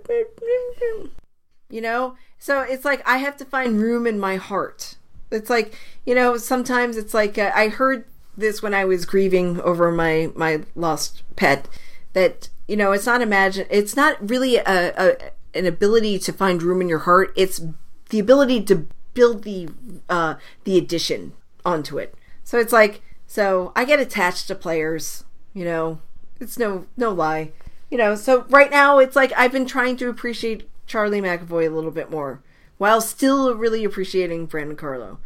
you 1.69 1.81
know. 1.81 2.15
So 2.37 2.61
it's 2.61 2.85
like 2.85 3.07
I 3.07 3.17
have 3.17 3.37
to 3.37 3.45
find 3.45 3.81
room 3.81 4.07
in 4.07 4.19
my 4.19 4.37
heart. 4.37 4.95
It's 5.31 5.49
like 5.49 5.75
you 6.05 6.15
know 6.15 6.37
sometimes 6.37 6.97
it's 6.97 7.13
like 7.13 7.37
uh, 7.37 7.51
I 7.53 7.67
heard 7.67 8.05
this 8.37 8.61
when 8.61 8.73
I 8.73 8.85
was 8.85 9.05
grieving 9.05 9.59
over 9.61 9.91
my 9.91 10.31
my 10.35 10.63
lost 10.75 11.23
pet. 11.35 11.67
That 12.13 12.49
you 12.67 12.77
know, 12.77 12.91
it's 12.91 13.05
not 13.05 13.21
imagine. 13.21 13.65
It's 13.69 13.95
not 13.95 14.29
really 14.29 14.57
a, 14.57 14.93
a 14.95 15.15
an 15.55 15.65
ability 15.65 16.19
to 16.19 16.31
find 16.31 16.61
room 16.61 16.81
in 16.81 16.89
your 16.89 16.99
heart. 16.99 17.33
It's 17.35 17.61
the 18.09 18.19
ability 18.19 18.63
to 18.65 18.87
build 19.13 19.43
the 19.43 19.69
uh, 20.07 20.35
the 20.65 20.77
addition 20.77 21.33
onto 21.65 21.97
it. 21.97 22.15
So 22.43 22.59
it's 22.59 22.73
like 22.73 23.01
so 23.25 23.71
I 23.75 23.85
get 23.85 23.99
attached 23.99 24.47
to 24.47 24.55
players. 24.55 25.23
You 25.53 25.65
know, 25.65 25.99
it's 26.39 26.57
no 26.57 26.85
no 26.95 27.11
lie. 27.11 27.51
You 27.89 27.97
know, 27.97 28.13
so 28.13 28.45
right 28.49 28.69
now 28.69 28.99
it's 28.99 29.15
like 29.15 29.33
I've 29.35 29.51
been 29.51 29.65
trying 29.65 29.97
to 29.97 30.09
appreciate 30.09 30.68
Charlie 30.89 31.21
McAvoy 31.21 31.67
a 31.67 31.69
little 31.73 31.91
bit 31.91 32.11
more, 32.11 32.41
while 32.77 32.99
still 32.99 33.55
really 33.55 33.85
appreciating 33.85 34.47
Brandon 34.47 34.75
Carlo. 34.75 35.19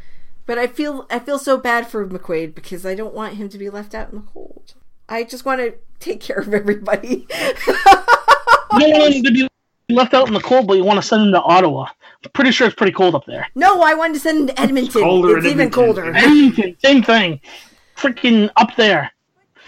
But 0.45 0.59
I 0.59 0.67
feel 0.67 1.07
I 1.09 1.17
feel 1.19 1.39
so 1.39 1.57
bad 1.57 1.87
for 1.87 2.05
McQuaid 2.05 2.53
because 2.53 2.85
I 2.85 2.93
don't 2.93 3.13
want 3.15 3.35
him 3.35 3.49
to 3.49 3.57
be 3.57 3.69
left 3.71 3.95
out 3.95 4.11
in 4.11 4.15
the 4.19 4.25
cold. 4.33 4.75
I 5.09 5.23
just 5.23 5.45
want 5.45 5.61
to 5.61 5.73
take 5.99 6.19
care 6.21 6.37
of 6.37 6.53
everybody. 6.53 7.25
You 8.73 8.79
don't 8.79 8.99
want 9.01 9.13
him 9.13 9.23
to 9.25 9.31
be 9.31 9.47
left 9.93 10.15
out 10.15 10.27
in 10.27 10.33
the 10.33 10.39
cold, 10.39 10.65
but 10.65 10.73
you 10.77 10.83
want 10.83 10.99
to 10.99 11.07
send 11.07 11.21
him 11.27 11.31
to 11.33 11.41
Ottawa. 11.43 11.85
I'm 12.25 12.31
pretty 12.31 12.49
sure 12.49 12.65
it's 12.65 12.75
pretty 12.75 12.91
cold 12.91 13.13
up 13.13 13.23
there. 13.27 13.45
no, 13.53 13.81
I 13.83 13.93
wanted 13.93 14.13
to 14.15 14.19
send 14.19 14.39
him 14.39 14.47
to 14.55 14.59
Edmonton. 14.59 15.01
colder 15.03 15.37
It's, 15.37 15.45
in 15.45 15.51
even 15.51 15.67
Edmonton. 15.67 15.85
colder. 15.85 16.15
Edmonton, 16.15 16.75
same 16.83 17.03
thing. 17.03 17.39
Freaking 17.95 18.49
up 18.55 18.75
there. 18.75 19.11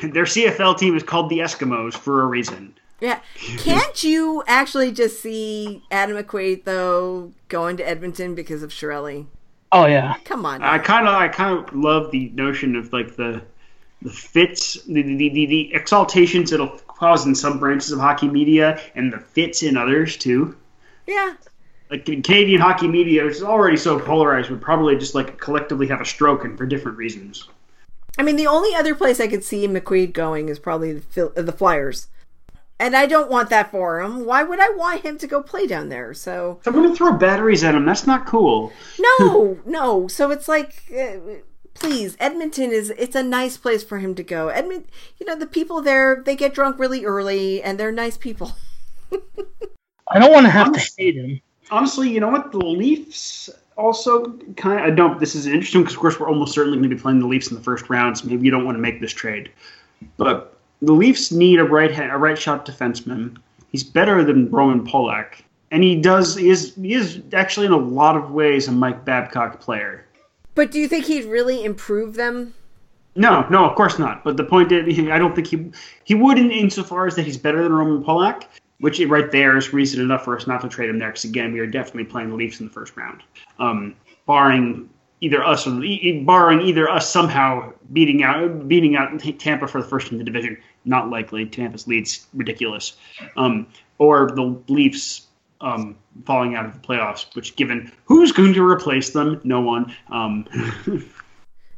Their 0.01 0.23
CFL 0.23 0.79
team 0.79 0.97
is 0.97 1.03
called 1.03 1.29
the 1.29 1.37
Eskimos 1.37 1.93
for 1.93 2.23
a 2.23 2.25
reason. 2.25 2.73
Yeah. 3.01 3.19
Can't 3.57 4.03
you 4.03 4.43
actually 4.47 4.91
just 4.91 5.21
see 5.21 5.83
Adam 5.91 6.17
McQuaid 6.17 6.63
though 6.63 7.33
going 7.49 7.77
to 7.77 7.87
Edmonton 7.87 8.35
because 8.35 8.63
of 8.63 8.71
Chiarelli? 8.71 9.25
Oh 9.71 9.85
yeah. 9.85 10.15
Come 10.23 10.45
on. 10.45 10.61
I 10.61 10.79
kind 10.79 11.07
of, 11.07 11.13
I 11.13 11.27
kind 11.27 11.59
of 11.59 11.75
love 11.75 12.11
the 12.11 12.29
notion 12.29 12.75
of 12.75 12.93
like 12.93 13.15
the, 13.15 13.41
the 14.01 14.09
fits, 14.09 14.81
the 14.83 15.01
the, 15.01 15.29
the, 15.29 15.45
the 15.45 15.71
exaltations 15.73 16.51
it'll 16.51 16.79
cause 16.87 17.25
in 17.25 17.35
some 17.35 17.59
branches 17.59 17.91
of 17.91 17.99
hockey 17.99 18.29
media, 18.29 18.79
and 18.95 19.11
the 19.11 19.19
fits 19.19 19.63
in 19.63 19.75
others 19.77 20.17
too. 20.17 20.55
yeah. 21.05 21.33
Like 21.91 22.05
Canadian 22.05 22.61
hockey 22.61 22.87
media, 22.87 23.23
which 23.25 23.35
is 23.35 23.43
already 23.43 23.77
so 23.77 23.99
polarized, 23.99 24.49
would 24.49 24.61
probably 24.61 24.97
just 24.97 25.13
like 25.13 25.37
collectively 25.39 25.87
have 25.87 26.01
a 26.01 26.05
stroke 26.05 26.43
and 26.43 26.57
for 26.57 26.65
different 26.65 26.97
reasons. 26.97 27.47
I 28.17 28.23
mean, 28.23 28.37
the 28.37 28.47
only 28.47 28.73
other 28.73 28.95
place 28.95 29.19
I 29.19 29.27
could 29.27 29.43
see 29.43 29.67
McQuaid 29.67 30.13
going 30.13 30.49
is 30.49 30.57
probably 30.57 30.93
the, 30.93 31.31
uh, 31.37 31.41
the 31.43 31.51
Flyers. 31.51 32.07
And 32.79 32.95
I 32.95 33.05
don't 33.05 33.29
want 33.29 33.49
that 33.51 33.71
for 33.71 34.01
him. 34.01 34.25
Why 34.25 34.43
would 34.43 34.59
I 34.59 34.69
want 34.71 35.01
him 35.05 35.17
to 35.19 35.27
go 35.27 35.41
play 35.41 35.65
down 35.65 35.89
there? 35.89 36.13
So, 36.13 36.59
So 36.63 36.71
I'm 36.71 36.75
gonna 36.75 36.95
throw 36.95 37.13
batteries 37.13 37.63
at 37.63 37.73
him. 37.73 37.85
That's 37.85 38.05
not 38.05 38.25
cool. 38.25 38.73
no, 38.99 39.59
no. 39.65 40.07
So 40.07 40.29
it's 40.31 40.47
like, 40.49 40.83
uh, 40.91 41.17
please, 41.73 42.17
Edmonton 42.19 42.71
is, 42.71 42.89
it's 42.97 43.15
a 43.15 43.23
nice 43.23 43.55
place 43.55 43.83
for 43.83 43.99
him 43.99 44.13
to 44.15 44.23
go. 44.23 44.47
Edmont, 44.53 44.85
you 45.17 45.25
know, 45.25 45.37
the 45.37 45.45
people 45.45 45.81
there, 45.81 46.21
they 46.25 46.35
get 46.35 46.53
drunk 46.53 46.77
really 46.77 47.05
early 47.05 47.63
and 47.63 47.79
they're 47.79 47.93
nice 47.93 48.17
people. 48.17 48.53
I 50.11 50.19
don't 50.19 50.31
want 50.33 50.45
to 50.45 50.51
have 50.51 50.73
to 50.73 50.89
hate 50.97 51.15
him. 51.15 51.41
honestly, 51.71 52.09
you 52.09 52.19
know 52.19 52.29
what? 52.29 52.51
The 52.51 52.59
Leafs 52.59 53.49
also 53.77 54.37
kind 54.57 54.79
of. 54.79 54.85
I 54.85 54.89
don't. 54.89 55.19
This 55.19 55.33
is 55.33 55.45
interesting 55.47 55.81
because, 55.81 55.95
of 55.95 56.01
course, 56.01 56.19
we're 56.19 56.29
almost 56.29 56.53
certainly 56.53 56.77
going 56.77 56.89
to 56.89 56.95
be 56.95 57.01
playing 57.01 57.19
the 57.19 57.27
Leafs 57.27 57.47
in 57.49 57.55
the 57.55 57.63
first 57.63 57.89
round. 57.89 58.17
So 58.17 58.27
maybe 58.27 58.45
you 58.45 58.51
don't 58.51 58.65
want 58.65 58.75
to 58.75 58.81
make 58.81 59.01
this 59.01 59.11
trade, 59.13 59.49
but 60.17 60.54
the 60.81 60.93
Leafs 60.93 61.31
need 61.31 61.59
a 61.59 61.63
right 61.63 61.91
hand, 61.91 62.11
a 62.11 62.17
right 62.17 62.37
shot 62.37 62.65
defenseman. 62.65 63.37
He's 63.71 63.83
better 63.83 64.23
than 64.23 64.49
Roman 64.49 64.85
Polak, 64.85 65.41
and 65.71 65.83
he 65.83 65.95
does. 65.95 66.35
He 66.35 66.49
is. 66.49 66.75
He 66.75 66.93
is 66.93 67.21
actually 67.33 67.65
in 67.65 67.71
a 67.71 67.77
lot 67.77 68.15
of 68.15 68.31
ways 68.31 68.67
a 68.67 68.71
Mike 68.71 69.05
Babcock 69.05 69.59
player. 69.59 70.05
But 70.53 70.71
do 70.71 70.79
you 70.79 70.87
think 70.87 71.05
he'd 71.05 71.25
really 71.25 71.65
improve 71.65 72.15
them? 72.15 72.53
No, 73.15 73.47
no, 73.49 73.65
of 73.65 73.75
course 73.75 73.97
not. 73.99 74.23
But 74.23 74.37
the 74.37 74.43
point 74.43 74.71
is, 74.71 74.99
I 75.11 75.17
don't 75.17 75.35
think 75.35 75.47
he 75.47 75.71
he 76.03 76.15
would 76.15 76.37
in 76.37 76.51
insofar 76.51 77.07
as 77.07 77.15
that 77.15 77.25
he's 77.25 77.37
better 77.37 77.63
than 77.63 77.73
Roman 77.73 78.03
Polak, 78.03 78.43
which 78.79 78.99
right 79.01 79.31
there 79.31 79.57
is 79.57 79.73
reason 79.73 80.01
enough 80.01 80.23
for 80.23 80.35
us 80.35 80.47
not 80.47 80.61
to 80.61 80.69
trade 80.69 80.89
him 80.89 80.99
there. 80.99 81.09
Because 81.09 81.25
again, 81.25 81.53
we 81.53 81.59
are 81.59 81.67
definitely 81.67 82.05
playing 82.05 82.29
the 82.29 82.35
Leafs 82.35 82.59
in 82.59 82.67
the 82.67 82.73
first 82.73 82.95
round, 82.95 83.21
um, 83.59 83.95
barring 84.25 84.89
either 85.25 85.43
us 85.43 85.67
or 85.67 85.83
e- 85.83 86.23
barring 86.23 86.61
either 86.61 86.89
us 86.89 87.09
somehow 87.09 87.73
beating 87.91 88.23
out 88.23 88.67
beating 88.67 88.95
out 88.95 89.19
Tampa 89.39 89.67
for 89.67 89.81
the 89.81 89.87
first 89.87 90.11
in 90.11 90.17
the 90.17 90.23
division. 90.23 90.57
Not 90.85 91.09
likely. 91.09 91.45
Tampa's 91.45 91.87
lead's 91.87 92.27
ridiculous, 92.33 92.95
um, 93.35 93.67
or 93.97 94.31
the 94.31 94.61
Leafs 94.67 95.27
um, 95.61 95.97
falling 96.25 96.55
out 96.55 96.65
of 96.65 96.73
the 96.73 96.87
playoffs. 96.87 97.35
Which, 97.35 97.55
given 97.55 97.91
who's 98.05 98.31
going 98.31 98.53
to 98.53 98.63
replace 98.63 99.09
them, 99.09 99.41
no 99.43 99.61
one. 99.61 99.93
Um, 100.11 100.47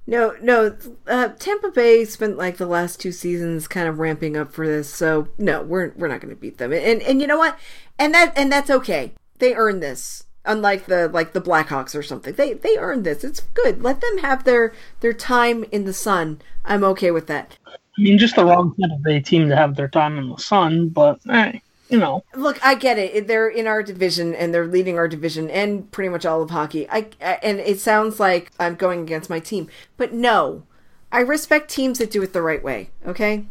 No, 0.09 0.35
no. 0.41 0.77
Uh, 1.05 1.27
Tampa 1.37 1.69
Bay 1.69 2.05
spent 2.05 2.37
like 2.37 2.55
the 2.55 2.65
last 2.65 3.01
two 3.01 3.11
seasons 3.11 3.67
kind 3.67 3.89
of 3.89 3.99
ramping 3.99 4.37
up 4.37 4.53
for 4.53 4.65
this, 4.65 4.91
so 4.91 5.27
no, 5.37 5.61
we're 5.61 5.91
we're 5.97 6.07
not 6.07 6.21
going 6.21 6.33
to 6.33 6.39
beat 6.39 6.59
them. 6.59 6.71
And 6.71 7.01
and 7.01 7.19
you 7.19 7.27
know 7.27 7.37
what? 7.37 7.59
And 7.99 8.13
that 8.13 8.31
and 8.37 8.49
that's 8.49 8.69
okay. 8.69 9.11
They 9.39 9.53
earned 9.53 9.83
this. 9.83 10.23
Unlike 10.47 10.85
the 10.85 11.09
like 11.09 11.33
the 11.33 11.41
Blackhawks 11.41 11.93
or 11.93 12.01
something, 12.01 12.33
they 12.33 12.53
they 12.53 12.77
earned 12.77 13.03
this. 13.03 13.23
It's 13.23 13.41
good. 13.53 13.83
Let 13.83 14.01
them 14.01 14.19
have 14.19 14.45
their 14.45 14.73
their 15.01 15.13
time 15.13 15.65
in 15.71 15.85
the 15.85 15.93
sun. 15.93 16.41
I'm 16.65 16.83
okay 16.85 17.11
with 17.11 17.27
that. 17.27 17.57
I 17.67 18.01
mean, 18.01 18.17
just 18.17 18.35
the 18.35 18.45
wrong 18.45 18.75
Tampa 18.79 18.97
Bay 19.03 19.19
team 19.19 19.49
to 19.49 19.55
have 19.55 19.75
their 19.75 19.87
time 19.87 20.17
in 20.17 20.29
the 20.29 20.37
sun, 20.37 20.89
but 20.89 21.19
hey, 21.25 21.61
you 21.89 21.97
know. 21.97 22.23
Look, 22.35 22.63
I 22.65 22.75
get 22.75 22.97
it. 22.97 23.27
They're 23.27 23.49
in 23.49 23.67
our 23.67 23.81
division 23.81 24.33
and 24.35 24.53
they're 24.53 24.67
leading 24.67 24.97
our 24.97 25.07
division 25.07 25.49
and 25.49 25.89
pretty 25.91 26.09
much 26.09 26.25
all 26.25 26.41
of 26.41 26.51
hockey. 26.51 26.87
I, 26.89 27.07
I 27.21 27.39
and 27.43 27.59
it 27.59 27.79
sounds 27.79 28.19
like 28.19 28.51
I'm 28.59 28.75
going 28.75 29.01
against 29.01 29.29
my 29.29 29.39
team, 29.39 29.67
but 29.97 30.13
no, 30.13 30.63
I 31.11 31.19
respect 31.21 31.69
teams 31.71 31.97
that 31.99 32.11
do 32.11 32.21
it 32.21 32.33
the 32.33 32.41
right 32.41 32.63
way. 32.63 32.89
Okay, 33.05 33.45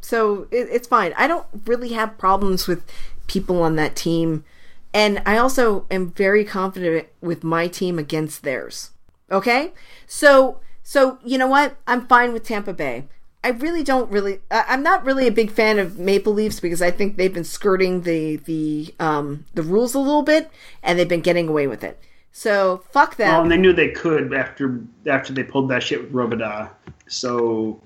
so 0.00 0.48
it, 0.50 0.68
it's 0.70 0.88
fine. 0.88 1.12
I 1.16 1.26
don't 1.26 1.46
really 1.66 1.90
have 1.90 2.18
problems 2.18 2.66
with 2.66 2.84
people 3.26 3.62
on 3.62 3.76
that 3.76 3.96
team, 3.96 4.44
and 4.92 5.22
I 5.26 5.36
also 5.36 5.86
am 5.90 6.10
very 6.12 6.44
confident 6.44 7.08
with 7.20 7.44
my 7.44 7.68
team 7.68 7.98
against 7.98 8.42
theirs. 8.42 8.90
Okay, 9.30 9.72
so 10.06 10.60
so 10.82 11.18
you 11.24 11.38
know 11.38 11.46
what? 11.46 11.76
I'm 11.86 12.06
fine 12.06 12.32
with 12.32 12.44
Tampa 12.44 12.72
Bay. 12.72 13.06
I 13.42 13.50
really 13.50 13.82
don't 13.82 14.10
really. 14.10 14.40
I'm 14.50 14.82
not 14.82 15.04
really 15.04 15.26
a 15.26 15.32
big 15.32 15.50
fan 15.50 15.78
of 15.78 15.98
Maple 15.98 16.32
Leafs 16.32 16.60
because 16.60 16.82
I 16.82 16.90
think 16.90 17.16
they've 17.16 17.32
been 17.32 17.44
skirting 17.44 18.02
the 18.02 18.36
the 18.36 18.94
um 19.00 19.46
the 19.54 19.62
rules 19.62 19.94
a 19.94 19.98
little 19.98 20.22
bit, 20.22 20.50
and 20.82 20.98
they've 20.98 21.08
been 21.08 21.20
getting 21.20 21.48
away 21.48 21.66
with 21.66 21.82
it. 21.82 21.98
So 22.32 22.82
fuck 22.90 23.16
them. 23.16 23.30
Well, 23.30 23.42
and 23.42 23.50
they 23.50 23.56
knew 23.56 23.72
they 23.72 23.88
could 23.90 24.34
after 24.34 24.80
after 25.06 25.32
they 25.32 25.42
pulled 25.42 25.68
that 25.70 25.82
shit 25.82 26.02
with 26.02 26.12
Robida. 26.12 26.70
So, 27.06 27.80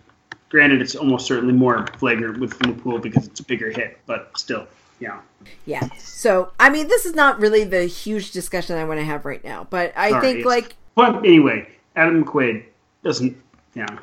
granted, 0.50 0.82
it's 0.82 0.96
almost 0.96 1.26
certainly 1.26 1.54
more 1.54 1.86
flagrant 1.98 2.38
with 2.38 2.60
Liverpool 2.64 2.98
because 2.98 3.26
it's 3.26 3.40
a 3.40 3.44
bigger 3.44 3.70
hit, 3.70 3.98
but 4.06 4.30
still, 4.36 4.66
yeah. 5.00 5.20
Yeah. 5.66 5.88
So 5.98 6.52
I 6.58 6.70
mean, 6.70 6.88
this 6.88 7.06
is 7.06 7.14
not 7.14 7.40
really 7.40 7.64
the 7.64 7.84
huge 7.84 8.32
discussion 8.32 8.76
I 8.76 8.84
want 8.84 9.00
to 9.00 9.04
have 9.04 9.24
right 9.24 9.42
now, 9.44 9.66
but 9.68 9.92
I 9.96 10.10
Sorry, 10.10 10.22
think 10.22 10.46
like 10.46 10.76
But 10.94 11.18
anyway, 11.18 11.68
Adam 11.96 12.24
McQuaid 12.24 12.64
doesn't. 13.02 13.36
Yeah. 13.74 13.98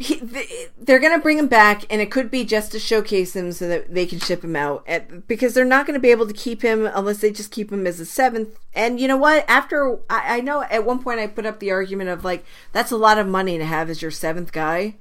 he, 0.00 0.16
they're 0.78 0.98
going 0.98 1.12
to 1.12 1.22
bring 1.22 1.38
him 1.38 1.46
back, 1.46 1.84
and 1.90 2.00
it 2.00 2.10
could 2.10 2.30
be 2.30 2.42
just 2.42 2.72
to 2.72 2.78
showcase 2.78 3.36
him 3.36 3.52
so 3.52 3.68
that 3.68 3.92
they 3.92 4.06
can 4.06 4.18
ship 4.18 4.42
him 4.42 4.56
out. 4.56 4.82
At, 4.88 5.28
because 5.28 5.52
they're 5.52 5.66
not 5.66 5.86
going 5.86 5.94
to 5.94 6.00
be 6.00 6.10
able 6.10 6.26
to 6.26 6.32
keep 6.32 6.62
him 6.62 6.86
unless 6.86 7.18
they 7.18 7.30
just 7.30 7.50
keep 7.50 7.70
him 7.70 7.86
as 7.86 8.00
a 8.00 8.06
seventh. 8.06 8.58
And 8.74 8.98
you 8.98 9.06
know 9.06 9.18
what? 9.18 9.44
After 9.46 9.98
I, 10.08 10.38
I 10.38 10.40
know 10.40 10.62
at 10.62 10.86
one 10.86 11.02
point 11.02 11.20
I 11.20 11.26
put 11.26 11.44
up 11.44 11.60
the 11.60 11.70
argument 11.70 12.08
of 12.08 12.24
like 12.24 12.44
that's 12.72 12.90
a 12.90 12.96
lot 12.96 13.18
of 13.18 13.26
money 13.26 13.58
to 13.58 13.64
have 13.66 13.90
as 13.90 14.00
your 14.00 14.10
seventh 14.10 14.52
guy, 14.52 14.96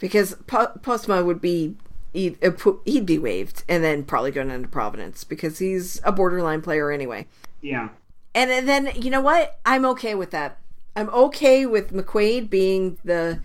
because 0.00 0.34
po- 0.48 0.72
Postma 0.80 1.24
would 1.24 1.40
be 1.40 1.76
he'd, 2.12 2.38
he'd 2.84 3.06
be 3.06 3.18
waived 3.18 3.64
and 3.68 3.82
then 3.82 4.04
probably 4.04 4.30
going 4.30 4.50
into 4.50 4.68
Providence 4.68 5.24
because 5.24 5.58
he's 5.58 6.00
a 6.04 6.12
borderline 6.12 6.62
player 6.62 6.90
anyway. 6.90 7.26
Yeah. 7.60 7.90
And, 8.34 8.50
and 8.50 8.68
then 8.68 8.92
you 8.94 9.10
know 9.10 9.20
what? 9.20 9.58
I'm 9.64 9.84
okay 9.86 10.14
with 10.14 10.30
that. 10.30 10.58
I'm 10.96 11.08
okay 11.10 11.66
with 11.66 11.92
McQuaid 11.92 12.50
being 12.50 12.98
the 13.04 13.40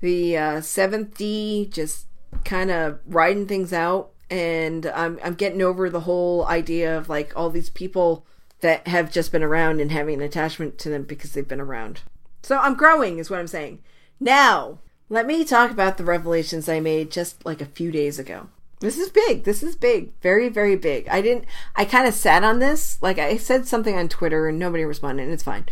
the 0.00 0.36
uh, 0.36 0.60
seventh 0.60 1.16
D, 1.16 1.68
just 1.70 2.06
kind 2.44 2.70
of 2.70 2.98
riding 3.06 3.46
things 3.46 3.72
out. 3.72 4.10
And 4.30 4.86
I'm 4.86 5.18
I'm 5.22 5.34
getting 5.34 5.62
over 5.62 5.88
the 5.88 6.00
whole 6.00 6.46
idea 6.46 6.96
of 6.96 7.08
like 7.08 7.32
all 7.36 7.50
these 7.50 7.70
people 7.70 8.26
that 8.60 8.86
have 8.86 9.12
just 9.12 9.32
been 9.32 9.42
around 9.42 9.80
and 9.80 9.90
having 9.92 10.14
an 10.14 10.22
attachment 10.22 10.78
to 10.78 10.88
them 10.88 11.02
because 11.02 11.32
they've 11.32 11.46
been 11.46 11.60
around. 11.60 12.00
So 12.42 12.58
I'm 12.58 12.74
growing, 12.74 13.18
is 13.18 13.30
what 13.30 13.38
I'm 13.38 13.46
saying. 13.46 13.80
Now, 14.18 14.78
let 15.12 15.26
me 15.26 15.44
talk 15.44 15.70
about 15.70 15.98
the 15.98 16.04
revelations 16.04 16.70
I 16.70 16.80
made 16.80 17.10
just 17.10 17.44
like 17.44 17.60
a 17.60 17.66
few 17.66 17.92
days 17.92 18.18
ago. 18.18 18.48
This 18.80 18.96
is 18.96 19.10
big. 19.10 19.44
This 19.44 19.62
is 19.62 19.76
big. 19.76 20.10
Very, 20.22 20.48
very 20.48 20.74
big. 20.74 21.06
I 21.06 21.20
didn't, 21.20 21.44
I 21.76 21.84
kind 21.84 22.08
of 22.08 22.14
sat 22.14 22.42
on 22.42 22.60
this. 22.60 22.96
Like, 23.02 23.18
I 23.18 23.36
said 23.36 23.66
something 23.66 23.94
on 23.94 24.08
Twitter 24.08 24.48
and 24.48 24.58
nobody 24.58 24.86
responded, 24.86 25.24
and 25.24 25.32
it's 25.32 25.42
fine. 25.42 25.66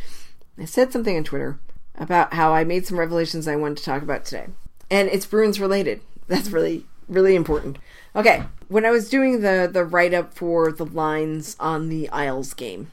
I 0.59 0.67
said 0.67 0.93
something 0.93 1.17
on 1.17 1.25
Twitter 1.25 1.59
about 1.95 2.35
how 2.35 2.53
I 2.53 2.65
made 2.65 2.87
some 2.87 3.01
revelations 3.01 3.49
I 3.49 3.57
wanted 3.57 3.79
to 3.79 3.85
talk 3.85 4.03
about 4.03 4.27
today. 4.27 4.49
And 4.91 5.09
it's 5.09 5.25
Bruins 5.25 5.59
related. 5.59 6.03
That's 6.29 6.51
really, 6.51 6.85
really 7.09 7.35
important. 7.35 7.79
Okay. 8.15 8.45
When 8.69 8.85
I 8.85 8.91
was 8.91 9.09
doing 9.09 9.41
the, 9.41 9.71
the 9.73 9.85
write 9.87 10.13
up 10.13 10.35
for 10.35 10.71
the 10.71 10.85
lines 10.85 11.57
on 11.59 11.89
the 11.89 12.11
Isles 12.11 12.53
game, 12.53 12.91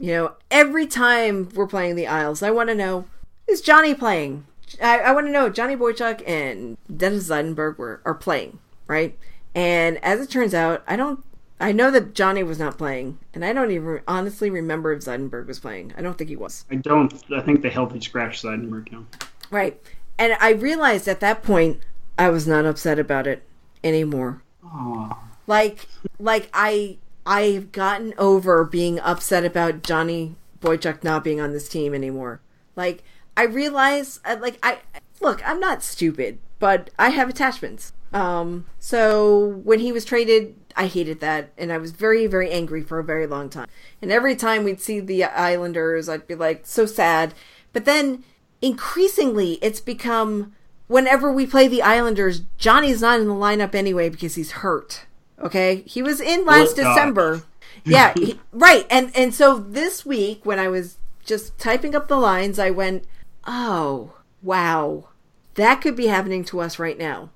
you 0.00 0.08
know, 0.08 0.32
every 0.50 0.88
time 0.88 1.50
we're 1.54 1.68
playing 1.68 1.94
the 1.94 2.08
Isles, 2.08 2.42
I 2.42 2.50
want 2.50 2.68
to 2.70 2.74
know 2.74 3.06
is 3.46 3.60
Johnny 3.60 3.94
playing? 3.94 4.44
I, 4.82 4.98
I 4.98 5.12
want 5.12 5.26
to 5.26 5.32
know 5.32 5.48
Johnny 5.48 5.76
Boychuk 5.76 6.26
and 6.26 6.76
Dennis 6.94 7.28
Seidenberg 7.28 7.78
were 7.78 8.00
are 8.04 8.14
playing, 8.14 8.58
right? 8.86 9.18
And 9.54 10.02
as 10.04 10.20
it 10.20 10.30
turns 10.30 10.54
out, 10.54 10.82
I 10.86 10.96
don't. 10.96 11.22
I 11.60 11.70
know 11.72 11.90
that 11.92 12.14
Johnny 12.14 12.42
was 12.42 12.58
not 12.58 12.76
playing, 12.76 13.18
and 13.32 13.44
I 13.44 13.52
don't 13.52 13.70
even 13.70 14.00
honestly 14.08 14.50
remember 14.50 14.92
if 14.92 15.02
Seidenberg 15.02 15.46
was 15.46 15.60
playing. 15.60 15.94
I 15.96 16.02
don't 16.02 16.18
think 16.18 16.28
he 16.30 16.36
was. 16.36 16.64
I 16.70 16.76
don't. 16.76 17.14
I 17.34 17.40
think 17.40 17.62
they 17.62 17.70
healthy 17.70 18.00
scratch 18.00 18.42
Seidenberg 18.42 18.90
now. 18.90 19.04
Right. 19.50 19.80
And 20.18 20.36
I 20.40 20.50
realized 20.52 21.08
at 21.08 21.20
that 21.20 21.42
point 21.42 21.80
I 22.18 22.28
was 22.28 22.46
not 22.46 22.64
upset 22.64 22.98
about 22.98 23.26
it 23.26 23.42
anymore. 23.82 24.42
Aw. 24.64 25.18
Like 25.46 25.86
like 26.18 26.48
I 26.52 26.98
I've 27.26 27.72
gotten 27.72 28.14
over 28.18 28.64
being 28.64 29.00
upset 29.00 29.44
about 29.44 29.82
Johnny 29.82 30.36
Boychuk 30.60 31.04
not 31.04 31.24
being 31.24 31.40
on 31.40 31.52
this 31.52 31.68
team 31.68 31.94
anymore. 31.94 32.40
Like 32.76 33.02
I 33.36 33.44
realize 33.44 34.20
like 34.24 34.58
I 34.62 34.78
look, 35.20 35.46
I'm 35.46 35.60
not 35.60 35.82
stupid, 35.82 36.38
but 36.58 36.90
I 36.98 37.10
have 37.10 37.28
attachments. 37.28 37.92
Um 38.12 38.66
so 38.78 39.60
when 39.64 39.80
he 39.80 39.92
was 39.92 40.04
traded, 40.04 40.54
I 40.76 40.86
hated 40.86 41.20
that 41.20 41.52
and 41.58 41.72
I 41.72 41.78
was 41.78 41.92
very 41.92 42.26
very 42.26 42.50
angry 42.50 42.82
for 42.82 42.98
a 42.98 43.04
very 43.04 43.26
long 43.26 43.48
time. 43.48 43.68
And 44.00 44.12
every 44.12 44.36
time 44.36 44.64
we'd 44.64 44.80
see 44.80 45.00
the 45.00 45.24
Islanders, 45.24 46.08
I'd 46.08 46.26
be 46.26 46.34
like 46.34 46.66
so 46.66 46.86
sad. 46.86 47.34
But 47.72 47.84
then 47.84 48.24
increasingly 48.62 49.54
it's 49.62 49.80
become 49.80 50.54
whenever 50.86 51.32
we 51.32 51.46
play 51.46 51.68
the 51.68 51.82
Islanders, 51.82 52.42
Johnny's 52.58 53.00
not 53.02 53.20
in 53.20 53.26
the 53.26 53.34
lineup 53.34 53.74
anyway 53.74 54.08
because 54.08 54.34
he's 54.34 54.52
hurt. 54.52 55.06
Okay? 55.40 55.82
He 55.86 56.02
was 56.02 56.20
in 56.20 56.44
last 56.44 56.76
God. 56.76 56.94
December. 56.94 57.42
Yeah, 57.86 58.14
he, 58.14 58.40
right. 58.50 58.86
And 58.88 59.14
and 59.14 59.34
so 59.34 59.58
this 59.58 60.06
week 60.06 60.46
when 60.46 60.58
I 60.58 60.68
was 60.68 60.96
just 61.22 61.58
typing 61.58 61.94
up 61.94 62.08
the 62.08 62.16
lines, 62.16 62.58
I 62.58 62.70
went, 62.70 63.04
"Oh, 63.46 64.14
wow. 64.42 65.08
That 65.54 65.80
could 65.80 65.96
be 65.96 66.06
happening 66.06 66.44
to 66.46 66.60
us 66.60 66.78
right 66.78 66.98
now." 66.98 67.30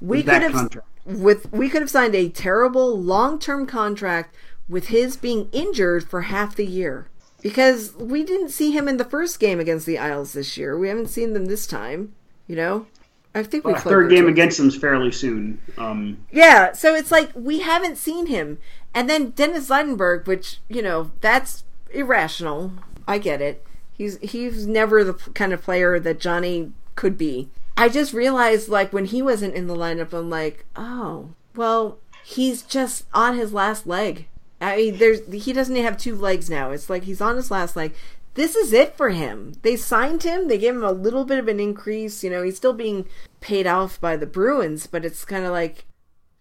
We 0.00 0.22
could 0.22 0.42
have 0.42 0.52
contract. 0.52 0.86
with 1.04 1.52
we 1.52 1.68
could 1.68 1.82
have 1.82 1.90
signed 1.90 2.14
a 2.14 2.28
terrible 2.28 3.00
long-term 3.00 3.66
contract 3.66 4.34
with 4.68 4.88
his 4.88 5.16
being 5.16 5.48
injured 5.52 6.08
for 6.08 6.22
half 6.22 6.56
the 6.56 6.66
year. 6.66 7.08
Because 7.42 7.94
we 7.94 8.24
didn't 8.24 8.48
see 8.48 8.72
him 8.72 8.88
in 8.88 8.96
the 8.96 9.04
first 9.04 9.38
game 9.38 9.60
against 9.60 9.86
the 9.86 9.98
Isles 9.98 10.32
this 10.32 10.56
year. 10.56 10.76
We 10.76 10.88
haven't 10.88 11.08
seen 11.08 11.32
them 11.32 11.44
this 11.44 11.66
time, 11.66 12.12
you 12.46 12.56
know? 12.56 12.86
I 13.34 13.42
think 13.42 13.64
we 13.64 13.72
Well, 13.72 13.82
third 13.82 14.10
game 14.10 14.26
against 14.28 14.56
them's 14.56 14.76
fairly 14.76 15.12
soon. 15.12 15.60
Um, 15.76 16.16
Yeah, 16.32 16.72
so 16.72 16.94
it's 16.94 17.12
like 17.12 17.30
we 17.34 17.60
haven't 17.60 17.98
seen 17.98 18.26
him. 18.26 18.58
And 18.94 19.10
then 19.10 19.30
Dennis 19.30 19.68
Seidenberg, 19.68 20.26
which, 20.26 20.60
you 20.68 20.80
know, 20.80 21.12
that's 21.20 21.64
irrational. 21.92 22.72
I 23.06 23.18
get 23.18 23.42
it. 23.42 23.65
He's 23.96 24.18
he's 24.18 24.66
never 24.66 25.02
the 25.02 25.14
kind 25.14 25.52
of 25.52 25.62
player 25.62 25.98
that 25.98 26.20
Johnny 26.20 26.72
could 26.94 27.16
be. 27.16 27.48
I 27.76 27.88
just 27.88 28.12
realized 28.12 28.68
like 28.68 28.92
when 28.92 29.06
he 29.06 29.22
wasn't 29.22 29.54
in 29.54 29.66
the 29.66 29.76
lineup 29.76 30.12
I'm 30.12 30.30
like, 30.30 30.64
"Oh, 30.76 31.30
well, 31.54 31.98
he's 32.24 32.62
just 32.62 33.04
on 33.14 33.36
his 33.36 33.52
last 33.52 33.86
leg." 33.86 34.26
I 34.60 34.76
mean, 34.76 34.98
there's 34.98 35.20
he 35.32 35.52
doesn't 35.52 35.76
have 35.76 35.96
two 35.96 36.14
legs 36.14 36.50
now. 36.50 36.70
It's 36.70 36.90
like 36.90 37.04
he's 37.04 37.20
on 37.20 37.36
his 37.36 37.50
last 37.50 37.76
leg. 37.76 37.94
This 38.34 38.54
is 38.54 38.72
it 38.74 38.96
for 38.96 39.10
him. 39.10 39.54
They 39.62 39.76
signed 39.76 40.22
him. 40.22 40.48
They 40.48 40.58
gave 40.58 40.74
him 40.74 40.84
a 40.84 40.92
little 40.92 41.24
bit 41.24 41.38
of 41.38 41.48
an 41.48 41.58
increase. 41.58 42.22
You 42.22 42.28
know, 42.28 42.42
he's 42.42 42.56
still 42.56 42.74
being 42.74 43.06
paid 43.40 43.66
off 43.66 43.98
by 43.98 44.16
the 44.16 44.26
Bruins, 44.26 44.86
but 44.86 45.06
it's 45.06 45.24
kind 45.24 45.46
of 45.46 45.52
like, 45.52 45.86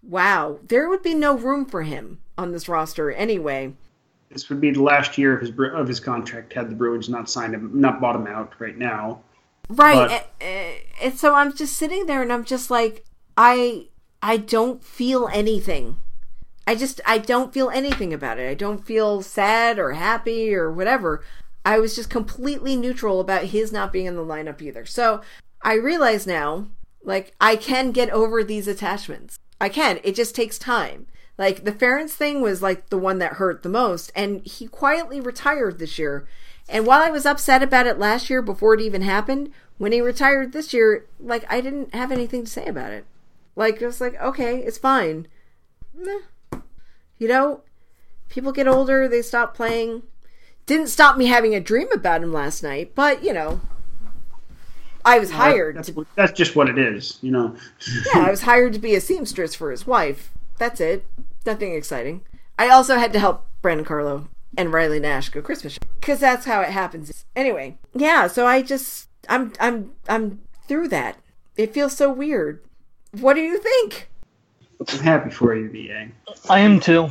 wow, 0.04 0.60
there 0.68 0.90
would 0.90 1.04
be 1.04 1.14
no 1.14 1.38
room 1.38 1.66
for 1.66 1.84
him 1.84 2.20
on 2.38 2.52
this 2.52 2.68
roster 2.68 3.12
anyway. 3.12 3.74
This 4.30 4.50
would 4.50 4.60
be 4.62 4.72
the 4.72 4.82
last 4.82 5.18
year 5.18 5.36
of 5.36 5.42
his 5.42 5.52
of 5.74 5.88
his 5.88 6.00
contract 6.00 6.54
had 6.54 6.70
the 6.70 6.76
Bruins 6.76 7.10
not 7.10 7.30
signed 7.30 7.54
him, 7.54 7.72
not 7.80 8.02
bought 8.02 8.16
him 8.16 8.28
out 8.28 8.54
right 8.60 8.78
now. 8.78 9.22
Right. 9.70 9.98
And, 9.98 10.12
and- 10.12 10.24
eh, 10.42 10.46
eh, 10.46 10.74
and 11.04 11.18
so 11.18 11.34
I'm 11.34 11.56
just 11.56 11.78
sitting 11.78 12.06
there 12.06 12.22
and 12.22 12.32
I'm 12.32 12.46
just 12.46 12.70
like, 12.70 13.06
I 13.38 13.88
I 14.22 14.38
don't 14.38 14.84
feel 14.84 15.30
anything. 15.34 16.00
I 16.68 16.76
just 16.76 17.00
I 17.06 17.18
don't 17.20 17.54
feel 17.54 17.70
anything 17.70 18.14
about 18.14 18.40
it. 18.40 18.50
I 18.50 18.56
don't 18.56 18.86
feel 18.86 19.22
sad 19.22 19.78
or 19.78 19.94
happy 19.94 20.54
or 20.56 20.72
whatever. 20.72 21.24
I 21.64 21.80
was 21.80 21.96
just 21.96 22.10
completely 22.10 22.76
neutral 22.76 23.20
about 23.20 23.46
his 23.46 23.72
not 23.72 23.92
being 23.92 24.06
in 24.06 24.16
the 24.16 24.24
lineup 24.26 24.62
either. 24.62 24.86
So 24.86 25.22
I 25.64 25.74
realize 25.74 26.28
now, 26.28 26.68
like, 27.04 27.34
I 27.42 27.56
can 27.56 27.92
get 27.92 28.12
over 28.12 28.44
these 28.44 28.68
attachments. 28.68 29.40
I 29.60 29.70
can. 29.70 30.00
It 30.04 30.14
just 30.14 30.36
takes 30.36 30.60
time. 30.60 31.08
Like 31.38 31.66
the 31.66 31.72
Ference 31.72 32.12
thing 32.12 32.42
was 32.42 32.62
like 32.62 32.90
the 32.90 32.98
one 32.98 33.20
that 33.20 33.34
hurt 33.34 33.64
the 33.64 33.70
most, 33.70 34.12
and 34.16 34.46
he 34.46 34.68
quietly 34.68 35.20
retired 35.20 35.80
this 35.80 36.00
year. 36.00 36.28
And 36.70 36.86
while 36.86 37.02
I 37.02 37.10
was 37.10 37.26
upset 37.26 37.62
about 37.62 37.88
it 37.88 38.00
last 38.00 38.30
year 38.30 38.42
before 38.42 38.74
it 38.74 38.82
even 38.82 39.02
happened, 39.02 39.52
when 39.78 39.92
he 39.92 40.02
retired 40.02 40.52
this 40.52 40.74
year, 40.74 41.06
like 41.20 41.46
I 41.52 41.62
didn't 41.62 41.94
have 41.94 42.12
anything 42.12 42.46
to 42.46 42.52
say 42.52 42.66
about 42.66 42.92
it. 42.92 43.06
Like 43.56 43.82
it 43.82 43.86
was 43.86 44.02
like, 44.02 44.20
okay, 44.22 44.60
it's 44.60 44.78
fine. 44.78 45.28
You 47.18 47.28
know, 47.28 47.62
people 48.30 48.52
get 48.52 48.68
older, 48.68 49.08
they 49.08 49.22
stop 49.22 49.56
playing. 49.56 50.04
Didn't 50.66 50.88
stop 50.88 51.18
me 51.18 51.28
having 51.28 51.54
a 51.54 51.60
dream 51.60 51.92
about 51.94 52.24
him 52.24 52.34
last 52.34 52.64
night, 52.64 52.94
but 52.96 53.24
you 53.24 53.34
know, 53.34 53.62
I 55.06 55.20
was 55.20 55.32
uh, 55.32 55.36
hired 55.36 55.78
That's, 55.78 55.90
to 55.90 56.08
that's 56.16 56.32
just 56.34 56.56
what 56.56 56.68
it 56.68 56.80
is, 56.80 57.20
you 57.22 57.32
know. 57.32 57.56
yeah, 58.14 58.26
I 58.26 58.30
was 58.32 58.42
hired 58.42 58.74
to 58.74 58.80
be 58.80 58.96
a 58.96 59.02
seamstress 59.02 59.54
for 59.54 59.70
his 59.70 59.86
wife. 59.86 60.32
That's 60.58 60.80
it. 60.80 61.06
Nothing 61.46 61.74
exciting. 61.74 62.22
I 62.58 62.70
also 62.70 62.96
had 62.98 63.14
to 63.14 63.20
help 63.20 63.46
Brandon 63.62 63.86
Carlo 63.86 64.28
and 64.58 64.72
Riley 64.72 65.00
Nash 65.00 65.30
go 65.30 65.42
Christmas 65.42 65.78
because 66.00 66.20
that's 66.20 66.46
how 66.46 66.62
it 66.62 66.70
happens. 66.70 67.26
Anyway, 67.36 67.78
yeah. 67.94 68.28
So 68.28 68.46
I 68.48 68.62
just 68.62 69.10
I'm 69.28 69.54
I'm 69.60 69.92
I'm 70.08 70.42
through 70.68 70.88
that. 70.90 71.18
It 71.58 71.74
feels 71.74 71.96
so 71.96 72.12
weird. 72.12 72.62
What 73.20 73.36
do 73.36 73.42
you 73.42 73.58
think, 73.60 74.10
I'm 74.80 75.00
happy 75.00 75.30
for 75.30 75.56
you, 75.56 75.70
VA. 75.70 76.10
I 76.50 76.60
am 76.60 76.80
too. 76.80 77.10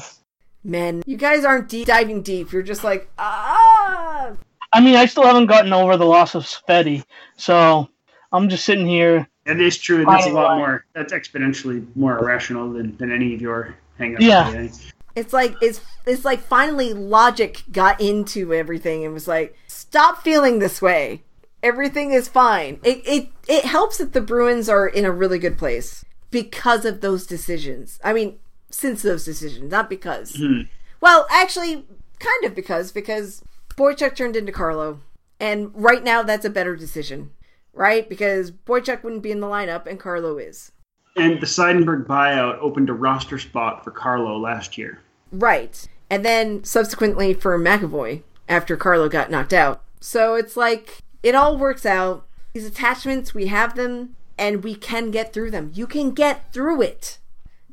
men? 0.63 1.03
You 1.07 1.17
guys 1.17 1.45
aren't 1.45 1.69
deep 1.69 1.87
diving 1.87 2.23
deep. 2.23 2.53
You're 2.53 2.63
just 2.63 2.85
like 2.85 3.11
ah. 3.19 4.33
I 4.73 4.81
mean, 4.81 4.97
I 4.97 5.07
still 5.07 5.25
haven't 5.25 5.47
gotten 5.47 5.73
over 5.73 5.97
the 5.97 6.05
loss 6.07 6.35
of 6.35 6.45
Spetty, 6.45 7.05
so 7.37 7.89
I'm 8.33 8.49
just 8.49 8.65
sitting 8.65 8.87
here. 8.87 9.29
That 9.47 9.61
is 9.61 9.79
true. 9.79 9.99
and 9.99 10.09
That's 10.09 10.27
a 10.27 10.31
I- 10.31 10.33
lot 10.33 10.59
more. 10.59 10.85
That's 10.95 11.13
exponentially 11.13 11.87
more 11.97 12.19
irrational 12.19 12.73
than, 12.73 12.97
than 12.97 13.13
any 13.13 13.35
of 13.35 13.41
your 13.43 13.77
hang-ups. 13.99 14.25
Yeah. 14.25 14.51
VA. 14.51 14.69
It's 15.17 15.33
like 15.33 15.55
it's 15.63 15.81
it's 16.07 16.25
like 16.25 16.41
finally 16.41 16.93
logic 16.93 17.63
got 17.71 18.01
into 18.01 18.53
everything 18.53 19.05
and 19.05 19.15
was 19.15 19.29
like, 19.29 19.57
stop 19.69 20.23
feeling 20.25 20.59
this 20.59 20.83
way. 20.83 21.23
Everything 21.63 22.11
is 22.13 22.27
fine. 22.29 22.81
It 22.83 23.01
it 23.07 23.29
it 23.49 23.65
helps 23.65 23.99
that 23.99 24.13
the 24.13 24.21
Bruins 24.21 24.69
are 24.69 24.89
in 24.89 25.05
a 25.05 25.13
really 25.13 25.39
good 25.39 25.57
place 25.57 26.05
because 26.33 26.85
of 26.85 27.01
those 27.01 27.27
decisions. 27.29 28.01
I 28.03 28.13
mean, 28.13 28.39
since 28.71 29.03
those 29.03 29.25
decisions, 29.25 29.71
not 29.71 29.89
because. 29.89 30.33
Mm-hmm. 30.33 30.63
Well, 31.01 31.27
actually, 31.31 31.87
kind 32.19 32.45
of 32.45 32.55
because 32.57 32.91
because 32.91 33.41
Boychuk 33.77 34.17
turned 34.17 34.35
into 34.35 34.51
Carlo, 34.51 34.99
and 35.39 35.71
right 35.75 36.03
now 36.03 36.25
that's 36.25 36.45
a 36.45 36.51
better 36.51 36.75
decision, 36.75 37.31
right? 37.75 38.09
Because 38.09 38.51
Boychuk 38.51 39.03
wouldn't 39.03 39.23
be 39.23 39.33
in 39.33 39.41
the 39.41 39.47
lineup 39.47 39.87
and 39.87 40.01
Carlo 40.01 40.39
is. 40.39 40.73
And 41.17 41.41
the 41.41 41.47
Seidenberg 41.47 42.07
buyout 42.07 42.59
opened 42.59 42.91
a 42.91 42.95
roster 42.95 43.39
spot 43.39 43.85
for 43.85 43.91
Carlo 43.91 44.39
last 44.39 44.77
year. 44.77 45.01
Right. 45.31 45.87
And 46.11 46.25
then 46.25 46.65
subsequently 46.65 47.35
for 47.35 47.59
McAvoy 47.59 48.23
after 48.49 48.77
Carlo 48.77 49.09
got 49.09 49.31
knocked 49.31 49.53
out. 49.53 49.83
So 50.01 50.35
it's 50.35 50.57
like 50.57 50.99
it 51.23 51.35
all 51.35 51.57
works 51.57 51.87
out. 51.87 52.27
These 52.53 52.67
attachments, 52.67 53.35
we 53.35 53.47
have 53.47 53.75
them 53.75 54.17
and 54.39 54.63
we 54.63 54.75
can 54.75 55.11
get 55.11 55.33
through 55.33 55.51
them. 55.51 55.71
You 55.75 55.87
can 55.87 56.11
get 56.11 56.53
through 56.53 56.83
it, 56.83 57.19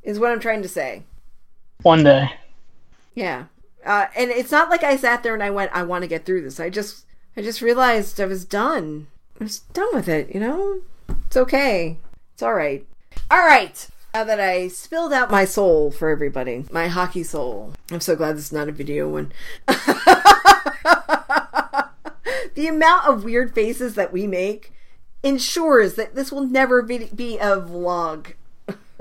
is 0.04 0.20
what 0.20 0.32
I'm 0.32 0.40
trying 0.40 0.62
to 0.62 0.68
say. 0.68 1.04
One 1.82 2.04
day. 2.04 2.32
Yeah. 3.16 3.46
Uh, 3.86 4.08
and 4.16 4.30
it's 4.30 4.52
not 4.52 4.70
like 4.70 4.84
I 4.84 4.96
sat 4.96 5.24
there 5.24 5.34
and 5.34 5.44
I 5.44 5.50
went, 5.50 5.72
I 5.74 5.84
want 5.84 6.04
to 6.04 6.08
get 6.08 6.26
through 6.26 6.44
this. 6.44 6.60
I 6.60 6.70
just, 6.70 7.06
I 7.36 7.42
just 7.42 7.62
realized 7.62 8.20
I 8.20 8.26
was 8.26 8.46
done. 8.46 9.08
I 9.40 9.44
was 9.44 9.60
done 9.60 9.90
with 9.94 10.08
it, 10.08 10.34
you 10.34 10.40
know? 10.40 10.82
It's 11.26 11.38
okay. 11.38 11.98
It's 12.34 12.44
all 12.44 12.54
right. 12.54 12.86
All 13.30 13.46
right. 13.46 13.88
Now 14.14 14.24
that 14.26 14.40
I 14.40 14.68
spilled 14.68 15.14
out 15.14 15.32
my 15.32 15.46
soul 15.46 15.90
for 15.90 16.10
everybody, 16.10 16.66
my 16.72 16.88
hockey 16.88 17.24
soul, 17.24 17.74
I'm 17.92 18.02
so 18.02 18.16
glad 18.16 18.36
this 18.36 18.46
is 18.46 18.52
not 18.52 18.68
a 18.68 18.74
video 18.74 19.08
one. 19.08 19.32
the 22.56 22.68
amount 22.68 23.08
of 23.08 23.24
weird 23.24 23.56
faces 23.56 23.96
that 23.96 24.12
we 24.12 24.28
make 24.28 24.74
ensures 25.24 25.94
that 25.96 26.16
this 26.16 26.32
will 26.32 26.46
never 26.46 26.82
be, 26.82 27.06
be 27.06 27.38
a 27.38 27.58
vlog. 27.58 28.34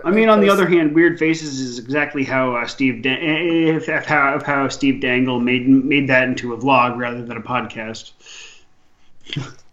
I 0.05 0.11
mean, 0.11 0.29
on 0.29 0.41
the 0.41 0.49
other 0.49 0.67
hand, 0.67 0.95
Weird 0.95 1.19
Faces 1.19 1.61
is 1.61 1.79
exactly 1.79 2.25
how 2.25 2.55
uh, 2.55 2.67
Steve 2.67 3.05
if, 3.05 3.83
if 3.83 3.89
eh, 3.89 3.93
eh, 3.93 3.97
eh, 3.97 4.05
how 4.07 4.35
of 4.35 4.43
how 4.43 4.69
Steve 4.69 5.01
Dangle 5.01 5.41
made 5.41 5.69
made 5.69 6.09
that 6.09 6.25
into 6.25 6.55
a 6.55 6.57
vlog 6.57 6.97
rather 6.97 7.23
than 7.23 7.37
a 7.37 7.43
podcast. 7.43 8.13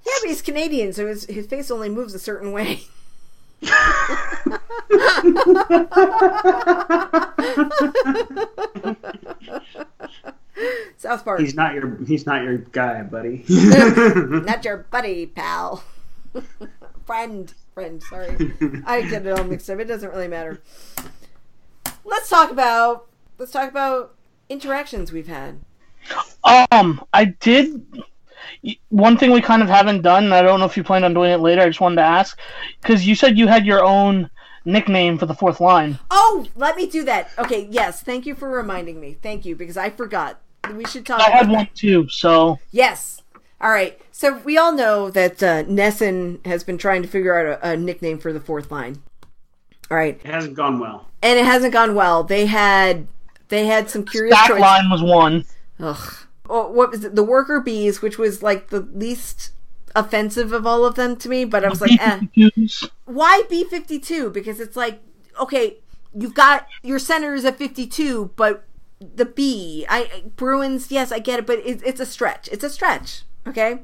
Yeah, 0.08 0.14
but 0.22 0.30
he's 0.30 0.42
Canadian, 0.42 0.94
so 0.94 1.06
his, 1.06 1.26
his 1.26 1.48
face 1.48 1.70
only 1.70 1.90
moves 1.90 2.14
a 2.14 2.20
certain 2.20 2.54
way. 2.54 2.84
South 10.96 11.26
Park. 11.26 11.42
He's 11.42 11.56
not 11.56 11.74
your 11.74 11.98
he's 12.06 12.26
not 12.26 12.44
your 12.44 12.58
guy, 12.58 13.04
buddy. 13.04 13.44
Not 13.50 14.64
your 14.64 14.78
buddy, 14.90 15.26
pal. 15.26 15.84
friend, 17.06 17.54
friend. 17.74 18.02
Sorry, 18.04 18.54
I 18.86 19.02
get 19.02 19.26
it 19.26 19.38
all 19.38 19.44
mixed 19.44 19.70
up. 19.70 19.80
It 19.80 19.86
doesn't 19.86 20.10
really 20.10 20.30
matter. 20.30 20.62
Let's 22.06 22.30
talk 22.30 22.50
about 22.52 23.08
let's 23.40 23.52
talk 23.52 23.70
about 23.70 24.16
interactions 24.48 25.12
we've 25.12 25.28
had. 25.28 25.60
Um, 26.72 27.04
I 27.12 27.26
did. 27.26 27.86
One 28.90 29.18
thing 29.18 29.32
we 29.32 29.42
kind 29.42 29.62
of 29.62 29.70
haven't 29.70 30.02
done, 30.02 30.26
and 30.26 30.34
I 30.34 30.42
don't 30.42 30.60
know 30.60 30.66
if 30.66 30.78
you 30.78 30.84
plan 30.84 31.04
on 31.04 31.14
doing 31.14 31.32
it 31.32 31.38
later. 31.38 31.62
I 31.62 31.68
just 31.68 31.82
wanted 31.82 31.98
to 31.98 32.02
ask 32.04 32.38
because 32.82 33.06
you 33.08 33.16
said 33.16 33.38
you 33.38 33.48
had 33.48 33.66
your 33.66 33.84
own 33.84 34.30
nickname 34.66 35.18
for 35.18 35.26
the 35.26 35.34
fourth 35.34 35.60
line. 35.60 35.98
Oh, 36.12 36.46
let 36.56 36.76
me 36.76 36.88
do 36.88 37.04
that. 37.06 37.30
Okay, 37.38 37.68
yes. 37.72 38.02
Thank 38.02 38.26
you 38.26 38.36
for 38.36 38.50
reminding 38.50 39.00
me. 39.00 39.18
Thank 39.22 39.46
you 39.46 39.56
because 39.56 39.78
I 39.78 39.90
forgot. 39.90 40.40
We 40.74 40.86
should 40.86 41.06
talk. 41.06 41.22
I 41.22 41.28
about 41.28 41.34
had 41.38 41.48
that. 41.48 41.54
one 41.54 41.68
too, 41.74 42.10
so 42.10 42.60
Yes. 42.72 43.22
All 43.62 43.70
right. 43.72 44.00
So 44.12 44.38
we 44.40 44.58
all 44.58 44.74
know 44.74 45.10
that 45.10 45.42
uh, 45.42 45.64
NESN 45.64 46.46
has 46.46 46.64
been 46.64 46.78
trying 46.78 47.02
to 47.04 47.08
figure 47.08 47.34
out 47.52 47.60
a, 47.64 47.72
a 47.72 47.78
nickname 47.78 48.18
for 48.20 48.34
the 48.34 48.40
fourth 48.40 48.70
line. 48.72 49.02
All 49.90 49.96
right, 49.98 50.20
It 50.24 50.30
hasn't 50.30 50.56
gone 50.56 50.80
well. 50.80 51.08
and 51.24 51.40
it 51.40 51.46
hasn't 51.46 51.72
gone 51.72 51.96
well. 51.96 52.24
They 52.24 52.46
had 52.48 53.08
they 53.48 53.66
had 53.68 53.90
some 53.90 54.04
curious 54.04 54.36
back 54.36 54.48
choices. 54.50 54.62
line 54.62 54.90
was 54.90 55.02
one. 55.02 55.46
Ugh. 55.80 56.14
Oh, 56.50 56.70
what 56.72 56.92
was 56.92 57.04
it? 57.04 57.16
The 57.16 57.24
worker 57.24 57.60
bees, 57.60 58.02
which 58.02 58.18
was 58.18 58.42
like 58.44 58.70
the 58.70 58.82
least 58.82 59.52
offensive 59.96 60.52
of 60.54 60.68
all 60.68 60.86
of 60.86 60.96
them 60.96 61.16
to 61.18 61.30
me. 61.30 61.46
But 61.46 61.66
I 61.66 61.70
was 61.70 61.82
like, 61.82 62.00
eh. 62.00 62.20
B52s. 62.36 62.90
why 63.06 63.44
B 63.50 63.64
fifty 63.64 64.00
two? 64.00 64.30
Because 64.30 64.60
it's 64.60 64.76
like, 64.76 65.02
okay, 65.40 65.78
you've 66.14 66.34
got 66.36 66.68
your 66.84 67.00
center 67.00 67.34
is 67.34 67.46
at 67.46 67.58
fifty 67.58 67.88
two, 67.88 68.32
but 68.36 68.64
the 69.00 69.26
B, 69.26 69.86
I 69.90 70.24
Bruins, 70.36 70.92
yes, 70.92 71.12
I 71.12 71.20
get 71.20 71.40
it, 71.40 71.46
but 71.48 71.60
it, 71.60 71.82
it's 71.86 72.00
a 72.00 72.06
stretch. 72.06 72.48
It's 72.52 72.64
a 72.64 72.70
stretch. 72.70 73.24
Okay. 73.46 73.80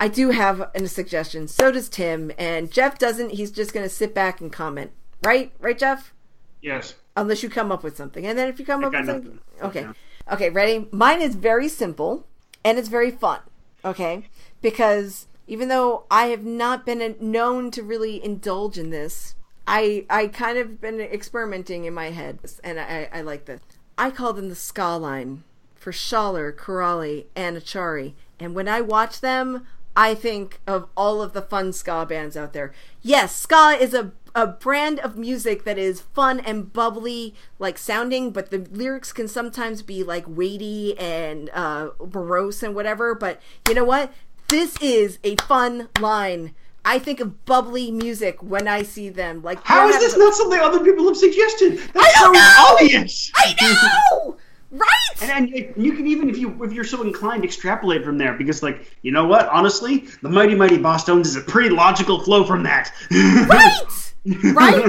I 0.00 0.06
do 0.08 0.30
have 0.30 0.70
a 0.74 0.86
suggestion. 0.86 1.48
So 1.48 1.72
does 1.72 1.88
Tim, 1.88 2.30
and 2.38 2.70
Jeff 2.70 2.98
doesn't. 2.98 3.30
He's 3.30 3.50
just 3.50 3.72
going 3.72 3.84
to 3.84 3.90
sit 3.90 4.14
back 4.14 4.40
and 4.40 4.52
comment. 4.52 4.92
Right, 5.24 5.52
right, 5.58 5.76
Jeff. 5.76 6.14
Yes. 6.62 6.94
Unless 7.16 7.42
you 7.42 7.50
come 7.50 7.72
up 7.72 7.82
with 7.82 7.96
something, 7.96 8.24
and 8.24 8.38
then 8.38 8.48
if 8.48 8.60
you 8.60 8.64
come 8.66 8.84
up 8.84 8.92
with 8.92 9.06
something, 9.06 9.40
nothing. 9.56 9.68
okay, 9.68 9.80
Yeah. 9.82 9.92
Okay, 10.30 10.50
ready? 10.50 10.88
Mine 10.90 11.22
is 11.22 11.34
very 11.34 11.68
simple, 11.68 12.26
and 12.64 12.78
it's 12.78 12.88
very 12.88 13.10
fun. 13.10 13.40
Okay, 13.84 14.28
because 14.60 15.26
even 15.46 15.68
though 15.68 16.04
I 16.10 16.26
have 16.26 16.44
not 16.44 16.84
been 16.84 17.16
known 17.20 17.70
to 17.70 17.82
really 17.82 18.22
indulge 18.22 18.76
in 18.76 18.90
this, 18.90 19.34
I 19.66 20.04
I 20.10 20.26
kind 20.26 20.58
of 20.58 20.80
been 20.80 21.00
experimenting 21.00 21.84
in 21.84 21.94
my 21.94 22.10
head, 22.10 22.40
and 22.62 22.78
I 22.78 23.08
I 23.12 23.22
like 23.22 23.46
this. 23.46 23.60
I 23.96 24.10
call 24.10 24.32
them 24.32 24.48
the 24.48 24.54
ska 24.54 24.96
line 24.96 25.44
for 25.74 25.92
Schaller, 25.92 26.54
Kuraly, 26.54 27.26
and 27.34 27.56
Acciari, 27.56 28.14
and 28.38 28.54
when 28.54 28.68
I 28.68 28.80
watch 28.80 29.20
them. 29.20 29.66
I 29.96 30.14
think 30.14 30.60
of 30.64 30.88
all 30.96 31.20
of 31.20 31.32
the 31.32 31.42
fun 31.42 31.72
ska 31.72 32.06
bands 32.06 32.36
out 32.36 32.52
there. 32.52 32.72
Yes, 33.02 33.34
ska 33.34 33.76
is 33.80 33.94
a 33.94 34.12
a 34.38 34.46
brand 34.46 35.00
of 35.00 35.16
music 35.16 35.64
that 35.64 35.76
is 35.76 36.00
fun 36.00 36.38
and 36.38 36.72
bubbly 36.72 37.34
like 37.58 37.76
sounding 37.76 38.30
but 38.30 38.52
the 38.52 38.58
lyrics 38.70 39.12
can 39.12 39.26
sometimes 39.26 39.82
be 39.82 40.04
like 40.04 40.24
weighty 40.28 40.96
and 40.96 41.50
uh 41.52 41.88
morose 42.12 42.62
and 42.62 42.72
whatever 42.72 43.16
but 43.16 43.40
you 43.66 43.74
know 43.74 43.82
what 43.82 44.12
this 44.46 44.76
is 44.80 45.18
a 45.24 45.34
fun 45.48 45.88
line 45.98 46.54
i 46.84 47.00
think 47.00 47.18
of 47.18 47.44
bubbly 47.46 47.90
music 47.90 48.40
when 48.40 48.68
i 48.68 48.80
see 48.80 49.08
them 49.08 49.42
like 49.42 49.60
how 49.64 49.88
is 49.88 49.98
this 49.98 50.12
having- 50.12 50.24
not 50.24 50.34
something 50.34 50.60
other 50.60 50.84
people 50.84 51.04
have 51.08 51.16
suggested? 51.16 51.76
That's 51.92 52.20
so 52.20 52.30
know! 52.30 52.54
obvious. 52.70 53.32
i 53.34 53.56
know 53.60 54.36
right 54.70 55.22
And, 55.22 55.52
and 55.52 55.72
you 55.76 55.92
can 55.92 56.06
even, 56.06 56.28
if 56.28 56.38
you 56.38 56.62
if 56.62 56.72
you're 56.72 56.84
so 56.84 57.02
inclined, 57.02 57.44
extrapolate 57.44 58.04
from 58.04 58.18
there 58.18 58.34
because, 58.34 58.62
like, 58.62 58.92
you 59.02 59.12
know 59.12 59.26
what? 59.26 59.48
Honestly, 59.48 60.06
the 60.22 60.28
Mighty 60.28 60.54
Mighty 60.54 60.78
Bosstones 60.78 61.26
is 61.26 61.36
a 61.36 61.40
pretty 61.40 61.70
logical 61.70 62.20
flow 62.20 62.44
from 62.44 62.62
that. 62.64 62.92
right 63.10 63.82
right 64.52 64.84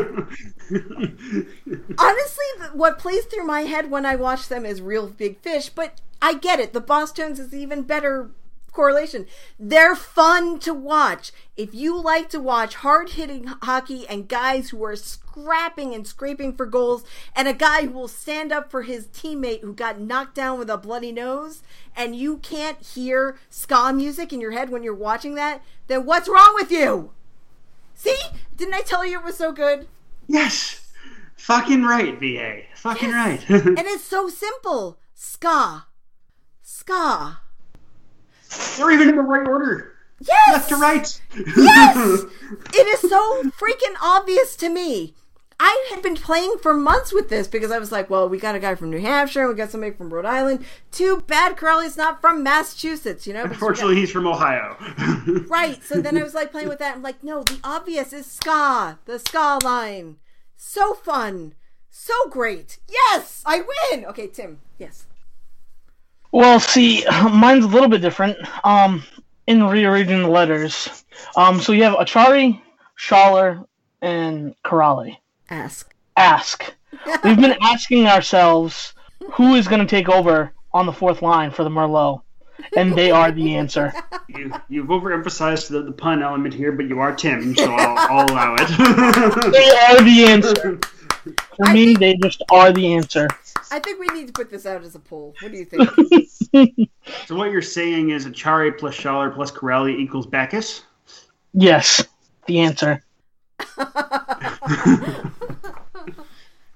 honestly 1.97 2.45
what 2.73 2.99
plays 2.99 3.25
through 3.25 3.45
my 3.45 3.61
head 3.61 3.89
when 3.89 4.05
i 4.05 4.15
watch 4.15 4.47
them 4.47 4.65
is 4.65 4.81
Reel 4.81 5.07
Big 5.07 5.39
Fish 5.39 5.69
but 5.69 6.01
i 6.21 6.33
get 6.33 6.59
it 6.59 6.73
the 6.73 6.81
Bosstones 6.81 7.39
is 7.39 7.53
even 7.53 7.83
better 7.83 8.31
correlation 8.79 9.25
they're 9.59 9.93
fun 9.93 10.57
to 10.57 10.73
watch 10.73 11.33
if 11.57 11.73
you 11.73 12.01
like 12.01 12.29
to 12.29 12.39
watch 12.39 12.75
hard-hitting 12.75 13.43
hockey 13.63 14.07
and 14.07 14.29
guys 14.29 14.69
who 14.69 14.81
are 14.85 14.95
scrapping 14.95 15.93
and 15.93 16.07
scraping 16.07 16.53
for 16.53 16.65
goals 16.65 17.03
and 17.35 17.49
a 17.49 17.53
guy 17.53 17.81
who 17.81 17.91
will 17.91 18.07
stand 18.07 18.53
up 18.53 18.71
for 18.71 18.83
his 18.83 19.07
teammate 19.07 19.59
who 19.59 19.73
got 19.73 19.99
knocked 19.99 20.33
down 20.33 20.57
with 20.57 20.69
a 20.69 20.77
bloody 20.77 21.11
nose 21.11 21.61
and 21.93 22.15
you 22.15 22.37
can't 22.37 22.81
hear 22.81 23.37
ska 23.49 23.91
music 23.91 24.31
in 24.31 24.39
your 24.39 24.51
head 24.51 24.69
when 24.69 24.81
you're 24.81 24.95
watching 24.95 25.35
that 25.35 25.61
then 25.87 26.05
what's 26.05 26.29
wrong 26.29 26.53
with 26.55 26.71
you 26.71 27.11
see 27.93 28.17
didn't 28.55 28.75
i 28.75 28.81
tell 28.81 29.05
you 29.05 29.19
it 29.19 29.25
was 29.25 29.35
so 29.35 29.51
good 29.51 29.89
yes, 30.25 30.87
fucking 31.35 31.83
right, 31.83 32.17
VA. 32.17 32.61
Fucking 32.75 33.09
Yes. 33.09 33.49
right. 33.49 33.65
and 33.65 33.79
it's 33.79 34.05
so 34.05 34.29
simple. 34.29 34.99
Ska. 35.15 35.87
Ska. 36.61 37.39
They're 38.77 38.91
even 38.91 39.09
in 39.09 39.15
the 39.15 39.21
right 39.21 39.47
order, 39.47 39.93
Yes! 40.21 40.51
left 40.53 40.69
to 40.69 40.75
right. 40.77 41.21
Yes! 41.57 42.23
it 42.73 42.87
is 42.87 43.09
so 43.09 43.43
freaking 43.43 43.95
obvious 44.01 44.55
to 44.57 44.69
me. 44.69 45.13
I 45.61 45.87
had 45.89 46.01
been 46.01 46.15
playing 46.15 46.55
for 46.61 46.73
months 46.73 47.11
with 47.11 47.27
this 47.27 47.45
because 47.45 47.69
I 47.69 47.79
was 47.79 47.91
like, 47.91 48.09
well, 48.09 48.29
we 48.29 48.39
got 48.39 48.55
a 48.55 48.59
guy 48.59 48.75
from 48.75 48.89
New 48.91 49.01
Hampshire, 49.01 49.45
we 49.45 49.55
got 49.55 49.71
somebody 49.71 49.91
from 49.93 50.09
Rhode 50.13 50.23
Island. 50.25 50.63
Too 50.89 51.21
bad 51.27 51.57
Kuraly's 51.57 51.97
not 51.97 52.21
from 52.21 52.43
Massachusetts, 52.43 53.27
you 53.27 53.33
know? 53.33 53.43
we 53.45 53.55
got- 53.57 53.77
he's 53.93 54.09
from 54.11 54.25
Ohio. 54.27 54.77
Right. 55.49 55.83
So 55.83 55.99
then 56.01 56.17
I 56.17 56.23
was 56.23 56.33
like 56.33 56.51
playing 56.51 56.69
with 56.69 56.79
that. 56.79 56.95
I'm 56.95 57.01
like, 57.03 57.23
no, 57.23 57.43
the 57.43 57.59
obvious 57.63 58.13
is 58.13 58.25
ska, 58.25 58.99
the 59.05 59.19
ska 59.19 59.59
line. 59.63 60.15
So 60.55 60.93
fun. 60.93 61.55
So 61.89 62.13
great. 62.29 62.79
Yes, 62.87 63.43
I 63.45 63.63
win. 63.91 64.05
Okay, 64.05 64.27
Tim. 64.27 64.59
Yes. 64.77 65.05
Well, 66.31 66.59
see, 66.59 67.05
mine's 67.31 67.65
a 67.65 67.67
little 67.67 67.89
bit 67.89 68.01
different. 68.01 68.37
Um, 68.63 69.03
in 69.47 69.63
rearranging 69.63 70.21
the 70.21 70.29
letters, 70.29 71.03
um, 71.35 71.59
so 71.59 71.71
you 71.71 71.83
have 71.83 71.95
Acciari, 71.95 72.61
Schaller, 72.97 73.65
and 74.01 74.55
Kuraly. 74.63 75.17
Ask. 75.49 75.93
Ask. 76.15 76.73
We've 77.23 77.39
been 77.39 77.57
asking 77.61 78.05
ourselves 78.05 78.93
who 79.33 79.55
is 79.55 79.67
going 79.67 79.81
to 79.81 79.87
take 79.87 80.09
over 80.09 80.53
on 80.71 80.85
the 80.85 80.93
fourth 80.93 81.21
line 81.21 81.49
for 81.49 81.63
the 81.63 81.69
Merlot, 81.69 82.21
and 82.77 82.95
they 82.95 83.09
are 83.09 83.31
the 83.31 83.55
answer. 83.55 83.91
you, 84.29 84.51
you've 84.69 84.87
overemphasized 84.87 85.69
the, 85.69 85.81
the 85.81 85.91
pun 85.91 86.21
element 86.21 86.53
here, 86.53 86.71
but 86.71 86.87
you 86.87 86.99
are 86.99 87.15
Tim, 87.15 87.55
so 87.55 87.73
I'll, 87.73 88.19
I'll 88.19 88.31
allow 88.31 88.55
it. 88.59 88.67
They 89.51 89.69
are 89.69 90.03
the 90.03 90.25
answer. 90.27 90.79
For 91.23 91.73
me, 91.73 91.95
they 91.95 92.15
just 92.15 92.43
are 92.51 92.71
the 92.71 92.93
answer. 92.93 93.27
I 93.71 93.79
think 93.79 93.99
we 93.99 94.07
need 94.07 94.27
to 94.27 94.33
put 94.33 94.49
this 94.49 94.65
out 94.65 94.83
as 94.83 94.95
a 94.95 94.99
poll. 94.99 95.35
What 95.41 95.51
do 95.51 95.57
you 95.57 95.65
think? 95.65 96.89
so 97.25 97.35
what 97.35 97.51
you're 97.51 97.61
saying 97.61 98.09
is 98.09 98.25
Acciari 98.25 98.77
plus 98.77 98.95
Schaller 98.95 99.33
plus 99.33 99.51
Kuraly 99.51 99.97
equals 99.97 100.25
Backes? 100.25 100.83
Yes, 101.53 102.03
the 102.47 102.59
answer. 102.59 103.03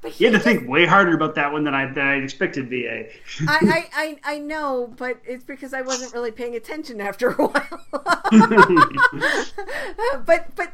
But 0.04 0.20
You 0.20 0.30
had 0.30 0.34
to 0.34 0.40
think 0.40 0.68
way 0.68 0.86
harder 0.86 1.16
about 1.16 1.34
that 1.36 1.54
one 1.54 1.64
than 1.64 1.74
I, 1.74 1.86
than 1.86 2.06
I 2.06 2.16
expected, 2.16 2.70
VA. 2.70 3.06
I, 3.48 3.48
I, 3.48 3.90
I, 3.94 4.20
I 4.36 4.40
know, 4.40 4.94
but 4.98 5.18
it's 5.26 5.46
because 5.46 5.74
I 5.74 5.82
wasn't 5.82 6.14
really 6.14 6.32
paying 6.32 6.58
attention 6.58 7.00
after 7.00 7.30
a 7.30 7.48
while. 7.48 7.86
but 10.26 10.54
but 10.58 10.74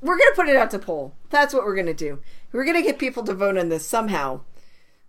we're 0.00 0.16
gonna 0.16 0.36
put 0.36 0.48
it 0.48 0.54
out 0.54 0.70
to 0.70 0.78
poll. 0.78 1.12
That's 1.30 1.52
what 1.52 1.64
we're 1.64 1.74
gonna 1.74 1.92
do. 1.92 2.20
We're 2.54 2.64
gonna 2.64 2.82
get 2.82 3.00
people 3.00 3.24
to 3.24 3.34
vote 3.34 3.58
on 3.58 3.68
this 3.68 3.84
somehow. 3.84 4.40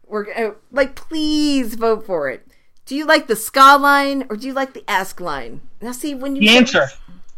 We're 0.08 0.24
gonna 0.24 0.56
like 0.72 0.96
please 0.96 1.76
vote 1.76 2.04
for 2.06 2.28
it. 2.28 2.46
Do 2.88 2.96
you 2.96 3.06
like 3.06 3.28
the 3.28 3.36
ska 3.36 3.78
line 3.80 4.26
or 4.30 4.36
do 4.36 4.48
you 4.48 4.54
like 4.54 4.74
the 4.74 4.84
ask 4.90 5.22
line? 5.22 5.62
Now 5.80 5.92
see 5.92 6.16
when 6.16 6.36
you 6.36 6.42
The 6.42 6.48
say- 6.48 6.58
answer. 6.58 6.88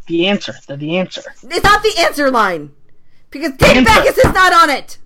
The 0.06 0.26
answer. 0.26 0.54
They're 0.66 0.78
the 0.78 0.96
answer. 0.96 1.20
It's 1.42 1.62
not 1.62 1.82
the 1.82 1.94
answer 1.98 2.30
line 2.30 2.70
because 3.30 3.52
Dave 3.58 3.76
Answer. 3.76 3.84
Backes 3.84 4.16
is 4.18 4.32
not 4.32 4.54
on 4.54 4.70
it. 4.70 4.96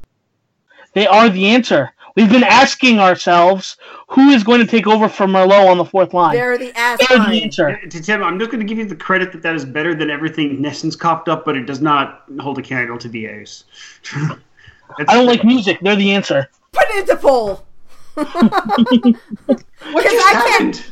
They 0.92 1.08
are 1.08 1.28
the 1.28 1.46
answer. 1.48 1.90
We've 2.14 2.30
been 2.30 2.44
asking 2.44 3.00
ourselves 3.00 3.76
who 4.08 4.28
is 4.28 4.44
going 4.44 4.60
to 4.60 4.66
take 4.66 4.86
over 4.86 5.08
for 5.08 5.26
Merlot 5.26 5.66
on 5.68 5.78
the 5.78 5.84
fourth 5.84 6.14
line. 6.14 6.36
They're 6.36 6.58
the 6.58 6.70
ask 6.78 7.00
They're 7.08 7.18
the 7.18 7.42
answer. 7.42 7.80
To 7.88 8.00
Tim, 8.02 8.22
I'm 8.22 8.38
just 8.38 8.52
going 8.52 8.60
to 8.64 8.66
give 8.66 8.78
you 8.78 8.84
the 8.84 8.94
credit 8.94 9.32
that 9.32 9.42
that 9.42 9.56
is 9.56 9.64
better 9.64 9.94
than 9.94 10.10
everything 10.10 10.58
NESN's 10.58 10.94
copped 10.94 11.28
up, 11.28 11.44
but 11.44 11.56
it 11.56 11.64
does 11.66 11.80
not 11.80 12.22
hold 12.38 12.58
a 12.58 12.62
candle 12.62 12.98
to 12.98 13.08
VA's. 13.08 13.64
I 15.08 15.14
don't 15.14 15.26
like 15.26 15.44
music. 15.44 15.78
They're 15.80 15.96
the 15.96 16.12
answer. 16.12 16.48
Put 16.72 16.84
it 16.90 17.00
into 17.08 17.16
poll. 17.16 17.64
what 18.14 18.26
just 20.04 20.26
I 20.26 20.32
can't, 20.32 20.76
happened? 20.76 20.84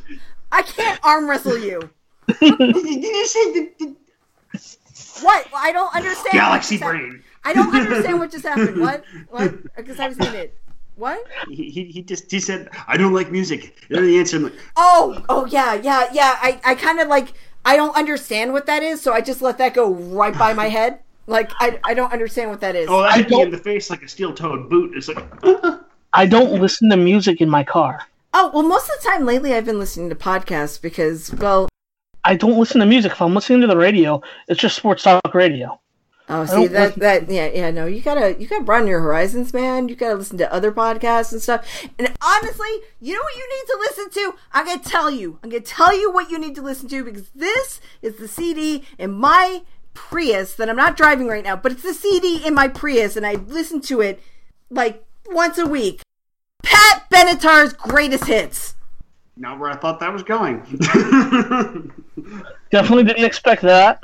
I 0.53 0.63
can't 0.63 1.01
arm 1.03 1.29
wrestle 1.29 1.59
you. 1.59 1.81
Did 2.41 2.59
you 2.61 3.27
say 3.27 3.53
the, 3.53 3.73
the 3.79 3.97
What? 5.23 5.47
I 5.55 5.73
don't 5.73 5.95
understand. 5.95 6.33
galaxy 6.33 6.79
brain? 6.79 7.23
I 7.45 7.53
don't 7.53 7.75
understand 7.75 8.19
what 8.19 8.31
just 8.31 8.45
happened. 8.45 8.81
What? 8.81 9.05
What? 9.29 9.77
Because 9.77 9.99
I 10.01 10.09
was 10.09 10.19
in 10.19 10.35
it. 10.35 10.57
What? 10.97 11.25
He, 11.49 11.71
he, 11.71 11.85
he 11.85 12.03
just 12.03 12.31
he 12.31 12.41
said 12.41 12.69
I 12.87 12.97
don't 12.99 13.15
like 13.15 13.31
music. 13.31 13.75
They're 13.89 14.03
the 14.03 14.19
answer. 14.19 14.37
I'm 14.37 14.45
like, 14.45 14.53
Oh, 14.77 15.25
oh 15.31 15.47
yeah, 15.47 15.75
yeah, 15.75 16.09
yeah. 16.13 16.37
I, 16.41 16.61
I 16.65 16.75
kind 16.75 17.01
of 17.01 17.09
like 17.09 17.33
I 17.65 17.77
don't 17.77 17.97
understand 17.97 18.53
what 18.53 18.67
that 18.67 18.83
is, 18.83 19.01
so 19.01 19.13
I 19.13 19.21
just 19.23 19.41
let 19.41 19.57
that 19.59 19.73
go 19.75 19.91
right 19.93 20.37
by 20.37 20.53
my 20.53 20.69
head. 20.69 21.01
Like 21.31 21.53
I, 21.61 21.79
I 21.85 21.95
don't 21.95 22.13
understand 22.13 22.51
what 22.51 22.61
that 22.61 22.75
is. 22.75 22.89
Oh, 22.89 23.01
I 23.01 23.23
that 23.23 23.31
hit 23.31 23.31
me 23.31 23.43
in 23.43 23.51
the 23.51 23.59
face 23.59 23.89
like 23.89 24.03
a 24.03 24.09
steel-toed 24.09 24.69
boot. 24.69 24.97
It's 24.97 25.09
like, 25.09 25.25
I 26.13 26.27
don't 26.27 26.61
listen 26.61 26.91
to 26.91 26.97
music 26.97 27.41
in 27.41 27.49
my 27.49 27.63
car. 27.63 28.01
Oh, 28.35 28.51
well, 28.53 28.65
most 28.65 28.91
of 28.91 29.01
the 29.01 29.09
time 29.09 29.25
lately 29.25 29.55
I've 29.55 29.65
been 29.65 29.79
listening 29.79 30.09
to 30.11 30.17
podcasts 30.17 30.81
because, 30.81 31.33
well, 31.35 31.69
I 32.25 32.35
don't 32.35 32.59
listen 32.59 32.81
to 32.81 32.87
music. 32.87 33.13
If 33.13 33.23
I'm 33.23 33.35
listening 33.35 33.61
to 33.61 33.67
the 33.69 33.77
radio, 33.77 34.21
it's 34.49 34.61
just 34.61 34.77
sports 34.77 35.05
talk 35.05 35.23
radio. 35.33 35.81
oh, 36.29 36.47
see 36.47 36.67
that 36.67 36.97
listen- 36.97 37.01
that 37.01 37.31
yeah 37.31 37.47
yeah 37.47 37.71
no, 37.71 37.87
you 37.87 38.01
gotta 38.01 38.37
you 38.39 38.47
gotta 38.49 38.65
broaden 38.65 38.89
your 38.89 39.01
horizons, 39.01 39.55
man. 39.55 39.89
You 39.89 39.95
gotta 39.95 40.17
listen 40.17 40.37
to 40.39 40.53
other 40.53 40.73
podcasts 40.73 41.33
and 41.33 41.41
stuff. 41.41 41.65
And 41.99 42.13
honestly, 42.21 42.69
you 43.01 43.15
know 43.15 43.21
what 43.23 43.37
you 43.37 43.49
need 43.49 43.67
to 43.67 43.79
listen 43.81 44.11
to? 44.11 44.35
I'm 44.53 44.67
gonna 44.67 44.83
tell 44.83 45.11
you. 45.11 45.39
I'm 45.45 45.51
gonna 45.51 45.61
tell 45.61 45.97
you 45.99 46.11
what 46.13 46.29
you 46.29 46.39
need 46.41 46.57
to 46.57 46.63
listen 46.63 46.89
to 46.89 47.05
because 47.05 47.31
this 47.31 47.81
is 48.03 48.17
the 48.17 48.29
CD 48.29 48.85
in 48.99 49.13
my 49.13 49.63
Prius 50.09 50.55
that 50.55 50.69
I'm 50.71 50.77
not 50.77 50.97
driving 50.97 51.27
right 51.29 51.45
now, 51.45 51.57
but 51.57 51.73
it's 51.73 51.83
the 51.83 51.93
CD 51.95 52.45
in 52.45 52.55
my 52.55 52.69
Prius, 52.69 53.17
and 53.17 53.27
I 53.27 53.35
listen 53.35 53.81
to 53.83 54.01
it 54.01 54.23
like 54.71 55.05
once 55.27 55.59
a 55.59 55.67
week. 55.67 56.01
Pat 56.63 57.05
Benatar's 57.13 57.75
greatest 57.75 58.25
hits. 58.25 58.75
not 59.37 59.59
where 59.59 59.71
I 59.71 59.77
thought 59.77 60.01
that 60.01 60.13
was 60.13 60.23
going. 60.23 60.61
Definitely 62.71 63.05
didn't 63.05 63.25
expect 63.25 63.63
that. 63.63 64.03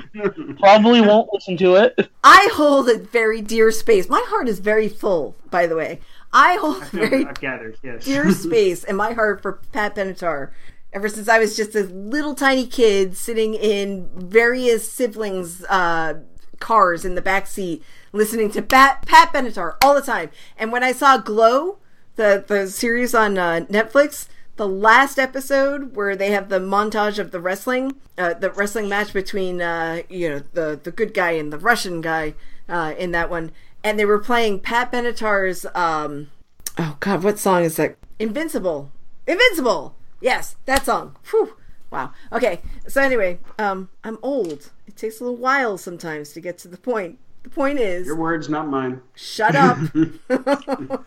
Probably 0.58 1.00
won't 1.00 1.28
listen 1.32 1.56
to 1.58 1.76
it. 1.76 2.10
I 2.22 2.48
hold 2.52 2.88
a 2.88 2.98
very 2.98 3.40
dear 3.40 3.70
space. 3.70 4.08
My 4.08 4.24
heart 4.28 4.48
is 4.48 4.58
very 4.58 4.88
full, 4.88 5.34
by 5.50 5.66
the 5.66 5.76
way. 5.76 6.00
I 6.32 6.56
hold 6.56 6.82
a 6.82 6.86
very 6.86 7.24
I've 7.26 7.40
gathered, 7.40 7.78
yes. 7.82 8.04
dear 8.04 8.30
space 8.32 8.84
in 8.84 8.96
my 8.96 9.12
heart 9.12 9.40
for 9.40 9.60
Pat 9.72 9.94
Benatar. 9.94 10.50
Ever 10.96 11.10
since 11.10 11.28
I 11.28 11.38
was 11.38 11.54
just 11.54 11.74
a 11.74 11.82
little 11.82 12.34
tiny 12.34 12.66
kid 12.66 13.18
sitting 13.18 13.52
in 13.52 14.08
various 14.14 14.90
siblings' 14.90 15.62
uh, 15.64 16.20
cars 16.58 17.04
in 17.04 17.14
the 17.14 17.20
back 17.20 17.46
seat, 17.46 17.84
listening 18.14 18.50
to 18.52 18.62
Pat, 18.62 19.04
Pat 19.04 19.30
Benatar 19.30 19.74
all 19.84 19.94
the 19.94 20.00
time. 20.00 20.30
And 20.56 20.72
when 20.72 20.82
I 20.82 20.92
saw 20.92 21.18
Glow, 21.18 21.76
the 22.14 22.42
the 22.48 22.68
series 22.68 23.14
on 23.14 23.36
uh, 23.36 23.66
Netflix, 23.68 24.28
the 24.56 24.66
last 24.66 25.18
episode 25.18 25.94
where 25.94 26.16
they 26.16 26.30
have 26.30 26.48
the 26.48 26.60
montage 26.60 27.18
of 27.18 27.30
the 27.30 27.40
wrestling, 27.40 27.96
uh, 28.16 28.32
the 28.32 28.50
wrestling 28.52 28.88
match 28.88 29.12
between 29.12 29.60
uh, 29.60 30.00
you 30.08 30.30
know 30.30 30.38
the 30.54 30.80
the 30.82 30.90
good 30.90 31.12
guy 31.12 31.32
and 31.32 31.52
the 31.52 31.58
Russian 31.58 32.00
guy 32.00 32.32
uh, 32.70 32.94
in 32.96 33.10
that 33.10 33.28
one, 33.28 33.52
and 33.84 33.98
they 33.98 34.06
were 34.06 34.18
playing 34.18 34.60
Pat 34.60 34.92
Benatar's 34.92 35.66
um, 35.74 36.30
oh 36.78 36.96
god, 37.00 37.22
what 37.22 37.38
song 37.38 37.64
is 37.64 37.76
that? 37.76 37.98
Invincible, 38.18 38.90
Invincible. 39.26 39.94
Yes, 40.20 40.56
that 40.64 40.84
song. 40.84 41.16
Whew. 41.30 41.56
Wow. 41.90 42.12
Okay. 42.32 42.60
So 42.88 43.00
anyway, 43.00 43.38
um, 43.58 43.88
I'm 44.02 44.18
old. 44.22 44.70
It 44.86 44.96
takes 44.96 45.20
a 45.20 45.24
little 45.24 45.38
while 45.38 45.78
sometimes 45.78 46.32
to 46.32 46.40
get 46.40 46.58
to 46.58 46.68
the 46.68 46.76
point. 46.76 47.18
The 47.42 47.50
point 47.50 47.78
is, 47.78 48.06
Your 48.06 48.16
words, 48.16 48.48
not 48.48 48.68
mine. 48.68 49.02
Shut 49.14 49.54
up. 49.54 49.78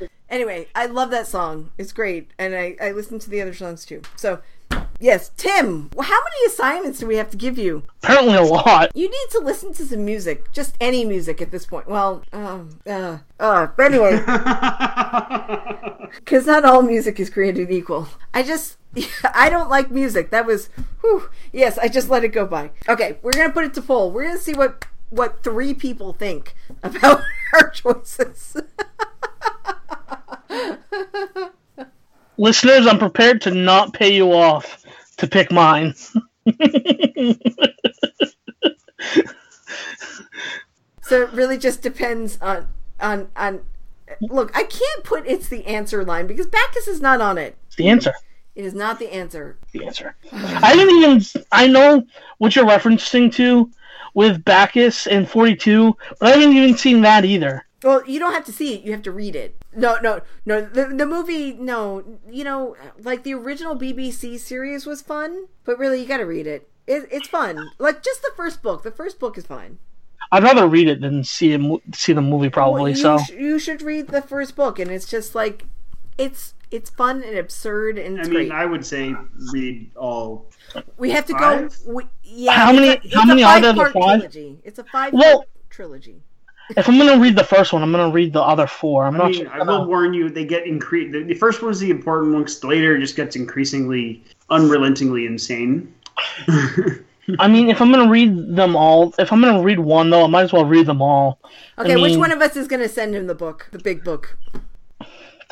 anyway, 0.30 0.68
I 0.74 0.86
love 0.86 1.10
that 1.10 1.26
song. 1.26 1.72
It's 1.76 1.92
great. 1.92 2.30
And 2.38 2.54
I, 2.54 2.76
I 2.80 2.92
listen 2.92 3.18
to 3.18 3.30
the 3.30 3.42
other 3.42 3.52
songs 3.52 3.84
too. 3.84 4.02
So, 4.16 4.40
yes, 4.98 5.30
Tim, 5.36 5.90
how 6.00 6.20
many 6.22 6.46
assignments 6.46 7.00
do 7.00 7.06
we 7.06 7.16
have 7.16 7.30
to 7.30 7.36
give 7.36 7.58
you? 7.58 7.82
Apparently 8.02 8.36
a 8.36 8.42
lot. 8.42 8.92
You 8.94 9.10
need 9.10 9.30
to 9.32 9.40
listen 9.40 9.74
to 9.74 9.84
some 9.84 10.04
music. 10.04 10.52
Just 10.52 10.76
any 10.80 11.04
music 11.04 11.42
at 11.42 11.50
this 11.50 11.66
point. 11.66 11.88
Well, 11.88 12.22
um, 12.32 12.78
uh, 12.86 13.18
uh, 13.38 13.66
but 13.76 13.92
anyway, 13.92 14.16
because 16.16 16.46
not 16.46 16.64
all 16.64 16.82
music 16.82 17.20
is 17.20 17.28
created 17.28 17.70
equal. 17.70 18.08
I 18.32 18.42
just. 18.42 18.76
I 19.34 19.48
don't 19.50 19.70
like 19.70 19.92
music. 19.92 20.30
That 20.30 20.46
was, 20.46 20.68
whew, 21.00 21.30
yes. 21.52 21.78
I 21.78 21.86
just 21.86 22.08
let 22.08 22.24
it 22.24 22.30
go 22.30 22.44
by. 22.44 22.72
Okay, 22.88 23.18
we're 23.22 23.30
gonna 23.30 23.52
put 23.52 23.64
it 23.64 23.72
to 23.74 23.82
poll. 23.82 24.10
We're 24.10 24.24
gonna 24.24 24.38
see 24.38 24.54
what 24.54 24.84
what 25.10 25.42
three 25.42 25.74
people 25.74 26.12
think 26.12 26.54
about 26.82 27.22
our 27.52 27.70
choices. 27.70 28.56
Listeners, 32.38 32.86
I'm 32.86 32.98
prepared 32.98 33.40
to 33.42 33.50
not 33.50 33.92
pay 33.92 34.14
you 34.14 34.32
off 34.32 34.84
to 35.18 35.26
pick 35.26 35.52
mine. 35.52 35.94
so 41.02 41.22
it 41.22 41.32
really 41.32 41.58
just 41.58 41.82
depends 41.82 42.38
on 42.40 42.68
on 43.00 43.28
on. 43.36 43.60
Look, 44.22 44.56
I 44.56 44.64
can't 44.64 45.04
put 45.04 45.26
it's 45.26 45.48
the 45.48 45.66
answer 45.66 46.04
line 46.04 46.26
because 46.26 46.46
Backes 46.46 46.88
is 46.88 47.00
not 47.00 47.20
on 47.20 47.38
it. 47.38 47.56
the 47.76 47.88
answer. 47.88 48.12
It 48.54 48.64
is 48.64 48.74
not 48.74 48.98
the 48.98 49.12
answer. 49.12 49.58
The 49.72 49.86
answer. 49.86 50.16
I 50.32 50.74
didn't 50.74 50.96
even. 50.96 51.44
I 51.52 51.66
know 51.66 52.04
what 52.38 52.56
you're 52.56 52.66
referencing 52.66 53.32
to 53.34 53.70
with 54.14 54.44
Backes 54.44 55.06
and 55.06 55.28
42, 55.28 55.96
but 56.18 56.28
I 56.28 56.36
haven't 56.36 56.56
even 56.56 56.76
seen 56.76 57.02
that 57.02 57.24
either. 57.24 57.64
Well, 57.82 58.02
you 58.06 58.18
don't 58.18 58.32
have 58.32 58.44
to 58.46 58.52
see 58.52 58.74
it; 58.74 58.82
you 58.82 58.92
have 58.92 59.02
to 59.02 59.12
read 59.12 59.36
it. 59.36 59.59
No, 59.74 59.98
no, 60.02 60.20
no. 60.44 60.60
The 60.62 60.86
the 60.86 61.06
movie, 61.06 61.52
no. 61.52 62.02
You 62.28 62.44
know, 62.44 62.76
like 63.02 63.22
the 63.22 63.34
original 63.34 63.76
BBC 63.76 64.38
series 64.38 64.86
was 64.86 65.00
fun, 65.02 65.46
but 65.64 65.78
really, 65.78 66.00
you 66.00 66.06
got 66.08 66.18
to 66.18 66.24
read 66.26 66.46
it. 66.46 66.68
it. 66.86 67.08
It's 67.10 67.28
fun. 67.28 67.70
Like 67.78 68.02
just 68.02 68.22
the 68.22 68.32
first 68.36 68.62
book. 68.62 68.82
The 68.82 68.90
first 68.90 69.18
book 69.20 69.38
is 69.38 69.46
fine. 69.46 69.78
I'd 70.32 70.42
rather 70.42 70.66
read 70.66 70.88
it 70.88 71.00
than 71.00 71.24
see 71.24 71.54
a, 71.54 71.76
see 71.94 72.12
the 72.12 72.20
movie, 72.20 72.50
probably. 72.50 72.80
Well, 72.82 72.88
you, 72.90 72.96
so 72.96 73.18
sh- 73.18 73.30
you 73.30 73.58
should 73.58 73.82
read 73.82 74.08
the 74.08 74.22
first 74.22 74.54
book, 74.56 74.78
and 74.78 74.90
it's 74.90 75.06
just 75.08 75.34
like 75.34 75.64
it's 76.18 76.54
it's 76.70 76.90
fun 76.90 77.22
and 77.22 77.36
absurd, 77.38 77.98
and 77.98 78.18
I 78.20 78.22
mean, 78.24 78.32
great. 78.32 78.52
I 78.52 78.64
would 78.66 78.84
say 78.86 79.14
read 79.52 79.90
all. 79.96 80.50
we 80.98 81.10
have 81.10 81.26
to 81.26 81.32
Five? 81.32 81.76
go. 81.86 81.92
We, 81.94 82.04
yeah, 82.22 82.52
How 82.52 82.72
many- 82.72 83.00
how 83.12 83.24
many 83.24 83.42
are 83.42 83.60
there, 83.60 83.72
the 83.72 83.84
five? 83.86 83.92
Trilogy. 84.20 84.60
It's 84.64 84.78
a 84.78 84.84
five 84.84 85.12
Well- 85.12 85.44
trilogy. 85.68 86.22
If 86.76 86.88
I'm 86.88 86.98
gonna 86.98 87.18
read 87.20 87.36
the 87.36 87.44
first 87.44 87.72
one, 87.72 87.82
I'm 87.82 87.90
gonna 87.92 88.12
read 88.12 88.32
the 88.32 88.42
other 88.42 88.66
four. 88.66 89.04
I'm 89.04 89.14
I 89.16 89.18
not. 89.18 89.30
mean, 89.30 89.40
sure. 89.44 89.52
I 89.52 89.62
will 89.62 89.86
warn 89.86 90.14
you, 90.14 90.28
they 90.30 90.44
get 90.44 90.64
incre- 90.64 91.10
the, 91.10 91.22
the 91.22 91.34
first 91.34 91.62
one's 91.62 91.80
the 91.80 91.90
important 91.90 92.32
one, 92.34 92.44
'cause 92.44 92.62
later 92.64 92.96
it 92.96 93.00
just 93.00 93.16
gets 93.16 93.36
increasingly, 93.36 94.22
unrelentingly 94.50 95.26
insane. 95.26 95.92
I 97.38 97.46
mean, 97.48 97.68
if 97.70 97.80
I'm 97.80 97.92
gonna 97.92 98.10
read 98.10 98.56
them 98.56 98.74
all, 98.76 99.14
if 99.18 99.32
I'm 99.32 99.40
gonna 99.40 99.62
read 99.62 99.78
one 99.78 100.10
though, 100.10 100.24
I 100.24 100.26
might 100.26 100.42
as 100.44 100.52
well 100.52 100.64
read 100.64 100.86
them 100.86 101.00
all. 101.02 101.38
I 101.78 101.82
Okay, 101.82 101.96
which 101.96 102.16
one 102.16 102.32
of 102.32 102.40
us 102.40 102.56
is 102.56 102.66
going 102.66 102.82
to 102.82 102.88
send 102.88 103.14
him 103.14 103.26
the 103.26 103.34
book, 103.34 103.68
the 103.72 103.78
big 103.78 104.04
book? 104.04 104.36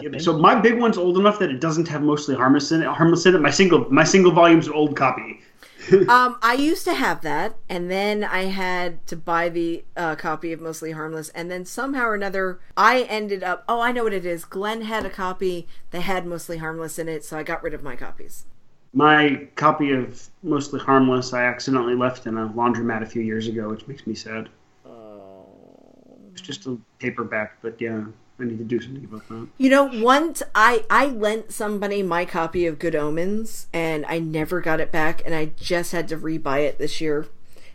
Yeah, 0.00 0.18
so 0.18 0.38
my 0.38 0.54
big 0.54 0.78
one's 0.78 0.96
old 0.98 1.18
enough 1.18 1.38
that 1.40 1.50
it 1.50 1.60
doesn't 1.60 1.88
have 1.88 2.02
mostly 2.02 2.34
harmless 2.34 2.70
in 2.70 2.82
it. 2.82 2.86
Harmless 2.86 3.26
in 3.26 3.34
it. 3.34 3.40
My 3.40 3.50
single, 3.50 3.90
my 3.92 4.04
single 4.04 4.30
volume's 4.30 4.66
an 4.68 4.74
old 4.74 4.96
copy. 4.96 5.40
Um, 6.08 6.38
I 6.42 6.54
used 6.54 6.84
to 6.84 6.94
have 6.94 7.22
that, 7.22 7.56
and 7.68 7.90
then 7.90 8.24
I 8.24 8.44
had 8.44 9.06
to 9.08 9.16
buy 9.16 9.48
the 9.48 9.84
uh, 9.96 10.16
copy 10.16 10.52
of 10.52 10.60
Mostly 10.60 10.92
Harmless, 10.92 11.28
and 11.30 11.50
then 11.50 11.64
somehow 11.64 12.04
or 12.06 12.14
another, 12.14 12.60
I 12.76 13.02
ended 13.02 13.42
up. 13.42 13.64
Oh, 13.68 13.80
I 13.80 13.92
know 13.92 14.04
what 14.04 14.12
it 14.12 14.26
is. 14.26 14.44
Glenn 14.44 14.82
had 14.82 15.04
a 15.04 15.10
copy 15.10 15.66
that 15.90 16.00
had 16.00 16.26
Mostly 16.26 16.58
Harmless 16.58 16.98
in 16.98 17.08
it, 17.08 17.24
so 17.24 17.38
I 17.38 17.42
got 17.42 17.62
rid 17.62 17.74
of 17.74 17.82
my 17.82 17.96
copies. 17.96 18.46
My 18.92 19.48
copy 19.54 19.92
of 19.92 20.28
Mostly 20.42 20.80
Harmless 20.80 21.32
I 21.32 21.44
accidentally 21.44 21.94
left 21.94 22.26
in 22.26 22.36
a 22.38 22.48
laundromat 22.48 23.02
a 23.02 23.06
few 23.06 23.22
years 23.22 23.46
ago, 23.46 23.68
which 23.68 23.86
makes 23.86 24.06
me 24.06 24.14
sad. 24.14 24.48
Um 24.84 24.92
It's 26.32 26.40
just 26.40 26.66
a 26.66 26.78
paperback, 26.98 27.58
but 27.62 27.80
yeah, 27.80 28.04
I 28.40 28.44
need 28.44 28.58
to 28.58 28.64
do 28.64 28.80
something 28.80 29.04
about 29.04 29.28
that. 29.28 29.48
You 29.58 29.70
know, 29.70 29.84
once 29.84 30.42
I 30.54 30.84
I 30.88 31.06
lent 31.06 31.52
somebody 31.52 32.02
my 32.02 32.24
copy 32.24 32.66
of 32.66 32.78
Good 32.78 32.94
Omens, 32.94 33.66
and 33.72 34.06
I 34.06 34.18
never 34.18 34.60
got 34.60 34.80
it 34.80 34.92
back, 34.92 35.22
and 35.24 35.34
I 35.34 35.46
just 35.56 35.92
had 35.92 36.08
to 36.08 36.16
rebuy 36.16 36.64
it 36.64 36.78
this 36.78 37.00
year. 37.00 37.26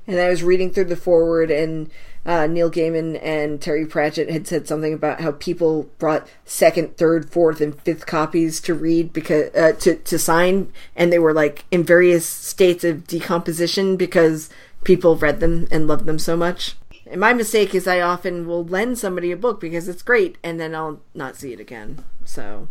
And 0.05 0.19
I 0.19 0.29
was 0.29 0.43
reading 0.43 0.71
through 0.71 0.85
the 0.85 0.95
forward, 0.97 1.49
and 1.49 1.89
uh, 2.25 2.47
Neil 2.47 2.71
Gaiman 2.71 3.19
and 3.21 3.61
Terry 3.61 3.85
Pratchett 3.85 4.29
had 4.29 4.47
said 4.47 4.67
something 4.67 4.93
about 4.93 5.21
how 5.21 5.31
people 5.31 5.89
brought 5.97 6.27
second, 6.45 6.95
third, 6.97 7.29
fourth, 7.29 7.59
and 7.59 7.79
fifth 7.81 8.05
copies 8.05 8.61
to 8.61 8.73
read 8.73 9.11
because 9.11 9.53
uh, 9.55 9.73
to 9.79 9.95
to 9.95 10.17
sign, 10.17 10.71
and 10.95 11.11
they 11.11 11.19
were 11.19 11.33
like 11.33 11.65
in 11.71 11.83
various 11.83 12.25
states 12.25 12.83
of 12.85 13.05
decomposition 13.07 13.97
because 13.97 14.49
people 14.83 15.15
read 15.15 15.39
them 15.39 15.67
and 15.71 15.87
loved 15.87 16.05
them 16.05 16.19
so 16.19 16.37
much. 16.37 16.75
And 17.05 17.19
my 17.19 17.33
mistake 17.33 17.75
is 17.75 17.87
I 17.87 17.99
often 17.99 18.47
will 18.47 18.63
lend 18.63 18.97
somebody 18.97 19.31
a 19.31 19.37
book 19.37 19.59
because 19.59 19.87
it's 19.87 20.01
great, 20.01 20.37
and 20.43 20.59
then 20.59 20.73
I'll 20.73 21.01
not 21.13 21.35
see 21.35 21.51
it 21.51 21.59
again. 21.59 22.03
So, 22.23 22.69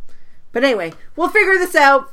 but 0.52 0.64
anyway, 0.64 0.94
we'll 1.16 1.28
figure 1.28 1.54
this 1.54 1.74
out. 1.74 2.12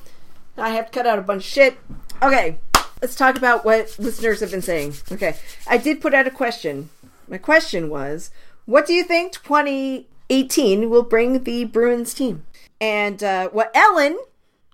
I 0.57 0.71
have 0.71 0.87
to 0.87 0.91
cut 0.91 1.07
out 1.07 1.19
a 1.19 1.23
bunch 1.23 1.43
of 1.43 1.49
shit. 1.49 1.77
Okay, 2.21 2.59
let's 3.01 3.15
talk 3.15 3.37
about 3.37 3.63
what 3.63 3.95
listeners 3.97 4.41
have 4.41 4.51
been 4.51 4.61
saying. 4.61 4.95
Okay, 5.11 5.37
I 5.67 5.77
did 5.77 6.01
put 6.01 6.13
out 6.13 6.27
a 6.27 6.31
question. 6.31 6.89
My 7.27 7.37
question 7.37 7.89
was, 7.89 8.31
what 8.65 8.85
do 8.85 8.93
you 8.93 9.03
think 9.03 9.33
2018 9.33 10.89
will 10.89 11.03
bring 11.03 11.43
the 11.43 11.63
Bruins 11.65 12.13
team? 12.13 12.45
And 12.81 13.23
uh, 13.23 13.49
what 13.49 13.71
Ellen, 13.73 14.17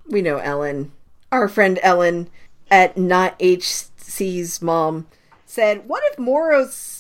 we 0.08 0.22
know 0.22 0.38
Ellen, 0.38 0.92
our 1.32 1.48
friend 1.48 1.80
Ellen 1.84 2.30
at 2.72 2.98
Not 2.98 3.38
HC's 3.40 4.62
mom, 4.62 5.08
said, 5.46 5.88
what 5.88 6.04
if 6.12 6.20
Morrow's 6.20 6.95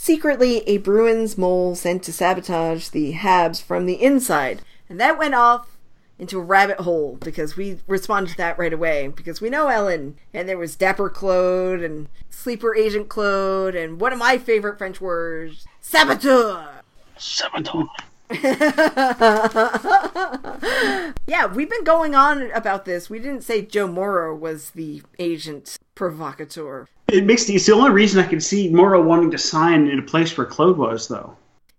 secretly 0.00 0.66
a 0.66 0.78
Bruins 0.78 1.36
mole 1.36 1.74
sent 1.74 2.02
to 2.04 2.12
sabotage 2.12 2.88
the 2.88 3.12
Habs 3.12 3.62
from 3.62 3.84
the 3.84 4.02
inside? 4.02 4.62
And 4.88 4.98
that 4.98 5.18
went 5.18 5.34
off 5.34 5.76
into 6.18 6.38
a 6.38 6.42
rabbit 6.42 6.78
hole 6.78 7.18
because 7.20 7.56
we 7.56 7.80
responded 7.86 8.30
to 8.30 8.36
that 8.38 8.58
right 8.58 8.72
away 8.72 9.08
because 9.08 9.42
we 9.42 9.50
know 9.50 9.68
Ellen 9.68 10.16
and 10.32 10.48
there 10.48 10.58
was 10.58 10.74
Dapper 10.74 11.10
Claude 11.10 11.82
and 11.82 12.08
Sleeper 12.30 12.74
Agent 12.74 13.10
Claude 13.10 13.74
and 13.74 14.00
one 14.00 14.12
of 14.12 14.18
my 14.18 14.38
favorite 14.38 14.78
French 14.78 15.00
words, 15.00 15.66
saboteur. 15.80 16.82
Saboteur. 17.18 17.86
Yeah, 21.26 21.46
we've 21.46 21.70
been 21.70 21.84
going 21.84 22.16
on 22.16 22.50
about 22.50 22.86
this. 22.86 23.08
We 23.08 23.20
didn't 23.20 23.44
say 23.44 23.62
Joe 23.62 23.86
Morrow 23.86 24.34
was 24.34 24.70
the 24.70 25.02
agent 25.20 25.78
provocateur. 25.94 26.88
It 27.12 27.26
makes 27.26 27.44
the, 27.44 27.56
it's 27.56 27.66
the 27.66 27.74
only 27.74 27.90
reason 27.90 28.22
I 28.22 28.28
can 28.28 28.40
see 28.40 28.68
Morrow 28.68 29.02
wanting 29.02 29.30
to 29.32 29.38
sign 29.38 29.88
in 29.88 29.98
a 29.98 30.02
place 30.02 30.36
where 30.36 30.46
Claude 30.46 30.78
was, 30.78 31.08
though. 31.08 31.36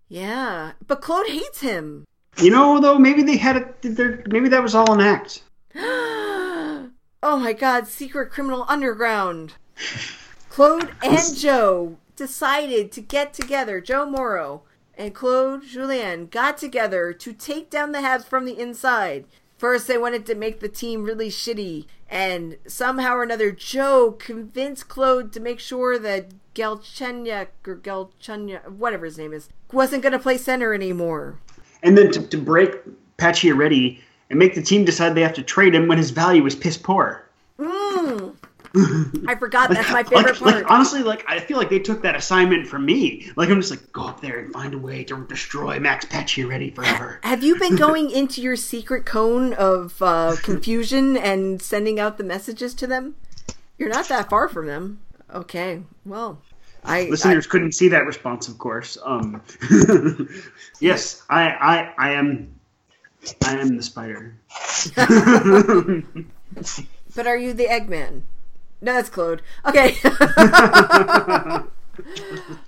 Yeah, 0.08 0.72
but 0.86 1.00
Claude 1.00 1.26
hates 1.26 1.60
him. 1.60 2.06
You 2.36 2.50
know, 2.50 2.80
though, 2.80 2.98
maybe 2.98 3.22
they 3.22 3.36
had 3.36 3.56
a, 3.56 4.22
maybe 4.26 4.48
that 4.50 4.62
was 4.62 4.74
all 4.74 4.92
an 4.92 5.00
act. 5.00 5.42
oh 5.74 6.90
my 7.22 7.54
god, 7.54 7.88
secret 7.88 8.30
criminal 8.30 8.66
underground. 8.68 9.54
Claude 10.50 10.94
and 11.02 11.36
Joe 11.36 11.96
decided 12.14 12.92
to 12.92 13.00
get 13.00 13.32
together. 13.32 13.80
Joe 13.80 14.04
Morrow 14.04 14.62
and 14.98 15.14
Claude 15.14 15.64
Julien 15.64 16.26
got 16.26 16.58
together 16.58 17.12
to 17.14 17.32
take 17.32 17.70
down 17.70 17.92
the 17.92 18.00
Habs 18.00 18.24
from 18.24 18.44
the 18.44 18.58
inside. 18.58 19.24
First, 19.62 19.86
they 19.86 19.96
wanted 19.96 20.26
to 20.26 20.34
make 20.34 20.58
the 20.58 20.68
team 20.68 21.04
really 21.04 21.28
shitty, 21.28 21.86
and 22.10 22.56
somehow 22.66 23.14
or 23.14 23.22
another, 23.22 23.52
Joe 23.52 24.10
convinced 24.10 24.88
Claude 24.88 25.32
to 25.34 25.38
make 25.38 25.60
sure 25.60 26.00
that 26.00 26.32
Galchenyuk 26.52 27.46
or 27.64 27.76
Galchenyuk, 27.76 28.72
whatever 28.72 29.04
his 29.04 29.18
name 29.18 29.32
is, 29.32 29.50
wasn't 29.70 30.02
going 30.02 30.14
to 30.14 30.18
play 30.18 30.36
center 30.36 30.74
anymore. 30.74 31.38
And 31.84 31.96
then 31.96 32.10
to, 32.10 32.26
to 32.26 32.38
break 32.38 32.72
Pacioretty 33.18 34.00
and 34.30 34.38
make 34.40 34.56
the 34.56 34.62
team 34.62 34.84
decide 34.84 35.14
they 35.14 35.22
have 35.22 35.32
to 35.34 35.44
trade 35.44 35.76
him 35.76 35.86
when 35.86 35.96
his 35.96 36.10
value 36.10 36.44
is 36.44 36.56
piss 36.56 36.76
poor. 36.76 37.24
Mm. 37.60 37.91
I 39.26 39.34
forgot. 39.34 39.70
That's 39.70 39.90
my 39.90 40.02
favorite 40.02 40.40
like, 40.40 40.52
part. 40.52 40.54
like 40.62 40.70
honestly, 40.70 41.02
like 41.02 41.24
I 41.28 41.40
feel 41.40 41.58
like 41.58 41.68
they 41.68 41.78
took 41.78 42.02
that 42.02 42.14
assignment 42.14 42.66
from 42.66 42.86
me. 42.86 43.30
Like 43.36 43.50
I'm 43.50 43.60
just 43.60 43.70
like 43.70 43.92
go 43.92 44.06
up 44.06 44.20
there 44.20 44.38
and 44.38 44.52
find 44.52 44.72
a 44.72 44.78
way 44.78 45.04
to 45.04 45.26
destroy 45.26 45.78
Max 45.78 46.06
Pacioretty 46.06 46.74
forever. 46.74 47.20
Have 47.22 47.42
you 47.42 47.58
been 47.58 47.76
going 47.76 48.10
into 48.10 48.40
your 48.40 48.56
secret 48.56 49.04
cone 49.04 49.52
of 49.54 50.00
uh, 50.00 50.36
confusion 50.42 51.18
and 51.18 51.60
sending 51.60 52.00
out 52.00 52.16
the 52.16 52.24
messages 52.24 52.72
to 52.74 52.86
them? 52.86 53.14
You're 53.76 53.90
not 53.90 54.08
that 54.08 54.30
far 54.30 54.48
from 54.48 54.66
them. 54.66 55.00
Okay, 55.34 55.82
well, 56.04 56.40
I, 56.84 57.04
Listeners 57.04 57.46
couldn't 57.46 57.72
see 57.72 57.88
that 57.88 58.06
response, 58.06 58.48
of 58.48 58.58
course. 58.58 58.96
Um, 59.02 59.42
yes, 60.80 61.22
I, 61.28 61.48
I, 61.48 61.94
I 61.98 62.12
am, 62.12 62.54
I 63.44 63.58
am 63.58 63.76
the 63.76 63.82
spider. 63.82 64.34
But 67.14 67.26
are 67.26 67.36
you 67.36 67.52
the 67.52 67.66
Eggman? 67.66 68.22
No, 68.82 68.94
that's 68.94 69.08
Claude. 69.08 69.42
Okay. 69.64 69.96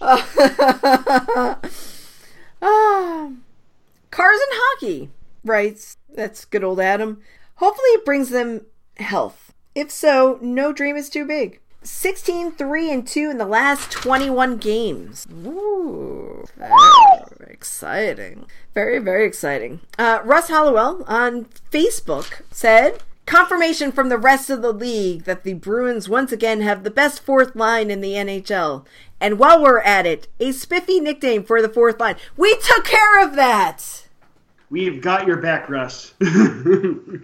Ah. 0.00 0.50
Cars 4.10 4.40
and 4.40 4.50
hockey, 4.52 5.10
writes. 5.44 5.96
That's 6.14 6.44
good 6.44 6.62
old 6.62 6.78
Adam. 6.78 7.20
Hopefully, 7.56 7.88
it 7.88 8.04
brings 8.04 8.30
them 8.30 8.66
health. 8.98 9.52
If 9.74 9.90
so, 9.90 10.38
no 10.40 10.72
dream 10.72 10.96
is 10.96 11.10
too 11.10 11.26
big. 11.26 11.60
16 11.82 12.52
3 12.52 12.92
and 12.92 13.06
2 13.06 13.30
in 13.30 13.38
the 13.38 13.44
last 13.44 13.90
21 13.90 14.56
games. 14.58 15.26
Ooh, 15.44 16.44
very 16.56 17.52
exciting. 17.52 18.46
Very, 18.72 18.98
very 19.00 19.26
exciting. 19.26 19.80
Uh, 19.98 20.20
Russ 20.24 20.48
Hollowell 20.48 21.04
on 21.06 21.46
Facebook 21.70 22.40
said, 22.50 23.02
Confirmation 23.26 23.90
from 23.90 24.10
the 24.10 24.18
rest 24.18 24.50
of 24.50 24.60
the 24.60 24.72
league 24.72 25.24
that 25.24 25.44
the 25.44 25.54
Bruins 25.54 26.08
once 26.08 26.30
again 26.30 26.60
have 26.60 26.84
the 26.84 26.90
best 26.90 27.22
fourth 27.22 27.56
line 27.56 27.90
in 27.90 28.02
the 28.02 28.12
NHL. 28.12 28.84
And 29.20 29.38
while 29.38 29.62
we're 29.62 29.80
at 29.80 30.04
it, 30.04 30.28
a 30.38 30.52
spiffy 30.52 31.00
nickname 31.00 31.42
for 31.44 31.62
the 31.62 31.68
fourth 31.70 31.98
line. 31.98 32.16
We 32.36 32.54
took 32.56 32.84
care 32.84 33.24
of 33.26 33.34
that! 33.36 34.06
We've 34.68 35.00
got 35.00 35.26
your 35.26 35.38
back, 35.38 35.70
Russ. 35.70 36.12
or 36.20 37.20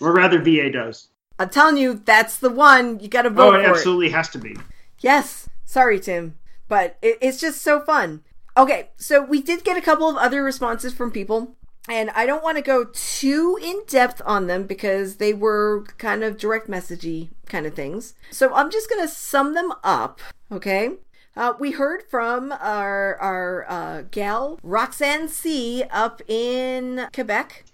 rather, 0.00 0.40
VA 0.40 0.70
does. 0.70 1.08
I'm 1.38 1.50
telling 1.50 1.76
you, 1.76 1.94
that's 2.04 2.38
the 2.38 2.50
one. 2.50 3.00
You 3.00 3.08
gotta 3.08 3.28
Oh, 3.28 3.32
vote 3.32 3.54
it 3.56 3.58
for 3.58 3.64
it. 3.64 3.68
absolutely 3.70 4.10
has 4.10 4.30
to 4.30 4.38
be. 4.38 4.56
Yes. 5.00 5.48
Sorry, 5.64 6.00
Tim. 6.00 6.36
But 6.68 6.96
it, 7.02 7.18
it's 7.20 7.40
just 7.40 7.60
so 7.60 7.80
fun. 7.80 8.22
Okay, 8.56 8.90
so 8.96 9.22
we 9.22 9.42
did 9.42 9.64
get 9.64 9.76
a 9.76 9.82
couple 9.82 10.08
of 10.08 10.16
other 10.16 10.42
responses 10.42 10.94
from 10.94 11.10
people. 11.10 11.56
And 11.88 12.10
I 12.10 12.24
don't 12.24 12.42
want 12.42 12.56
to 12.56 12.62
go 12.62 12.86
too 12.92 13.58
in 13.62 13.82
depth 13.86 14.22
on 14.24 14.46
them 14.46 14.64
because 14.64 15.16
they 15.16 15.34
were 15.34 15.84
kind 15.98 16.24
of 16.24 16.38
direct 16.38 16.68
messagey 16.68 17.28
kind 17.46 17.66
of 17.66 17.74
things. 17.74 18.14
So 18.30 18.54
I'm 18.54 18.70
just 18.70 18.88
going 18.88 19.02
to 19.02 19.12
sum 19.12 19.54
them 19.54 19.72
up. 19.82 20.20
Okay. 20.50 20.92
Uh, 21.36 21.52
we 21.58 21.72
heard 21.72 22.04
from 22.08 22.52
our 22.52 23.16
our 23.16 23.66
uh, 23.68 24.02
gal 24.10 24.58
Roxanne 24.62 25.28
C 25.28 25.82
up 25.90 26.22
in 26.28 27.08
Quebec, 27.12 27.64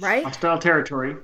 right? 0.00 0.24
Hostile 0.24 0.58
territory. 0.58 1.16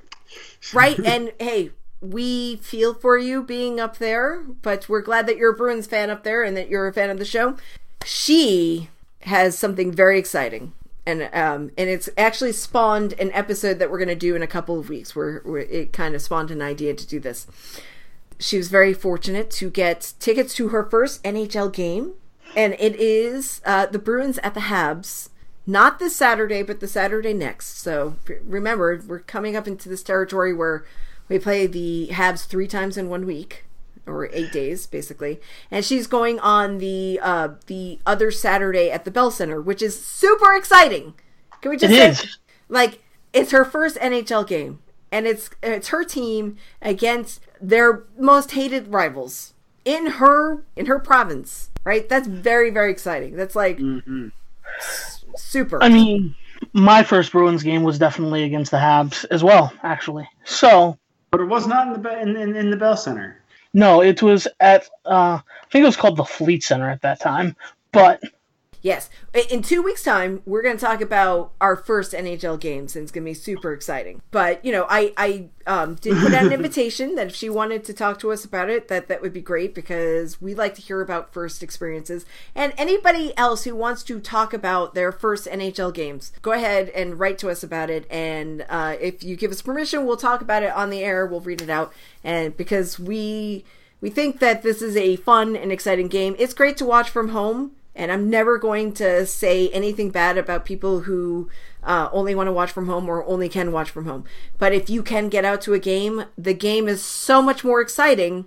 right? 0.75 0.99
And 1.05 1.33
hey, 1.41 1.71
we 2.03 2.57
feel 2.57 2.93
for 2.93 3.17
you 3.17 3.43
being 3.43 3.81
up 3.81 3.97
there, 3.97 4.45
but 4.63 4.89
we're 4.89 5.01
glad 5.01 5.27
that 5.27 5.39
you're 5.39 5.53
a 5.53 5.57
Bruins 5.57 5.87
fan 5.87 6.11
up 6.11 6.23
there 6.23 6.43
and 6.43 6.57
that 6.57 6.69
you're 6.69 6.87
a 6.87 6.93
fan 6.93 7.09
of 7.09 7.19
the 7.19 7.25
show. 7.25 7.57
She 8.05 8.91
has 9.23 9.59
something 9.59 9.91
very 9.91 10.19
exciting. 10.19 10.73
And 11.07 11.31
um 11.33 11.71
and 11.79 11.89
it's 11.89 12.09
actually 12.19 12.53
spawned 12.53 13.15
an 13.21 13.31
episode 13.33 13.79
that 13.79 13.91
we're 13.91 13.99
going 13.99 14.09
to 14.09 14.15
do 14.17 14.35
in 14.35 14.43
a 14.43 14.47
couple 14.47 14.79
of 14.79 14.89
weeks 14.89 15.15
where, 15.15 15.41
where 15.45 15.63
it 15.63 15.93
kind 15.93 16.15
of 16.15 16.23
spawned 16.23 16.51
an 16.51 16.61
idea 16.61 16.95
to 16.95 17.07
do 17.07 17.21
this. 17.21 17.47
She 18.39 18.59
was 18.59 18.69
very 18.69 18.93
fortunate 18.93 19.51
to 19.53 19.71
get 19.71 20.13
tickets 20.19 20.55
to 20.57 20.69
her 20.69 20.85
first 20.85 21.23
NHL 21.23 21.73
game 21.73 22.15
and 22.57 22.75
it 22.79 22.97
is 22.97 23.61
uh, 23.65 23.87
the 23.87 23.99
Bruins 23.99 24.39
at 24.39 24.55
the 24.55 24.61
Habs. 24.61 25.29
Not 25.67 25.99
this 25.99 26.15
Saturday, 26.15 26.63
but 26.63 26.81
the 26.81 26.87
Saturday 26.87 27.35
next. 27.35 27.79
So 27.79 28.17
remember, 28.45 29.03
we're 29.07 29.19
coming 29.19 29.57
up 29.57 29.67
into 29.67 29.89
this 29.89 30.03
territory 30.03 30.55
where 30.55 30.85
we 31.29 31.39
play 31.39 31.67
the 31.67 32.09
Habs 32.13 32.47
three 32.47 32.69
times 32.69 32.97
in 32.97 33.09
one 33.09 33.27
week, 33.27 33.65
or 34.07 34.29
eight 34.33 34.53
days, 34.53 34.87
basically. 34.87 35.41
And 35.71 35.85
she's 35.85 36.07
going 36.07 36.39
on 36.41 36.79
the 36.79 37.19
uh, 37.23 37.49
the 37.67 37.99
other 38.07 38.31
Saturday 38.31 38.91
at 38.91 39.05
the 39.05 39.11
Bell 39.11 39.31
Center, 39.31 39.61
which 39.61 39.83
is 39.83 39.99
super 40.05 40.55
exciting. 40.55 41.15
Can 41.61 41.71
we 41.71 41.77
just 41.77 41.93
It 41.93 41.97
say, 41.97 42.11
is. 42.27 42.39
like, 42.69 43.03
it's 43.33 43.51
her 43.53 43.65
first 43.65 43.97
NHL 43.97 44.47
game, 44.47 44.81
and 45.11 45.27
it's 45.27 45.51
it's 45.63 45.89
her 45.89 46.05
team 46.05 46.57
against 46.83 47.41
their 47.61 48.05
most 48.19 48.53
hated 48.53 48.89
rivals 48.89 49.55
in 49.85 50.07
her 50.07 50.65
in 50.77 50.87
her 50.87 50.99
province. 50.99 51.71
Right? 51.85 52.09
That's 52.09 52.27
very 52.27 52.71
very 52.71 52.91
exciting. 52.91 53.37
That's 53.37 53.55
like 53.57 53.79
s- 54.79 55.25
super. 55.37 55.83
I 55.83 55.89
mean, 55.89 56.35
my 56.73 57.03
first 57.03 57.33
Bruins 57.33 57.63
game 57.63 57.83
was 57.83 57.99
definitely 57.99 58.45
against 58.45 58.71
the 58.71 58.79
Habs 58.79 59.25
as 59.31 59.43
well, 59.45 59.73
actually. 59.83 60.29
So, 60.45 60.99
But 61.31 61.41
it 61.41 61.47
was 61.47 61.67
not 61.67 61.95
in 61.95 62.03
the 62.03 62.21
in, 62.21 62.37
in, 62.37 62.57
in 62.57 62.71
the 62.71 62.77
Bell 62.77 62.97
Center. 62.97 63.43
No, 63.77 64.03
it 64.03 64.23
was 64.23 64.49
at, 64.59 64.89
uh, 65.05 65.39
I 65.43 65.71
think 65.71 65.83
it 65.83 65.87
was 65.87 65.99
called 65.99 66.17
the 66.17 66.25
Fleet 66.25 66.65
Center 66.65 66.91
at 66.91 67.03
that 67.03 67.21
time. 67.21 67.57
But 67.93 68.23
Yes. 68.87 69.11
In 69.51 69.63
two 69.63 69.83
weeks' 69.83 70.05
time, 70.05 70.43
we're 70.47 70.63
going 70.63 70.77
to 70.77 70.81
talk 70.81 71.01
about 71.01 71.51
our 71.61 71.75
first 71.75 72.13
NHL 72.13 72.61
games, 72.61 72.95
and 72.95 73.03
it's 73.03 73.11
going 73.11 73.25
to 73.25 73.31
be 73.31 73.35
super 73.35 73.73
exciting. 73.73 74.23
But 74.31 74.65
you 74.65 74.71
know, 74.71 74.87
I 74.89 75.13
I 75.17 75.49
um, 75.67 75.97
did 75.97 76.17
put 76.19 76.33
out 76.33 76.47
an 76.47 76.53
invitation 76.61 77.17
that 77.17 77.27
if 77.27 77.35
she 77.35 77.51
wanted 77.51 77.83
to 77.87 77.93
talk 77.93 78.21
to 78.21 78.31
us 78.31 78.45
about 78.45 78.71
it, 78.71 78.87
that 78.87 79.09
that 79.09 79.23
would 79.23 79.33
be 79.33 79.41
great 79.41 79.75
because 79.75 80.41
we 80.41 80.55
like 80.55 80.77
to 80.77 80.83
hear 80.83 81.01
about 81.01 81.33
first 81.33 81.65
experiences. 81.65 82.27
And 82.55 82.75
anybody 82.79 83.37
else 83.37 83.65
who 83.65 83.75
wants 83.75 84.05
to 84.05 84.21
talk 84.21 84.55
about 84.55 84.95
their 84.95 85.11
first 85.11 85.49
NHL 85.49 85.93
games, 85.93 86.31
go 86.41 86.53
ahead 86.53 86.91
and 86.91 87.19
write 87.19 87.39
to 87.39 87.51
us 87.51 87.65
about 87.65 87.91
it. 87.91 88.07
And 88.09 88.65
uh, 88.69 88.95
if 89.01 89.25
you 89.25 89.35
give 89.35 89.51
us 89.51 89.63
permission, 89.63 90.07
we'll 90.07 90.17
talk 90.17 90.41
about 90.43 90.63
it 90.63 90.71
on 90.71 90.91
the 90.91 91.03
air. 91.03 91.27
We'll 91.27 91.41
read 91.41 91.61
it 91.61 91.71
out, 91.71 91.93
and 92.23 92.57
because 92.57 93.01
we. 93.01 93.65
We 93.99 94.11
think 94.11 94.41
that 94.41 94.63
this 94.63 94.83
is 94.83 94.95
a 94.95 95.17
fun 95.17 95.57
and 95.57 95.73
exciting 95.73 96.09
game. 96.09 96.37
It's 96.39 96.53
great 96.53 96.77
to 96.77 96.85
watch 96.85 97.09
from 97.09 97.31
home 97.31 97.73
and 97.97 98.13
I'm 98.13 98.31
never 98.31 98.59
going 98.59 98.93
to 98.95 99.27
say 99.27 99.69
anything 99.71 100.11
bad 100.11 100.37
about 100.39 100.65
people 100.65 101.01
who 101.01 101.49
uh, 101.83 102.09
only 102.13 102.35
want 102.35 102.47
to 102.47 102.53
watch 102.53 102.71
from 102.71 102.87
home 102.87 103.09
or 103.09 103.25
only 103.25 103.49
can 103.49 103.73
watch 103.73 103.91
from 103.91 104.05
home. 104.05 104.25
But 104.59 104.73
if 104.73 104.91
you 104.91 105.03
can 105.03 105.29
get 105.29 105.45
out 105.45 105.63
to 105.63 105.75
a 105.75 105.79
game, 105.79 106.27
the 106.37 106.55
game 106.55 106.89
is 106.89 107.03
so 107.03 107.41
much 107.41 107.65
more 107.65 107.81
exciting, 107.81 108.45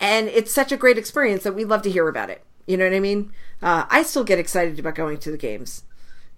and 0.00 0.28
it's 0.28 0.52
such 0.52 0.70
a 0.72 0.76
great 0.76 0.96
experience 0.96 1.42
that 1.42 1.54
we 1.54 1.64
love 1.64 1.82
to 1.82 1.90
hear 1.90 2.08
about 2.08 2.30
it. 2.30 2.44
You 2.66 2.76
know 2.76 2.84
what 2.84 2.94
I 2.94 3.00
mean? 3.00 3.32
Uh, 3.60 3.84
I 3.90 4.02
still 4.02 4.24
get 4.24 4.38
excited 4.38 4.78
about 4.78 4.94
going 4.94 5.18
to 5.18 5.30
the 5.30 5.36
games. 5.38 5.82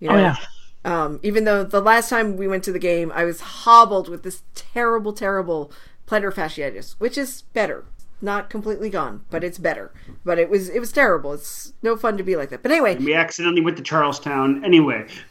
You 0.00 0.08
know? 0.08 0.14
oh 0.14 0.18
yeah, 0.18 0.36
Um, 0.84 1.20
even 1.22 1.44
though 1.44 1.62
the 1.64 1.80
last 1.80 2.08
time 2.08 2.36
we 2.36 2.48
went 2.48 2.64
to 2.64 2.72
the 2.72 2.78
game, 2.78 3.12
I 3.14 3.24
was 3.24 3.40
hobbled 3.40 4.08
with 4.08 4.22
this 4.22 4.42
terrible, 4.54 5.12
terrible 5.12 5.70
plantar 6.06 6.32
fasciitis, 6.32 6.94
which 6.98 7.18
is 7.18 7.42
better. 7.52 7.84
Not 8.22 8.48
completely 8.48 8.88
gone, 8.88 9.24
but 9.30 9.44
it's 9.44 9.58
better. 9.58 9.92
But 10.24 10.38
it 10.38 10.48
was 10.48 10.70
it 10.70 10.80
was 10.80 10.90
terrible. 10.90 11.34
It's 11.34 11.74
no 11.82 11.96
fun 11.96 12.16
to 12.16 12.22
be 12.22 12.34
like 12.34 12.48
that. 12.50 12.62
But 12.62 12.72
anyway, 12.72 12.96
We 12.96 13.14
accidentally 13.14 13.60
went 13.60 13.76
to 13.76 13.82
Charlestown 13.82 14.64
anyway. 14.64 15.06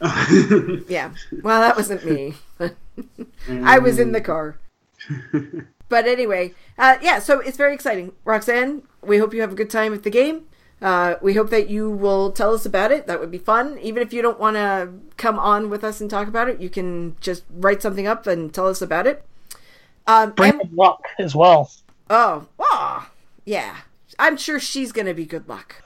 yeah. 0.88 1.12
Well, 1.42 1.60
that 1.60 1.76
wasn't 1.76 2.04
me. 2.04 2.34
I 3.50 3.78
was 3.78 3.98
in 3.98 4.12
the 4.12 4.20
car. 4.20 4.58
but 5.88 6.06
anyway, 6.06 6.54
uh, 6.78 6.96
yeah, 7.02 7.18
so 7.18 7.40
it's 7.40 7.56
very 7.56 7.74
exciting. 7.74 8.12
Roxanne, 8.24 8.82
we 9.02 9.18
hope 9.18 9.34
you 9.34 9.40
have 9.40 9.52
a 9.52 9.56
good 9.56 9.70
time 9.70 9.92
at 9.92 10.04
the 10.04 10.10
game. 10.10 10.46
Uh, 10.80 11.14
we 11.22 11.34
hope 11.34 11.50
that 11.50 11.70
you 11.70 11.90
will 11.90 12.30
tell 12.30 12.54
us 12.54 12.66
about 12.66 12.92
it. 12.92 13.06
That 13.06 13.18
would 13.18 13.30
be 13.30 13.38
fun. 13.38 13.78
Even 13.80 14.02
if 14.02 14.12
you 14.12 14.20
don't 14.22 14.38
want 14.38 14.56
to 14.56 14.90
come 15.16 15.38
on 15.38 15.70
with 15.70 15.82
us 15.82 16.00
and 16.00 16.10
talk 16.10 16.28
about 16.28 16.48
it, 16.48 16.60
you 16.60 16.68
can 16.68 17.16
just 17.20 17.44
write 17.50 17.82
something 17.82 18.06
up 18.06 18.26
and 18.26 18.52
tell 18.52 18.68
us 18.68 18.82
about 18.82 19.06
it. 19.06 19.24
Um, 20.06 20.32
Bring 20.32 20.52
Em- 20.52 20.58
them 20.58 20.76
luck 20.76 21.02
as 21.18 21.34
well. 21.34 21.70
Oh, 22.08 22.46
ah, 22.76 23.10
yeah. 23.44 23.76
I'm 24.18 24.36
sure 24.36 24.60
she's 24.60 24.92
going 24.92 25.06
to 25.06 25.14
be 25.14 25.26
good 25.26 25.48
luck. 25.48 25.82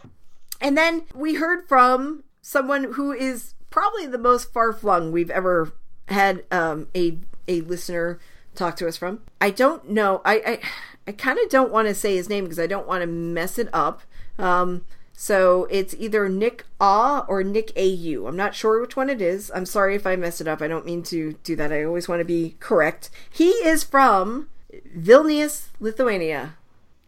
And 0.61 0.77
then 0.77 1.03
we 1.15 1.35
heard 1.35 1.67
from 1.69 2.25
someone 2.43 2.93
who 2.95 3.12
is 3.12 3.55
probably 3.71 4.07
the 4.07 4.19
most 4.19 4.53
far 4.53 4.73
flung 4.73 5.12
we've 5.12 5.31
ever 5.31 5.73
had 6.09 6.45
um, 6.51 6.89
a 6.95 7.19
a 7.49 7.61
listener 7.62 8.21
talk 8.55 8.77
to 8.77 8.87
us 8.89 8.97
from. 8.97 9.21
I 9.41 9.51
don't 9.51 9.89
know. 9.91 10.21
I 10.25 10.35
I, 10.35 10.61
I 11.07 11.12
kind 11.12 11.39
of 11.39 11.49
don't 11.49 11.73
want 11.73 11.89
to 11.89 11.95
say 11.95 12.17
his 12.17 12.29
name 12.29 12.45
because 12.45 12.59
I 12.59 12.67
don't 12.67 12.87
want 12.87 13.03
to 13.03 13.07
mess 13.07 13.59
it 13.59 13.69
up. 13.73 14.03
Um, 14.39 14.85
so 15.12 15.67
it's 15.71 15.95
either 15.99 16.29
Nick 16.29 16.65
Ah 16.81 17.25
or 17.29 17.43
Nick 17.45 17.73
AU. 17.77 18.27
I'm 18.27 18.37
not 18.37 18.55
sure 18.55 18.81
which 18.81 18.97
one 18.97 19.11
it 19.11 19.21
is. 19.21 19.51
I'm 19.55 19.67
sorry 19.67 19.95
if 19.95 20.07
I 20.07 20.17
mess 20.17 20.41
it 20.41 20.49
up. 20.49 20.61
I 20.62 20.69
don't 20.69 20.87
mean 20.87 21.03
to 21.05 21.35
do 21.45 21.57
that. 21.57 21.73
I 21.73 21.85
always 21.85 22.09
want 22.09 22.21
to 22.21 22.25
be 22.25 22.57
correct. 22.59 23.11
He 23.31 23.51
is 23.51 23.85
from 23.85 24.49
Vilnius, 24.97 25.69
Lithuania. 25.79 26.57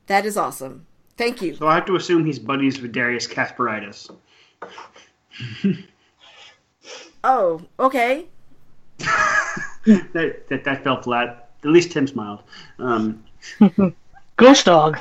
That 0.07 0.27
is 0.27 0.37
awesome. 0.37 0.87
Thank 1.17 1.41
you. 1.43 1.55
So 1.55 1.67
I 1.69 1.75
have 1.75 1.87
to 1.87 1.97
assume 1.97 2.25
he's 2.25 2.39
buddies 2.39 2.81
with 2.81 2.93
Darius 2.93 3.27
Kasparaitis. 3.27 4.11
Oh, 7.25 7.63
okay. 7.79 8.27
that, 8.99 10.45
that 10.49 10.65
that 10.65 10.83
fell 10.83 11.01
flat. 11.03 11.51
At 11.65 11.71
least 11.71 11.93
Tim 11.93 12.07
smiled. 12.09 12.43
Um, 12.81 13.23
Ghost 14.37 14.65
Dog. 14.67 14.99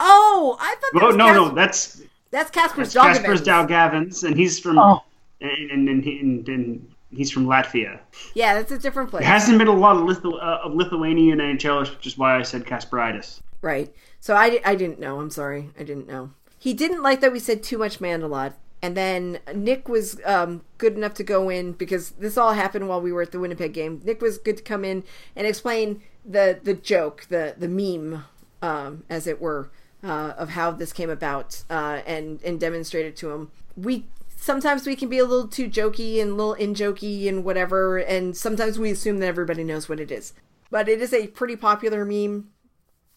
Oh, 0.00 0.56
I 0.58 0.74
thought 0.80 0.92
that 0.94 1.02
oh 1.02 1.06
was 1.08 1.16
no, 1.16 1.26
Cas- 1.26 1.34
no, 1.36 1.48
that's 1.54 2.02
that's 2.30 2.50
Casper's 2.50 2.92
that's 2.94 3.18
dog. 3.18 3.26
Kaspars 3.26 3.44
Daugavins, 3.68 4.24
and 4.24 4.36
he's 4.38 4.58
from 4.58 4.78
Oh. 4.78 5.02
and, 5.42 5.70
and, 5.70 5.88
and, 5.88 6.04
and, 6.06 6.48
and 6.48 6.92
he's 7.10 7.30
from 7.30 7.44
Latvia. 7.46 7.98
Yeah, 8.34 8.54
that's 8.54 8.72
a 8.72 8.78
different 8.78 9.10
place. 9.10 9.22
There 9.22 9.30
hasn't 9.30 9.58
been 9.58 9.68
a 9.68 9.74
lot 9.76 9.96
of, 9.96 10.02
Lithu- 10.04 10.42
uh, 10.42 10.60
of 10.64 10.72
Lithuanian 10.74 11.40
NHLers, 11.40 11.90
which 11.94 12.06
is 12.06 12.16
why 12.16 12.38
I 12.38 12.42
said 12.42 12.64
Kasparaitis. 12.64 13.40
Right. 13.62 13.94
So 14.20 14.34
I, 14.34 14.60
I 14.64 14.74
didn't 14.74 15.00
know. 15.00 15.20
I'm 15.20 15.30
sorry. 15.30 15.70
I 15.78 15.82
didn't 15.82 16.08
know. 16.08 16.30
He 16.58 16.74
didn't 16.74 17.02
like 17.02 17.20
that 17.20 17.32
we 17.32 17.38
said 17.38 17.62
too 17.62 17.78
much 17.78 18.00
man 18.00 18.22
a 18.22 18.28
lot. 18.28 18.54
And 18.82 18.96
then 18.96 19.40
Nick 19.54 19.88
was 19.88 20.20
um, 20.24 20.62
good 20.78 20.94
enough 20.94 21.14
to 21.14 21.24
go 21.24 21.50
in 21.50 21.72
because 21.72 22.10
this 22.12 22.38
all 22.38 22.54
happened 22.54 22.88
while 22.88 23.00
we 23.00 23.12
were 23.12 23.22
at 23.22 23.32
the 23.32 23.38
Winnipeg 23.38 23.74
game. 23.74 24.00
Nick 24.04 24.22
was 24.22 24.38
good 24.38 24.56
to 24.56 24.62
come 24.62 24.84
in 24.84 25.04
and 25.36 25.46
explain 25.46 26.02
the 26.24 26.58
the 26.62 26.74
joke, 26.74 27.26
the 27.28 27.54
the 27.58 27.68
meme, 27.68 28.24
um, 28.62 29.04
as 29.10 29.26
it 29.26 29.40
were, 29.40 29.70
uh, 30.02 30.32
of 30.38 30.50
how 30.50 30.70
this 30.70 30.92
came 30.92 31.10
about, 31.10 31.62
uh, 31.68 32.00
and 32.06 32.42
and 32.42 32.58
demonstrate 32.58 33.04
it 33.04 33.16
to 33.16 33.30
him. 33.30 33.50
We 33.76 34.06
sometimes 34.34 34.86
we 34.86 34.96
can 34.96 35.10
be 35.10 35.18
a 35.18 35.26
little 35.26 35.48
too 35.48 35.68
jokey 35.68 36.20
and 36.20 36.30
a 36.30 36.34
little 36.34 36.54
in 36.54 36.74
jokey 36.74 37.28
and 37.28 37.44
whatever, 37.44 37.98
and 37.98 38.34
sometimes 38.34 38.78
we 38.78 38.90
assume 38.90 39.18
that 39.18 39.26
everybody 39.26 39.62
knows 39.62 39.90
what 39.90 40.00
it 40.00 40.10
is. 40.10 40.32
But 40.70 40.88
it 40.88 41.02
is 41.02 41.12
a 41.12 41.26
pretty 41.26 41.56
popular 41.56 42.06
meme 42.06 42.48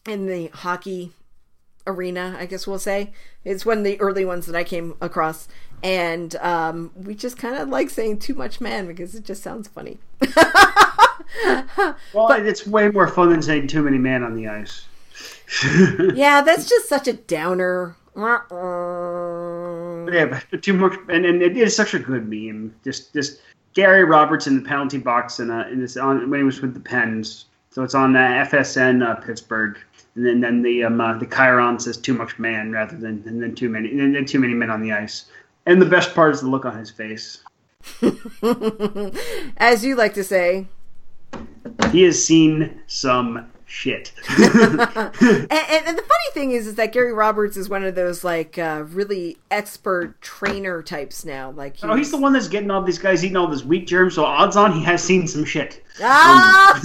in 0.07 0.27
the 0.27 0.47
hockey 0.47 1.11
arena, 1.85 2.35
I 2.39 2.45
guess 2.45 2.67
we'll 2.67 2.79
say. 2.79 3.11
It's 3.43 3.65
one 3.65 3.79
of 3.79 3.83
the 3.83 3.99
early 3.99 4.25
ones 4.25 4.45
that 4.45 4.55
I 4.55 4.63
came 4.63 4.95
across. 5.01 5.47
And 5.81 6.35
um, 6.37 6.91
we 6.95 7.13
just 7.13 7.37
kind 7.37 7.55
of 7.55 7.67
like 7.67 7.89
saying 7.89 8.19
too 8.19 8.33
much 8.33 8.61
man 8.61 8.87
because 8.87 9.15
it 9.15 9.25
just 9.25 9.43
sounds 9.43 9.67
funny. 9.67 9.99
Well, 12.13 12.31
it's 12.31 12.67
way 12.67 12.89
more 12.89 13.07
fun 13.07 13.29
than 13.29 13.41
saying 13.41 13.67
too 13.67 13.81
many 13.83 13.97
men 13.97 14.23
on 14.23 14.35
the 14.35 14.47
ice. 14.47 14.85
yeah, 16.13 16.41
that's 16.41 16.67
just 16.67 16.87
such 16.87 17.07
a 17.07 17.13
downer. 17.13 17.95
Yeah, 20.11 20.41
but 20.51 20.61
too 20.61 20.73
much, 20.73 20.93
and, 21.09 21.25
and 21.25 21.41
it 21.41 21.57
is 21.57 21.75
such 21.75 21.93
a 21.93 21.99
good 21.99 22.27
meme. 22.29 22.75
Just, 22.83 23.13
just 23.13 23.41
Gary 23.73 24.03
Roberts 24.03 24.47
in 24.47 24.61
the 24.61 24.67
penalty 24.67 24.99
box, 24.99 25.39
and 25.39 25.51
uh, 25.51 25.65
in 25.71 25.79
this 25.79 25.97
on 25.97 26.29
when 26.29 26.39
he 26.39 26.43
was 26.43 26.61
with 26.61 26.73
the 26.73 26.79
Pens. 26.79 27.45
So 27.71 27.81
it's 27.81 27.95
on 27.95 28.15
uh, 28.15 28.45
FSN 28.51 29.03
uh, 29.03 29.15
Pittsburgh, 29.15 29.79
and 30.15 30.25
then 30.25 30.41
then 30.41 30.61
the 30.61 30.83
um, 30.83 31.01
uh, 31.01 31.17
the 31.17 31.25
Chiron 31.25 31.79
says 31.79 31.97
too 31.97 32.13
much 32.13 32.37
man 32.39 32.71
rather 32.71 32.95
than 32.95 33.23
than, 33.23 33.39
than 33.39 33.55
too 33.55 33.69
many 33.69 33.95
than, 33.95 34.13
than 34.13 34.25
too 34.25 34.39
many 34.39 34.53
men 34.53 34.69
on 34.69 34.81
the 34.81 34.91
ice. 34.91 35.25
And 35.65 35.81
the 35.81 35.85
best 35.85 36.13
part 36.13 36.33
is 36.33 36.41
the 36.41 36.49
look 36.49 36.65
on 36.65 36.77
his 36.77 36.91
face. 36.91 37.41
As 39.57 39.83
you 39.83 39.95
like 39.95 40.13
to 40.15 40.23
say. 40.23 40.67
He 41.91 42.03
has 42.03 42.23
seen 42.23 42.81
some 42.87 43.49
shit. 43.65 44.11
And, 45.23 45.51
and, 45.51 45.87
and 45.87 45.97
the 45.97 46.03
funny 46.03 46.31
thing 46.33 46.51
is, 46.51 46.67
is 46.67 46.75
that 46.75 46.91
Gary 46.91 47.13
Roberts 47.13 47.57
is 47.57 47.69
one 47.69 47.83
of 47.83 47.95
those 47.95 48.23
like 48.23 48.57
uh, 48.57 48.83
really 48.87 49.37
expert 49.49 50.21
trainer 50.21 50.83
types 50.83 51.25
now. 51.25 51.51
Like 51.51 51.77
oh, 51.83 51.95
he's 51.95 52.11
the 52.11 52.17
one 52.17 52.33
that's 52.33 52.47
getting 52.47 52.69
all 52.71 52.83
these 52.83 52.99
guys 52.99 53.23
eating 53.23 53.37
all 53.37 53.47
this 53.47 53.63
wheat 53.63 53.87
germs. 53.87 54.15
So 54.15 54.25
odds 54.25 54.55
on 54.55 54.73
he 54.73 54.83
has 54.83 55.03
seen 55.03 55.27
some 55.27 55.45
shit. 55.45 55.83
Ah! 56.01 56.79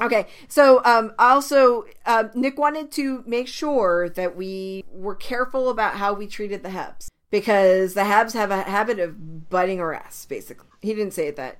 Okay, 0.00 0.26
so 0.48 0.84
um, 0.84 1.12
also 1.18 1.84
um, 2.06 2.30
Nick 2.34 2.58
wanted 2.58 2.90
to 2.92 3.22
make 3.26 3.48
sure 3.48 4.08
that 4.10 4.36
we 4.36 4.84
were 4.92 5.14
careful 5.14 5.68
about 5.70 5.96
how 5.96 6.12
we 6.12 6.26
treated 6.26 6.62
the 6.62 6.70
Habs 6.70 7.08
because 7.30 7.94
the 7.94 8.02
Habs 8.02 8.32
have 8.34 8.50
a 8.50 8.62
habit 8.62 8.98
of 8.98 9.50
biting 9.50 9.80
our 9.80 9.94
ass. 9.94 10.24
Basically, 10.26 10.66
he 10.82 10.94
didn't 10.94 11.12
say 11.12 11.28
it 11.28 11.36
that. 11.36 11.58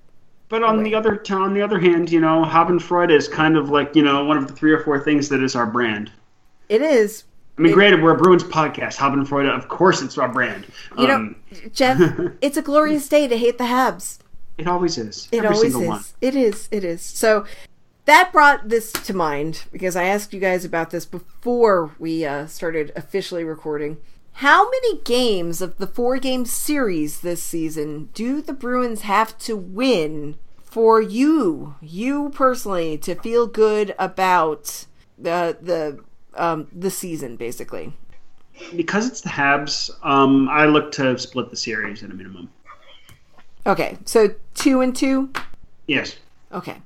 But 0.49 0.63
on 0.63 0.83
the 0.83 0.95
other 0.95 1.23
on 1.31 1.55
the 1.55 1.63
other 1.63 1.79
hand, 1.79 2.13
you 2.13 2.21
know, 2.21 2.45
Habenfreude 2.45 3.11
is 3.11 3.29
kind 3.29 3.57
of 3.57 3.71
like 3.71 3.97
you 3.97 4.03
know 4.03 4.25
one 4.25 4.37
of 4.37 4.47
the 4.47 4.55
three 4.55 4.73
or 4.73 4.81
four 4.81 5.01
things 5.01 5.29
that 5.31 5.43
is 5.43 5.57
our 5.57 5.67
brand. 5.67 6.13
It 6.69 6.83
is. 6.83 7.25
I 7.57 7.63
mean, 7.63 7.73
granted, 7.73 8.03
we're 8.03 8.15
a 8.15 8.17
Bruins 8.17 8.43
podcast. 8.43 8.97
Habenfreude, 8.97 9.49
of 9.49 9.69
course, 9.69 10.03
it's 10.03 10.19
our 10.19 10.29
brand. 10.29 10.67
You 10.99 11.07
know, 11.07 11.15
Um, 11.15 11.37
Jeff, 11.73 12.01
it's 12.41 12.57
a 12.57 12.63
glorious 12.63 13.09
day 13.09 13.29
to 13.29 13.39
hate 13.39 13.59
the 13.59 13.65
Habs. 13.65 14.19
It 14.59 14.67
always 14.67 14.99
is. 14.99 15.29
It 15.33 15.39
Every 15.39 15.49
always 15.49 15.73
single 15.73 15.83
is. 15.83 15.89
one. 15.89 16.05
It 16.21 16.35
is. 16.37 16.69
It 16.71 16.85
is. 16.85 17.03
So 17.03 17.45
that 18.05 18.33
brought 18.33 18.69
this 18.69 18.93
to 18.93 19.15
mind 19.15 19.65
because 19.73 19.97
I 19.97 20.05
asked 20.05 20.33
you 20.35 20.41
guys 20.41 20.65
about 20.65 20.91
this 20.91 21.07
before 21.07 21.95
we 21.99 22.25
uh, 22.25 22.47
started 22.47 22.93
officially 22.95 23.45
recording. 23.45 23.99
How 24.39 24.69
many 24.69 24.99
games 25.03 25.63
of 25.63 25.79
the 25.79 25.87
four 25.87 26.19
game 26.19 26.45
series 26.45 27.21
this 27.21 27.43
season 27.43 28.11
do 28.15 28.43
the 28.43 28.53
Bruins 28.53 29.03
have 29.03 29.39
to 29.39 29.57
win 29.57 30.37
for 30.63 31.01
you, 31.01 31.77
you 31.81 32.31
personally, 32.31 32.99
to 32.99 33.15
feel 33.15 33.47
good 33.47 33.95
about 33.99 34.87
the 35.17 35.57
the 35.63 36.01
um, 36.35 36.67
the 36.73 36.91
season, 36.91 37.37
basically? 37.37 37.93
Because 38.75 39.07
it's 39.09 39.21
the 39.21 39.29
Habs, 39.29 39.91
um, 40.05 40.49
I 40.49 40.67
look 40.67 40.93
to 40.93 41.17
split 41.19 41.51
the 41.51 41.57
series 41.57 42.03
at 42.03 42.11
a 42.11 42.15
minimum. 42.15 42.51
Okay, 43.67 43.99
so 44.05 44.35
two 44.55 44.81
and 44.81 44.95
two. 44.95 45.31
Yes. 45.87 46.17
Okay. 46.53 46.77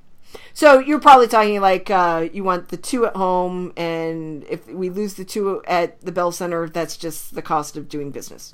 So 0.53 0.79
you're 0.79 0.99
probably 0.99 1.27
talking 1.27 1.59
like 1.61 1.89
uh, 1.89 2.27
you 2.31 2.43
want 2.43 2.69
the 2.69 2.77
two 2.77 3.05
at 3.05 3.15
home, 3.15 3.73
and 3.77 4.43
if 4.49 4.67
we 4.67 4.89
lose 4.89 5.15
the 5.15 5.25
two 5.25 5.63
at 5.65 6.01
the 6.01 6.11
Bell 6.11 6.31
Center, 6.31 6.69
that's 6.69 6.97
just 6.97 7.35
the 7.35 7.41
cost 7.41 7.77
of 7.77 7.89
doing 7.89 8.11
business. 8.11 8.53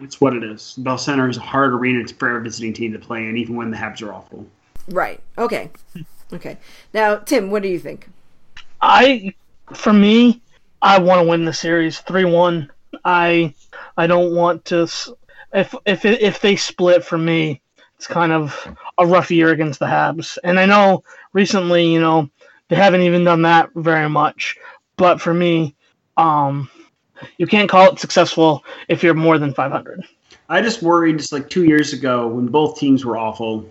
It's 0.00 0.20
what 0.20 0.34
it 0.34 0.42
is. 0.42 0.74
Bell 0.78 0.98
Center 0.98 1.28
is 1.28 1.36
a 1.36 1.40
hard 1.40 1.72
arena 1.72 2.06
for 2.08 2.36
a 2.36 2.42
visiting 2.42 2.72
team 2.72 2.92
to 2.92 2.98
play 2.98 3.26
in, 3.26 3.36
even 3.36 3.56
when 3.56 3.70
the 3.70 3.76
Habs 3.76 4.02
are 4.02 4.12
awful. 4.12 4.46
Right. 4.88 5.20
Okay. 5.36 5.70
Okay. 6.32 6.58
Now, 6.94 7.16
Tim, 7.16 7.50
what 7.50 7.62
do 7.62 7.68
you 7.68 7.78
think? 7.78 8.08
I, 8.80 9.34
for 9.74 9.92
me, 9.92 10.40
I 10.80 10.98
want 10.98 11.20
to 11.20 11.28
win 11.28 11.44
the 11.44 11.52
series 11.52 12.00
three 12.00 12.24
one. 12.24 12.70
I, 13.04 13.54
I 13.96 14.06
don't 14.06 14.34
want 14.34 14.64
to. 14.66 14.88
S- 15.52 15.74
If 15.84 16.04
if 16.04 16.04
if 16.04 16.40
they 16.40 16.56
split 16.56 17.04
for 17.04 17.18
me, 17.18 17.60
it's 17.96 18.06
kind 18.06 18.32
of 18.32 18.68
a 18.98 19.06
rough 19.06 19.30
year 19.30 19.50
against 19.50 19.78
the 19.78 19.86
Habs. 19.86 20.38
And 20.44 20.58
I 20.58 20.66
know 20.66 21.04
recently, 21.32 21.92
you 21.92 22.00
know, 22.00 22.30
they 22.68 22.76
haven't 22.76 23.02
even 23.02 23.24
done 23.24 23.42
that 23.42 23.70
very 23.74 24.08
much. 24.08 24.56
But 24.96 25.20
for 25.20 25.34
me, 25.34 25.74
um, 26.16 26.68
you 27.38 27.46
can't 27.46 27.68
call 27.68 27.90
it 27.92 27.98
successful 27.98 28.64
if 28.88 29.02
you're 29.02 29.14
more 29.14 29.38
than 29.38 29.52
500. 29.54 30.04
I 30.48 30.60
just 30.60 30.82
worried 30.82 31.18
just 31.18 31.32
like 31.32 31.48
two 31.48 31.64
years 31.64 31.92
ago 31.92 32.26
when 32.28 32.46
both 32.46 32.78
teams 32.78 33.04
were 33.04 33.16
awful. 33.16 33.68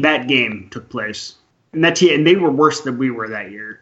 That 0.00 0.26
game 0.28 0.68
took 0.70 0.88
place, 0.88 1.36
and 1.72 1.84
that 1.84 1.94
te- 1.96 2.14
and 2.14 2.26
they 2.26 2.36
were 2.36 2.50
worse 2.50 2.80
than 2.80 2.98
we 2.98 3.10
were 3.10 3.28
that 3.28 3.50
year. 3.50 3.80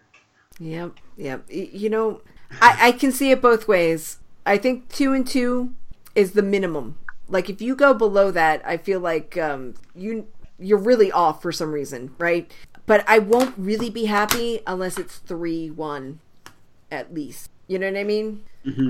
Yep. 0.59 0.93
Yep. 1.17 1.45
You 1.49 1.89
know, 1.91 2.21
I, 2.61 2.89
I 2.89 2.93
can 2.93 3.13
see 3.13 3.31
it 3.31 3.41
both 3.41 3.69
ways. 3.69 4.19
I 4.45 4.59
think 4.59 4.89
two 4.89 5.13
and 5.13 5.27
two 5.27 5.75
is 6.15 6.33
the 6.33 6.43
minimum. 6.43 6.99
Like 7.29 7.51
if 7.51 7.61
you 7.61 7.75
go 7.75 7.93
below 7.95 8.31
that, 8.31 8.63
I 8.65 8.77
feel 8.77 9.01
like 9.01 9.37
um, 9.37 9.75
you 9.95 10.27
you're 10.59 10.79
really 10.79 11.13
off 11.13 11.43
for 11.43 11.53
some 11.53 11.73
reason, 11.73 12.15
right? 12.19 12.51
But 12.87 13.05
I 13.09 13.19
won't 13.19 13.55
really 13.57 13.91
be 13.91 14.05
happy 14.07 14.61
unless 14.67 14.99
it's 14.99 15.19
three 15.19 15.71
one, 15.71 16.21
at 16.91 17.13
least. 17.13 17.51
You 17.67 17.79
know 17.79 17.91
what 17.91 17.99
I 17.99 18.05
mean? 18.05 18.45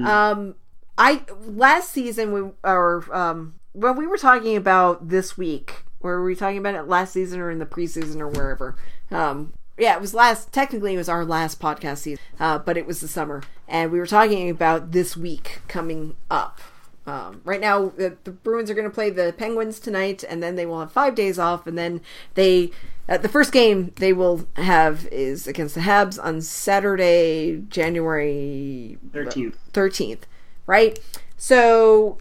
Um, 0.06 0.54
I 0.98 1.22
last 1.46 1.90
season 1.90 2.32
we 2.32 2.50
or 2.62 3.04
um 3.14 3.54
when 3.72 3.96
we 3.96 4.06
were 4.06 4.16
talking 4.16 4.56
about 4.56 5.08
this 5.08 5.36
week, 5.36 5.84
or 6.00 6.18
were 6.20 6.24
we 6.24 6.34
talking 6.34 6.58
about 6.58 6.74
it 6.74 6.88
last 6.88 7.12
season 7.12 7.40
or 7.40 7.50
in 7.50 7.58
the 7.58 7.66
preseason 7.66 8.20
or 8.20 8.28
wherever? 8.28 8.76
Um, 9.10 9.52
yeah, 9.78 9.94
it 9.94 10.00
was 10.00 10.14
last. 10.14 10.52
Technically, 10.52 10.94
it 10.94 10.98
was 10.98 11.08
our 11.08 11.24
last 11.24 11.60
podcast 11.60 11.98
season, 11.98 12.24
uh, 12.40 12.58
but 12.58 12.76
it 12.78 12.86
was 12.86 13.00
the 13.00 13.08
summer, 13.08 13.42
and 13.68 13.92
we 13.92 13.98
were 13.98 14.06
talking 14.06 14.48
about 14.48 14.92
this 14.92 15.16
week 15.16 15.60
coming 15.68 16.16
up. 16.30 16.60
Um, 17.06 17.40
right 17.44 17.60
now, 17.60 17.92
the, 17.96 18.16
the 18.24 18.32
Bruins 18.32 18.70
are 18.70 18.74
going 18.74 18.88
to 18.88 18.94
play 18.94 19.10
the 19.10 19.32
Penguins 19.36 19.78
tonight, 19.78 20.24
and 20.28 20.42
then 20.42 20.56
they 20.56 20.66
will 20.66 20.80
have 20.80 20.90
five 20.90 21.14
days 21.14 21.38
off, 21.38 21.66
and 21.66 21.78
then 21.78 22.00
they. 22.34 22.70
Uh, 23.08 23.16
the 23.16 23.28
first 23.28 23.52
game 23.52 23.92
they 23.96 24.12
will 24.12 24.48
have 24.56 25.06
is 25.12 25.46
against 25.46 25.76
the 25.76 25.82
Habs 25.82 26.22
on 26.22 26.40
Saturday, 26.40 27.62
January 27.68 28.98
13th. 29.12 29.54
13th, 29.72 30.22
right? 30.66 30.98
So, 31.36 32.18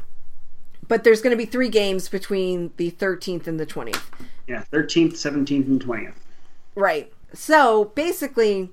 but 0.88 1.04
there's 1.04 1.22
going 1.22 1.32
to 1.32 1.38
be 1.38 1.46
three 1.46 1.70
games 1.70 2.08
between 2.08 2.72
the 2.78 2.92
13th 2.92 3.48
and 3.48 3.60
the 3.60 3.66
20th. 3.66 4.04
Yeah, 4.48 4.64
13th, 4.72 5.14
17th, 5.14 5.66
and 5.66 5.84
20th. 5.84 6.14
Right. 6.76 7.12
So 7.34 7.86
basically, 7.96 8.70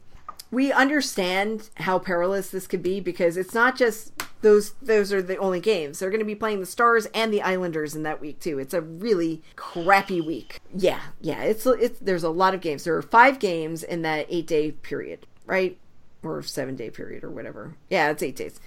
we 0.53 0.71
understand 0.71 1.71
how 1.79 1.99
perilous 1.99 2.51
this 2.51 2.67
could 2.67 2.83
be 2.83 3.01
because 3.01 3.39
it's 3.39 3.55
not 3.55 3.75
just 3.75 4.13
those 4.43 4.73
those 4.83 5.13
are 5.13 5.23
the 5.23 5.39
only 5.39 5.61
games. 5.61 5.99
They're 5.99 6.11
going 6.11 6.21
to 6.21 6.27
be 6.27 6.35
playing 6.35 6.61
the 6.61 6.67
Stars 6.67 7.07
and 7.15 7.33
the 7.33 7.41
Islanders 7.41 7.97
in 7.97 8.03
that 8.03 8.21
week 8.21 8.39
too. 8.39 8.59
It's 8.59 8.75
a 8.75 8.83
really 8.83 9.43
crappy 9.57 10.21
week. 10.21 10.61
Yeah, 10.77 11.01
yeah. 11.23 11.43
It's 11.43 11.65
it's 11.67 11.99
there's 12.01 12.23
a 12.23 12.29
lot 12.29 12.55
of 12.55 12.61
games. 12.61 12.85
There 12.85 12.95
are 12.95 13.03
five 13.03 13.39
games 13.39 13.83
in 13.83 14.03
that 14.03 14.27
eight 14.29 14.47
day 14.47 14.73
period, 14.73 15.27
right? 15.47 15.79
Or 16.23 16.43
seven 16.43 16.77
day 16.77 16.91
period 16.91 17.25
or 17.25 17.31
whatever. 17.31 17.75
Yeah, 17.89 18.11
it's 18.11 18.23
eight 18.23 18.37
days. 18.37 18.61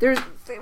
There's 0.00 0.18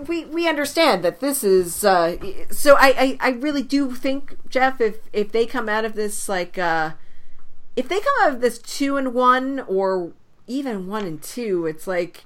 we 0.06 0.26
we 0.26 0.46
understand 0.46 1.02
that 1.04 1.20
this 1.20 1.42
is 1.42 1.84
uh 1.84 2.16
so 2.50 2.76
I, 2.78 3.18
I 3.20 3.28
I 3.28 3.30
really 3.30 3.62
do 3.62 3.94
think 3.94 4.36
Jeff 4.50 4.80
if 4.82 4.98
if 5.14 5.32
they 5.32 5.46
come 5.46 5.70
out 5.70 5.86
of 5.86 5.94
this 5.94 6.28
like 6.28 6.58
uh 6.58 6.92
if 7.76 7.88
they 7.88 8.00
come 8.00 8.14
out 8.22 8.34
of 8.34 8.40
this 8.42 8.58
two 8.58 8.98
and 8.98 9.14
one 9.14 9.60
or 9.60 10.12
even 10.46 10.86
one 10.86 11.04
and 11.04 11.22
two, 11.22 11.66
it's 11.66 11.86
like 11.86 12.24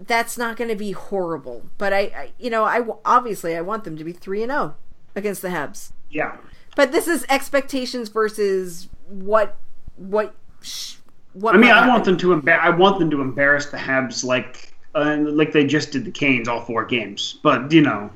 that's 0.00 0.38
not 0.38 0.56
going 0.56 0.70
to 0.70 0.76
be 0.76 0.92
horrible. 0.92 1.66
But 1.78 1.92
I, 1.92 1.98
I, 1.98 2.32
you 2.38 2.50
know, 2.50 2.64
I 2.64 2.82
obviously 3.04 3.56
I 3.56 3.60
want 3.60 3.84
them 3.84 3.96
to 3.96 4.04
be 4.04 4.12
three 4.12 4.42
and 4.42 4.50
zero 4.50 4.76
against 5.14 5.42
the 5.42 5.48
Habs. 5.48 5.92
Yeah. 6.10 6.36
But 6.76 6.92
this 6.92 7.08
is 7.08 7.26
expectations 7.28 8.08
versus 8.08 8.88
what 9.08 9.56
what 9.96 10.34
sh- 10.62 10.96
what. 11.32 11.54
I 11.54 11.58
mean, 11.58 11.70
I 11.70 11.86
want 11.88 12.04
them 12.04 12.16
to 12.18 12.28
embar- 12.28 12.60
I 12.60 12.70
want 12.70 12.98
them 12.98 13.10
to 13.10 13.20
embarrass 13.20 13.66
the 13.66 13.76
Habs 13.76 14.24
like 14.24 14.72
uh, 14.94 15.18
like 15.20 15.52
they 15.52 15.66
just 15.66 15.92
did 15.92 16.04
the 16.04 16.10
Canes 16.10 16.48
all 16.48 16.64
four 16.64 16.84
games. 16.84 17.38
But 17.42 17.72
you 17.72 17.82
know, 17.82 18.10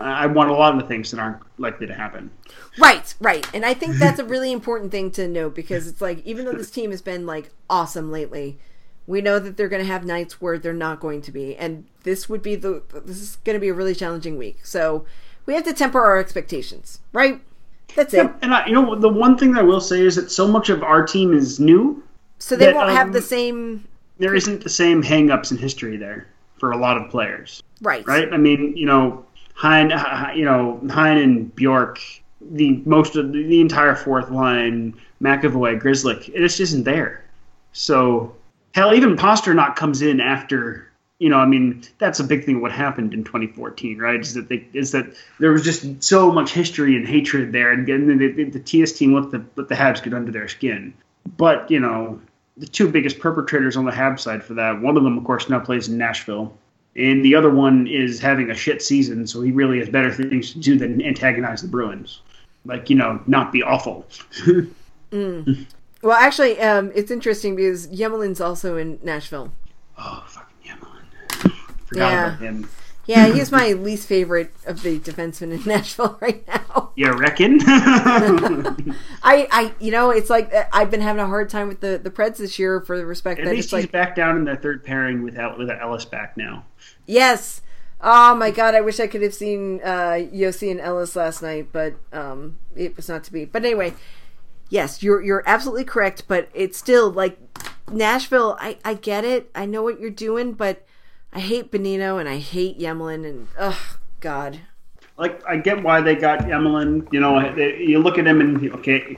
I 0.00 0.26
want 0.26 0.50
a 0.50 0.54
lot 0.54 0.74
of 0.74 0.80
the 0.80 0.86
things 0.86 1.10
that 1.10 1.20
aren't 1.20 1.42
likely 1.58 1.86
to 1.86 1.94
happen. 1.94 2.30
Right, 2.78 3.14
right. 3.20 3.46
And 3.54 3.64
I 3.64 3.74
think 3.74 3.96
that's 3.96 4.18
a 4.18 4.24
really 4.34 4.52
important 4.52 4.90
thing 4.90 5.10
to 5.12 5.28
note 5.28 5.54
because 5.54 5.86
it's 5.86 6.00
like 6.00 6.24
even 6.26 6.44
though 6.44 6.52
this 6.52 6.70
team 6.70 6.90
has 6.90 7.02
been 7.02 7.26
like 7.26 7.50
awesome 7.70 8.10
lately, 8.10 8.58
we 9.06 9.20
know 9.20 9.38
that 9.38 9.56
they're 9.56 9.68
going 9.68 9.82
to 9.82 9.90
have 9.90 10.04
nights 10.04 10.40
where 10.40 10.58
they're 10.58 10.72
not 10.72 11.00
going 11.00 11.22
to 11.22 11.32
be. 11.32 11.56
And 11.56 11.86
this 12.02 12.28
would 12.28 12.42
be 12.42 12.56
the 12.56 12.82
this 13.04 13.20
is 13.20 13.36
going 13.44 13.54
to 13.54 13.60
be 13.60 13.68
a 13.68 13.74
really 13.74 13.94
challenging 13.94 14.36
week. 14.36 14.64
So, 14.64 15.04
we 15.46 15.54
have 15.54 15.64
to 15.64 15.72
temper 15.72 16.02
our 16.02 16.18
expectations, 16.18 17.00
right? 17.12 17.40
That's 17.94 18.14
it. 18.14 18.30
And 18.42 18.54
I, 18.54 18.66
you 18.66 18.72
know, 18.72 18.94
the 18.94 19.08
one 19.08 19.36
thing 19.36 19.52
that 19.52 19.60
I 19.60 19.62
will 19.62 19.80
say 19.80 20.00
is 20.00 20.16
that 20.16 20.30
so 20.30 20.48
much 20.48 20.68
of 20.68 20.82
our 20.82 21.06
team 21.06 21.32
is 21.32 21.60
new. 21.60 22.02
So 22.38 22.56
they 22.56 22.66
that, 22.66 22.74
won't 22.74 22.90
have 22.90 23.12
the 23.12 23.18
um, 23.18 23.24
same 23.24 23.88
There 24.18 24.34
isn't 24.34 24.62
the 24.62 24.70
same 24.70 25.02
hang-ups 25.02 25.52
in 25.52 25.58
history 25.58 25.96
there 25.96 26.26
for 26.58 26.72
a 26.72 26.76
lot 26.76 26.96
of 26.96 27.10
players, 27.10 27.62
right. 27.82 28.06
right? 28.06 28.32
I 28.32 28.36
mean, 28.36 28.76
you 28.76 28.86
know, 28.86 29.24
Hein- 29.54 29.92
you 30.36 30.44
know, 30.44 30.80
Hein 30.90 31.18
and 31.18 31.54
Bjork, 31.54 32.00
the 32.52 32.82
most 32.84 33.16
of 33.16 33.32
the, 33.32 33.60
entire 33.60 33.94
fourth 33.94 34.30
line, 34.30 34.94
McAvoy, 35.22 35.80
Grzelcyk, 35.80 36.28
it 36.28 36.38
just 36.38 36.60
isn't 36.60 36.84
there. 36.84 37.24
So 37.72 38.34
hell, 38.74 38.94
even 38.94 39.16
Pastrnak 39.16 39.76
comes 39.76 40.02
in 40.02 40.20
after. 40.20 40.90
You 41.20 41.30
know, 41.30 41.38
I 41.38 41.46
mean, 41.46 41.82
that's 41.98 42.18
a 42.18 42.24
big 42.24 42.44
thing. 42.44 42.60
What 42.60 42.72
happened 42.72 43.14
in 43.14 43.22
2014, 43.24 43.98
right? 43.98 44.20
Is 44.20 44.34
that 44.34 44.48
they 44.48 44.66
is 44.72 44.90
that 44.92 45.06
there 45.38 45.52
was 45.52 45.62
just 45.62 46.02
so 46.02 46.32
much 46.32 46.52
history 46.52 46.96
and 46.96 47.06
hatred 47.06 47.52
there, 47.52 47.70
and, 47.72 47.88
and 47.88 48.20
the, 48.20 48.32
the, 48.32 48.44
the 48.44 48.60
TS 48.60 48.92
team 48.92 49.14
let 49.14 49.30
the 49.30 49.44
let 49.56 49.68
the 49.68 49.74
Habs 49.76 50.02
get 50.02 50.12
under 50.12 50.32
their 50.32 50.48
skin. 50.48 50.92
But 51.36 51.70
you 51.70 51.78
know, 51.78 52.20
the 52.56 52.66
two 52.66 52.88
biggest 52.88 53.20
perpetrators 53.20 53.76
on 53.76 53.84
the 53.84 53.92
Habs 53.92 54.20
side 54.20 54.42
for 54.42 54.54
that. 54.54 54.80
One 54.80 54.96
of 54.96 55.04
them, 55.04 55.16
of 55.16 55.24
course, 55.24 55.48
now 55.48 55.60
plays 55.60 55.88
in 55.88 55.96
Nashville, 55.96 56.52
and 56.96 57.24
the 57.24 57.34
other 57.34 57.50
one 57.50 57.86
is 57.86 58.20
having 58.20 58.50
a 58.50 58.54
shit 58.54 58.82
season, 58.82 59.26
so 59.26 59.40
he 59.40 59.52
really 59.52 59.78
has 59.78 59.88
better 59.88 60.12
things 60.12 60.52
to 60.52 60.58
do 60.58 60.78
than 60.78 61.02
antagonize 61.02 61.62
the 61.62 61.68
Bruins. 61.68 62.20
Like 62.64 62.88
you 62.90 62.96
know, 62.96 63.20
not 63.26 63.52
be 63.52 63.62
awful. 63.62 64.06
Well, 66.02 66.16
actually, 66.18 66.60
um, 66.60 66.90
it's 66.94 67.10
interesting 67.10 67.56
because 67.56 67.86
Emelin's 67.98 68.40
also 68.40 68.76
in 68.76 68.98
Nashville. 69.02 69.52
oh, 69.96 70.24
fucking 70.28 70.56
Emelin. 70.66 71.52
Forgot 71.86 72.10
Yeah. 72.10 72.26
about 72.26 72.38
him. 72.40 72.68
Yeah, 73.06 73.26
he's 73.32 73.52
my 73.52 73.72
least 73.72 74.06
favorite 74.08 74.52
of 74.66 74.82
the 74.82 74.98
defensemen 74.98 75.52
in 75.52 75.62
Nashville 75.66 76.18
right 76.20 76.46
now. 76.48 76.90
You 76.96 77.12
reckon? 77.12 77.58
I, 77.62 79.46
I, 79.50 79.72
you 79.80 79.90
know, 79.90 80.10
it's 80.10 80.30
like 80.30 80.52
uh, 80.52 80.64
I've 80.72 80.90
been 80.90 81.00
having 81.00 81.22
a 81.22 81.26
hard 81.26 81.48
time 81.48 81.68
with 81.68 81.80
the 81.80 81.98
the 82.02 82.10
Preds 82.10 82.36
this 82.36 82.58
year 82.58 82.80
for 82.80 82.98
the 82.98 83.06
respect 83.06 83.40
At 83.40 83.46
that 83.46 83.50
least 83.52 83.66
it's 83.66 83.72
he's 83.72 83.82
like, 83.84 83.92
back 83.92 84.14
down 84.16 84.36
in 84.36 84.44
their 84.44 84.56
third 84.56 84.84
pairing 84.84 85.22
without 85.22 85.52
El- 85.52 85.58
with 85.58 85.70
Ellis 85.70 86.04
back 86.04 86.36
now. 86.36 86.64
yes. 87.06 87.62
Oh 88.06 88.34
my 88.34 88.50
god, 88.50 88.74
I 88.74 88.82
wish 88.82 89.00
I 89.00 89.06
could 89.06 89.22
have 89.22 89.32
seen 89.32 89.80
uh, 89.82 90.20
Josi 90.30 90.70
and 90.70 90.78
Ellis 90.78 91.16
last 91.16 91.40
night, 91.40 91.68
but 91.72 91.94
um, 92.12 92.58
it 92.76 92.96
was 92.96 93.08
not 93.08 93.24
to 93.24 93.32
be. 93.32 93.46
But 93.46 93.64
anyway, 93.64 93.94
yes, 94.68 95.02
you're 95.02 95.22
you're 95.22 95.42
absolutely 95.46 95.84
correct. 95.84 96.24
But 96.28 96.48
it's 96.52 96.76
still 96.76 97.10
like 97.10 97.38
Nashville. 97.90 98.58
I 98.60 98.76
I 98.84 98.92
get 98.92 99.24
it. 99.24 99.50
I 99.54 99.64
know 99.64 99.82
what 99.82 100.00
you're 100.00 100.10
doing, 100.10 100.52
but 100.52 100.86
I 101.32 101.40
hate 101.40 101.72
Bonino 101.72 102.20
and 102.20 102.28
I 102.28 102.36
hate 102.36 102.78
Emelin 102.78 103.26
and 103.26 103.48
ugh, 103.58 103.98
God. 104.20 104.60
Like 105.16 105.42
I 105.48 105.56
get 105.56 105.82
why 105.82 106.02
they 106.02 106.14
got 106.14 106.40
Emelin. 106.40 107.10
You 107.10 107.20
know, 107.20 107.54
they, 107.54 107.78
you 107.78 108.00
look 108.00 108.18
at 108.18 108.26
him 108.26 108.42
and 108.42 108.70
okay, 108.74 109.16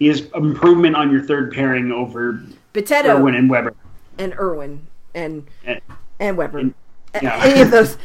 he 0.00 0.08
is 0.08 0.28
improvement 0.34 0.96
on 0.96 1.12
your 1.12 1.22
third 1.22 1.52
pairing 1.52 1.92
over 1.92 2.42
Potato 2.72 3.10
Irwin 3.18 3.36
and 3.36 3.48
Weber. 3.48 3.74
and 4.18 4.32
Irwin 4.34 4.88
and 5.14 5.46
Eh, 5.64 5.78
and 6.18 6.36
Weber. 6.36 6.58
And- 6.58 6.74
yeah. 7.22 7.40
Any 7.44 7.60
of 7.62 7.70
those, 7.70 7.96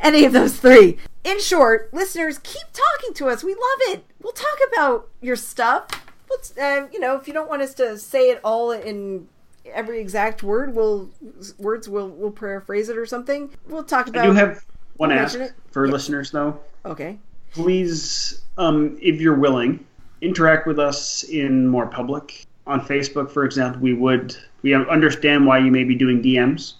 any 0.00 0.24
of 0.24 0.32
those 0.32 0.58
three. 0.58 0.98
In 1.24 1.40
short, 1.40 1.92
listeners, 1.92 2.38
keep 2.38 2.66
talking 2.72 3.14
to 3.14 3.26
us. 3.28 3.42
We 3.42 3.52
love 3.52 3.94
it. 3.96 4.04
We'll 4.22 4.32
talk 4.32 4.58
about 4.72 5.08
your 5.20 5.36
stuff. 5.36 5.88
Let's, 6.30 6.56
uh, 6.56 6.86
you 6.92 7.00
know, 7.00 7.16
if 7.16 7.26
you 7.26 7.34
don't 7.34 7.48
want 7.48 7.62
us 7.62 7.74
to 7.74 7.98
say 7.98 8.30
it 8.30 8.40
all 8.44 8.70
in 8.72 9.28
every 9.72 10.00
exact 10.00 10.42
word, 10.42 10.74
we'll 10.74 11.10
words 11.58 11.88
we'll 11.88 12.08
we'll 12.08 12.30
paraphrase 12.30 12.88
it 12.88 12.96
or 12.96 13.06
something. 13.06 13.50
We'll 13.68 13.84
talk 13.84 14.06
about. 14.08 14.20
I 14.24 14.26
do 14.28 14.32
you 14.32 14.38
have 14.38 14.64
one 14.96 15.10
ask 15.12 15.38
it. 15.38 15.52
for 15.70 15.86
Yeah. 15.86 15.92
listeners 15.92 16.30
though. 16.30 16.58
okay. 16.84 17.18
please, 17.52 18.42
um, 18.58 18.96
if 19.02 19.20
you're 19.20 19.34
willing, 19.38 19.84
interact 20.20 20.66
with 20.66 20.78
us 20.78 21.24
in 21.24 21.66
more 21.66 21.86
public. 21.86 22.44
On 22.66 22.80
Facebook, 22.80 23.30
for 23.30 23.44
example, 23.44 23.80
we 23.80 23.92
would 23.94 24.36
we 24.62 24.74
understand 24.74 25.46
why 25.46 25.58
you 25.58 25.70
may 25.70 25.84
be 25.84 25.94
doing 25.94 26.20
DMs, 26.22 26.74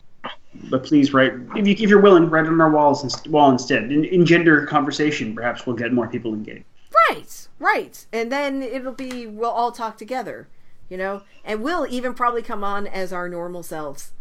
but 0.71 0.85
please 0.85 1.13
write 1.13 1.33
if, 1.57 1.67
you, 1.67 1.73
if 1.73 1.91
you're 1.91 2.01
willing, 2.01 2.29
write 2.29 2.47
on 2.47 2.61
our 2.61 2.71
walls 2.71 3.03
inst- 3.03 3.29
wall 3.29 3.51
instead. 3.51 3.85
In, 3.85 4.05
engender 4.05 4.67
conversation, 4.67 5.35
perhaps 5.35 5.67
we'll 5.67 5.77
get 5.77 5.93
more 5.93 6.09
people 6.09 6.35
engaged. 6.35 6.65
Right, 7.09 7.49
right. 7.59 8.07
And 8.13 8.31
then 8.33 8.63
it'll 8.63 8.93
be 8.93 9.27
we'll 9.27 9.51
all 9.51 9.73
talk 9.73 9.97
together, 9.97 10.49
you 10.89 10.97
know, 10.97 11.23
and 11.45 11.63
we'll 11.63 11.87
even 11.89 12.15
probably 12.15 12.43
come 12.43 12.65
on 12.65 12.87
as 12.87 13.13
our 13.13 13.29
normal 13.29 13.63
selves. 13.63 14.13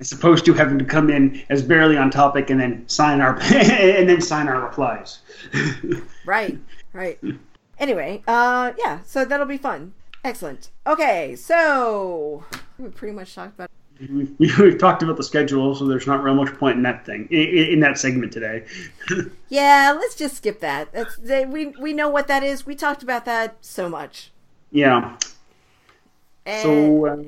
As 0.00 0.10
opposed 0.12 0.44
to 0.46 0.52
having 0.54 0.78
to 0.78 0.84
come 0.84 1.08
in 1.08 1.42
as 1.48 1.62
barely 1.62 1.96
on 1.96 2.10
topic 2.10 2.50
and 2.50 2.60
then 2.60 2.88
sign 2.88 3.20
our 3.20 3.38
and 3.54 4.08
then 4.08 4.20
sign 4.20 4.48
our 4.48 4.60
replies. 4.60 5.20
Right, 6.26 6.58
right. 6.94 7.20
Anyway, 7.78 8.22
uh, 8.26 8.72
yeah, 8.78 9.00
so 9.04 9.26
that'll 9.26 9.44
be 9.44 9.58
fun. 9.58 9.92
Excellent. 10.24 10.70
Okay, 10.86 11.36
so 11.36 12.44
we 12.78 12.88
pretty 12.88 13.14
much 13.14 13.34
talked 13.34 13.54
about. 13.54 13.70
We've, 14.00 14.34
we've 14.58 14.78
talked 14.78 15.02
about 15.02 15.16
the 15.16 15.22
schedule, 15.22 15.74
so 15.74 15.86
there's 15.86 16.06
not 16.06 16.22
real 16.22 16.34
much 16.34 16.52
point 16.54 16.76
in 16.76 16.82
that 16.82 17.06
thing 17.06 17.28
in, 17.30 17.66
in 17.74 17.80
that 17.80 17.98
segment 17.98 18.32
today. 18.32 18.64
Yeah, 19.48 19.94
let's 19.96 20.16
just 20.16 20.38
skip 20.38 20.58
that. 20.60 20.92
That's 20.92 21.16
they, 21.16 21.46
we 21.46 21.66
we 21.66 21.92
know 21.92 22.08
what 22.08 22.26
that 22.26 22.42
is. 22.42 22.66
We 22.66 22.74
talked 22.74 23.04
about 23.04 23.24
that 23.26 23.56
so 23.60 23.88
much. 23.88 24.32
yeah. 24.72 25.16
And 26.44 26.62
So. 26.62 27.06
Uh, 27.06 27.22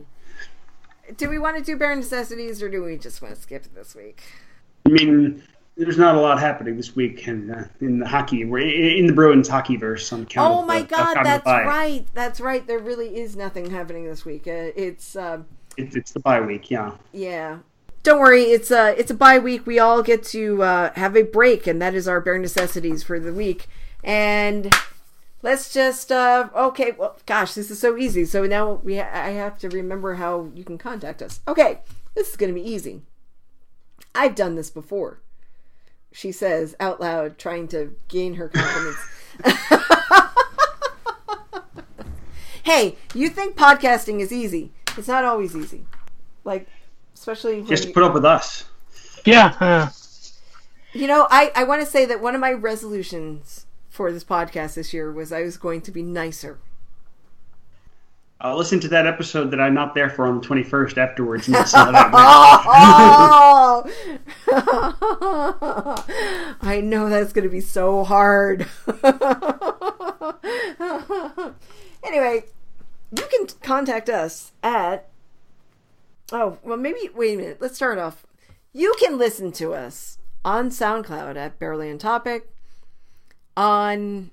do 1.17 1.29
we 1.29 1.39
want 1.39 1.57
to 1.57 1.63
do 1.63 1.77
bare 1.77 1.95
necessities 1.95 2.61
or 2.63 2.69
do 2.69 2.83
we 2.83 2.97
just 2.97 3.23
want 3.23 3.33
to 3.35 3.41
skip 3.41 3.65
it 3.65 3.75
this 3.77 3.95
week? 3.95 4.23
I 4.87 4.89
mean, 4.89 5.41
there's 5.77 5.99
not 5.99 6.17
a 6.17 6.21
lot 6.21 6.41
happening 6.41 6.77
this 6.77 6.97
week 6.97 7.29
in 7.29 7.51
uh, 7.51 7.69
in 7.81 7.99
the 8.01 8.09
hockey 8.09 8.43
in 8.43 9.07
the 9.07 9.13
Bruins 9.13 9.47
hockey 9.47 9.77
verse 9.77 10.13
on 10.13 10.27
Oh 10.37 10.65
my 10.65 10.81
the, 10.81 10.89
god, 10.89 11.17
that's 11.23 11.47
right. 11.47 12.07
That's 12.15 12.41
right. 12.41 12.67
There 12.67 12.79
really 12.79 13.19
is 13.19 13.37
nothing 13.37 13.71
happening 13.71 14.05
this 14.05 14.25
week. 14.25 14.49
Uh, 14.49 14.73
it's. 14.75 15.15
Uh, 15.15 15.43
It's, 15.77 15.97
it's 15.97 16.13
the 16.13 16.21
bye 16.21 16.41
week, 16.41 16.71
yeah. 16.71 16.93
Yeah. 17.13 17.59
Don't 18.03 18.21
worry, 18.21 18.45
it's 18.45 18.71
a 18.71 18.99
it's 18.99 19.11
a 19.11 19.15
bye 19.15 19.39
week. 19.39 19.67
We 19.67 19.79
all 19.79 20.03
get 20.03 20.23
to 20.27 20.63
uh, 20.63 20.93
have 20.95 21.17
a 21.17 21.23
break, 21.23 21.67
and 21.67 21.83
that 21.83 21.95
is 21.95 22.07
our 22.07 22.21
bare 22.21 22.39
necessities 22.39 23.03
for 23.03 23.19
the 23.19 23.33
week. 23.33 23.67
And 24.05 24.73
let's 25.43 25.73
just 25.73 26.13
uh 26.13 26.49
okay, 26.55 26.93
well 26.93 27.17
gosh, 27.27 27.55
this 27.55 27.71
is 27.71 27.81
so 27.81 27.97
easy. 27.97 28.25
So 28.25 28.47
now 28.47 28.75
we 28.75 28.99
ha- 28.99 29.11
I 29.13 29.31
have 29.31 29.59
to 29.59 29.69
remember 29.69 30.15
how 30.15 30.51
you 30.55 30.65
can 30.65 30.79
contact 30.79 31.23
us. 31.23 31.41
Okay, 31.49 31.81
this 32.15 32.31
is 32.31 32.37
going 32.37 32.55
to 32.55 32.61
be 32.61 32.69
easy. 32.69 33.03
I've 34.15 34.35
done 34.35 34.55
this 34.55 34.71
before. 34.71 35.21
She 36.13 36.33
says 36.33 36.75
out 36.81 37.01
loud 37.01 37.39
trying 37.39 37.69
to 37.69 37.95
gain 38.09 38.35
her 38.35 38.49
confidence. 38.49 38.97
hey, 42.63 42.97
you 43.15 43.29
think 43.29 43.57
podcasting 43.57 44.21
is 44.21 44.33
easy. 44.33 44.73
It's 44.97 45.09
not 45.09 45.25
always 45.25 45.55
easy. 45.57 45.85
Like 46.45 46.69
especially 47.15 47.63
Just 47.63 47.87
you- 47.89 47.95
put 47.95 48.03
up 48.03 48.15
with 48.15 48.25
us. 48.25 48.65
Yeah. 49.25 49.55
uh, 49.61 49.89
You 50.93 51.07
know, 51.09 51.27
I, 51.31 51.51
I 51.55 51.65
want 51.65 51.83
to 51.83 51.87
say 51.87 52.05
that 52.07 52.21
one 52.23 52.35
of 52.35 52.41
my 52.41 52.53
resolutions 52.53 53.67
for 53.91 54.11
this 54.13 54.25
podcast 54.25 54.75
this 54.75 54.93
year 54.95 55.11
was 55.13 55.33
I 55.33 55.43
was 55.43 55.57
going 55.57 55.81
to 55.83 55.91
be 55.91 56.03
nicer. 56.03 56.59
I'll 58.41 58.57
listen 58.59 58.81
to 58.81 58.89
that 58.89 59.07
episode 59.07 59.51
that 59.53 59.61
I'm 59.61 59.73
not 59.73 59.95
there 59.95 60.11
for 60.11 60.27
on 60.27 60.41
the 60.41 60.47
21st 60.47 60.99
afterwards. 60.99 61.49
And 61.49 61.57
listen 61.57 61.87
to 61.87 61.93
that 61.93 62.11
Oh! 64.49 66.05
I 66.63 66.81
know 66.83 67.09
that's 67.09 67.33
going 67.33 67.45
to 67.45 67.51
be 67.51 67.61
so 67.63 68.05
hard. 68.05 68.67
anyway, 72.05 72.45
you 73.11 73.25
can 73.31 73.47
contact 73.63 74.09
us 74.09 74.53
at. 74.63 75.09
Oh, 76.33 76.59
well, 76.63 76.77
maybe. 76.77 77.11
Wait 77.15 77.35
a 77.35 77.37
minute. 77.37 77.59
Let's 77.61 77.77
start 77.77 77.99
off. 77.99 78.27
You 78.73 78.95
can 78.99 79.19
listen 79.19 79.53
to 79.53 79.75
us 79.75 80.19
on 80.45 80.71
SoundCloud 80.71 81.37
at 81.37 81.59
Barely 81.59 81.91
on 81.91 81.99
Topic, 81.99 82.51
on 83.57 84.31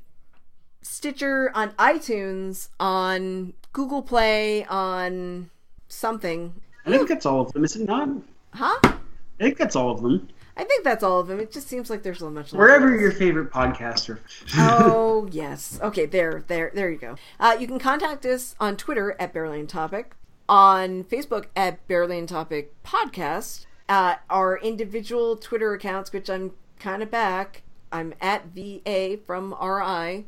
Stitcher, 0.82 1.52
on 1.56 1.72
iTunes, 1.72 2.70
on 2.80 3.54
Google 3.72 4.02
Play, 4.02 4.66
on 4.66 5.50
something. 5.88 6.54
I 6.86 6.92
think 6.92 7.08
that's 7.08 7.26
all 7.26 7.42
of 7.42 7.54
them, 7.54 7.64
is 7.64 7.76
it 7.76 7.88
not? 7.88 8.10
Huh? 8.54 8.80
I 8.84 8.98
think 9.40 9.58
that's 9.58 9.76
all 9.76 9.92
of 9.92 10.02
them. 10.02 10.28
I 10.56 10.64
think 10.64 10.84
that's 10.84 11.04
all 11.04 11.20
of 11.20 11.28
them. 11.28 11.40
It 11.40 11.52
just 11.52 11.68
seems 11.68 11.90
like 11.90 12.04
there's 12.04 12.20
so 12.20 12.30
much. 12.30 12.54
Wherever 12.54 12.96
your 12.96 13.12
favorite 13.12 13.52
podcaster. 13.52 14.20
oh 14.56 15.28
yes. 15.32 15.80
Okay, 15.82 16.06
there, 16.06 16.44
there, 16.48 16.72
there 16.74 16.92
you 16.92 16.98
go. 16.98 17.16
Uh, 17.40 17.58
you 17.60 17.68
can 17.68 17.80
contact 17.80 18.26
us 18.26 18.56
on 18.60 18.78
Twitter 18.78 19.16
at 19.20 19.34
Barely 19.34 19.60
on 19.60 19.68
Topic, 19.68 20.16
on 20.48 21.04
Facebook 21.06 21.46
at 21.56 21.86
Barely 21.88 22.20
on 22.20 22.28
Topic 22.28 22.72
Podcast, 22.84 23.66
uh, 23.90 24.16
our 24.30 24.58
individual 24.60 25.36
Twitter 25.38 25.74
accounts, 25.74 26.14
which 26.14 26.30
I'm 26.30 26.52
kind 26.80 27.02
of 27.02 27.10
back. 27.10 27.64
I'm 27.92 28.14
at 28.22 28.48
VA 28.56 29.18
from 29.26 29.56
RI. 29.60 30.26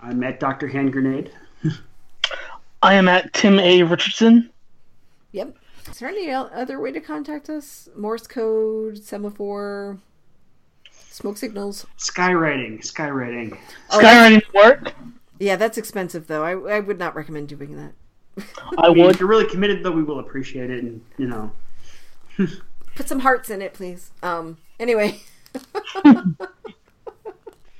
I'm 0.00 0.22
at 0.22 0.40
Dr. 0.40 0.68
Hand 0.68 0.92
Grenade. 0.92 1.30
I 2.82 2.94
am 2.94 3.08
at 3.08 3.32
Tim 3.32 3.58
A. 3.58 3.82
Richardson. 3.82 4.50
Yep. 5.32 5.56
Is 5.88 5.98
there 5.98 6.08
any 6.08 6.30
other 6.30 6.80
way 6.80 6.92
to 6.92 7.00
contact 7.00 7.48
us? 7.48 7.88
Morse 7.96 8.26
code, 8.26 9.02
semaphore, 9.02 9.98
smoke 10.90 11.36
signals. 11.36 11.86
Skywriting. 11.98 12.80
Skywriting. 12.80 13.56
Skywriting 13.90 14.42
work. 14.54 14.92
Yeah, 15.38 15.56
that's 15.56 15.78
expensive 15.78 16.26
though. 16.26 16.44
I, 16.44 16.76
I 16.76 16.80
would 16.80 16.98
not 16.98 17.14
recommend 17.14 17.48
doing 17.48 17.76
that. 17.76 17.92
I 18.78 18.86
I 18.86 18.88
mean, 18.92 19.04
would. 19.04 19.14
if 19.14 19.20
you're 19.20 19.28
really 19.28 19.48
committed, 19.48 19.82
though, 19.82 19.92
we 19.92 20.02
will 20.02 20.18
appreciate 20.18 20.70
it. 20.70 20.84
And, 20.84 21.02
you 21.16 21.26
know, 21.26 21.50
Put 22.94 23.08
some 23.08 23.20
hearts 23.20 23.50
in 23.50 23.62
it, 23.62 23.74
please. 23.74 24.10
Um. 24.22 24.58
Anyway. 24.78 25.20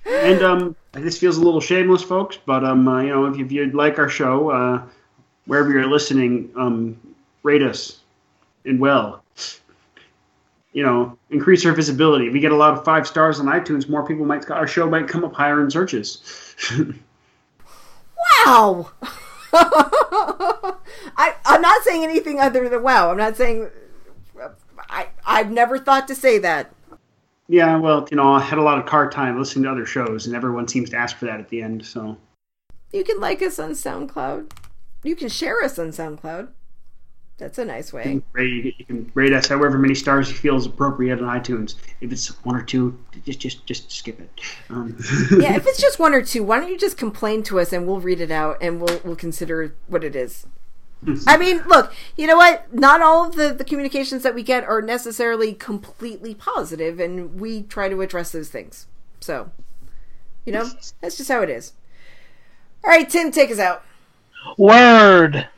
and 0.07 0.43
um, 0.43 0.77
this 0.93 1.19
feels 1.19 1.37
a 1.37 1.43
little 1.43 1.61
shameless, 1.61 2.03
folks, 2.03 2.39
but 2.45 2.65
um, 2.65 2.87
uh, 2.89 3.03
you 3.03 3.09
know, 3.09 3.27
if, 3.27 3.39
if 3.39 3.53
you'd 3.53 3.75
like 3.75 3.99
our 3.99 4.09
show, 4.09 4.51
uh, 4.51 4.83
wherever 5.47 5.71
you're 5.71 5.87
listening, 5.87 6.51
um, 6.57 6.99
rate 7.47 7.63
us 7.63 8.01
and 8.65 8.79
well. 8.81 9.23
You 10.73 10.83
know, 10.83 11.17
increase 11.31 11.65
our 11.65 11.73
visibility. 11.73 12.27
If 12.27 12.35
we 12.35 12.41
get 12.41 12.53
a 12.53 12.57
lot 12.57 12.77
of 12.77 12.85
five 12.85 13.07
stars 13.07 13.41
on 13.41 13.47
iTunes, 13.47 13.89
more 13.89 14.07
people 14.07 14.27
might 14.27 14.51
our 14.51 14.67
show 14.67 14.87
might 14.91 15.09
come 15.09 15.25
up 15.25 15.33
higher 15.33 15.63
in 15.63 15.71
searches. 15.71 16.55
Wow. 18.45 18.91
I 21.17 21.35
I'm 21.45 21.61
not 21.61 21.83
saying 21.83 22.05
anything 22.05 22.41
other 22.41 22.69
than 22.69 22.83
wow. 22.83 23.11
I'm 23.11 23.17
not 23.17 23.37
saying 23.37 23.69
I 24.89 25.09
I've 25.27 25.51
never 25.51 25.79
thought 25.79 26.07
to 26.09 26.15
say 26.15 26.39
that. 26.39 26.73
yeah, 27.49 27.77
well, 27.77 28.07
you 28.11 28.17
know, 28.17 28.33
I 28.33 28.41
had 28.41 28.59
a 28.59 28.63
lot 28.63 28.79
of 28.79 28.87
car 28.87 29.09
time 29.11 29.39
listening 29.39 29.65
to 29.65 29.71
other 29.71 29.87
shows, 29.87 30.27
and 30.27 30.35
everyone 30.37 30.69
seems 30.69 30.91
to 30.91 30.97
ask 30.97 31.17
for 31.17 31.27
that 31.27 31.41
at 31.41 31.49
the 31.49 31.63
end. 31.63 31.85
So 31.85 32.17
You 32.93 33.05
can 33.05 33.21
like 33.21 33.43
us 33.43 33.59
on 33.59 33.71
SoundCloud. 33.71 34.51
You 35.03 35.17
can 35.17 35.29
share 35.29 35.63
us 35.63 35.79
on 35.79 35.89
SoundCloud. 35.89 36.49
That's 37.39 37.59
a 37.59 37.67
nice 37.67 37.93
way. 37.93 38.23
rate, 38.33 38.75
you 38.79 38.85
can 38.87 39.11
rate 39.15 39.35
us 39.35 39.47
however 39.47 39.77
many 39.77 39.95
stars 39.95 40.31
you 40.31 40.35
feel 40.35 40.57
is 40.57 40.65
appropriate 40.65 41.21
on 41.21 41.41
iTunes. 41.41 41.75
If 42.01 42.11
it's 42.11 42.29
one 42.45 42.57
or 42.57 42.63
two, 42.63 42.99
just 43.27 43.41
just 43.41 43.67
just 43.67 43.93
skip 43.93 44.19
it. 44.21 44.31
Um, 44.71 44.97
Yeah, 45.39 45.55
if 45.55 45.67
it's 45.67 45.81
just 45.81 45.99
one 45.99 46.15
or 46.15 46.23
two, 46.23 46.43
why 46.43 46.59
don't 46.59 46.71
you 46.71 46.79
just 46.79 46.97
complain 46.97 47.43
to 47.45 47.61
us 47.61 47.75
and 47.75 47.87
we'll 47.87 48.01
read 48.01 48.21
it 48.21 48.31
out 48.31 48.57
and 48.63 48.81
we'll 48.81 49.01
we'll 49.05 49.17
consider 49.17 49.75
what 49.87 50.03
it 50.03 50.17
is. 50.17 50.47
I 51.27 51.37
mean, 51.37 51.63
look, 51.67 51.93
you 52.17 52.27
know 52.27 52.39
what? 52.39 52.73
Not 52.73 53.03
all 53.03 53.29
of 53.29 53.37
the, 53.37 53.53
the 53.53 53.65
communications 53.65 54.23
that 54.23 54.35
we 54.35 54.43
get 54.43 54.65
are 54.65 54.81
necessarily 54.81 55.53
completely 55.53 56.35
positive, 56.35 56.99
and 56.99 57.39
we 57.39 57.63
try 57.63 57.89
to 57.89 58.01
address 58.01 58.33
those 58.33 58.49
things. 58.49 58.87
So, 59.21 59.51
you 60.47 60.53
know, 60.53 60.69
that's 61.01 61.19
just 61.19 61.31
how 61.31 61.43
it 61.43 61.51
is. 61.51 61.75
All 62.83 62.91
right, 62.91 63.09
Tim, 63.09 63.31
take 63.31 63.51
us 63.51 63.59
out. 63.59 63.85
Word. 64.57 65.49